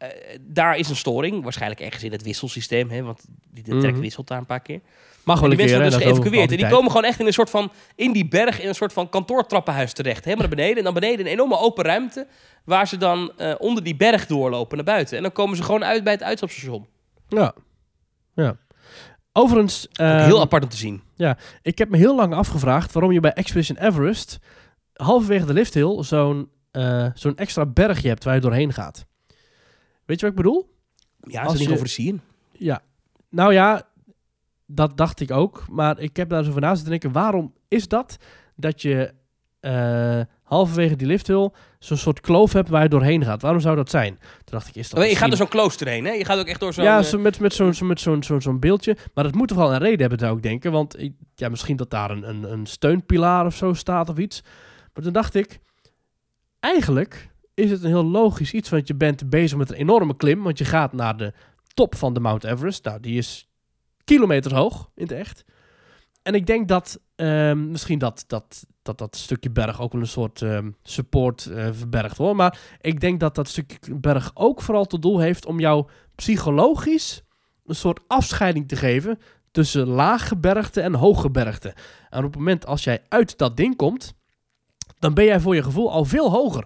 eh, 0.00 0.38
daar 0.40 0.76
is 0.76 0.88
een 0.88 0.96
storing, 0.96 1.42
waarschijnlijk 1.42 1.80
ergens 1.80 2.02
in 2.04 2.12
het 2.12 2.22
wisselsysteem, 2.22 2.90
hè, 2.90 3.02
want 3.02 3.24
die 3.50 3.62
de 3.62 3.78
trek 3.78 3.92
Mhm. 3.92 4.00
wisselt 4.00 4.28
daar 4.28 4.38
een 4.38 4.46
paar 4.46 4.60
keer. 4.60 4.80
Mag 5.24 5.40
wel 5.40 5.50
die 5.50 5.58
een 5.58 5.64
keer, 5.66 5.78
mensen 5.78 5.90
worden 5.98 5.98
dus 5.98 6.18
geëvacueerd. 6.18 6.50
En 6.50 6.56
die 6.56 6.76
komen 6.76 6.90
gewoon 6.90 7.04
echt 7.06 7.20
in 7.20 7.26
een 7.26 7.32
soort 7.32 7.50
van, 7.50 7.72
in 7.94 8.12
die 8.12 8.28
berg, 8.28 8.60
in 8.60 8.68
een 8.68 8.74
soort 8.74 8.92
van 8.92 9.08
kantoortrappenhuis 9.08 9.92
terecht. 9.92 10.24
Helemaal 10.24 10.46
naar 10.46 10.56
beneden. 10.56 10.76
En 10.76 10.84
dan 10.84 10.94
beneden 10.94 11.26
een 11.26 11.32
enorme 11.32 11.58
open 11.58 11.84
ruimte, 11.84 12.26
waar 12.64 12.88
ze 12.88 12.96
dan 12.96 13.32
eh, 13.36 13.54
onder 13.58 13.82
die 13.84 13.96
berg 13.96 14.26
doorlopen 14.26 14.76
naar 14.76 14.86
buiten. 14.86 15.16
En 15.16 15.22
dan 15.22 15.32
komen 15.32 15.56
ze 15.56 15.62
gewoon 15.62 15.84
uit 15.84 16.04
bij 16.04 16.12
het 16.12 16.22
uitstapstation. 16.22 16.86
Ja. 17.28 17.54
ja. 18.34 18.56
Overigens, 19.32 19.88
ehm, 19.92 20.24
heel 20.24 20.40
apart 20.40 20.62
om 20.62 20.68
te 20.68 20.76
zien. 20.76 21.02
ik 21.62 21.78
heb 21.78 21.88
me 21.88 21.96
heel 21.96 22.16
lang 22.16 22.34
afgevraagd 22.34 22.92
waarom 22.92 23.12
je 23.12 23.20
bij 23.20 23.32
Expedition 23.32 23.76
Everest 23.78 24.38
halverwege 24.94 25.46
de 25.46 25.52
lifthill 25.52 26.02
zo'n 26.02 26.48
eh, 26.70 27.06
zo'n 27.14 27.36
extra 27.36 27.66
bergje 27.66 28.08
hebt 28.08 28.24
waar 28.24 28.34
je 28.34 28.40
doorheen 28.40 28.72
gaat. 28.72 29.06
Weet 30.10 30.20
je 30.20 30.26
wat 30.26 30.36
ik 30.36 30.42
bedoel? 30.42 30.74
Ja, 31.20 31.42
als 31.42 31.54
is 31.54 31.60
niet 31.60 31.70
over 31.70 31.88
zien. 31.88 32.20
Ja. 32.52 32.82
Nou 33.28 33.52
ja, 33.52 33.88
dat 34.66 34.96
dacht 34.96 35.20
ik 35.20 35.30
ook. 35.30 35.64
Maar 35.68 35.98
ik 35.98 36.16
heb 36.16 36.28
daar 36.28 36.38
eens 36.38 36.48
over 36.48 36.60
na 36.60 36.74
zitten 36.74 36.90
denken. 36.90 37.12
Waarom 37.12 37.54
is 37.68 37.88
dat 37.88 38.16
dat 38.56 38.82
je 38.82 39.12
eh, 39.60 40.20
halverwege 40.42 40.96
die 40.96 41.06
lift 41.06 41.26
wil 41.26 41.54
zo'n 41.78 41.96
soort 41.96 42.20
kloof 42.20 42.52
hebt 42.52 42.68
waar 42.68 42.82
je 42.82 42.88
doorheen 42.88 43.24
gaat? 43.24 43.42
Waarom 43.42 43.60
zou 43.60 43.76
dat 43.76 43.90
zijn? 43.90 44.18
Toen 44.18 44.44
dacht 44.44 44.68
ik, 44.68 44.74
is 44.74 44.88
dat 44.88 44.98
je 44.98 45.04
gaat 45.04 45.08
misschien- 45.10 45.28
door 45.28 45.38
zo'n 45.38 45.48
klooster 45.48 45.86
heen, 45.86 46.04
hè? 46.04 46.12
Je 46.12 46.24
gaat 46.24 46.38
ook 46.38 46.46
echt 46.46 46.60
door 46.60 46.72
zo'n... 46.72 46.84
ja, 46.84 46.98
eh, 46.98 47.04
zo 47.04 47.18
met, 47.18 47.40
met 47.40 47.54
zo'n 47.54 47.74
zo, 47.74 47.86
met 47.86 48.00
zo'n 48.00 48.22
zo'n 48.22 48.40
zo'n 48.40 48.60
beeldje. 48.60 48.96
Maar 49.14 49.24
dat 49.24 49.34
moet 49.34 49.48
toch 49.48 49.58
wel 49.58 49.72
een 49.72 49.78
reden 49.78 50.00
hebben, 50.00 50.18
zou 50.18 50.36
ik 50.36 50.42
denken. 50.42 50.72
Want 50.72 50.96
ja, 51.34 51.48
misschien 51.48 51.76
dat 51.76 51.90
daar 51.90 52.10
een, 52.10 52.28
een, 52.28 52.52
een 52.52 52.66
steunpilaar 52.66 53.46
of 53.46 53.54
zo 53.54 53.72
staat 53.72 54.08
of 54.08 54.18
iets. 54.18 54.42
Maar 54.94 55.04
toen 55.04 55.12
dacht 55.12 55.34
ik, 55.34 55.58
eigenlijk 56.60 57.29
is 57.54 57.70
het 57.70 57.82
een 57.82 57.88
heel 57.88 58.04
logisch 58.04 58.52
iets. 58.52 58.68
Want 58.68 58.88
je 58.88 58.94
bent 58.94 59.30
bezig 59.30 59.58
met 59.58 59.70
een 59.70 59.76
enorme 59.76 60.16
klim. 60.16 60.42
Want 60.42 60.58
je 60.58 60.64
gaat 60.64 60.92
naar 60.92 61.16
de 61.16 61.32
top 61.74 61.94
van 61.94 62.14
de 62.14 62.20
Mount 62.20 62.44
Everest. 62.44 62.84
Nou, 62.84 63.00
die 63.00 63.18
is 63.18 63.48
kilometers 64.04 64.54
hoog 64.54 64.90
in 64.94 65.02
het 65.02 65.12
echt. 65.12 65.44
En 66.22 66.34
ik 66.34 66.46
denk 66.46 66.68
dat 66.68 67.00
ehm, 67.16 67.70
misschien 67.70 67.98
dat 67.98 68.24
dat, 68.26 68.66
dat 68.82 68.98
dat 68.98 69.16
stukje 69.16 69.50
berg 69.50 69.80
ook 69.80 69.92
een 69.92 70.06
soort 70.06 70.42
ehm, 70.42 70.70
support 70.82 71.46
eh, 71.46 71.68
verbergt 71.72 72.16
hoor. 72.16 72.36
Maar 72.36 72.58
ik 72.80 73.00
denk 73.00 73.20
dat 73.20 73.34
dat 73.34 73.48
stukje 73.48 73.94
berg 73.94 74.30
ook 74.34 74.62
vooral 74.62 74.84
tot 74.84 75.02
doel 75.02 75.18
heeft 75.18 75.46
om 75.46 75.60
jou 75.60 75.86
psychologisch 76.14 77.22
een 77.66 77.74
soort 77.74 78.00
afscheiding 78.06 78.68
te 78.68 78.76
geven 78.76 79.18
tussen 79.50 79.86
laaggebergte 79.86 80.80
en 80.80 80.94
hooggebergte. 80.94 81.74
En 82.10 82.18
op 82.18 82.30
het 82.30 82.36
moment 82.36 82.66
als 82.66 82.84
jij 82.84 83.04
uit 83.08 83.38
dat 83.38 83.56
ding 83.56 83.76
komt, 83.76 84.14
dan 84.98 85.14
ben 85.14 85.24
jij 85.24 85.40
voor 85.40 85.54
je 85.54 85.62
gevoel 85.62 85.92
al 85.92 86.04
veel 86.04 86.30
hoger 86.30 86.64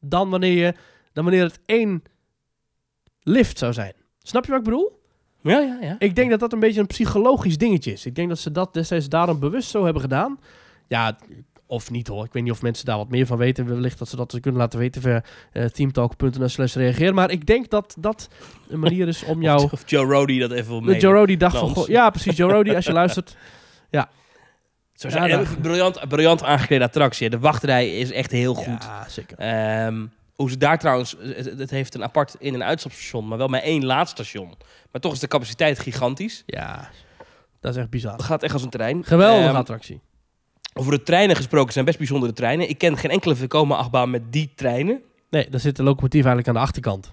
dan 0.00 0.30
wanneer, 0.30 0.66
je, 0.66 0.74
dan 1.12 1.24
wanneer 1.24 1.42
het 1.42 1.60
één 1.66 2.02
lift 3.22 3.58
zou 3.58 3.72
zijn. 3.72 3.92
Snap 4.22 4.44
je 4.44 4.50
wat 4.50 4.58
ik 4.58 4.64
bedoel? 4.64 5.00
Ja, 5.42 5.58
ja, 5.58 5.78
ja. 5.80 5.96
Ik 5.98 6.16
denk 6.16 6.30
dat 6.30 6.40
dat 6.40 6.52
een 6.52 6.60
beetje 6.60 6.80
een 6.80 6.86
psychologisch 6.86 7.58
dingetje 7.58 7.92
is. 7.92 8.06
Ik 8.06 8.14
denk 8.14 8.28
dat 8.28 8.38
ze 8.38 8.50
dat 8.50 8.74
destijds 8.74 9.08
daarom 9.08 9.38
bewust 9.38 9.70
zo 9.70 9.84
hebben 9.84 10.02
gedaan. 10.02 10.40
Ja, 10.86 11.18
of 11.66 11.90
niet 11.90 12.08
hoor. 12.08 12.24
Ik 12.24 12.32
weet 12.32 12.42
niet 12.42 12.52
of 12.52 12.62
mensen 12.62 12.84
daar 12.84 12.96
wat 12.96 13.10
meer 13.10 13.26
van 13.26 13.38
weten. 13.38 13.66
Wellicht 13.66 13.98
dat 13.98 14.08
ze 14.08 14.16
dat 14.16 14.40
kunnen 14.40 14.60
laten 14.60 14.78
weten 14.78 15.02
via 15.02 15.22
eh, 15.52 15.64
teamtalk.nl 15.64 16.48
slash 16.48 16.74
reageer. 16.74 17.14
Maar 17.14 17.30
ik 17.30 17.46
denk 17.46 17.70
dat 17.70 17.96
dat 17.98 18.28
een 18.68 18.80
manier 18.80 19.08
is 19.08 19.24
om 19.24 19.42
jou... 19.48 19.62
Of, 19.62 19.72
of 19.72 19.90
Joe 19.90 20.04
Rody 20.04 20.38
dat 20.38 20.50
even 20.50 20.68
wil 20.68 20.80
mee. 20.80 21.00
Joe 21.00 21.14
Rody 21.14 21.36
dacht 21.36 21.56
van... 21.56 21.84
Ja, 21.86 22.10
precies. 22.10 22.36
Joe 22.36 22.52
Rody, 22.52 22.74
als 22.74 22.86
je 22.86 22.92
luistert. 23.02 23.36
Zo 24.98 25.08
Ja, 25.08 25.12
zijn, 25.28 25.30
eh, 25.30 25.50
briljant, 25.60 26.08
briljant 26.08 26.42
aangeklede 26.42 26.84
attractie. 26.84 27.30
De 27.30 27.38
wachtrij 27.38 27.98
is 27.98 28.10
echt 28.12 28.30
heel 28.30 28.54
goed. 28.54 28.82
Ja, 28.82 29.08
zeker. 29.08 29.38
Ehm, 29.38 30.06
hoe 30.34 30.50
ze 30.50 30.56
daar 30.56 30.78
trouwens, 30.78 31.16
het, 31.20 31.58
het 31.58 31.70
heeft 31.70 31.94
een 31.94 32.02
apart 32.02 32.36
in- 32.38 32.54
en 32.54 32.64
uitstapstation, 32.64 33.28
maar 33.28 33.38
wel 33.38 33.48
maar 33.48 33.60
één 33.60 33.84
laadstation. 33.84 34.54
Maar 34.92 35.00
toch 35.00 35.12
is 35.12 35.18
de 35.18 35.26
capaciteit 35.28 35.78
gigantisch. 35.78 36.42
Ja, 36.46 36.90
dat 37.60 37.74
is 37.74 37.80
echt 37.80 37.90
bizar. 37.90 38.12
Het 38.12 38.22
gaat 38.22 38.42
echt 38.42 38.52
als 38.52 38.62
een 38.62 38.70
trein. 38.70 39.04
Geweldige 39.04 39.46
Ehm, 39.48 39.56
attractie. 39.56 40.00
over 40.74 40.92
de 40.92 41.02
treinen 41.02 41.36
gesproken 41.36 41.72
zijn 41.72 41.84
best 41.84 41.98
bijzondere 41.98 42.32
treinen. 42.32 42.68
Ik 42.68 42.78
ken 42.78 42.96
geen 42.96 43.10
enkele 43.10 43.36
Vekoma 43.36 43.76
achtbaan 43.76 44.10
met 44.10 44.22
die 44.32 44.52
treinen. 44.54 45.00
Nee, 45.30 45.50
daar 45.50 45.60
zit 45.60 45.76
de 45.76 45.82
locomotief 45.82 46.24
eigenlijk 46.24 46.48
aan 46.48 46.54
de 46.54 46.60
achterkant. 46.60 47.12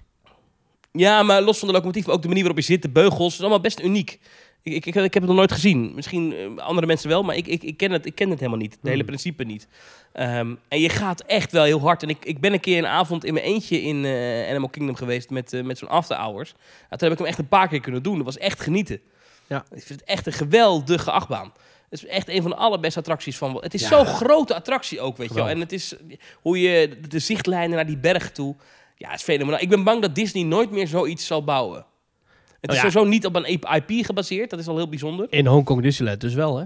Ja, 0.92 1.22
maar 1.22 1.42
los 1.42 1.58
van 1.58 1.68
de 1.68 1.74
locomotief, 1.74 2.08
ook 2.08 2.22
de 2.22 2.28
manier 2.28 2.42
waarop 2.42 2.60
je 2.60 2.66
zit, 2.72 2.82
de 2.82 2.88
beugels, 2.90 3.32
is 3.34 3.40
allemaal 3.40 3.60
best 3.60 3.80
uniek. 3.80 4.18
Ik, 4.66 4.86
ik, 4.86 4.94
ik, 4.94 4.94
heb 4.94 5.12
het 5.14 5.26
nog 5.26 5.34
nooit 5.36 5.52
gezien. 5.52 5.92
Misschien 5.94 6.32
eh, 6.34 6.64
andere 6.64 6.86
mensen 6.86 7.08
wel, 7.08 7.22
maar 7.22 7.36
ik, 7.36 7.46
ik, 7.46 7.62
ik, 7.62 7.76
ken 7.76 7.90
het, 7.90 8.06
ik 8.06 8.14
ken 8.14 8.30
het 8.30 8.38
helemaal 8.38 8.60
niet. 8.60 8.72
Het 8.72 8.80
hele 8.82 8.96
Hmm. 8.96 9.06
principe 9.06 9.44
niet. 9.44 9.68
Ehm, 10.12 10.54
en 10.68 10.80
je 10.80 10.88
gaat 10.88 11.20
echt 11.20 11.52
wel 11.52 11.64
heel 11.64 11.80
hard. 11.80 12.02
En 12.02 12.08
ik, 12.08 12.24
ik 12.24 12.40
ben 12.40 12.52
een 12.52 12.60
keer 12.60 12.78
een 12.78 12.86
avond 12.86 13.24
in 13.24 13.34
mijn 13.34 13.46
eentje 13.46 13.82
in 13.82 14.04
eh, 14.04 14.48
Animal 14.50 14.68
Kingdom 14.68 14.94
geweest 14.96 15.30
met, 15.30 15.52
eh, 15.52 15.62
met 15.62 15.78
zo'n 15.78 15.88
after 15.88 16.16
hours. 16.16 16.52
Nou, 16.52 16.88
toen 16.88 16.98
heb 17.08 17.12
ik 17.12 17.18
hem 17.18 17.26
echt 17.26 17.38
een 17.38 17.48
paar 17.48 17.68
keer 17.68 17.80
kunnen 17.80 18.02
doen. 18.02 18.16
Dat 18.16 18.24
was 18.24 18.38
echt 18.38 18.60
genieten. 18.60 19.00
Ja. 19.46 19.64
Ik 19.70 19.82
vind 19.82 20.00
het 20.00 20.08
echt 20.08 20.26
een 20.26 20.32
geweldige 20.32 21.10
achtbaan. 21.10 21.52
Het 21.90 22.02
is 22.02 22.06
echt 22.06 22.28
een 22.28 22.42
van 22.42 22.50
de 22.50 22.56
allerbeste 22.56 22.98
attracties 22.98 23.36
van. 23.36 23.56
Het 23.60 23.74
is 23.74 23.80
Ja. 23.82 23.88
zo'n 23.88 24.06
grote 24.06 24.54
attractie 24.54 25.00
ook, 25.00 25.16
weet 25.16 25.28
je 25.28 25.34
wel. 25.34 25.48
En 25.48 25.60
het 25.60 25.72
is 25.72 25.94
hoe 26.40 26.60
je 26.60 27.00
de 27.08 27.18
zichtlijnen 27.18 27.76
naar 27.76 27.86
die 27.86 27.98
berg 27.98 28.32
toe. 28.32 28.56
Ja, 28.96 29.08
het 29.10 29.18
is 29.18 29.24
fenomenaal. 29.24 29.60
Ik 29.60 29.68
ben 29.68 29.84
bang 29.84 30.02
dat 30.02 30.14
Disney 30.14 30.42
nooit 30.42 30.70
meer 30.70 30.86
zoiets 30.86 31.26
zal 31.26 31.44
bouwen. 31.44 31.86
Het 32.66 32.76
is 32.76 32.84
Oh 32.84 32.90
sowieso 32.90 33.10
niet 33.10 33.26
op 33.26 33.36
een 33.36 33.44
IP 33.46 34.04
gebaseerd. 34.06 34.50
Dat 34.50 34.58
is 34.58 34.68
al 34.68 34.76
heel 34.76 34.88
bijzonder. 34.88 35.26
In 35.30 35.46
Hongkong 35.46 35.82
Disneyland 35.82 36.20
dus 36.20 36.34
wel, 36.34 36.58
hè? 36.58 36.64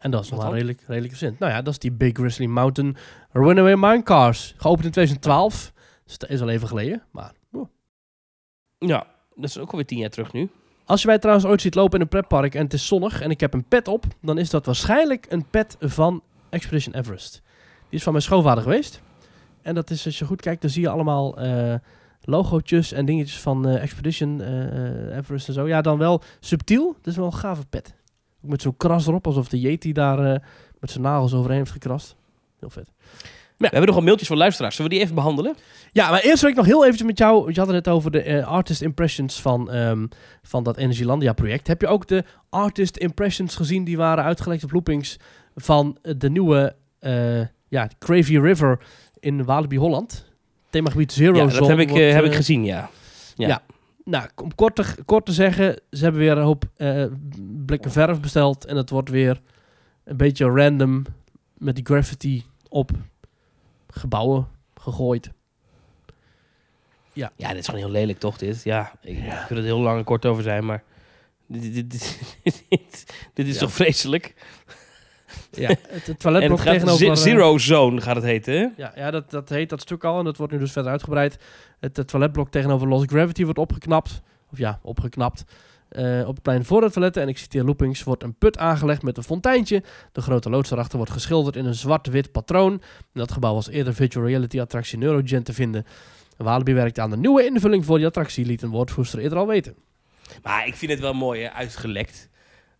En 0.00 0.10
dat 0.10 0.24
is 0.24 0.30
nog 0.30 0.42
wel 0.42 0.52
redelijk, 0.52 0.82
redelijk 0.86 1.12
recent. 1.12 1.38
Nou 1.38 1.52
ja, 1.52 1.62
dat 1.62 1.72
is 1.72 1.78
die 1.78 1.92
Big 1.92 2.12
Grizzly 2.12 2.46
Mountain 2.46 2.96
Runaway 3.32 3.76
Minecars. 3.76 4.54
Geopend 4.56 4.84
in 4.84 4.90
2012. 4.90 5.72
Dus 6.04 6.18
dat 6.18 6.30
is 6.30 6.40
al 6.40 6.48
even 6.48 6.68
geleden. 6.68 7.02
Maar 7.10 7.32
oh. 7.52 7.68
Ja, 8.78 9.06
dat 9.34 9.44
is 9.44 9.58
ook 9.58 9.70
alweer 9.70 9.86
tien 9.86 9.98
jaar 9.98 10.10
terug 10.10 10.32
nu. 10.32 10.50
als 10.84 11.00
je 11.00 11.06
mij 11.06 11.18
trouwens 11.18 11.46
ooit 11.46 11.60
ziet 11.60 11.74
lopen 11.74 11.94
in 11.94 12.00
een 12.00 12.08
pretpark 12.08 12.54
en 12.54 12.64
het 12.64 12.72
is 12.72 12.86
zonnig 12.86 13.20
en 13.20 13.30
ik 13.30 13.40
heb 13.40 13.54
een 13.54 13.64
pet 13.64 13.88
op, 13.88 14.04
dan 14.22 14.38
is 14.38 14.50
dat 14.50 14.66
waarschijnlijk 14.66 15.26
een 15.28 15.46
pet 15.50 15.76
van 15.80 16.22
Expedition 16.50 16.94
Everest. 16.94 17.42
Die 17.88 17.98
is 17.98 18.02
van 18.02 18.12
mijn 18.12 18.24
schoonvader 18.24 18.62
geweest. 18.62 19.00
En 19.62 19.74
dat 19.74 19.90
is, 19.90 20.06
als 20.06 20.18
je 20.18 20.24
goed 20.24 20.40
kijkt, 20.40 20.60
dan 20.60 20.70
zie 20.70 20.82
je 20.82 20.88
allemaal 20.88 21.38
eh 21.38 21.74
logootjes 22.30 22.92
en 22.92 23.04
dingetjes 23.04 23.40
van 23.40 23.68
eh, 23.68 23.82
Expedition 23.82 24.40
eh, 24.42 25.16
Everest 25.16 25.48
en 25.48 25.54
zo. 25.54 25.68
Ja, 25.68 25.80
dan 25.80 25.98
wel 25.98 26.22
subtiel. 26.40 26.96
Is 27.04 27.16
wel 27.16 27.26
een 27.26 27.34
gave 27.34 27.66
pet. 27.66 27.94
Ook 28.44 28.50
met 28.50 28.62
zo'n 28.62 28.76
kras 28.76 29.06
erop, 29.06 29.26
alsof 29.26 29.48
de 29.48 29.60
Yeti 29.60 29.92
daar 29.92 30.18
eh, 30.18 30.40
met 30.78 30.90
zijn 30.90 31.02
nagels 31.02 31.34
overheen 31.34 31.58
heeft 31.58 31.70
gekrast. 31.70 32.16
Heel 32.58 32.70
vet. 32.70 32.90
We 33.56 33.66
hebben 33.66 33.86
nog 33.86 33.96
al 33.96 34.02
mailtjes 34.02 34.28
van 34.28 34.36
luisteraars. 34.36 34.76
Zullen 34.76 34.90
we 34.90 34.96
die 34.96 35.04
even 35.06 35.16
behandelen? 35.16 35.56
Ja, 35.92 36.10
maar 36.10 36.20
eerst 36.20 36.40
wil 36.40 36.50
ik 36.50 36.56
nog 36.56 36.66
heel 36.66 36.82
eventjes 36.82 37.06
met 37.06 37.18
jou... 37.18 37.52
Je 37.52 37.58
had 37.58 37.68
het 37.68 37.84
net 37.84 37.94
over 37.94 38.10
de 38.10 38.22
eh, 38.22 38.46
artist 38.46 38.82
impressions 38.82 39.40
van, 39.40 39.70
ehm, 39.70 40.06
van 40.42 40.62
dat 40.62 40.76
Energylandia 40.76 41.32
project. 41.32 41.66
Heb 41.66 41.80
je 41.80 41.86
ook 41.86 42.06
de 42.06 42.24
artist 42.48 42.96
impressions 42.96 43.56
gezien 43.56 43.84
die 43.84 43.96
waren 43.96 44.24
uitgelekt 44.24 44.64
op 44.64 44.72
loopings 44.72 45.16
van 45.54 45.98
eh, 46.02 46.14
de 46.16 46.30
nieuwe 46.30 46.74
eh 46.98 47.40
ja, 47.68 47.88
Cravy 47.98 48.38
River 48.38 48.80
in 49.18 49.44
Walibi 49.44 49.78
Holland? 49.78 50.29
Themagebied 50.70 51.12
Zero 51.12 51.36
ja, 51.36 51.46
dat 51.46 51.68
heb 51.68 51.78
ik, 51.78 51.86
eh, 51.88 51.92
wordt, 51.92 52.12
heb 52.12 52.22
eh, 52.24 52.30
ik 52.30 52.34
gezien, 52.36 52.64
ja. 52.64 52.90
Ja. 53.34 53.48
ja. 53.48 53.62
Nou, 54.04 54.28
om 54.36 54.54
kort 54.54 54.74
te, 54.74 54.84
kort 55.04 55.26
te 55.26 55.32
zeggen, 55.32 55.80
ze 55.90 56.02
hebben 56.02 56.20
weer 56.20 56.36
een 56.36 56.42
hoop 56.44 56.64
eh, 56.76 57.04
blikken 57.66 57.90
verf 57.90 58.20
besteld. 58.20 58.64
En 58.64 58.76
het 58.76 58.90
wordt 58.90 59.08
weer 59.08 59.40
een 60.04 60.16
beetje 60.16 60.44
random 60.44 61.04
met 61.58 61.74
die 61.74 61.84
graffiti 61.84 62.44
op 62.68 62.90
gebouwen 63.88 64.48
gegooid. 64.74 65.30
Ja, 67.12 67.32
dit 67.36 67.56
is 67.56 67.64
gewoon 67.64 67.80
heel 67.80 67.90
lelijk, 67.90 68.18
toch, 68.18 68.38
dit? 68.38 68.62
Ja, 68.62 68.92
ik 69.02 69.18
Ja. 69.24 69.46
wil 69.48 69.58
er 69.58 69.64
heel 69.64 69.80
lang 69.80 69.98
en 69.98 70.04
kort 70.04 70.26
over 70.26 70.42
zijn, 70.42 70.64
maar... 70.64 70.82
Dit, 71.46 71.62
dit, 71.74 71.90
dit, 71.90 72.20
dit- 72.68 73.14
dit 73.34 73.46
is 73.46 73.54
Ja. 73.54 73.60
toch 73.60 73.72
vreselijk? 73.72 74.34
Ja, 75.50 75.68
het, 75.88 76.14
toiletblok 76.18 76.60
tegenover... 76.60 77.06
Eh, 77.06 77.14
Zero 77.14 77.58
Zone 77.58 78.00
gaat 78.00 78.16
het 78.16 78.24
heten, 78.24 78.54
hè? 78.54 78.66
Ja, 78.76 78.92
ja 78.94 79.10
dat, 79.10 79.30
dat 79.30 79.48
heet 79.48 79.68
dat 79.68 79.80
stuk 79.80 80.04
al 80.04 80.18
en 80.18 80.24
dat 80.24 80.36
wordt 80.36 80.52
nu 80.52 80.58
dus 80.58 80.72
verder 80.72 80.90
uitgebreid. 80.90 81.38
Het, 81.80 81.96
het 81.96 82.08
toiletblok 82.08 82.50
tegenover 82.50 82.88
Lost 82.88 83.10
Gravity 83.10 83.44
wordt 83.44 83.58
opgeknapt. 83.58 84.22
Of 84.52 84.58
ja, 84.58 84.78
opgeknapt. 84.82 85.44
Eh, 85.88 86.20
op 86.26 86.34
het 86.34 86.42
plein 86.42 86.64
voor 86.64 86.82
het 86.82 86.92
toiletten, 86.92 87.22
en 87.22 87.28
ik 87.28 87.38
citeer 87.38 87.64
loopings, 87.64 88.02
wordt 88.02 88.22
een 88.22 88.34
put 88.34 88.58
aangelegd 88.58 89.02
met 89.02 89.16
een 89.16 89.22
fonteintje. 89.22 89.82
De 90.12 90.20
grote 90.22 90.50
loods 90.50 90.68
daarachter 90.68 90.96
wordt 90.96 91.12
geschilderd 91.12 91.56
in 91.56 91.64
een 91.64 91.74
zwart-wit 91.74 92.32
patroon. 92.32 92.82
Dat 93.12 93.32
gebouw 93.32 93.54
was 93.54 93.68
eerder 93.68 93.94
virtual 93.94 94.26
reality 94.26 94.60
attractie 94.60 94.98
Neurogen 94.98 95.42
te 95.42 95.52
vinden. 95.52 95.84
Walibi 96.36 96.74
werkte 96.74 97.00
aan 97.00 97.10
de 97.10 97.16
nieuwe 97.16 97.44
invulling 97.44 97.84
voor 97.84 97.96
die 97.96 98.06
attractie, 98.06 98.46
liet 98.46 98.62
een 98.62 98.70
woordvoerster 98.70 99.18
eerder 99.18 99.38
al 99.38 99.46
weten. 99.46 99.74
Maar 100.42 100.66
ik 100.66 100.74
vind 100.74 100.90
het 100.90 101.00
wel 101.00 101.14
mooi, 101.14 101.42
hè? 101.42 101.52
Uitgelekt. 101.52 102.29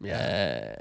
Ja. 0.02 0.18
Eh, 0.18 0.76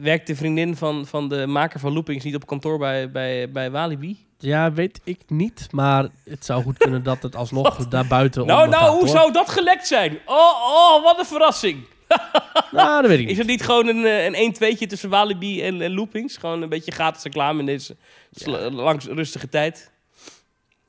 werkt 0.00 0.26
de 0.26 0.36
vriendin 0.36 0.76
van, 0.76 1.06
van 1.06 1.28
de 1.28 1.46
maker 1.46 1.80
van 1.80 1.92
Loopings 1.92 2.24
niet 2.24 2.34
op 2.34 2.46
kantoor 2.46 2.78
bij, 2.78 3.10
bij, 3.10 3.50
bij 3.50 3.70
Walibi? 3.70 4.26
Ja, 4.38 4.72
weet 4.72 5.00
ik 5.04 5.20
niet, 5.26 5.68
maar 5.70 6.08
het 6.24 6.44
zou 6.44 6.62
goed 6.62 6.78
kunnen 6.78 7.02
dat 7.02 7.22
het 7.22 7.36
alsnog 7.36 7.88
daarbuiten 7.88 8.46
Nou, 8.46 8.68
nou, 8.68 8.90
hoe 8.90 8.98
hoor. 8.98 9.08
zou 9.08 9.32
dat 9.32 9.48
gelekt 9.48 9.86
zijn? 9.86 10.18
Oh, 10.26 10.52
oh, 10.66 11.02
wat 11.02 11.18
een 11.18 11.24
verrassing. 11.26 11.84
Nou, 12.70 13.00
dat 13.02 13.10
weet 13.10 13.18
ik 13.18 13.24
Is 13.24 13.28
niet. 13.30 13.38
het 13.38 13.46
niet 13.46 13.62
gewoon 13.62 13.86
een, 13.86 14.04
eh, 14.04 14.24
een 14.24 14.34
1 14.34 14.52
2 14.52 14.76
tussen 14.86 15.10
Walibi 15.10 15.62
en, 15.62 15.80
en 15.82 15.94
Loopings? 15.94 16.36
Gewoon 16.36 16.62
een 16.62 16.68
beetje 16.68 16.92
gratis 16.92 17.22
reclame 17.22 17.60
in 17.60 17.66
deze 17.66 17.96
langs 18.70 19.06
rustige 19.06 19.48
tijd? 19.48 19.90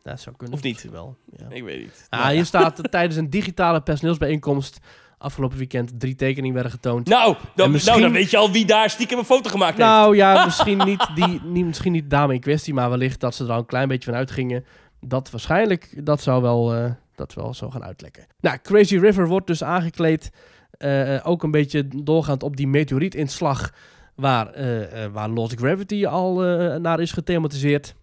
Dat 0.04 0.22
zou 0.22 0.36
kunnen. 0.36 0.56
Of 0.58 0.64
niet? 0.64 0.90
Wel, 0.92 1.18
ja. 1.38 1.46
Ik 1.50 1.64
weet 1.64 1.80
niet. 1.80 2.08
Ah, 2.10 2.20
Nou, 2.20 2.34
hier 2.34 2.46
staat 2.46 2.80
eh, 2.80 2.84
tijdens 3.00 3.16
een 3.16 3.30
digitale 3.30 3.82
personeelsbijeenkomst 3.82 4.80
afgelopen 5.20 5.58
weekend 5.58 6.00
drie 6.00 6.16
tekeningen 6.16 6.54
werden 6.54 6.72
getoond. 6.72 7.08
Nou, 7.08 7.36
dan, 7.56 7.72
misschien- 7.72 7.92
nou, 8.00 8.04
dan 8.06 8.14
weet 8.20 8.30
je 8.32 8.38
al 8.38 8.52
wie 8.52 8.66
daar 8.66 8.90
stiekem 8.90 9.18
een 9.18 9.26
foto 9.26 9.50
gemaakt 9.50 9.78
heeft. 9.78 9.90
Nou 9.90 10.16
ja, 10.16 10.46
misschien 10.46 10.78
niet, 10.78 11.08
die, 11.16 11.42
niet, 11.44 11.66
misschien 11.66 11.92
niet 11.92 12.04
de 12.04 12.08
dame 12.16 12.34
in 12.34 12.40
kwestie, 12.40 12.74
maar 12.74 12.90
wellicht 12.90 13.20
dat 13.20 13.36
ze 13.36 13.44
er 13.44 13.52
al 13.52 13.58
een 13.58 13.66
klein 13.66 13.88
beetje 13.88 14.10
van 14.10 14.20
uitgingen. 14.20 14.66
Dat 15.02 15.30
waarschijnlijk, 15.32 16.06
dat 16.06 16.22
zou 16.22 16.42
wel, 16.42 16.74
eh, 16.76 16.92
dat 17.16 17.34
wel 17.34 17.54
zo 17.54 17.70
gaan 17.70 17.84
uitlekken. 17.84 18.26
Nou, 18.40 18.58
Crazy 18.64 18.98
River 18.98 19.28
wordt 19.28 19.48
dus 19.48 19.64
aangekleed, 19.64 20.32
eh, 20.72 21.20
ook 21.24 21.44
een 21.44 21.52
beetje 21.52 21.88
doorgaand 22.04 22.44
op 22.44 22.58
die 22.58 22.68
meteorietinslag 22.68 23.74
waar, 24.16 24.48
eh, 24.48 25.06
waar 25.12 25.30
Lost 25.30 25.60
Gravity 25.60 26.06
al 26.06 26.34
naar 26.80 27.00
is 27.00 27.12
gethematiseerd. 27.12 27.96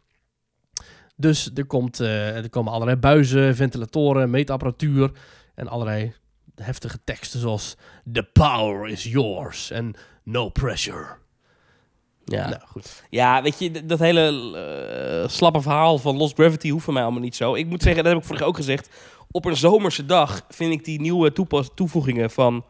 Dus 1.16 1.50
er, 1.54 1.66
komt, 1.66 1.98
er 1.98 2.50
komen 2.50 2.72
allerlei 2.72 2.96
buizen, 2.98 3.56
ventilatoren, 3.56 4.30
meetapparatuur 4.30 5.10
en 5.54 5.68
allerlei 5.68 6.12
heftige 6.62 6.98
teksten 7.04 7.40
zoals 7.40 7.76
The 8.12 8.22
power 8.22 8.88
is 8.88 9.04
yours 9.04 9.70
en 9.70 9.94
no 10.22 10.48
pressure. 10.48 11.16
Ja. 12.24 12.48
Nou, 12.48 12.61
goed. 12.66 13.02
Ja, 13.11 13.42
weet 13.42 13.59
je, 13.59 13.86
dat 13.86 13.98
hele 13.98 14.57
eh, 14.59 15.28
slappe 15.28 15.61
verhaal 15.62 15.98
van 15.98 16.16
Lost 16.16 16.34
Gravity 16.34 16.70
hoeft 16.70 16.84
van 16.84 16.94
mij 16.94 17.02
allemaal 17.02 17.20
niet 17.20 17.36
zo. 17.36 17.54
Ik 17.54 17.66
moet 17.66 17.82
zeggen, 17.82 18.02
dat 18.02 18.12
heb 18.12 18.22
ik 18.22 18.28
vorige 18.28 18.44
ook 18.44 18.57
gezegd. 18.57 18.88
Op 19.30 19.44
een 19.44 19.57
zomerse 19.57 20.07
dag 20.07 20.44
vind 20.48 20.72
ik 20.72 20.84
die 20.84 21.00
nieuwe 21.00 21.32
toevoegingen 21.74 22.30
van 22.30 22.64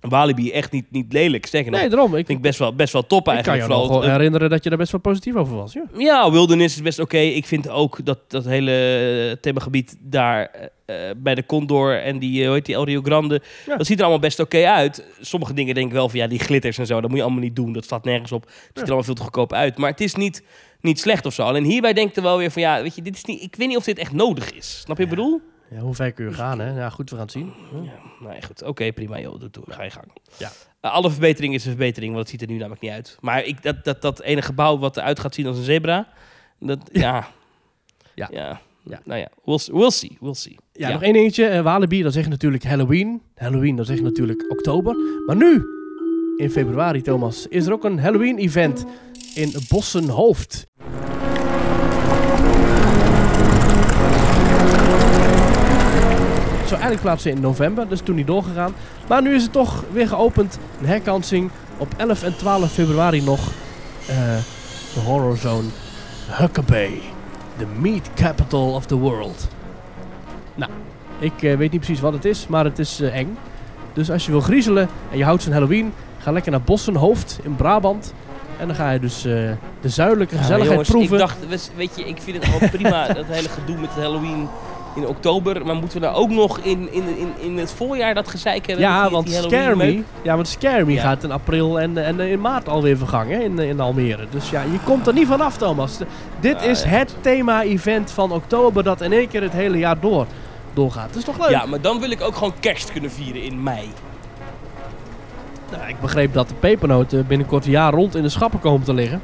Walibi 0.00 0.52
echt 0.52 0.72
niet, 0.72 0.84
niet 0.90 1.12
lelijk. 1.12 1.46
Sterker 1.46 1.70
nog, 1.70 1.80
Nee, 1.80 1.88
daarom. 1.90 2.08
Ik, 2.16 2.26
vind 2.26 2.38
ik 2.38 2.44
best 2.44 2.58
wel, 2.58 2.74
best 2.74 2.92
wel 2.92 3.06
top 3.06 3.18
ik 3.18 3.24
kan 3.24 3.34
eigenlijk. 3.34 3.62
je 3.62 3.74
nog 3.74 3.88
wel 3.88 4.02
herinneren 4.02 4.50
dat 4.50 4.62
je 4.64 4.68
daar 4.68 4.78
best 4.78 4.92
wel 4.92 5.00
positief 5.00 5.34
over 5.34 5.56
was. 5.56 5.72
Ja. 5.72 5.82
Ja, 5.96 6.30
Wilderness 6.30 6.74
is 6.76 6.82
best 6.82 6.98
oké. 6.98 7.18
Ik 7.18 7.46
vind 7.46 7.68
ook 7.68 8.04
dat 8.04 8.18
dat 8.28 8.44
hele 8.44 9.38
themagebied 9.40 9.96
daar 10.00 10.46
eh, 10.86 11.10
eh, 11.10 11.16
bij 11.16 11.34
de 11.34 11.46
Condor 11.46 12.02
en 12.02 12.18
die, 12.18 12.40
eh, 12.40 12.46
hoe 12.46 12.54
heet 12.54 12.66
die, 12.66 12.74
El 12.74 12.84
Rio 12.84 13.02
Grande, 13.02 13.40
Ja. 13.66 13.76
dat 13.76 13.86
ziet 13.86 13.96
er 13.96 14.02
allemaal 14.02 14.20
best 14.22 14.38
oké 14.40 14.66
uit. 14.66 15.04
Sommige 15.20 15.54
dingen 15.54 15.74
denk 15.74 15.86
ik 15.86 15.92
wel 15.92 16.08
van, 16.08 16.18
ja, 16.18 16.26
die 16.26 16.38
glitters 16.38 16.78
en 16.78 16.86
zo, 16.86 17.00
dat 17.00 17.08
moet 17.08 17.18
je 17.18 17.24
allemaal 17.24 17.42
niet 17.42 17.56
doen. 17.56 17.72
Dat 17.72 17.84
staat 17.84 18.04
nergens 18.04 18.32
op. 18.32 18.42
Het 18.44 18.52
ziet 18.64 18.76
er 18.76 18.82
allemaal 18.84 19.02
veel 19.02 19.14
te 19.14 19.22
goedkoop 19.22 19.52
uit. 19.52 19.78
Maar 19.78 19.90
het 19.90 20.00
is 20.00 20.14
niet, 20.14 20.42
niet 20.80 21.00
slecht 21.00 21.26
of 21.26 21.34
zo. 21.34 21.42
Alleen 21.42 21.64
hierbij 21.64 21.92
denk 21.92 22.10
ik 22.10 22.16
er 22.16 22.22
wel 22.22 22.38
weer 22.38 22.50
van, 22.50 22.62
ja, 22.62 22.82
weet 22.82 22.94
je, 22.94 23.02
dit 23.02 23.16
is 23.16 23.24
niet, 23.24 23.42
ik 23.42 23.54
weet 23.56 23.68
niet 23.68 23.76
of 23.76 23.84
dit 23.84 23.98
echt 23.98 24.12
nodig 24.12 24.52
is. 24.52 24.80
Snap 24.84 24.98
je 24.98 25.02
wat 25.04 25.12
ik 25.12 25.18
bedoel? 25.18 25.40
Ja, 25.70 25.80
hoe 25.80 25.94
ver 25.94 26.12
kun 26.12 26.24
je 26.24 26.32
gaan, 26.32 26.60
hè? 26.60 26.78
Ja, 26.78 26.90
goed, 26.90 27.10
we 27.10 27.16
gaan 27.16 27.24
het 27.24 27.34
zien. 27.34 27.52
Ja. 27.72 27.82
Ja, 27.82 27.98
nou 28.20 28.34
ja, 28.34 28.40
goed. 28.40 28.62
Oké, 28.62 28.92
prima, 28.92 29.20
joh. 29.20 29.40
Doe, 29.40 29.50
doe, 29.50 29.64
ga 29.66 29.82
je 29.82 29.90
gang. 29.90 30.06
Ja. 30.36 30.50
Eh, 30.80 30.92
alle 30.92 31.10
verbetering 31.10 31.54
is 31.54 31.64
een 31.64 31.70
verbetering, 31.70 32.12
want 32.14 32.28
het 32.28 32.30
ziet 32.38 32.48
er 32.48 32.54
nu 32.54 32.58
namelijk 32.58 32.82
niet 32.82 32.90
uit. 32.90 33.18
Maar 33.20 33.44
ik, 33.44 33.62
dat, 33.62 33.84
dat, 33.84 34.02
dat 34.02 34.20
ene 34.20 34.42
gebouw 34.42 34.78
wat 34.78 34.96
eruit 34.96 35.20
gaat 35.20 35.34
zien 35.34 35.46
als 35.46 35.56
een 35.56 35.64
zebra, 35.64 36.08
dat, 36.58 36.78
ja. 36.92 37.28
Ja. 38.14 38.28
ja. 38.32 38.60
Ja. 38.84 39.00
Nou 39.04 39.20
ja, 39.20 39.28
we'll, 39.44 39.58
we'll 39.72 39.90
see, 39.90 40.16
we'll 40.20 40.34
see. 40.34 40.56
Ja, 40.72 40.92
nog 40.92 41.02
één 41.02 41.12
dingetje. 41.12 41.46
Eh, 41.46 41.62
Walibi, 41.62 42.02
dan 42.02 42.12
zeg 42.12 42.24
je 42.24 42.30
natuurlijk 42.30 42.64
Halloween. 42.64 43.22
Halloween, 43.34 43.76
dan 43.76 43.84
zeg 43.84 43.96
je 43.96 44.02
natuurlijk 44.02 44.50
oktober. 44.50 44.96
Maar 45.26 45.36
nu, 45.36 45.64
in 46.36 46.50
februari, 46.50 47.02
Thomas, 47.02 47.46
is 47.46 47.66
er 47.66 47.72
ook 47.72 47.84
een 47.84 47.98
Halloween-event 47.98 48.84
in 49.34 49.54
Bossenhoofd. 49.68 50.66
Zou 56.70 56.80
eigenlijk 56.80 57.00
plaatsen 57.02 57.30
in 57.30 57.40
november, 57.40 57.88
dus 57.88 58.00
toen 58.00 58.14
niet 58.14 58.26
doorgegaan. 58.26 58.72
Maar 59.08 59.22
nu 59.22 59.34
is 59.34 59.42
het 59.42 59.52
toch 59.52 59.84
weer 59.92 60.08
geopend. 60.08 60.58
Een 60.80 60.86
herkansing 60.86 61.50
op 61.76 61.94
11 61.96 62.22
en 62.22 62.36
12 62.36 62.72
februari 62.72 63.22
nog. 63.22 63.40
eh, 64.06 64.16
de 64.94 65.00
horror 65.00 65.36
zone 65.36 65.68
Huckabee. 66.30 67.02
The 67.58 67.66
meat 67.80 68.10
capital 68.14 68.72
of 68.74 68.86
the 68.86 68.94
world. 68.96 69.48
Nou, 70.54 70.70
ik 71.18 71.42
eh, 71.42 71.56
weet 71.56 71.70
niet 71.72 71.80
precies 71.80 72.00
wat 72.00 72.12
het 72.12 72.24
is, 72.24 72.46
maar 72.46 72.64
het 72.64 72.78
is 72.78 73.00
eh, 73.00 73.16
eng. 73.16 73.36
Dus 73.92 74.10
als 74.10 74.24
je 74.26 74.30
wil 74.30 74.40
griezelen 74.40 74.88
en 75.10 75.18
je 75.18 75.24
houdt 75.24 75.42
van 75.42 75.52
Halloween, 75.52 75.92
ga 76.18 76.30
lekker 76.32 76.50
naar 76.50 76.62
Bossenhoofd 76.62 77.38
in 77.42 77.56
Brabant. 77.56 78.14
En 78.58 78.66
dan 78.66 78.76
ga 78.76 78.90
je 78.90 78.98
dus 79.00 79.22
de 79.22 79.56
zuidelijke 79.82 80.34
Ja, 80.34 80.40
gezelligheid 80.40 80.70
jongens, 80.72 80.88
proeven. 80.88 81.12
Ik 81.12 81.20
dacht, 81.20 81.36
weet 81.76 81.90
je, 81.96 82.04
ik 82.04 82.22
vind 82.22 82.36
het 82.44 82.58
wel 82.58 82.68
prima, 82.68 83.06
dat 83.12 83.24
hele 83.28 83.48
gedoe 83.48 83.76
met 83.76 83.90
Halloween 83.90 84.48
in 84.96 85.06
oktober. 85.06 85.66
Maar 85.66 85.74
moeten 85.74 86.00
we 86.00 86.06
nou 86.06 86.18
ook 86.18 86.30
nog 86.30 86.58
in, 86.58 86.92
in, 86.92 87.02
in, 87.18 87.32
in 87.40 87.58
het 87.58 87.72
voorjaar 87.72 88.14
dat 88.14 88.28
gezeik 88.28 88.66
hebben? 88.66 88.84
ja, 88.84 89.02
die- 89.02 89.10
want 89.12 89.26
die 89.26 89.36
Scare? 89.42 89.76
Me, 89.76 90.02
ja, 90.22 90.34
want 90.34 90.48
Scare 90.48 90.84
Me 90.84 90.92
Ja. 90.92 91.02
gaat 91.02 91.24
in 91.24 91.30
april 91.30 91.80
en, 91.80 92.04
en 92.04 92.20
in 92.20 92.40
maart 92.40 92.68
alweer 92.68 92.96
vergangen 92.96 93.42
in, 93.42 93.58
in 93.58 93.80
Almere. 93.80 94.26
Dus 94.30 94.50
ja, 94.50 94.62
je 94.62 94.78
komt 94.84 95.06
er 95.06 95.12
niet 95.12 95.26
vanaf, 95.26 95.56
Thomas. 95.56 95.98
De- 95.98 96.06
Dit 96.40 96.62
is 96.62 96.82
het 96.82 97.14
thema-event 97.20 98.10
van 98.10 98.32
oktober 98.32 98.82
dat 98.84 99.00
in 99.00 99.12
één 99.12 99.28
keer 99.28 99.42
het 99.42 99.52
hele 99.52 99.78
jaar 99.78 100.00
door, 100.00 100.26
doorgaat. 100.74 101.08
Dat 101.08 101.16
is 101.16 101.24
toch 101.24 101.38
leuk? 101.38 101.50
Ja, 101.50 101.66
maar 101.66 101.80
dan 101.80 102.00
wil 102.00 102.10
ik 102.10 102.20
ook 102.22 102.34
gewoon 102.34 102.52
kerst 102.60 102.92
kunnen 102.92 103.10
vieren 103.10 103.42
in 103.42 103.62
mei. 103.62 103.88
Nou, 105.70 105.88
ik 105.88 106.00
begreep 106.00 106.32
dat 106.32 106.48
de 106.48 106.54
pepernoten 106.54 107.26
binnenkort 107.26 107.64
een 107.64 107.70
jaar 107.70 107.92
rond 107.92 108.14
in 108.14 108.22
de 108.22 108.28
schappen 108.28 108.60
komen 108.60 108.82
te 108.86 108.94
liggen. 108.94 109.22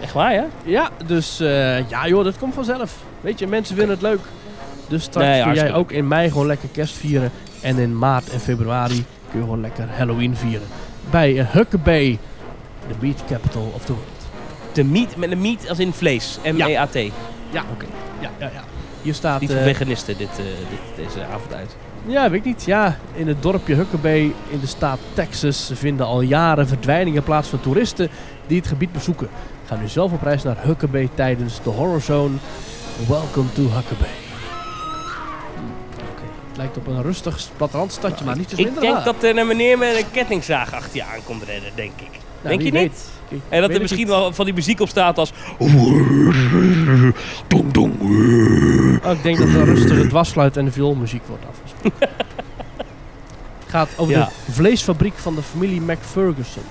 Echt 0.00 0.12
waar, 0.12 0.32
ja? 0.34 0.46
Ja, 0.62 0.88
dus 1.06 1.40
eh, 1.40 1.88
ja 1.88 2.06
joh, 2.08 2.24
dat 2.24 2.38
komt 2.38 2.54
vanzelf. 2.54 2.96
Weet 3.20 3.38
je, 3.38 3.46
mensen 3.46 3.76
vinden 3.76 3.94
het 3.94 4.02
leuk. 4.04 4.20
Dus 4.90 5.02
straks 5.02 5.26
Nee, 5.26 5.42
kun 5.42 5.54
jij 5.54 5.74
ook 5.74 5.92
in 5.92 6.08
mei 6.08 6.30
gewoon 6.30 6.46
lekker 6.46 6.68
kerst 6.72 6.96
vieren. 6.96 7.30
En 7.60 7.78
in 7.78 7.98
maart 7.98 8.30
en 8.30 8.40
februari 8.40 9.04
kun 9.30 9.38
je 9.38 9.44
gewoon 9.44 9.60
lekker 9.60 9.88
Halloween 9.96 10.36
vieren. 10.36 10.66
Bij 11.10 11.38
eh, 11.38 11.50
Huckabee, 11.50 12.18
the 12.88 12.94
meat 13.00 13.24
capital 13.28 13.72
of 13.74 13.84
the 13.84 13.92
world. 13.92 14.08
De 14.72 14.84
meat, 14.84 15.16
met 15.16 15.30
een 15.30 15.40
meat 15.40 15.68
als 15.68 15.78
in 15.78 15.92
vlees. 15.92 16.38
M-E-A-T. 16.44 16.94
Ja, 17.50 17.64
oké. 17.72 17.86
Ja, 18.20 18.30
ja, 18.38 18.50
ja. 18.54 18.64
Hier 19.02 19.14
staat... 19.14 19.40
Niet 19.40 19.50
eh, 19.50 19.62
veganisten 19.62 20.16
dit, 20.16 20.28
eh, 20.28 20.44
dit, 20.44 21.06
deze 21.06 21.24
avond 21.24 21.54
uit. 21.54 21.76
ja, 22.06 22.30
weet 22.30 22.40
ik 22.40 22.44
niet. 22.44 22.64
Ja, 22.64 22.96
in 23.14 23.28
het 23.28 23.42
dorpje 23.42 23.74
Huckabee 23.74 24.34
in 24.48 24.60
de 24.60 24.66
staat 24.66 24.98
Texas 25.12 25.70
vinden 25.74 26.06
al 26.06 26.20
jaren 26.20 26.68
verdwijningen 26.68 27.22
plaats 27.22 27.48
van 27.48 27.60
toeristen 27.60 28.08
die 28.46 28.58
het 28.58 28.66
gebied 28.66 28.92
bezoeken. 28.92 29.28
Ga 29.66 29.76
nu 29.76 29.88
zelf 29.88 30.12
op 30.12 30.22
reis 30.22 30.42
naar 30.42 30.56
Huckabee 30.62 31.08
tijdens 31.14 31.62
de 31.62 31.70
Horror 31.70 32.00
Zone. 32.00 32.36
Welcome 33.08 33.52
to 33.52 33.62
Huckabee. 33.62 34.29
Lijkt 36.60 36.76
op 36.76 36.86
een 36.86 37.02
rustig 37.02 37.48
plattelandstadje, 37.56 38.24
maar 38.24 38.36
niet 38.36 38.50
zo 38.50 38.56
Ik 38.56 38.64
minder 38.64 38.82
denk 38.82 39.04
dat 39.04 39.22
er 39.22 39.38
een 39.38 39.46
meneer 39.46 39.78
met 39.78 39.96
een 39.96 40.10
kettingzaag 40.10 40.74
achter 40.74 40.96
je 40.96 41.04
aan 41.04 41.24
komt 41.24 41.42
rennen, 41.42 41.70
denk 41.74 41.92
ik. 42.00 42.08
Nou, 42.42 42.56
denk 42.56 42.74
je 42.74 42.80
niet? 42.80 43.08
Ik 43.28 43.38
En 43.48 43.60
dat 43.60 43.70
er 43.70 43.80
misschien 43.80 44.00
niet. 44.00 44.08
wel 44.08 44.32
van 44.32 44.44
die 44.44 44.54
muziek 44.54 44.80
op 44.80 44.88
staat 44.88 45.18
als... 45.18 45.32
Oh, 45.58 45.70
ik 49.12 49.22
denk 49.22 49.38
dat 49.38 49.48
er 49.48 49.64
rustig 49.64 50.00
de 50.02 50.06
dwarsfluit 50.06 50.56
en 50.56 50.64
de 50.64 50.72
vioolmuziek 50.72 51.22
wordt 51.26 51.44
afgespeeld. 51.50 51.94
Het 53.60 53.68
gaat 53.68 53.88
over 53.96 54.14
Ja. 54.14 54.28
de 54.46 54.52
vleesfabriek 54.52 55.14
van 55.16 55.34
de 55.34 55.42
familie 55.42 55.80
McFerguson. 55.80 56.62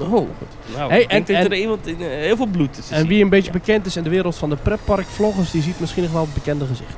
Oh, 0.00 0.28
Nou, 0.76 0.90
Hey, 0.90 1.00
ik 1.00 1.08
denk 1.08 1.28
en- 1.28 1.44
er 1.50 1.54
iemand 1.56 1.86
in, 1.86 2.00
eh, 2.00 2.06
heel 2.08 2.36
veel 2.36 2.46
bloed 2.46 2.78
is. 2.78 2.86
te 2.86 2.92
En 2.94 3.00
zien. 3.00 3.08
wie 3.08 3.22
een 3.22 3.28
beetje 3.28 3.50
bekend 3.52 3.86
is 3.86 3.96
in 3.96 4.02
de 4.02 4.10
wereld 4.10 4.36
van 4.36 4.50
de 4.50 4.56
pretpark-vloggers, 4.56 5.50
die 5.50 5.62
ziet 5.62 5.80
misschien 5.80 6.02
nog 6.02 6.12
wel 6.12 6.22
het 6.22 6.34
bekende 6.34 6.66
gezicht. 6.66 6.94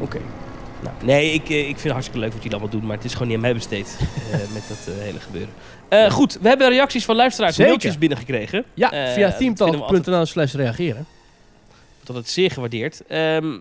Oké. 0.00 0.18
Nee, 1.06 1.32
ik, 1.32 1.48
eh, 1.48 1.58
ik 1.58 1.64
vind 1.64 1.82
het 1.82 1.92
hartstikke 1.92 2.20
leuk 2.20 2.32
wat 2.32 2.42
jullie 2.42 2.58
allemaal 2.58 2.78
doen, 2.78 2.86
maar 2.86 2.96
het 2.96 3.04
is 3.04 3.12
gewoon 3.12 3.26
niet 3.26 3.36
aan 3.36 3.42
mij 3.42 3.54
besteed 3.54 3.98
eh, 4.32 4.38
met 4.38 4.68
dat 4.68 4.94
eh, 4.94 5.02
hele 5.02 5.20
gebeuren. 5.20 5.54
Goed, 6.12 6.38
we 6.40 6.48
hebben 6.48 6.68
reacties 6.68 7.04
van 7.04 7.16
luisteraars 7.16 7.58
en 7.58 7.66
mailtjes 7.66 7.98
binnengekregen. 7.98 8.64
Ja, 8.74 9.12
via 9.14 9.32
teamtalk.nl 9.32 10.26
slash 10.26 10.54
reageren. 10.54 11.06
Dat 12.04 12.16
het 12.16 12.28
zeer 12.28 12.50
gewaardeerd. 12.50 13.06
Ehm, 13.06 13.52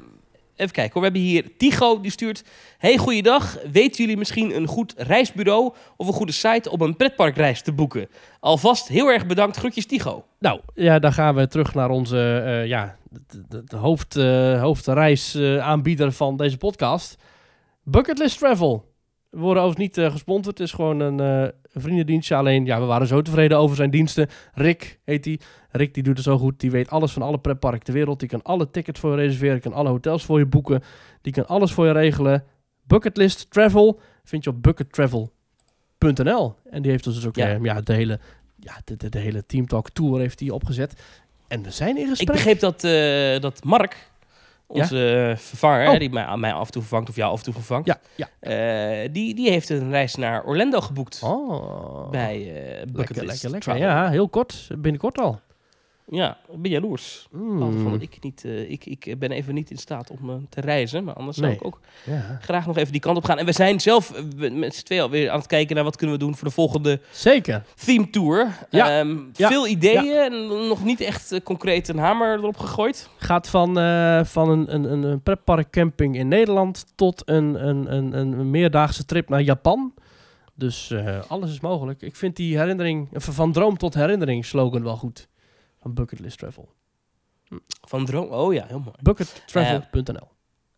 even 0.55 0.71
kijken 0.71 0.93
hoor. 0.93 1.01
We 1.01 1.07
hebben 1.07 1.21
hier 1.21 1.57
Tigo 1.57 2.01
die 2.01 2.11
stuurt. 2.11 2.43
Hey, 2.77 2.97
goeiedag. 2.97 3.57
Weten 3.71 4.03
jullie 4.03 4.17
misschien 4.17 4.55
een 4.55 4.67
goed 4.67 4.93
reisbureau 4.97 5.73
of 5.97 6.07
een 6.07 6.13
goede 6.13 6.31
site 6.31 6.69
om 6.71 6.81
een 6.81 6.95
pretparkreis 6.95 7.61
te 7.61 7.71
boeken? 7.71 8.07
Alvast 8.39 8.87
heel 8.87 9.07
erg 9.07 9.25
bedankt. 9.25 9.57
Groetjes 9.57 9.85
Tigo. 9.85 10.25
Nou, 10.39 10.59
ja, 10.75 10.99
dan 10.99 11.13
gaan 11.13 11.35
we 11.35 11.47
terug 11.47 11.73
naar 11.73 11.89
onze 11.89 12.63
ja, 12.67 12.95
de, 13.09 13.43
de, 13.49 13.63
de 13.65 13.75
hoofd, 13.75 14.13
hoofdreisaanbieder 14.61 16.11
van 16.11 16.37
deze 16.37 16.57
podcast. 16.57 17.17
Bucketlist 17.87 18.37
Travel. 18.37 18.93
We 19.29 19.39
worden 19.41 19.63
overigens 19.63 19.87
niet 19.97 20.05
eh, 20.05 20.11
gesponsord. 20.11 20.57
Het 20.57 20.67
is 20.67 20.73
gewoon 20.73 20.99
een, 20.99 21.19
eh, 21.19 21.51
een 21.71 21.81
vriendendienstje. 21.81 22.35
Alleen, 22.35 22.65
ja, 22.65 22.79
we 22.79 22.85
waren 22.85 23.07
zo 23.07 23.21
tevreden 23.21 23.57
over 23.57 23.75
zijn 23.75 23.89
diensten. 23.89 24.27
Rick 24.53 24.99
heet 25.03 25.25
hij. 25.25 25.39
Rick 25.71 25.93
die 25.93 26.03
doet 26.03 26.15
het 26.15 26.25
zo 26.25 26.37
goed. 26.37 26.59
Die 26.59 26.71
weet 26.71 26.89
alles 26.89 27.11
van 27.11 27.21
alle 27.21 27.37
pretparken 27.37 27.83
ter 27.83 27.93
wereld. 27.93 28.19
Die 28.19 28.29
kan 28.29 28.41
alle 28.41 28.71
tickets 28.71 28.99
voor 28.99 29.11
je 29.11 29.15
reserveren. 29.17 29.59
kan 29.59 29.73
alle 29.73 29.89
hotels 29.89 30.23
voor 30.25 30.39
je 30.39 30.45
boeken. 30.45 30.83
Die 31.21 31.33
kan 31.33 31.47
alles 31.47 31.71
voor 31.73 31.85
je 31.85 31.91
regelen. 31.91 32.43
Bucketlist 32.83 33.51
Travel 33.51 33.99
vind 34.23 34.43
je 34.43 34.49
op 34.49 34.63
buckettravel.nl. 34.63 36.55
En 36.69 36.81
die 36.81 36.91
heeft 36.91 37.03
dus 37.03 37.27
ook 37.27 37.35
Ja. 37.35 37.47
ja. 37.47 37.59
ja, 37.61 37.81
de 37.81 37.93
hele, 37.93 38.19
ja, 38.59 38.73
de, 38.83 38.95
de, 38.97 39.09
de 39.09 39.19
hele 39.19 39.45
Team 39.45 39.67
Talk 39.67 39.89
Tour 39.89 40.19
heeft 40.19 40.39
hij 40.39 40.49
opgezet. 40.49 40.93
En 41.47 41.63
we 41.63 41.71
zijn 41.71 41.95
in 41.97 42.03
Ik 42.03 42.09
gesprek. 42.09 42.31
begreep 42.35 42.59
dat, 42.59 42.83
eh, 42.83 43.39
dat 43.39 43.63
Mark, 43.63 44.11
onze 44.67 45.29
eh, 45.31 45.37
vervanger, 45.37 45.89
Oh. 45.89 45.99
die 45.99 46.09
mij, 46.09 46.37
mij 46.37 46.53
af 46.53 46.65
en 46.65 46.71
toe 46.71 46.81
vervangt 46.81 47.09
of 47.09 47.15
jou 47.15 47.31
af 47.31 47.37
en 47.37 47.43
toe 47.43 47.53
vervangt, 47.53 47.87
Ja, 47.87 47.99
ja. 48.15 48.27
eh, 48.39 49.09
die, 49.11 49.35
die 49.35 49.49
heeft 49.49 49.69
een 49.69 49.89
reis 49.89 50.15
naar 50.15 50.43
Orlando 50.43 50.81
geboekt. 50.81 51.21
Oh. 51.23 52.09
Bij 52.09 52.53
eh 52.83 53.49
lekker. 53.49 53.77
Ja, 53.77 54.09
heel 54.09 54.29
kort. 54.29 54.67
Binnenkort 54.77 55.17
al. 55.17 55.39
Ja, 56.07 56.37
ik 56.51 56.61
ben 56.61 56.71
jaloers. 56.71 57.27
Mm. 57.31 57.81
Van 57.81 57.91
dat 57.91 58.01
ik, 58.01 58.17
niet, 58.21 58.43
eh, 58.45 58.69
ik, 58.71 58.85
ik 58.85 59.19
ben 59.19 59.31
even 59.31 59.53
niet 59.53 59.71
in 59.71 59.77
staat 59.77 60.09
om 60.11 60.29
eh, 60.29 60.35
te 60.49 60.61
reizen. 60.61 61.03
Maar 61.03 61.13
anders 61.13 61.37
Nee. 61.37 61.49
zou 61.49 61.61
ik 61.61 61.67
ook 61.67 61.79
Ja. 62.05 62.37
graag 62.41 62.65
nog 62.67 62.77
even 62.77 62.91
die 62.91 63.01
kant 63.01 63.17
op 63.17 63.23
gaan. 63.25 63.37
En 63.37 63.45
we 63.45 63.51
zijn 63.51 63.79
zelf 63.79 64.11
eh, 64.11 64.23
we- 64.35 64.49
met 64.49 64.75
z'n 64.75 64.83
tweeën 64.83 65.01
alweer 65.01 65.29
aan 65.29 65.37
het 65.37 65.47
kijken 65.47 65.75
naar 65.75 65.83
wat 65.83 65.95
kunnen 65.95 66.15
we 66.17 66.23
doen 66.23 66.35
voor 66.35 66.47
de 66.47 66.53
volgende 66.53 66.99
Zeker. 67.11 67.63
theme 67.85 68.09
tour. 68.09 68.47
Ja. 68.69 68.99
Ehm, 68.99 69.17
Ja. 69.33 69.47
Veel 69.47 69.67
ideeën 69.67 70.15
en 70.31 70.47
nog 70.67 70.83
niet 70.83 71.01
echt 71.01 71.43
concreet 71.43 71.87
een 71.87 71.97
hamer 71.97 72.33
erop 72.37 72.57
gegooid. 72.57 73.09
Gaat 73.17 73.49
van, 73.49 73.73
van 74.25 74.49
een, 74.49 74.73
een, 74.73 75.03
een, 75.03 75.21
pretparkcamping 75.21 76.15
in 76.15 76.27
Nederland 76.27 76.85
tot 76.95 77.21
een, 77.25 77.67
een, 77.67 77.95
een, 77.95 78.13
een 78.13 78.49
meerdaagse 78.49 79.05
trip 79.05 79.29
naar 79.29 79.41
Japan. 79.41 79.93
Dus 80.53 80.93
alles 81.27 81.51
is 81.51 81.59
mogelijk. 81.59 82.01
Ik 82.01 82.15
vind 82.15 82.35
die 82.35 82.57
herinnering, 82.57 83.07
van 83.13 83.51
droom 83.51 83.77
tot 83.77 83.93
herinnering 83.93 84.45
slogan 84.45 84.83
wel 84.83 84.95
goed. 84.97 85.27
Van 85.85 85.93
Bucketlist 85.93 86.37
Travel. 86.37 86.69
Van 87.81 88.05
droom. 88.05 88.27
Oh 88.27 88.53
ja, 88.53 88.65
heel 88.67 88.79
mooi. 88.79 88.95
Buckettravel.nl 89.01 90.27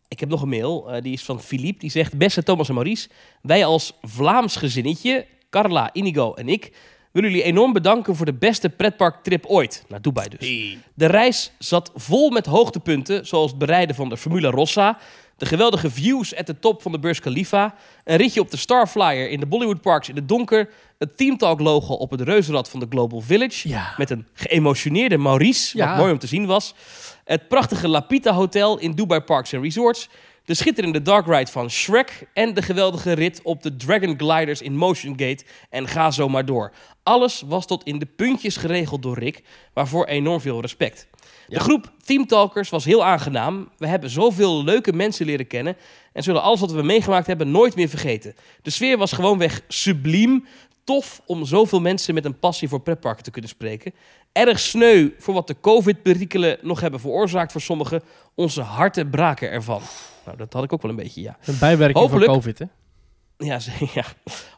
Ik 0.08 0.20
heb 0.20 0.28
nog 0.28 0.42
een 0.42 0.48
mail, 0.48 0.92
eh, 0.92 1.02
die 1.02 1.12
is 1.12 1.24
van 1.24 1.40
Philippe. 1.40 1.78
Die 1.78 1.90
zegt, 1.90 2.16
beste 2.16 2.42
Thomas 2.42 2.68
en 2.68 2.74
Maurice, 2.74 3.08
wij 3.42 3.64
als 3.64 3.98
Vlaams 4.02 4.56
gezinnetje, 4.56 5.26
Carla, 5.50 5.92
Inigo 5.92 6.34
en 6.34 6.48
ik, 6.48 6.72
willen 7.12 7.30
jullie 7.30 7.44
enorm 7.44 7.72
bedanken 7.72 8.16
voor 8.16 8.26
de 8.26 8.34
beste 8.34 8.68
pretparktrip 8.68 9.46
ooit. 9.46 9.84
Naar 9.88 10.02
Dubai 10.02 10.28
dus. 10.28 10.76
De 10.94 11.06
reis 11.06 11.52
zat 11.58 11.90
vol 11.94 12.30
met 12.30 12.46
hoogtepunten, 12.46 13.26
zoals 13.26 13.50
het 13.50 13.58
bereiden 13.58 13.96
van 13.96 14.08
de 14.08 14.16
Formula 14.16 14.50
Rossa, 14.50 14.98
de 15.36 15.46
geweldige 15.46 15.90
views 15.90 16.36
at 16.36 16.46
de 16.46 16.58
top 16.58 16.82
van 16.82 16.92
de 16.92 16.98
Burj 16.98 17.18
Khalifa, 17.18 17.74
een 18.04 18.16
ritje 18.16 18.40
op 18.40 18.50
de 18.50 18.56
Starflyer 18.56 19.30
in 19.30 19.40
de 19.40 19.46
Bollywood 19.46 19.80
Parks 19.80 20.08
in 20.08 20.16
het 20.16 20.28
donker, 20.28 20.70
het 20.98 21.16
Team 21.16 21.36
Talk 21.36 21.60
logo 21.60 21.94
op 21.94 22.10
het 22.10 22.20
reuzenrad 22.20 22.68
van 22.68 22.80
de 22.80 22.86
Global 22.90 23.20
Village, 23.20 23.68
Ja. 23.68 23.94
met 23.96 24.10
een 24.10 24.26
geëmotioneerde 24.32 25.16
Maurice, 25.18 25.78
wat 25.78 25.96
mooi 25.96 26.12
om 26.12 26.18
te 26.18 26.26
zien 26.26 26.46
was, 26.46 26.74
het 27.24 27.48
prachtige 27.48 27.88
Lapita 27.88 28.32
Hotel 28.32 28.78
in 28.78 28.92
Dubai 28.92 29.20
Parks 29.20 29.54
and 29.54 29.62
Resorts, 29.62 30.08
de 30.44 30.54
schitterende 30.54 31.02
dark 31.02 31.26
ride 31.26 31.50
van 31.50 31.70
Shrek 31.70 32.26
en 32.34 32.54
de 32.54 32.62
geweldige 32.62 33.12
rit 33.12 33.40
op 33.42 33.62
de 33.62 33.76
Dragon 33.76 34.14
Gliders 34.18 34.62
in 34.62 34.76
Motion 34.76 35.14
Gate 35.18 35.44
en 35.70 35.88
ga 35.88 36.10
zo 36.10 36.28
maar 36.28 36.44
door. 36.44 36.72
Alles 37.02 37.42
was 37.46 37.66
tot 37.66 37.84
in 37.84 37.98
de 37.98 38.06
puntjes 38.06 38.56
geregeld 38.56 39.02
door 39.02 39.18
Rick, 39.18 39.42
waarvoor 39.74 40.06
enorm 40.06 40.40
veel 40.40 40.60
respect. 40.60 41.06
De 41.46 41.54
Ja. 41.54 41.60
groep 41.60 41.92
Team 42.04 42.26
Talkers 42.26 42.68
was 42.68 42.84
heel 42.84 43.04
aangenaam. 43.04 43.68
We 43.78 43.86
hebben 43.86 44.10
zoveel 44.10 44.64
leuke 44.64 44.92
mensen 44.92 45.26
leren 45.26 45.46
kennen 45.46 45.76
en 46.12 46.22
zullen 46.22 46.42
alles 46.42 46.60
wat 46.60 46.72
we 46.72 46.82
meegemaakt 46.82 47.26
hebben 47.26 47.50
nooit 47.50 47.74
meer 47.74 47.88
vergeten. 47.88 48.34
De 48.62 48.70
sfeer 48.70 48.98
was 48.98 49.12
gewoonweg 49.12 49.60
subliem. 49.68 50.46
Tof 50.88 51.22
om 51.26 51.44
zoveel 51.44 51.80
mensen 51.80 52.14
met 52.14 52.24
een 52.24 52.38
passie 52.38 52.68
voor 52.68 52.80
pretparken 52.80 53.24
te 53.24 53.30
kunnen 53.30 53.50
spreken. 53.50 53.92
Erg 54.32 54.58
sneu 54.58 55.10
voor 55.18 55.34
wat 55.34 55.46
de 55.46 55.56
COVID-perikelen 55.60 56.58
nog 56.62 56.80
hebben 56.80 57.00
veroorzaakt 57.00 57.52
voor 57.52 57.60
sommigen. 57.60 58.02
Onze 58.34 58.60
harten 58.60 59.10
braken 59.10 59.50
ervan. 59.50 59.80
Nou, 60.24 60.36
dat 60.36 60.52
had 60.52 60.64
ik 60.64 60.72
ook 60.72 60.82
wel 60.82 60.90
een 60.90 60.96
beetje, 60.96 61.20
ja. 61.20 61.36
Een 61.44 61.58
bijwerking 61.58 61.98
Hopelijk- 61.98 62.24
van 62.24 62.34
COVID, 62.34 62.58
hè? 62.58 62.64
Ja, 63.36 63.58
ja. 63.94 64.04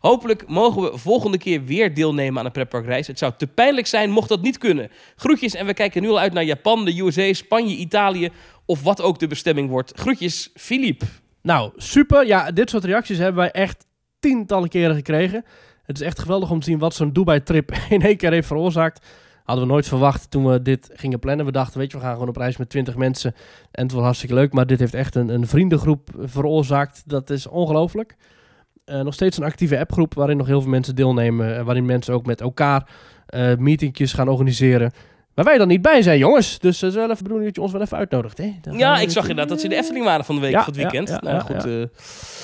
Hopelijk 0.00 0.48
mogen 0.48 0.82
we 0.82 0.98
volgende 0.98 1.38
keer 1.38 1.64
weer 1.64 1.94
deelnemen 1.94 2.38
aan 2.38 2.46
een 2.46 2.52
pretparkreis. 2.52 3.06
Het 3.06 3.18
zou 3.18 3.32
te 3.36 3.46
pijnlijk 3.46 3.86
zijn 3.86 4.10
mocht 4.10 4.28
dat 4.28 4.42
niet 4.42 4.58
kunnen. 4.58 4.90
Groetjes 5.16 5.54
en 5.54 5.66
we 5.66 5.74
kijken 5.74 6.02
nu 6.02 6.08
al 6.08 6.18
uit 6.18 6.32
naar 6.32 6.44
Japan, 6.44 6.84
de 6.84 7.00
USA, 7.00 7.32
Spanje, 7.32 7.76
Italië 7.76 8.30
of 8.64 8.82
wat 8.82 9.02
ook 9.02 9.18
de 9.18 9.26
bestemming 9.26 9.68
wordt. 9.68 9.92
Groetjes, 9.96 10.50
Filip. 10.54 11.02
Nou, 11.42 11.72
super. 11.76 12.26
Ja, 12.26 12.50
dit 12.50 12.70
soort 12.70 12.84
reacties 12.84 13.18
hebben 13.18 13.36
wij 13.42 13.50
echt 13.50 13.86
tientallen 14.18 14.68
keren 14.68 14.94
gekregen. 14.94 15.44
Het 15.90 16.00
is 16.00 16.06
echt 16.06 16.18
geweldig 16.18 16.50
om 16.50 16.58
te 16.60 16.64
zien 16.66 16.78
wat 16.78 16.94
zo'n 16.94 17.12
Dubai-trip 17.12 17.72
in 17.88 18.02
één 18.02 18.16
keer 18.16 18.32
heeft 18.32 18.46
veroorzaakt. 18.46 19.06
Hadden 19.44 19.66
we 19.66 19.72
nooit 19.72 19.88
verwacht 19.88 20.30
toen 20.30 20.46
we 20.46 20.62
dit 20.62 20.90
gingen 20.92 21.18
plannen. 21.18 21.46
We 21.46 21.52
dachten, 21.52 21.78
weet 21.78 21.90
je, 21.90 21.96
we 21.96 22.02
gaan 22.02 22.12
gewoon 22.12 22.28
op 22.28 22.36
reis 22.36 22.56
met 22.56 22.68
20 22.68 22.96
mensen. 22.96 23.34
En 23.70 23.82
het 23.82 23.92
was 23.92 24.02
hartstikke 24.02 24.34
leuk. 24.34 24.52
Maar 24.52 24.66
dit 24.66 24.78
heeft 24.78 24.94
echt 24.94 25.14
een, 25.14 25.28
een 25.28 25.46
vriendengroep 25.46 26.10
veroorzaakt. 26.18 27.02
Dat 27.06 27.30
is 27.30 27.46
ongelooflijk. 27.46 28.16
Eh, 28.84 29.00
nog 29.00 29.14
steeds 29.14 29.36
een 29.36 29.44
actieve 29.44 29.78
appgroep 29.78 30.14
waarin 30.14 30.36
nog 30.36 30.46
heel 30.46 30.60
veel 30.60 30.70
mensen 30.70 30.94
deelnemen. 30.94 31.56
En 31.56 31.64
waarin 31.64 31.84
mensen 31.86 32.14
ook 32.14 32.26
met 32.26 32.40
elkaar 32.40 32.88
eh 33.26 33.56
meetingjes 33.56 34.12
gaan 34.12 34.28
organiseren. 34.28 34.92
Waar 35.34 35.44
wij 35.44 35.58
dan 35.58 35.68
niet 35.68 35.82
bij 35.82 36.02
zijn, 36.02 36.18
jongens. 36.18 36.58
Dus 36.58 36.80
het 36.80 36.90
is 36.90 36.96
wel 36.96 37.04
even 37.04 37.16
de 37.16 37.22
bedoeling 37.22 37.46
dat 37.46 37.56
je 37.56 37.62
ons 37.62 37.72
wel 37.72 37.82
even 37.82 37.96
uitnodigt. 37.96 38.38
Hè? 38.38 38.54
Dan 38.60 38.78
Ja, 38.78 38.98
ik 38.98 39.10
zag 39.10 39.22
inderdaad 39.22 39.48
dat 39.48 39.58
ze 39.58 39.64
in 39.64 39.70
de 39.70 39.76
Efteling 39.76 40.04
waren 40.04 40.24
van 40.24 40.34
de 40.34 40.40
week 40.40 40.52
Ja, 40.52 40.58
of 40.60 40.66
het 40.66 40.76
weekend. 40.76 41.08
ja, 41.08 41.20
nou 41.22 41.40
goed, 41.40 41.64
eh, 41.66 41.84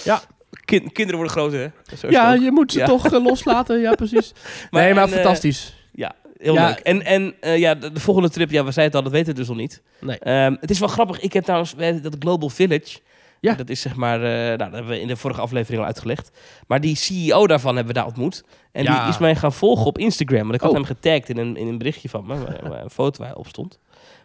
Ja. 0.05 0.21
Kin- 0.67 0.93
kinderen 0.93 1.15
worden 1.17 1.33
groter, 1.33 1.73
hè? 1.87 1.97
Zo 1.97 2.11
Ja, 2.11 2.33
je 2.33 2.51
moet 2.53 2.73
ze 2.73 2.79
Ja. 2.79 2.87
toch 2.87 3.07
eh, 3.07 3.23
loslaten. 3.25 3.81
Ja, 3.81 3.95
precies. 3.95 4.33
nee, 4.71 4.95
maar 4.95 5.03
en, 5.03 5.09
eh, 5.09 5.15
fantastisch. 5.15 5.75
ja, 5.93 6.15
heel 6.39 6.55
Ja. 6.55 6.67
leuk. 6.69 6.79
En, 6.79 7.05
en 7.05 7.35
eh, 7.41 7.59
ja, 7.59 7.75
de, 7.75 7.93
de 7.93 8.01
volgende 8.01 8.31
trip, 8.31 8.51
ja, 8.51 8.65
we 8.65 8.71
zeiden 8.71 8.85
het 8.85 8.95
al, 8.95 9.03
dat 9.03 9.13
weten 9.13 9.33
we 9.35 9.39
dus 9.39 9.49
nog 9.49 9.57
niet. 9.57 9.83
Nee. 10.01 10.19
Ehm, 10.19 10.57
het 10.61 10.71
is 10.71 10.79
wel 10.79 10.89
grappig. 10.89 11.21
Ik 11.21 11.33
heb 11.33 11.45
trouwens 11.45 11.75
dat 12.03 12.17
Global 12.19 12.49
Village. 12.49 12.99
Ja. 13.41 13.55
Dat 13.55 13.69
is 13.69 13.81
zeg 13.81 13.95
maar, 13.97 14.23
eh, 14.23 14.31
nou, 14.31 14.57
dat 14.57 14.73
hebben 14.73 14.87
we 14.89 15.01
in 15.01 15.07
de 15.09 15.17
vorige 15.17 15.41
aflevering 15.41 15.81
al 15.81 15.87
uitgelegd. 15.87 16.31
Maar 16.67 16.81
die 16.81 16.97
CEO 16.97 17.47
daarvan 17.47 17.77
hebben 17.77 17.95
we 17.95 17.99
daar 18.01 18.09
ontmoet. 18.09 18.45
En 18.73 18.83
Ja. 18.83 19.01
die 19.01 19.09
is 19.13 19.19
mij 19.19 19.37
gaan 19.37 19.53
volgen 19.53 19.87
op 19.87 19.99
Instagram. 19.99 20.43
Want 20.43 20.55
ik 20.55 20.61
had 20.61 20.71
Oh. 20.71 20.77
hem 20.77 20.85
getagd 20.85 21.29
in 21.29 21.37
een, 21.39 21.57
in 21.57 21.67
een 21.67 21.79
berichtje 21.79 22.09
van 22.09 22.27
me, 22.27 22.39
waar, 22.39 22.59
waar 22.71 22.83
een 22.83 22.91
foto 22.91 23.23
waar 23.25 23.35
op 23.35 23.47
stond. 23.47 23.79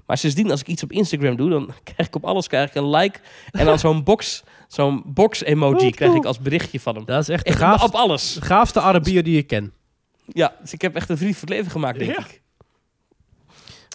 Maar 0.06 0.18
sindsdien, 0.18 0.52
als 0.52 0.60
ik 0.60 0.68
iets 0.68 0.84
op 0.84 0.92
Instagram 0.92 1.36
doe, 1.36 1.50
dan 1.50 1.66
krijg 1.94 2.08
ik 2.08 2.16
op 2.16 2.26
alles 2.26 2.48
krijg 2.48 2.70
ik 2.70 2.76
een 2.76 2.90
like. 2.90 3.20
En 3.52 3.66
dan 3.66 3.80
zo'n 3.80 4.04
box, 4.04 4.44
zo'n 4.74 5.02
box 5.06 5.44
emoji 5.44 5.84
Wat 5.86 5.96
krijg 5.96 6.14
ik 6.14 6.26
als 6.26 6.40
berichtje 6.40 6.80
van 6.80 6.96
hem. 6.96 7.06
Dat 7.06 7.22
is 7.22 7.30
echt 7.30 7.46
de 7.46 7.54
gaafste, 7.54 7.88
op 7.88 7.94
alles. 7.96 8.34
de 8.34 8.42
gaafste 8.42 8.80
Arabier 8.80 9.24
die 9.24 9.36
je 9.36 9.44
ken. 9.44 9.74
Ja, 10.26 10.56
dus 10.62 10.74
ik 10.74 10.82
heb 10.82 10.96
echt 10.96 11.10
een 11.10 11.18
vriend 11.18 11.34
voor 11.34 11.48
het 11.48 11.58
leven 11.58 11.72
gemaakt, 11.72 12.00
denk 12.00 12.12
Ja. 12.12 12.20
ik. 12.20 12.42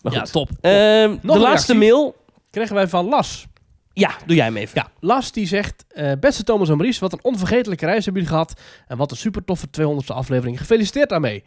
Maar 0.03 0.12
Ja, 0.12 0.23
top. 0.23 0.48
Ehm, 0.61 1.16
de 1.23 1.39
laatste 1.39 1.39
reactie? 1.39 1.74
mail. 1.74 2.16
Kregen 2.51 2.74
wij 2.74 2.89
van 2.89 3.09
Las. 3.09 3.47
Ja, 3.93 4.11
doe 4.27 4.36
jij 4.36 4.44
hem 4.44 4.57
even. 4.57 4.81
Ja, 4.81 4.90
Las 5.01 5.32
die 5.32 5.47
zegt... 5.47 5.85
eh, 5.89 6.12
beste 6.20 6.43
Thomas 6.44 6.69
en 6.69 6.77
Maurice, 6.77 7.01
wat 7.01 7.12
een 7.12 7.19
onvergetelijke 7.24 7.85
reis 7.86 8.05
hebben 8.05 8.23
jullie 8.23 8.39
gehad. 8.39 8.61
En 8.86 8.97
wat 8.97 9.11
een 9.11 9.16
super 9.16 9.44
toffe 9.44 9.66
200ste 9.70 10.15
aflevering. 10.15 10.59
Gefeliciteerd 10.59 11.09
daarmee. 11.09 11.44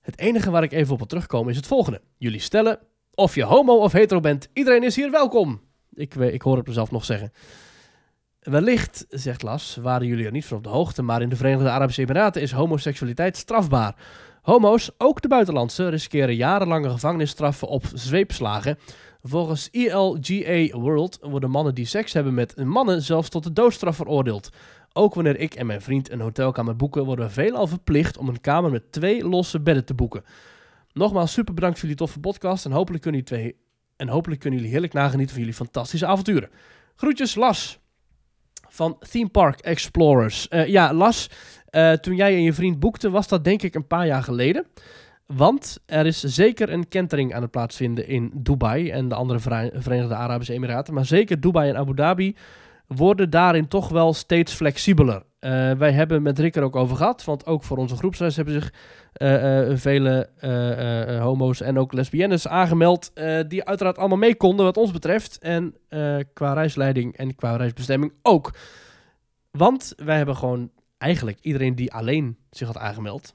Het 0.00 0.18
enige 0.18 0.50
waar 0.50 0.62
ik 0.62 0.72
even 0.72 0.92
op 0.92 0.98
wil 0.98 1.06
terugkomen 1.06 1.50
is 1.50 1.56
het 1.56 1.66
volgende. 1.66 2.00
Jullie 2.18 2.40
stellen 2.40 2.78
of 3.14 3.34
je 3.34 3.42
homo 3.44 3.76
of 3.76 3.92
hetero 3.92 4.20
bent. 4.20 4.48
Iedereen 4.52 4.82
is 4.82 4.96
hier 4.96 5.10
welkom. 5.10 5.60
Ik, 5.94 6.14
ik 6.14 6.42
hoor 6.42 6.56
het 6.56 6.66
mezelf 6.66 6.90
nog 6.90 7.04
zeggen. 7.04 7.32
Wellicht, 8.40 9.06
zegt 9.08 9.42
Las, 9.42 9.76
waren 9.80 10.06
jullie 10.06 10.26
er 10.26 10.32
niet 10.32 10.46
van 10.46 10.56
op 10.56 10.62
de 10.62 10.68
hoogte, 10.68 11.02
maar 11.02 11.22
in 11.22 11.28
de 11.28 11.36
Verenigde 11.36 11.70
Arabische 11.70 12.02
Emiraten 12.02 12.42
is 12.42 12.52
homoseksualiteit 12.52 13.36
strafbaar. 13.36 13.94
Homo's, 14.42 14.90
ook 14.98 15.20
de 15.20 15.28
buitenlandse, 15.28 15.88
riskeren 15.88 16.34
jarenlange 16.34 16.90
gevangenisstraffen 16.90 17.68
op 17.68 17.84
zweepslagen. 17.94 18.78
Volgens 19.22 19.68
ILGA 19.70 20.78
World 20.78 21.18
worden 21.22 21.50
mannen 21.50 21.74
die 21.74 21.84
seks 21.84 22.12
hebben 22.12 22.34
met 22.34 22.64
mannen 22.64 23.02
zelfs 23.02 23.28
tot 23.28 23.44
de 23.44 23.52
doodstraf 23.52 23.96
veroordeeld. 23.96 24.50
Ook 24.92 25.14
wanneer 25.14 25.38
ik 25.38 25.54
en 25.54 25.66
mijn 25.66 25.82
vriend 25.82 26.10
een 26.10 26.20
hotelkamer 26.20 26.76
boeken, 26.76 27.04
worden 27.04 27.26
we 27.26 27.32
veelal 27.32 27.66
verplicht 27.66 28.18
om 28.18 28.28
een 28.28 28.40
kamer 28.40 28.70
met 28.70 28.92
twee 28.92 29.28
losse 29.28 29.60
bedden 29.60 29.84
te 29.84 29.94
boeken. 29.94 30.24
Nogmaals, 30.92 31.32
super 31.32 31.54
bedankt 31.54 31.78
voor 31.78 31.88
jullie 31.88 32.04
toffe 32.04 32.20
podcast 32.20 32.64
en 32.64 32.72
hopelijk 32.72 33.02
kunnen 33.02 33.20
jullie, 33.20 33.42
twee, 33.44 33.60
en 33.96 34.08
hopelijk 34.08 34.40
kunnen 34.40 34.58
jullie 34.58 34.74
heerlijk 34.74 34.94
nagenieten 34.94 35.34
van 35.34 35.44
jullie 35.44 35.58
fantastische 35.58 36.06
avonturen. 36.06 36.50
Groetjes, 36.96 37.34
Las 37.34 37.79
van 38.70 38.96
Theme 39.10 39.28
Park 39.28 39.60
Explorers. 39.60 40.48
Eh, 40.48 40.66
ja, 40.66 40.92
Las, 40.94 41.30
eh, 41.66 41.92
toen 41.92 42.14
jij 42.16 42.34
en 42.34 42.42
je 42.42 42.52
vriend 42.52 42.80
boekten, 42.80 43.10
was 43.12 43.28
dat 43.28 43.44
denk 43.44 43.62
ik 43.62 43.74
een 43.74 43.86
paar 43.86 44.06
jaar 44.06 44.22
geleden. 44.22 44.66
Want 45.26 45.78
er 45.86 46.06
is 46.06 46.20
zeker 46.20 46.72
een 46.72 46.88
kentering 46.88 47.34
aan 47.34 47.42
het 47.42 47.50
plaatsvinden 47.50 48.08
in 48.08 48.30
Dubai 48.34 48.90
en 48.90 49.08
de 49.08 49.14
andere 49.14 49.38
Vere- 49.38 49.70
Verenigde 49.74 50.14
Arabische 50.14 50.52
Emiraten. 50.52 50.94
Maar 50.94 51.06
zeker 51.06 51.40
Dubai 51.40 51.68
en 51.70 51.76
Abu 51.76 51.94
Dhabi 51.94 52.36
worden 52.86 53.30
daarin 53.30 53.68
toch 53.68 53.88
wel 53.88 54.12
steeds 54.12 54.52
flexibeler. 54.52 55.22
Eh, 55.40 55.72
wij 55.72 55.92
hebben 55.92 56.22
met 56.22 56.38
Rick 56.38 56.56
er 56.56 56.62
ook 56.62 56.76
over 56.76 56.96
gehad, 56.96 57.24
want 57.24 57.46
ook 57.46 57.62
voor 57.62 57.76
onze 57.76 57.96
groepsreis 57.96 58.36
hebben 58.36 58.54
zich 58.54 58.72
eh, 59.12 59.70
eh, 59.70 59.76
vele 59.78 60.28
homo's 61.22 61.60
en 61.60 61.78
ook 61.78 61.92
lesbiennes 61.92 62.48
aangemeld, 62.48 63.12
die 63.48 63.64
uiteraard 63.64 63.98
allemaal 63.98 64.18
mee 64.18 64.36
konden 64.36 64.64
wat 64.64 64.76
ons 64.76 64.90
betreft. 64.90 65.38
En 65.38 65.74
qua 66.32 66.52
reisleiding 66.52 67.16
en 67.16 67.34
qua 67.34 67.56
reisbestemming 67.56 68.12
ook. 68.22 68.54
Want 69.50 69.92
wij 69.96 70.16
hebben 70.16 70.36
gewoon 70.36 70.70
eigenlijk 70.98 71.38
iedereen 71.40 71.74
die 71.74 71.92
alleen 71.92 72.38
zich 72.50 72.66
had 72.66 72.78
aangemeld, 72.78 73.34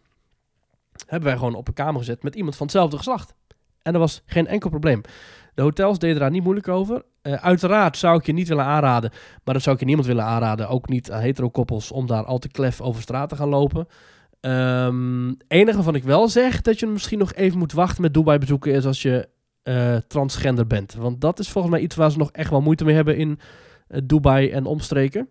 hebben 1.05 1.29
wij 1.29 1.37
gewoon 1.37 1.55
op 1.55 1.67
een 1.67 1.73
kamer 1.73 1.99
gezet 1.99 2.23
met 2.23 2.35
iemand 2.35 2.55
van 2.55 2.65
hetzelfde 2.65 2.97
geslacht. 2.97 3.33
En 3.81 3.93
er 3.93 3.99
was 3.99 4.21
geen 4.25 4.47
enkel 4.47 4.69
probleem. 4.69 5.01
De 5.55 5.61
hotels 5.61 5.99
deden 5.99 6.19
daar 6.19 6.31
niet 6.31 6.43
moeilijk 6.43 6.67
over. 6.67 7.03
Eh, 7.21 7.33
uiteraard 7.33 7.97
zou 7.97 8.17
ik 8.17 8.25
je 8.25 8.33
niet 8.33 8.47
willen 8.47 8.65
aanraden, 8.65 9.11
maar 9.43 9.53
dat 9.53 9.63
zou 9.63 9.75
ik 9.75 9.81
je 9.81 9.87
niemand 9.87 10.07
willen 10.07 10.23
aanraden, 10.23 10.69
ook 10.69 10.89
niet 10.89 11.11
aan 11.11 11.21
hetero-koppels, 11.21 11.91
om 11.91 12.07
daar 12.07 12.25
al 12.25 12.37
te 12.37 12.47
klef 12.47 12.81
over 12.81 13.01
straat 13.01 13.29
te 13.29 13.35
gaan 13.35 13.49
lopen. 13.49 13.87
Ehm 14.39 15.33
enige 15.47 15.83
wat 15.83 15.95
ik 15.95 16.03
wel 16.03 16.27
zeg, 16.27 16.61
dat 16.61 16.79
je 16.79 16.87
misschien 16.87 17.19
nog 17.19 17.33
even 17.33 17.57
moet 17.57 17.71
wachten 17.71 18.01
met 18.01 18.13
Dubai 18.13 18.37
bezoeken, 18.37 18.73
is 18.73 18.85
als 18.85 19.01
je 19.01 19.29
eh, 19.63 19.95
transgender 20.07 20.67
bent. 20.67 20.93
Want 20.93 21.21
dat 21.21 21.39
is 21.39 21.49
volgens 21.49 21.73
mij 21.73 21.83
iets 21.83 21.95
waar 21.95 22.11
ze 22.11 22.17
nog 22.17 22.31
echt 22.31 22.49
wel 22.49 22.61
moeite 22.61 22.85
mee 22.85 22.95
hebben 22.95 23.17
in 23.17 23.39
eh, 23.87 24.01
Dubai 24.03 24.49
en 24.49 24.65
omstreken. 24.65 25.29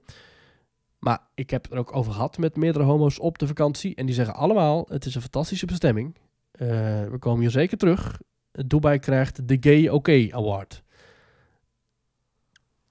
Maar 0.99 1.19
ik 1.35 1.51
heb 1.51 1.73
er 1.73 1.79
ook 1.79 1.97
over 1.97 2.13
gehad 2.13 2.39
met 2.39 2.57
meerdere 2.57 2.85
homo's 2.85 3.21
op 3.21 3.39
de 3.39 3.47
vakantie. 3.47 3.95
En 3.95 4.07
die 4.07 4.15
zeggen 4.15 4.35
allemaal, 4.35 4.87
het 4.89 5.05
is 5.05 5.15
een 5.15 5.21
fantastische 5.21 5.67
bestemming. 5.67 6.17
We 6.53 7.17
komen 7.19 7.41
hier 7.41 7.51
zeker 7.51 7.79
terug. 7.79 8.19
Dubai 8.67 8.99
krijgt 8.99 9.49
de 9.49 9.57
Gay 9.61 9.89
OK 9.89 10.09
Award. 10.31 10.83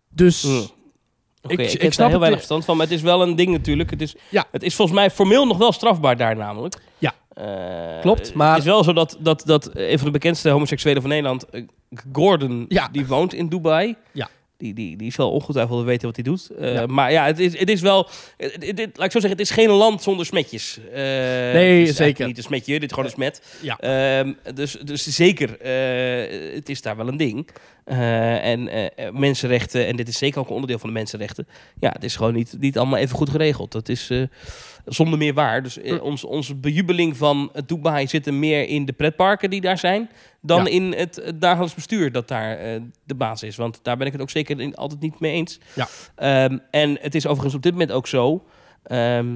Dus 0.09 0.43
Mm. 0.43 0.67
Ik- 1.47 1.59
ik, 1.59 1.81
ik 1.81 1.93
snap 1.93 2.09
heel 2.09 2.17
weinig 2.19 2.37
verstand 2.39 2.65
van, 2.65 2.77
maar 2.77 2.85
het 2.85 2.95
is 2.95 3.01
wel 3.01 3.21
een 3.21 3.35
ding 3.35 3.51
natuurlijk. 3.51 3.89
Het 3.89 4.01
is, 4.01 4.15
Ja. 4.29 4.45
het 4.51 4.63
is 4.63 4.75
volgens 4.75 4.97
mij 4.97 5.09
formeel 5.11 5.45
nog 5.45 5.57
wel 5.57 5.71
strafbaar 5.71 6.17
daar 6.17 6.35
namelijk. 6.35 6.75
Ja. 6.97 7.13
Eh, 7.33 8.01
Klopt, 8.01 8.33
maar- 8.33 8.49
Het 8.49 8.59
is 8.59 8.65
wel 8.65 8.83
zo 8.83 8.93
dat, 8.93 9.17
dat, 9.19 9.41
dat 9.45 9.69
een 9.73 9.97
van 9.97 10.05
de 10.05 10.11
bekendste 10.11 10.49
homoseksuelen 10.49 11.01
van 11.01 11.11
Nederland, 11.11 11.49
eh, 11.49 11.63
Gordon, 12.13 12.65
Ja. 12.67 12.87
die 12.91 13.07
woont 13.07 13.33
in 13.33 13.47
Dubai. 13.49 13.95
Ja. 14.11 14.29
Die, 14.63 14.73
die, 14.73 14.97
die 14.97 15.11
zal 15.11 15.31
ongetwijfeld 15.31 15.85
weten 15.85 16.05
wat 16.07 16.15
hij 16.15 16.23
doet. 16.23 16.49
Eh, 16.59 16.73
Ja. 16.73 16.85
Maar 16.85 17.11
ja, 17.11 17.25
het 17.25 17.39
is, 17.39 17.59
het 17.59 17.69
is 17.69 17.81
wel... 17.81 18.07
Het, 18.37 18.53
het- 18.53 18.79
het- 18.79 18.97
laat 18.97 19.05
ik 19.05 19.11
zo 19.11 19.19
zeggen, 19.19 19.29
het 19.29 19.39
is 19.39 19.49
geen 19.49 19.69
land 19.69 20.01
zonder 20.03 20.25
smetjes. 20.25 20.79
Eh, 20.93 21.53
eigenlijk 21.53 21.95
zeker. 21.95 22.27
niet 22.27 22.37
een 22.37 22.43
smetje, 22.43 22.73
dit 22.73 22.83
is 22.83 22.89
gewoon 22.89 23.05
een 23.05 23.11
smet. 23.11 23.41
Ja. 23.61 23.77
Ehm, 23.79 24.33
dus, 24.55 24.71
dus 24.71 25.03
zeker, 25.07 25.59
eh, 25.59 26.53
het 26.55 26.69
is 26.69 26.81
daar 26.81 26.95
wel 26.97 27.07
een 27.07 27.17
ding. 27.17 27.47
Eh, 27.83 28.45
en 28.45 28.67
eh, 28.67 29.11
mensenrechten, 29.11 29.87
en 29.87 29.95
dit 29.95 30.07
is 30.07 30.17
zeker 30.17 30.39
ook 30.39 30.47
een 30.47 30.53
onderdeel 30.53 30.79
van 30.79 30.89
de 30.89 30.95
mensenrechten. 30.95 31.47
Ja, 31.79 31.89
het 31.89 32.03
is 32.03 32.15
gewoon 32.15 32.33
niet, 32.33 32.55
niet 32.59 32.77
allemaal 32.77 32.99
even 32.99 33.15
goed 33.15 33.29
geregeld. 33.29 33.71
Dat 33.71 33.89
is 33.89 34.09
eh, 34.09 34.23
zonder 34.85 35.17
meer 35.19 35.33
waar. 35.33 35.63
Dus 35.63 35.77
eh, 35.79 35.91
Hm. 35.97 35.99
ons, 36.03 36.23
onze 36.23 36.55
bejubeling 36.55 37.17
van 37.17 37.51
Dubai 37.65 38.07
zit 38.07 38.27
er 38.27 38.33
meer 38.33 38.67
in 38.67 38.85
de 38.85 38.93
pretparken 38.93 39.49
die 39.49 39.61
daar 39.61 39.77
zijn... 39.77 40.09
dan 40.41 40.63
Ja. 40.65 40.69
in 40.71 40.93
het, 40.97 41.15
het 41.25 41.41
dagelijks 41.41 41.73
bestuur 41.75 42.11
dat 42.11 42.27
daar 42.27 42.57
eh, 42.57 42.81
de 43.03 43.15
baas 43.15 43.43
is. 43.43 43.55
Want 43.55 43.79
daar 43.81 43.97
ben 43.97 44.07
ik 44.07 44.13
het 44.13 44.21
ook 44.21 44.29
zeker 44.29 44.59
in- 44.59 44.75
altijd 44.75 45.01
niet 45.01 45.19
mee 45.19 45.33
eens. 45.33 45.59
Ja. 45.75 45.87
Ehm, 46.15 46.57
en 46.71 46.97
het 47.01 47.15
is 47.15 47.25
overigens 47.25 47.55
op 47.55 47.61
dit 47.61 47.71
moment 47.71 47.91
ook 47.91 48.07
zo... 48.07 48.43
ehm, 48.83 49.35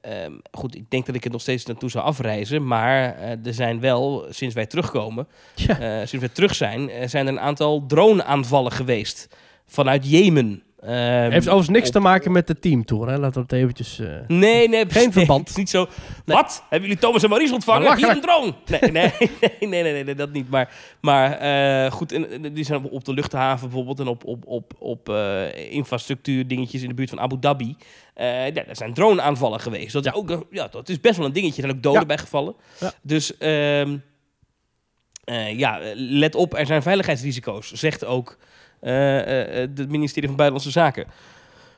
ehm, 0.00 0.32
goed, 0.52 0.74
ik 0.74 0.90
denk 0.90 1.06
dat 1.06 1.14
ik 1.14 1.24
er 1.24 1.30
nog 1.30 1.40
steeds 1.40 1.64
naartoe 1.64 1.90
zou 1.90 2.04
afreizen. 2.04 2.66
Maar 2.66 3.14
eh, 3.16 3.46
er 3.46 3.54
zijn 3.54 3.80
wel, 3.80 4.26
sinds 4.30 4.54
wij 4.54 4.66
terugkomen, 4.66 5.28
Ja. 5.54 5.80
eh, 5.80 5.96
sinds 5.96 6.12
wij 6.26 6.28
terug 6.28 6.54
zijn, 6.54 6.90
zijn 7.08 7.26
er 7.26 7.32
een 7.32 7.40
aantal 7.40 7.86
drone-aanvallen 7.86 8.72
geweest 8.72 9.28
vanuit 9.66 10.10
Jemen. 10.10 10.62
Ehm, 10.80 11.30
Heeft 11.30 11.46
overigens 11.46 11.68
niks 11.68 11.86
op- 11.86 11.92
te 11.92 12.00
maken 12.00 12.32
met 12.32 12.46
de 12.46 12.58
teamtour, 12.58 13.08
hè? 13.08 13.16
Laten 13.18 13.34
we 13.34 13.40
het 13.40 13.52
eventjes... 13.52 13.98
eh, 13.98 14.06
Nee, 14.26 14.68
nee, 14.68 14.84
Geen 14.88 15.02
nee, 15.02 15.12
verband. 15.12 15.40
Het 15.40 15.48
is 15.48 15.56
niet 15.64 15.70
zo. 15.70 15.86
Wat? 16.24 16.62
Hebben 16.68 16.88
jullie 16.88 17.02
Thomas 17.02 17.22
en 17.22 17.28
Maurice 17.28 17.54
ontvangen? 17.54 17.96
Hier 17.96 18.06
Belachelijk. 18.16 18.24
een 18.26 18.54
drone. 18.66 18.90
Nee, 18.90 18.90
nee, 19.20 19.30
nee, 19.60 19.82
nee, 19.82 19.92
nee, 19.92 20.04
nee, 20.04 20.14
dat 20.14 20.32
niet. 20.32 20.50
Maar, 20.50 20.74
maar 21.00 21.32
eh, 21.32 21.90
goed, 21.92 22.08
die 22.54 22.64
zijn 22.64 22.84
op, 22.84 22.92
op 22.92 23.04
de 23.04 23.12
luchthaven 23.14 23.66
bijvoorbeeld 23.68 24.00
en 24.00 24.06
op, 24.06 24.24
op, 24.24 24.46
op, 24.46 24.72
op 24.78 25.08
eh, 25.08 25.72
infrastructuur 25.72 26.46
dingetjes 26.46 26.82
in 26.82 26.88
de 26.88 26.94
buurt 26.94 27.08
van 27.10 27.20
Abu 27.20 27.36
Dhabi. 27.40 27.76
Eh 28.14 28.44
ja, 28.44 28.50
daar 28.50 28.76
zijn 28.76 28.94
drone-aanvallen 28.94 29.60
geweest. 29.60 29.92
Dat, 29.92 30.04
Ja. 30.04 30.10
is 30.10 30.16
ook, 30.16 30.46
ja, 30.50 30.68
dat 30.68 30.88
is 30.88 31.00
best 31.00 31.16
wel 31.16 31.26
een 31.26 31.32
dingetje. 31.32 31.56
Er 31.62 31.62
zijn 31.68 31.76
ook 31.76 31.82
doden 31.82 32.00
Ja. 32.00 32.06
bij 32.06 32.18
gevallen. 32.18 32.54
Ja. 32.80 32.92
Dus 33.02 33.36
ehm, 33.38 33.96
eh, 35.24 35.58
ja, 35.58 35.80
let 35.94 36.34
op, 36.34 36.54
er 36.58 36.66
zijn 36.66 36.82
veiligheidsrisico's, 36.82 37.72
zegt 37.72 38.04
ook 38.04 38.38
het 38.80 39.88
ministerie 39.90 40.28
van 40.28 40.36
Buitenlandse 40.36 40.70
Zaken. 40.80 41.06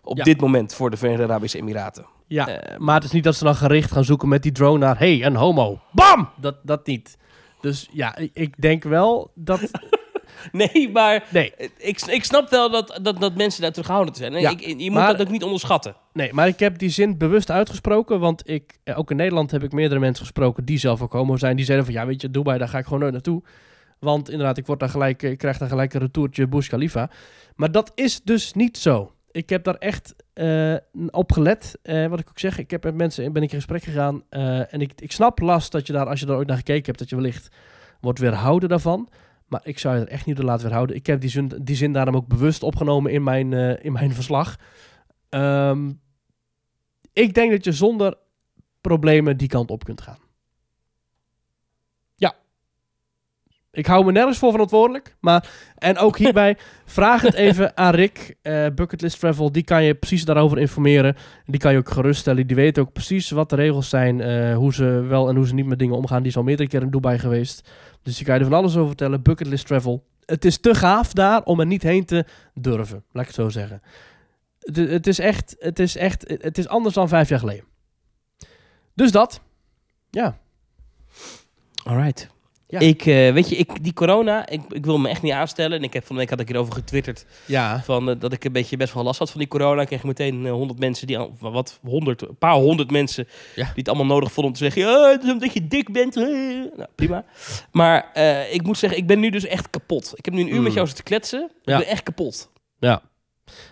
Op 0.05 0.17
Ja. 0.17 0.25
dit 0.25 0.41
moment 0.41 0.75
voor 0.75 0.91
de 0.91 0.97
Verenigde 0.97 1.25
Arabische 1.25 1.59
Emiraten. 1.59 2.07
ja, 2.27 2.49
Eh, 2.49 2.79
maar 2.79 2.95
het 2.95 3.05
is 3.05 3.11
niet 3.11 3.25
dat 3.25 3.35
ze 3.37 3.45
dan 3.45 3.55
gericht 3.57 3.93
gaan 3.93 4.05
zoeken 4.05 4.29
met 4.29 4.43
die 4.43 4.53
drone 4.53 4.79
naar... 4.79 4.99
hey, 4.99 5.25
een 5.25 5.37
homo. 5.37 5.81
Bam! 5.93 6.29
Dat, 6.41 6.57
dat 6.63 6.87
niet. 6.87 7.17
Dus 7.61 7.89
ja, 7.93 8.17
ik, 8.33 8.55
denk 8.61 8.83
wel 8.85 9.31
dat... 9.35 9.61
Nee, 10.53 10.91
maar 10.93 11.25
Nee, 11.31 11.53
ik, 11.79 12.01
ik 12.07 12.25
snap 12.25 12.51
wel 12.51 12.71
dat, 12.71 12.99
dat, 13.03 13.21
dat 13.21 13.35
mensen 13.37 13.63
daar 13.63 13.73
terughoudend 13.73 14.17
zijn. 14.17 14.33
Ja, 14.33 14.51
ik, 14.51 14.61
je 14.61 14.75
moet 14.77 14.91
maar- 14.93 15.17
dat 15.17 15.21
ook 15.27 15.33
niet 15.33 15.43
onderschatten. 15.43 15.95
nee, 16.13 16.33
maar 16.33 16.47
ik 16.47 16.59
heb 16.59 16.79
die 16.79 16.89
zin 16.91 17.19
bewust 17.19 17.51
uitgesproken. 17.51 18.21
Want 18.21 18.49
ik, 18.49 18.79
eh, 18.85 18.99
ook 18.99 19.11
in 19.11 19.17
Nederland 19.17 19.51
heb 19.51 19.63
ik 19.63 19.73
meerdere 19.73 20.01
mensen 20.01 20.25
gesproken 20.25 20.65
die 20.65 20.79
zelf 20.79 21.03
ook 21.03 21.13
homo 21.13 21.37
zijn. 21.37 21.57
Die 21.57 21.65
zeiden 21.65 21.87
van, 21.87 21.95
ja, 21.95 22.07
weet 22.07 22.21
je, 22.21 22.31
Dubai, 22.31 22.59
daar 22.59 22.69
ga 22.69 22.79
ik 22.79 22.85
gewoon 22.85 23.01
nooit 23.01 23.13
naartoe. 23.13 23.43
Want 24.03 24.31
inderdaad, 24.31 24.59
ik, 24.59 24.67
word 24.67 24.81
daar 24.81 24.89
gelijk, 24.89 25.23
ik 25.23 25.39
krijg 25.39 25.59
daar 25.59 25.69
gelijk 25.69 25.95
een 25.95 26.01
retourtje 26.01 26.49
Burj 26.49 26.67
Khalifa. 26.67 27.11
Maar 27.57 27.73
dat 27.73 27.93
is 27.95 28.23
dus 28.23 28.53
niet 28.53 28.79
zo. 28.79 29.13
Ik 29.31 29.49
heb 29.49 29.65
daar 29.65 29.75
echt 29.75 30.15
eh, 30.33 30.77
op 31.11 31.33
gelet. 31.33 31.79
Eh, 31.83 32.07
wat 32.07 32.21
ik 32.21 32.29
ook 32.29 32.39
zeg, 32.39 32.59
ik 32.59 32.71
heb 32.71 32.85
met 32.85 32.95
mensen 32.95 33.33
ben 33.33 33.43
ik 33.43 33.51
in 33.51 33.57
gesprek 33.57 33.83
gegaan. 33.83 34.23
eh, 34.29 34.75
en 34.75 34.81
ik, 34.81 34.93
ik 35.01 35.13
snap 35.13 35.39
last 35.39 35.73
dat 35.73 35.87
je 35.87 35.93
daar, 35.93 36.07
als 36.07 36.21
je 36.21 36.27
daar 36.27 36.37
ooit 36.37 36.47
naar 36.47 36.57
gekeken 36.57 36.85
hebt, 36.85 36.99
dat 36.99 37.09
je 37.09 37.17
wellicht 37.17 37.49
wordt 38.01 38.19
weerhouden 38.19 38.69
daarvan. 38.69 39.09
Maar 39.47 39.61
ik 39.65 39.79
zou 39.79 39.97
je 39.97 40.01
er 40.01 40.09
echt 40.09 40.27
niet 40.27 40.37
door 40.37 40.45
laten 40.45 40.65
weerhouden. 40.65 40.97
Ik 40.97 41.07
heb 41.07 41.21
die 41.21 41.31
zin, 41.31 41.53
die 41.63 41.77
zin 41.77 41.93
daarom 41.93 42.17
ook 42.17 42.27
bewust 42.27 42.63
opgenomen 42.63 43.13
in 43.13 43.23
mijn, 43.23 43.53
in 43.83 43.93
mijn 43.93 44.15
verslag. 44.15 44.57
Ehm, 45.29 45.93
ik 47.13 47.35
denk 47.35 47.51
dat 47.51 47.65
je 47.65 47.73
zonder 47.73 48.19
problemen 48.81 49.37
die 49.37 49.49
kant 49.49 49.71
op 49.71 49.85
kunt 49.85 50.01
gaan. 50.01 50.19
Ja. 52.15 52.35
Ik 53.73 53.87
hou 53.87 54.05
me 54.05 54.13
nergens 54.13 54.39
voor 54.39 54.51
verantwoordelijk. 54.51 55.17
Maar, 55.21 55.51
en 55.79 55.99
ook 55.99 56.19
hierbij, 56.19 56.57
vraag 56.85 57.23
het 57.23 57.35
even 57.35 57.77
aan 57.77 57.95
Rick, 57.95 58.37
eh, 58.43 58.67
Bucketlist 58.75 59.19
Travel. 59.21 59.53
Die 59.53 59.63
kan 59.63 59.85
je 59.85 59.95
precies 59.95 60.25
daarover 60.25 60.59
informeren. 60.59 61.17
Die 61.45 61.61
kan 61.61 61.73
je 61.73 61.79
ook 61.79 61.91
geruststellen. 61.91 62.47
Die 62.47 62.57
weet 62.57 62.79
ook 62.79 62.93
precies 62.93 63.31
wat 63.31 63.51
de 63.51 63.57
regels 63.57 63.89
zijn. 63.89 64.21
eh, 64.21 64.57
hoe 64.57 64.75
ze 64.75 64.85
wel 64.85 65.29
en 65.29 65.37
hoe 65.37 65.47
ze 65.47 65.55
niet 65.55 65.67
met 65.67 65.79
dingen 65.79 65.97
omgaan. 65.97 66.19
Die 66.19 66.31
is 66.31 66.37
al 66.37 66.43
meerdere 66.43 66.69
keer 66.69 66.83
in 66.83 66.91
Dubai 66.91 67.19
geweest. 67.19 67.71
Dus 68.03 68.17
die 68.17 68.25
kan 68.27 68.35
je 68.35 68.41
er 68.41 68.47
van 68.47 68.59
alles 68.59 68.75
over 68.75 68.87
vertellen. 68.87 69.23
Bucketlist 69.23 69.67
Travel. 69.67 70.05
Het 70.25 70.45
is 70.45 70.59
te 70.61 70.75
gaaf 70.75 71.13
daar 71.13 71.43
om 71.43 71.61
er 71.61 71.67
niet 71.67 71.83
heen 71.83 72.05
te 72.05 72.25
durven. 72.55 73.05
Laat 73.13 73.23
ik 73.23 73.29
het 73.29 73.37
zo 73.37 73.49
zeggen. 73.49 73.83
Het, 74.61 74.77
het 74.77 75.07
is 75.07 75.19
echt, 75.19 75.57
het 75.59 75.79
is 75.79 75.97
echt, 75.97 76.25
het 76.41 76.59
is 76.59 76.69
anders 76.69 76.95
dan 76.95 77.09
vijf 77.09 77.29
jaar 77.29 77.39
geleden. 77.39 77.65
Dus 78.95 79.13
dat. 79.13 79.41
Ja. 80.11 80.37
Alright. 81.85 82.32
Ja. 82.73 82.79
Ik, 82.79 83.07
eh, 83.07 83.33
weet 83.33 83.49
je, 83.49 83.57
ik, 83.57 83.85
die 83.85 83.93
corona, 83.93 84.49
ik, 84.49 84.61
ik 84.69 84.85
wil 84.85 84.99
me 84.99 85.09
echt 85.09 85.23
niet 85.23 85.33
aanstellen. 85.33 85.79
En 85.79 85.85
ik 85.85 85.93
heb 85.93 86.07
van 86.07 86.15
de 86.15 86.21
week 86.21 86.31
had 86.31 86.41
ik 86.41 86.49
hierover 86.49 86.73
getwitterd. 86.75 87.27
Ja. 87.47 87.83
Van, 87.85 88.11
eh, 88.11 88.15
dat 88.19 88.33
ik 88.33 88.45
een 88.45 88.53
beetje 88.53 88.77
best 88.77 88.95
wel 88.95 89.03
last 89.03 89.19
had 89.19 89.31
van 89.31 89.41
die 89.41 89.49
corona. 89.49 89.81
Ik 89.81 89.87
kreeg 89.87 90.05
meteen 90.05 90.47
eh, 90.47 90.53
honderd 90.53 90.79
mensen, 90.79 91.07
die, 91.07 91.19
al- 91.19 91.37
wat, 91.41 91.79
honderd, 91.83 92.23
een 92.23 92.37
paar 92.39 92.55
honderd 92.55 92.91
mensen 92.91 93.29
Ja. 93.55 93.65
die 93.65 93.73
het 93.75 93.89
allemaal 93.89 94.07
nodig 94.07 94.33
vonden 94.33 94.53
om 94.53 94.59
te 94.59 94.65
zeggen, 94.71 94.83
ja, 94.93 95.11
het 95.11 95.23
is 95.25 95.31
omdat 95.33 95.53
je 95.53 95.67
dik 95.69 95.93
bent. 95.93 96.17
eh." 96.17 96.25
Nou, 96.77 96.89
prima. 96.95 97.25
Maar 97.73 98.11
ik 98.51 98.63
moet 98.63 98.79
zeggen, 98.79 98.99
ik 98.99 99.07
ben 99.07 99.21
nu 99.21 99.31
dus 99.31 99.47
echt 99.47 99.71
kapot. 99.71 100.13
Ik 100.15 100.25
heb 100.25 100.35
nu 100.35 100.41
een 100.41 100.49
uur 100.49 100.57
Mm. 100.57 100.63
met 100.63 100.73
jou 100.73 100.87
zitten 100.87 101.05
kletsen. 101.05 101.51
Ja. 101.63 101.73
Ik 101.73 101.79
ben 101.85 101.89
echt 101.93 102.03
kapot. 102.03 102.51
Ja. 102.79 103.03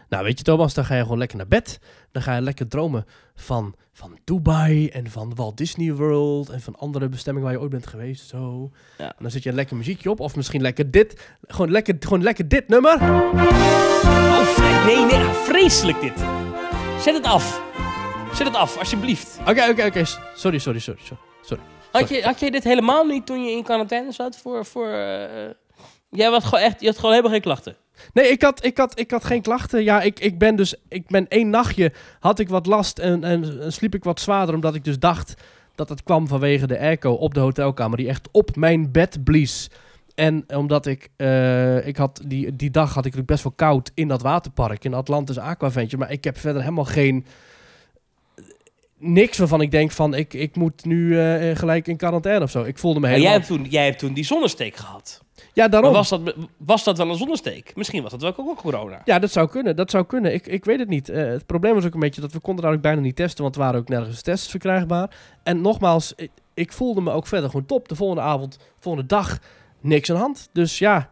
Nou, 0.09 0.25
weet 0.25 0.39
je 0.39 0.45
Thomas, 0.45 0.75
dan 0.75 0.85
ga 0.85 0.95
je 0.95 1.03
gewoon 1.03 1.19
lekker 1.19 1.37
naar 1.37 1.49
bed. 1.49 1.79
Dan 2.13 2.23
ga 2.23 2.35
je 2.35 2.41
lekker 2.41 2.69
dromen 2.69 3.07
van, 3.35 3.75
van 3.93 4.19
Dubai 4.25 4.89
en 4.89 5.11
van 5.11 5.35
Walt 5.35 5.57
Disney 5.57 5.95
World 5.95 6.49
en 6.49 6.61
van 6.61 6.77
andere 6.77 7.09
bestemmingen 7.09 7.49
waar 7.49 7.57
je 7.57 7.63
ooit 7.63 7.73
bent 7.73 7.87
geweest. 7.87 8.29
Zo. 8.29 8.71
Ja. 8.99 9.07
En 9.07 9.23
dan 9.23 9.31
zet 9.31 9.43
je 9.43 9.49
een 9.49 9.55
lekker 9.55 9.77
muziekje 9.77 10.11
op 10.11 10.21
of 10.21 10.37
misschien 10.37 10.61
lekker 10.61 10.91
dit. 10.91 11.37
Gewoon 11.47 11.71
lekker, 11.71 11.97
gewoon 11.99 12.23
lekker 12.23 12.49
dit 12.49 12.69
nummer. 12.69 12.95
Oh, 12.95 14.85
nee, 14.87 15.05
nee, 15.05 15.15
ah, 15.15 15.35
vreselijk 15.35 16.01
dit. 16.01 16.19
Zet 17.01 17.15
het 17.15 17.25
af. 17.25 17.63
Zet 18.35 18.47
het 18.47 18.57
af, 18.57 18.79
alsjeblieft. 18.79 19.39
Oké, 19.41 19.69
oké, 19.71 19.85
oké. 19.85 20.05
Sorry, 20.35 20.59
sorry, 20.59 20.79
sorry. 20.79 21.01
sorry. 21.03 21.23
sorry. 21.43 21.63
Had 21.93 22.09
je, 22.09 22.23
had 22.23 22.41
je 22.41 22.51
dit 22.51 22.65
helemaal 22.65 23.05
niet 23.05 23.27
toen 23.27 23.45
je 23.45 23.51
in 23.51 23.63
quarantaine 23.63 24.13
zat 24.13 24.37
voor... 24.37 24.67
voor 24.67 24.89
eh, 24.89 25.51
jij 26.11 26.31
had 26.31 26.45
gewoon 26.45 26.65
echt, 26.65 26.81
je 26.81 26.87
had 26.87 26.97
gewoon 26.97 27.11
helemaal 27.11 27.33
geen 27.33 27.43
klachten. 27.43 27.77
Nee, 28.13 28.29
ik 28.29 28.43
had, 28.43 28.65
ik 28.65 28.77
had, 28.77 28.99
ik 28.99 29.11
had 29.11 29.25
geen 29.25 29.43
klachten. 29.43 29.85
Ja, 29.85 30.03
ik, 30.03 30.21
ik 30.21 30.39
ben 30.39 30.57
dus, 30.57 30.75
ik 30.89 31.07
ben 31.07 31.29
één 31.29 31.51
nachtje 31.51 31.93
had 32.21 32.39
ik 32.39 32.49
wat 32.49 32.67
last 32.67 32.99
en, 32.99 33.25
en, 33.25 33.61
en 33.61 33.73
sliep 33.73 33.95
ik 33.95 34.05
wat 34.05 34.21
zwaarder, 34.21 34.55
omdat 34.55 34.75
ik 34.75 34.85
dus 34.85 34.99
dacht 34.99 35.35
dat 35.75 35.89
het 35.89 36.03
kwam 36.03 36.29
vanwege 36.29 36.67
de 36.67 36.79
airco 36.79 37.13
op 37.13 37.35
de 37.35 37.41
hotelkamer 37.41 37.97
die 37.97 38.09
echt 38.09 38.29
op 38.33 38.57
mijn 38.57 38.93
bed 38.93 39.25
blies. 39.25 39.71
En 40.15 40.45
omdat 40.55 40.87
ik, 40.87 41.09
eh, 41.17 41.87
ik 41.87 41.97
had 41.97 42.23
die, 42.27 42.57
die 42.57 42.71
dag 42.71 42.89
had 42.89 43.07
ik 43.07 43.15
natuurlijk 43.15 43.27
best 43.27 43.43
wel 43.43 43.53
koud 43.57 43.91
in 43.95 44.09
dat 44.09 44.23
waterpark, 44.23 44.85
in 44.85 44.95
Atlantis 44.95 45.39
Aquaventje, 45.39 45.97
maar 45.97 46.11
ik 46.11 46.25
heb 46.25 46.39
verder 46.39 46.63
helemaal 46.63 46.85
geen, 46.85 47.25
niks 48.99 49.39
waarvan 49.39 49.61
ik 49.61 49.71
denk 49.71 49.91
van, 49.91 50.15
ik, 50.15 50.35
ik 50.35 50.57
moet 50.57 50.85
nu 50.85 51.21
eh, 51.21 51.57
gelijk 51.57 51.87
in 51.87 51.97
quarantaine 51.97 52.45
of 52.45 52.51
zo. 52.51 52.63
Ik 52.63 52.79
voelde 52.79 53.01
me 53.01 53.07
Maar 53.07 53.19
jij 53.19 53.29
helemaal... 53.29 53.49
hebt, 53.49 53.63
toen, 53.63 53.71
jij 53.71 53.85
hebt 53.85 53.99
toen 53.99 54.13
die 54.13 54.25
zonnesteek 54.25 54.77
gehad. 54.77 55.23
Ja, 55.53 55.69
daarom. 55.69 55.93
Maar 55.93 55.99
was 55.99 56.09
dat, 56.09 56.35
was 56.57 56.85
dat 56.85 56.97
wel 56.97 57.09
een 57.09 57.17
zonnesteek? 57.17 57.77
Misschien 57.77 58.03
was 58.03 58.11
dat 58.11 58.23
wel 58.23 58.35
ook 58.37 58.57
corona. 58.57 59.03
Ja, 59.05 59.19
dat 59.19 59.31
zou 59.31 59.49
kunnen. 59.49 59.77
Dat 59.77 59.91
zou 59.91 60.05
kunnen. 60.05 60.35
Ik, 60.35 60.47
ik 60.47 60.65
weet 60.65 60.79
het 60.79 60.89
niet. 60.89 61.09
Eh, 61.09 61.25
het 61.25 61.47
probleem 61.47 61.75
was 61.75 61.85
ook 61.85 61.95
een 61.95 62.01
beetje 62.01 62.21
dat 62.21 62.33
we 62.33 62.41
konden 62.41 62.65
daar 62.65 62.75
ook 62.75 62.81
bijna 62.81 63.01
niet 63.01 63.17
testen, 63.17 63.43
want 63.43 63.55
er 63.55 63.61
waren 63.61 63.81
ook 63.81 63.89
nergens 63.89 64.23
tests 64.23 64.51
verkrijgbaar. 64.51 65.11
En 65.43 65.61
nogmaals, 65.61 66.13
ik, 66.17 66.31
ik 66.55 66.73
voelde 66.73 67.01
me 67.01 67.11
ook 67.11 67.27
verder 67.27 67.51
gewoon 67.51 67.67
top. 67.67 67.89
De 67.89 67.97
volgende 67.97 68.23
avond, 68.23 68.59
volgende 68.79 69.07
dag, 69.09 69.39
niks 69.81 70.11
aan 70.11 70.17
de 70.17 70.23
hand. 70.23 70.49
Dus 70.53 70.79
ja, 70.79 71.11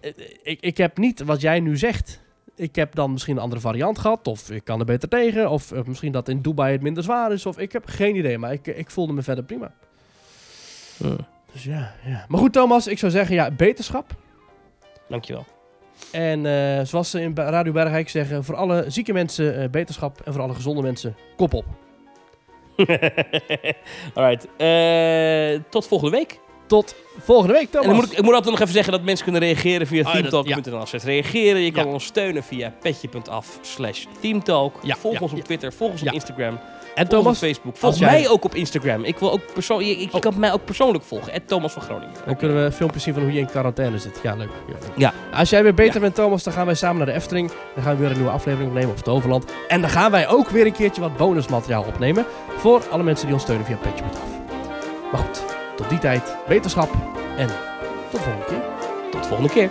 eh, 0.00 0.12
ik, 0.42 0.60
ik 0.60 0.76
heb 0.76 0.98
niet 0.98 1.22
wat 1.22 1.40
jij 1.40 1.60
nu 1.60 1.76
zegt. 1.76 2.24
Ik 2.54 2.76
heb 2.76 2.94
dan 2.94 3.12
misschien 3.12 3.36
een 3.36 3.42
andere 3.42 3.60
variant 3.60 3.98
gehad, 3.98 4.26
of 4.26 4.50
ik 4.50 4.64
kan 4.64 4.80
er 4.80 4.86
beter 4.86 5.08
tegen, 5.08 5.50
of 5.50 5.72
eh, 5.72 5.82
misschien 5.84 6.12
dat 6.12 6.28
in 6.28 6.40
Dubai 6.42 6.72
het 6.72 6.82
minder 6.82 7.02
zwaar 7.02 7.32
is, 7.32 7.46
of 7.46 7.58
ik 7.58 7.72
heb 7.72 7.86
geen 7.86 8.16
idee, 8.16 8.38
maar 8.38 8.52
ik, 8.52 8.66
ik 8.66 8.90
voelde 8.90 9.12
me 9.12 9.22
verder 9.22 9.44
prima. 9.44 9.72
Dus 11.52 11.64
ja, 11.64 11.94
ja. 12.04 12.24
Maar 12.28 12.40
goed 12.40 12.52
Thomas, 12.52 12.86
ik 12.86 12.98
zou 12.98 13.12
zeggen, 13.12 13.34
ja, 13.34 13.50
beterschap. 13.50 14.10
Dankjewel. 15.08 15.44
En 16.12 16.46
eh, 16.46 16.84
zoals 16.84 17.10
ze 17.10 17.20
in 17.20 17.32
Radio 17.36 17.72
Bergijk 17.72 18.08
zeggen, 18.08 18.44
voor 18.44 18.56
alle 18.56 18.84
zieke 18.88 19.12
mensen 19.12 19.62
eh, 19.62 19.68
beterschap 19.68 20.20
en 20.24 20.32
voor 20.32 20.42
alle 20.42 20.54
gezonde 20.54 20.82
mensen 20.82 21.16
kop 21.36 21.54
op. 21.54 21.64
Alright. 24.14 24.46
Eh, 24.56 25.60
tot 25.70 25.86
volgende 25.86 26.16
week. 26.16 26.38
Tot 26.66 26.94
volgende 27.18 27.52
week, 27.52 27.70
Thomas. 27.70 27.86
En 27.86 27.92
dan 27.92 28.00
moet 28.00 28.12
ik, 28.12 28.18
ik 28.18 28.24
moet 28.24 28.34
altijd 28.34 28.50
nog 28.50 28.60
even 28.60 28.72
zeggen 28.74 28.92
dat 28.92 29.02
mensen 29.02 29.24
kunnen 29.24 29.42
reageren 29.42 29.86
via 29.86 29.98
Oh, 30.00 30.04
dat- 30.04 30.14
themetalk.nl. 30.44 30.86
slash 30.86 31.04
Reageren, 31.04 31.60
je 31.60 31.72
kan 31.72 31.86
Ja. 31.86 31.92
ons 31.92 32.04
steunen 32.04 32.42
via 32.42 32.72
petje.af 32.80 33.58
slash 33.62 34.04
themetalk. 34.20 34.74
Ja, 34.82 34.96
Volg 34.96 35.14
ja, 35.14 35.20
ons 35.20 35.30
op 35.32 35.38
ja. 35.38 35.44
Twitter, 35.44 35.72
volg 35.72 35.90
ons 35.90 36.00
Ja. 36.00 36.06
op 36.08 36.14
Instagram. 36.14 36.58
En 36.96 37.08
Thomas, 37.08 37.32
op 37.32 37.38
Facebook. 37.38 37.76
Volg 37.76 37.98
jij- 37.98 38.10
mij 38.10 38.28
ook 38.28 38.44
op 38.44 38.54
Instagram. 38.54 39.04
Ik 39.04 39.18
wil 39.18 39.32
ook 39.32 39.52
persoon, 39.52 39.84
je, 39.84 40.08
Oh. 40.12 40.20
kan 40.20 40.32
mij 40.36 40.52
ook 40.52 40.64
persoonlijk 40.64 41.04
volgen. 41.04 41.44
Thomas 41.46 41.72
van 41.72 41.82
Groningen. 41.82 42.14
dan 42.24 42.36
kunnen 42.36 42.56
we 42.56 42.62
een 42.62 42.72
filmpje 42.72 43.00
zien 43.00 43.14
van 43.14 43.22
hoe 43.22 43.32
je 43.32 43.38
in 43.38 43.46
quarantaine 43.46 43.98
zit. 43.98 44.20
Ja, 44.22 44.34
leuk. 44.34 44.48
Ja. 44.68 44.74
Ja. 44.96 45.12
Als 45.38 45.50
jij 45.50 45.62
weer 45.62 45.74
beter 45.74 45.94
Ja. 45.94 46.00
bent, 46.00 46.14
Thomas, 46.14 46.42
dan 46.42 46.52
gaan 46.52 46.66
wij 46.66 46.74
samen 46.74 46.96
naar 46.96 47.06
de 47.06 47.12
Efteling. 47.12 47.50
Dan 47.74 47.84
gaan 47.84 47.92
we 47.94 48.00
weer 48.00 48.10
een 48.10 48.16
nieuwe 48.16 48.30
aflevering 48.30 48.68
opnemen 48.68 48.90
op 48.90 48.98
Toverland. 48.98 49.44
En 49.68 49.80
dan 49.80 49.90
gaan 49.90 50.10
wij 50.10 50.28
ook 50.28 50.48
weer 50.48 50.66
een 50.66 50.72
keertje 50.72 51.00
wat 51.00 51.16
bonusmateriaal 51.16 51.82
opnemen. 51.86 52.24
Voor 52.56 52.82
alle 52.90 53.02
mensen 53.02 53.24
die 53.26 53.34
ons 53.34 53.42
steunen 53.44 53.66
via 53.66 53.76
Petje 53.76 54.04
Af. 54.04 54.18
Maar 55.12 55.20
goed, 55.20 55.42
tot 55.76 55.88
die 55.88 55.98
tijd, 55.98 56.36
wetenschap 56.46 56.90
en 57.36 57.46
tot 57.46 57.56
de 58.10 58.18
volgende 58.18 58.44
keer. 58.46 58.62
Tot 59.10 59.22
de 59.22 59.28
volgende 59.28 59.52
keer. 59.52 59.70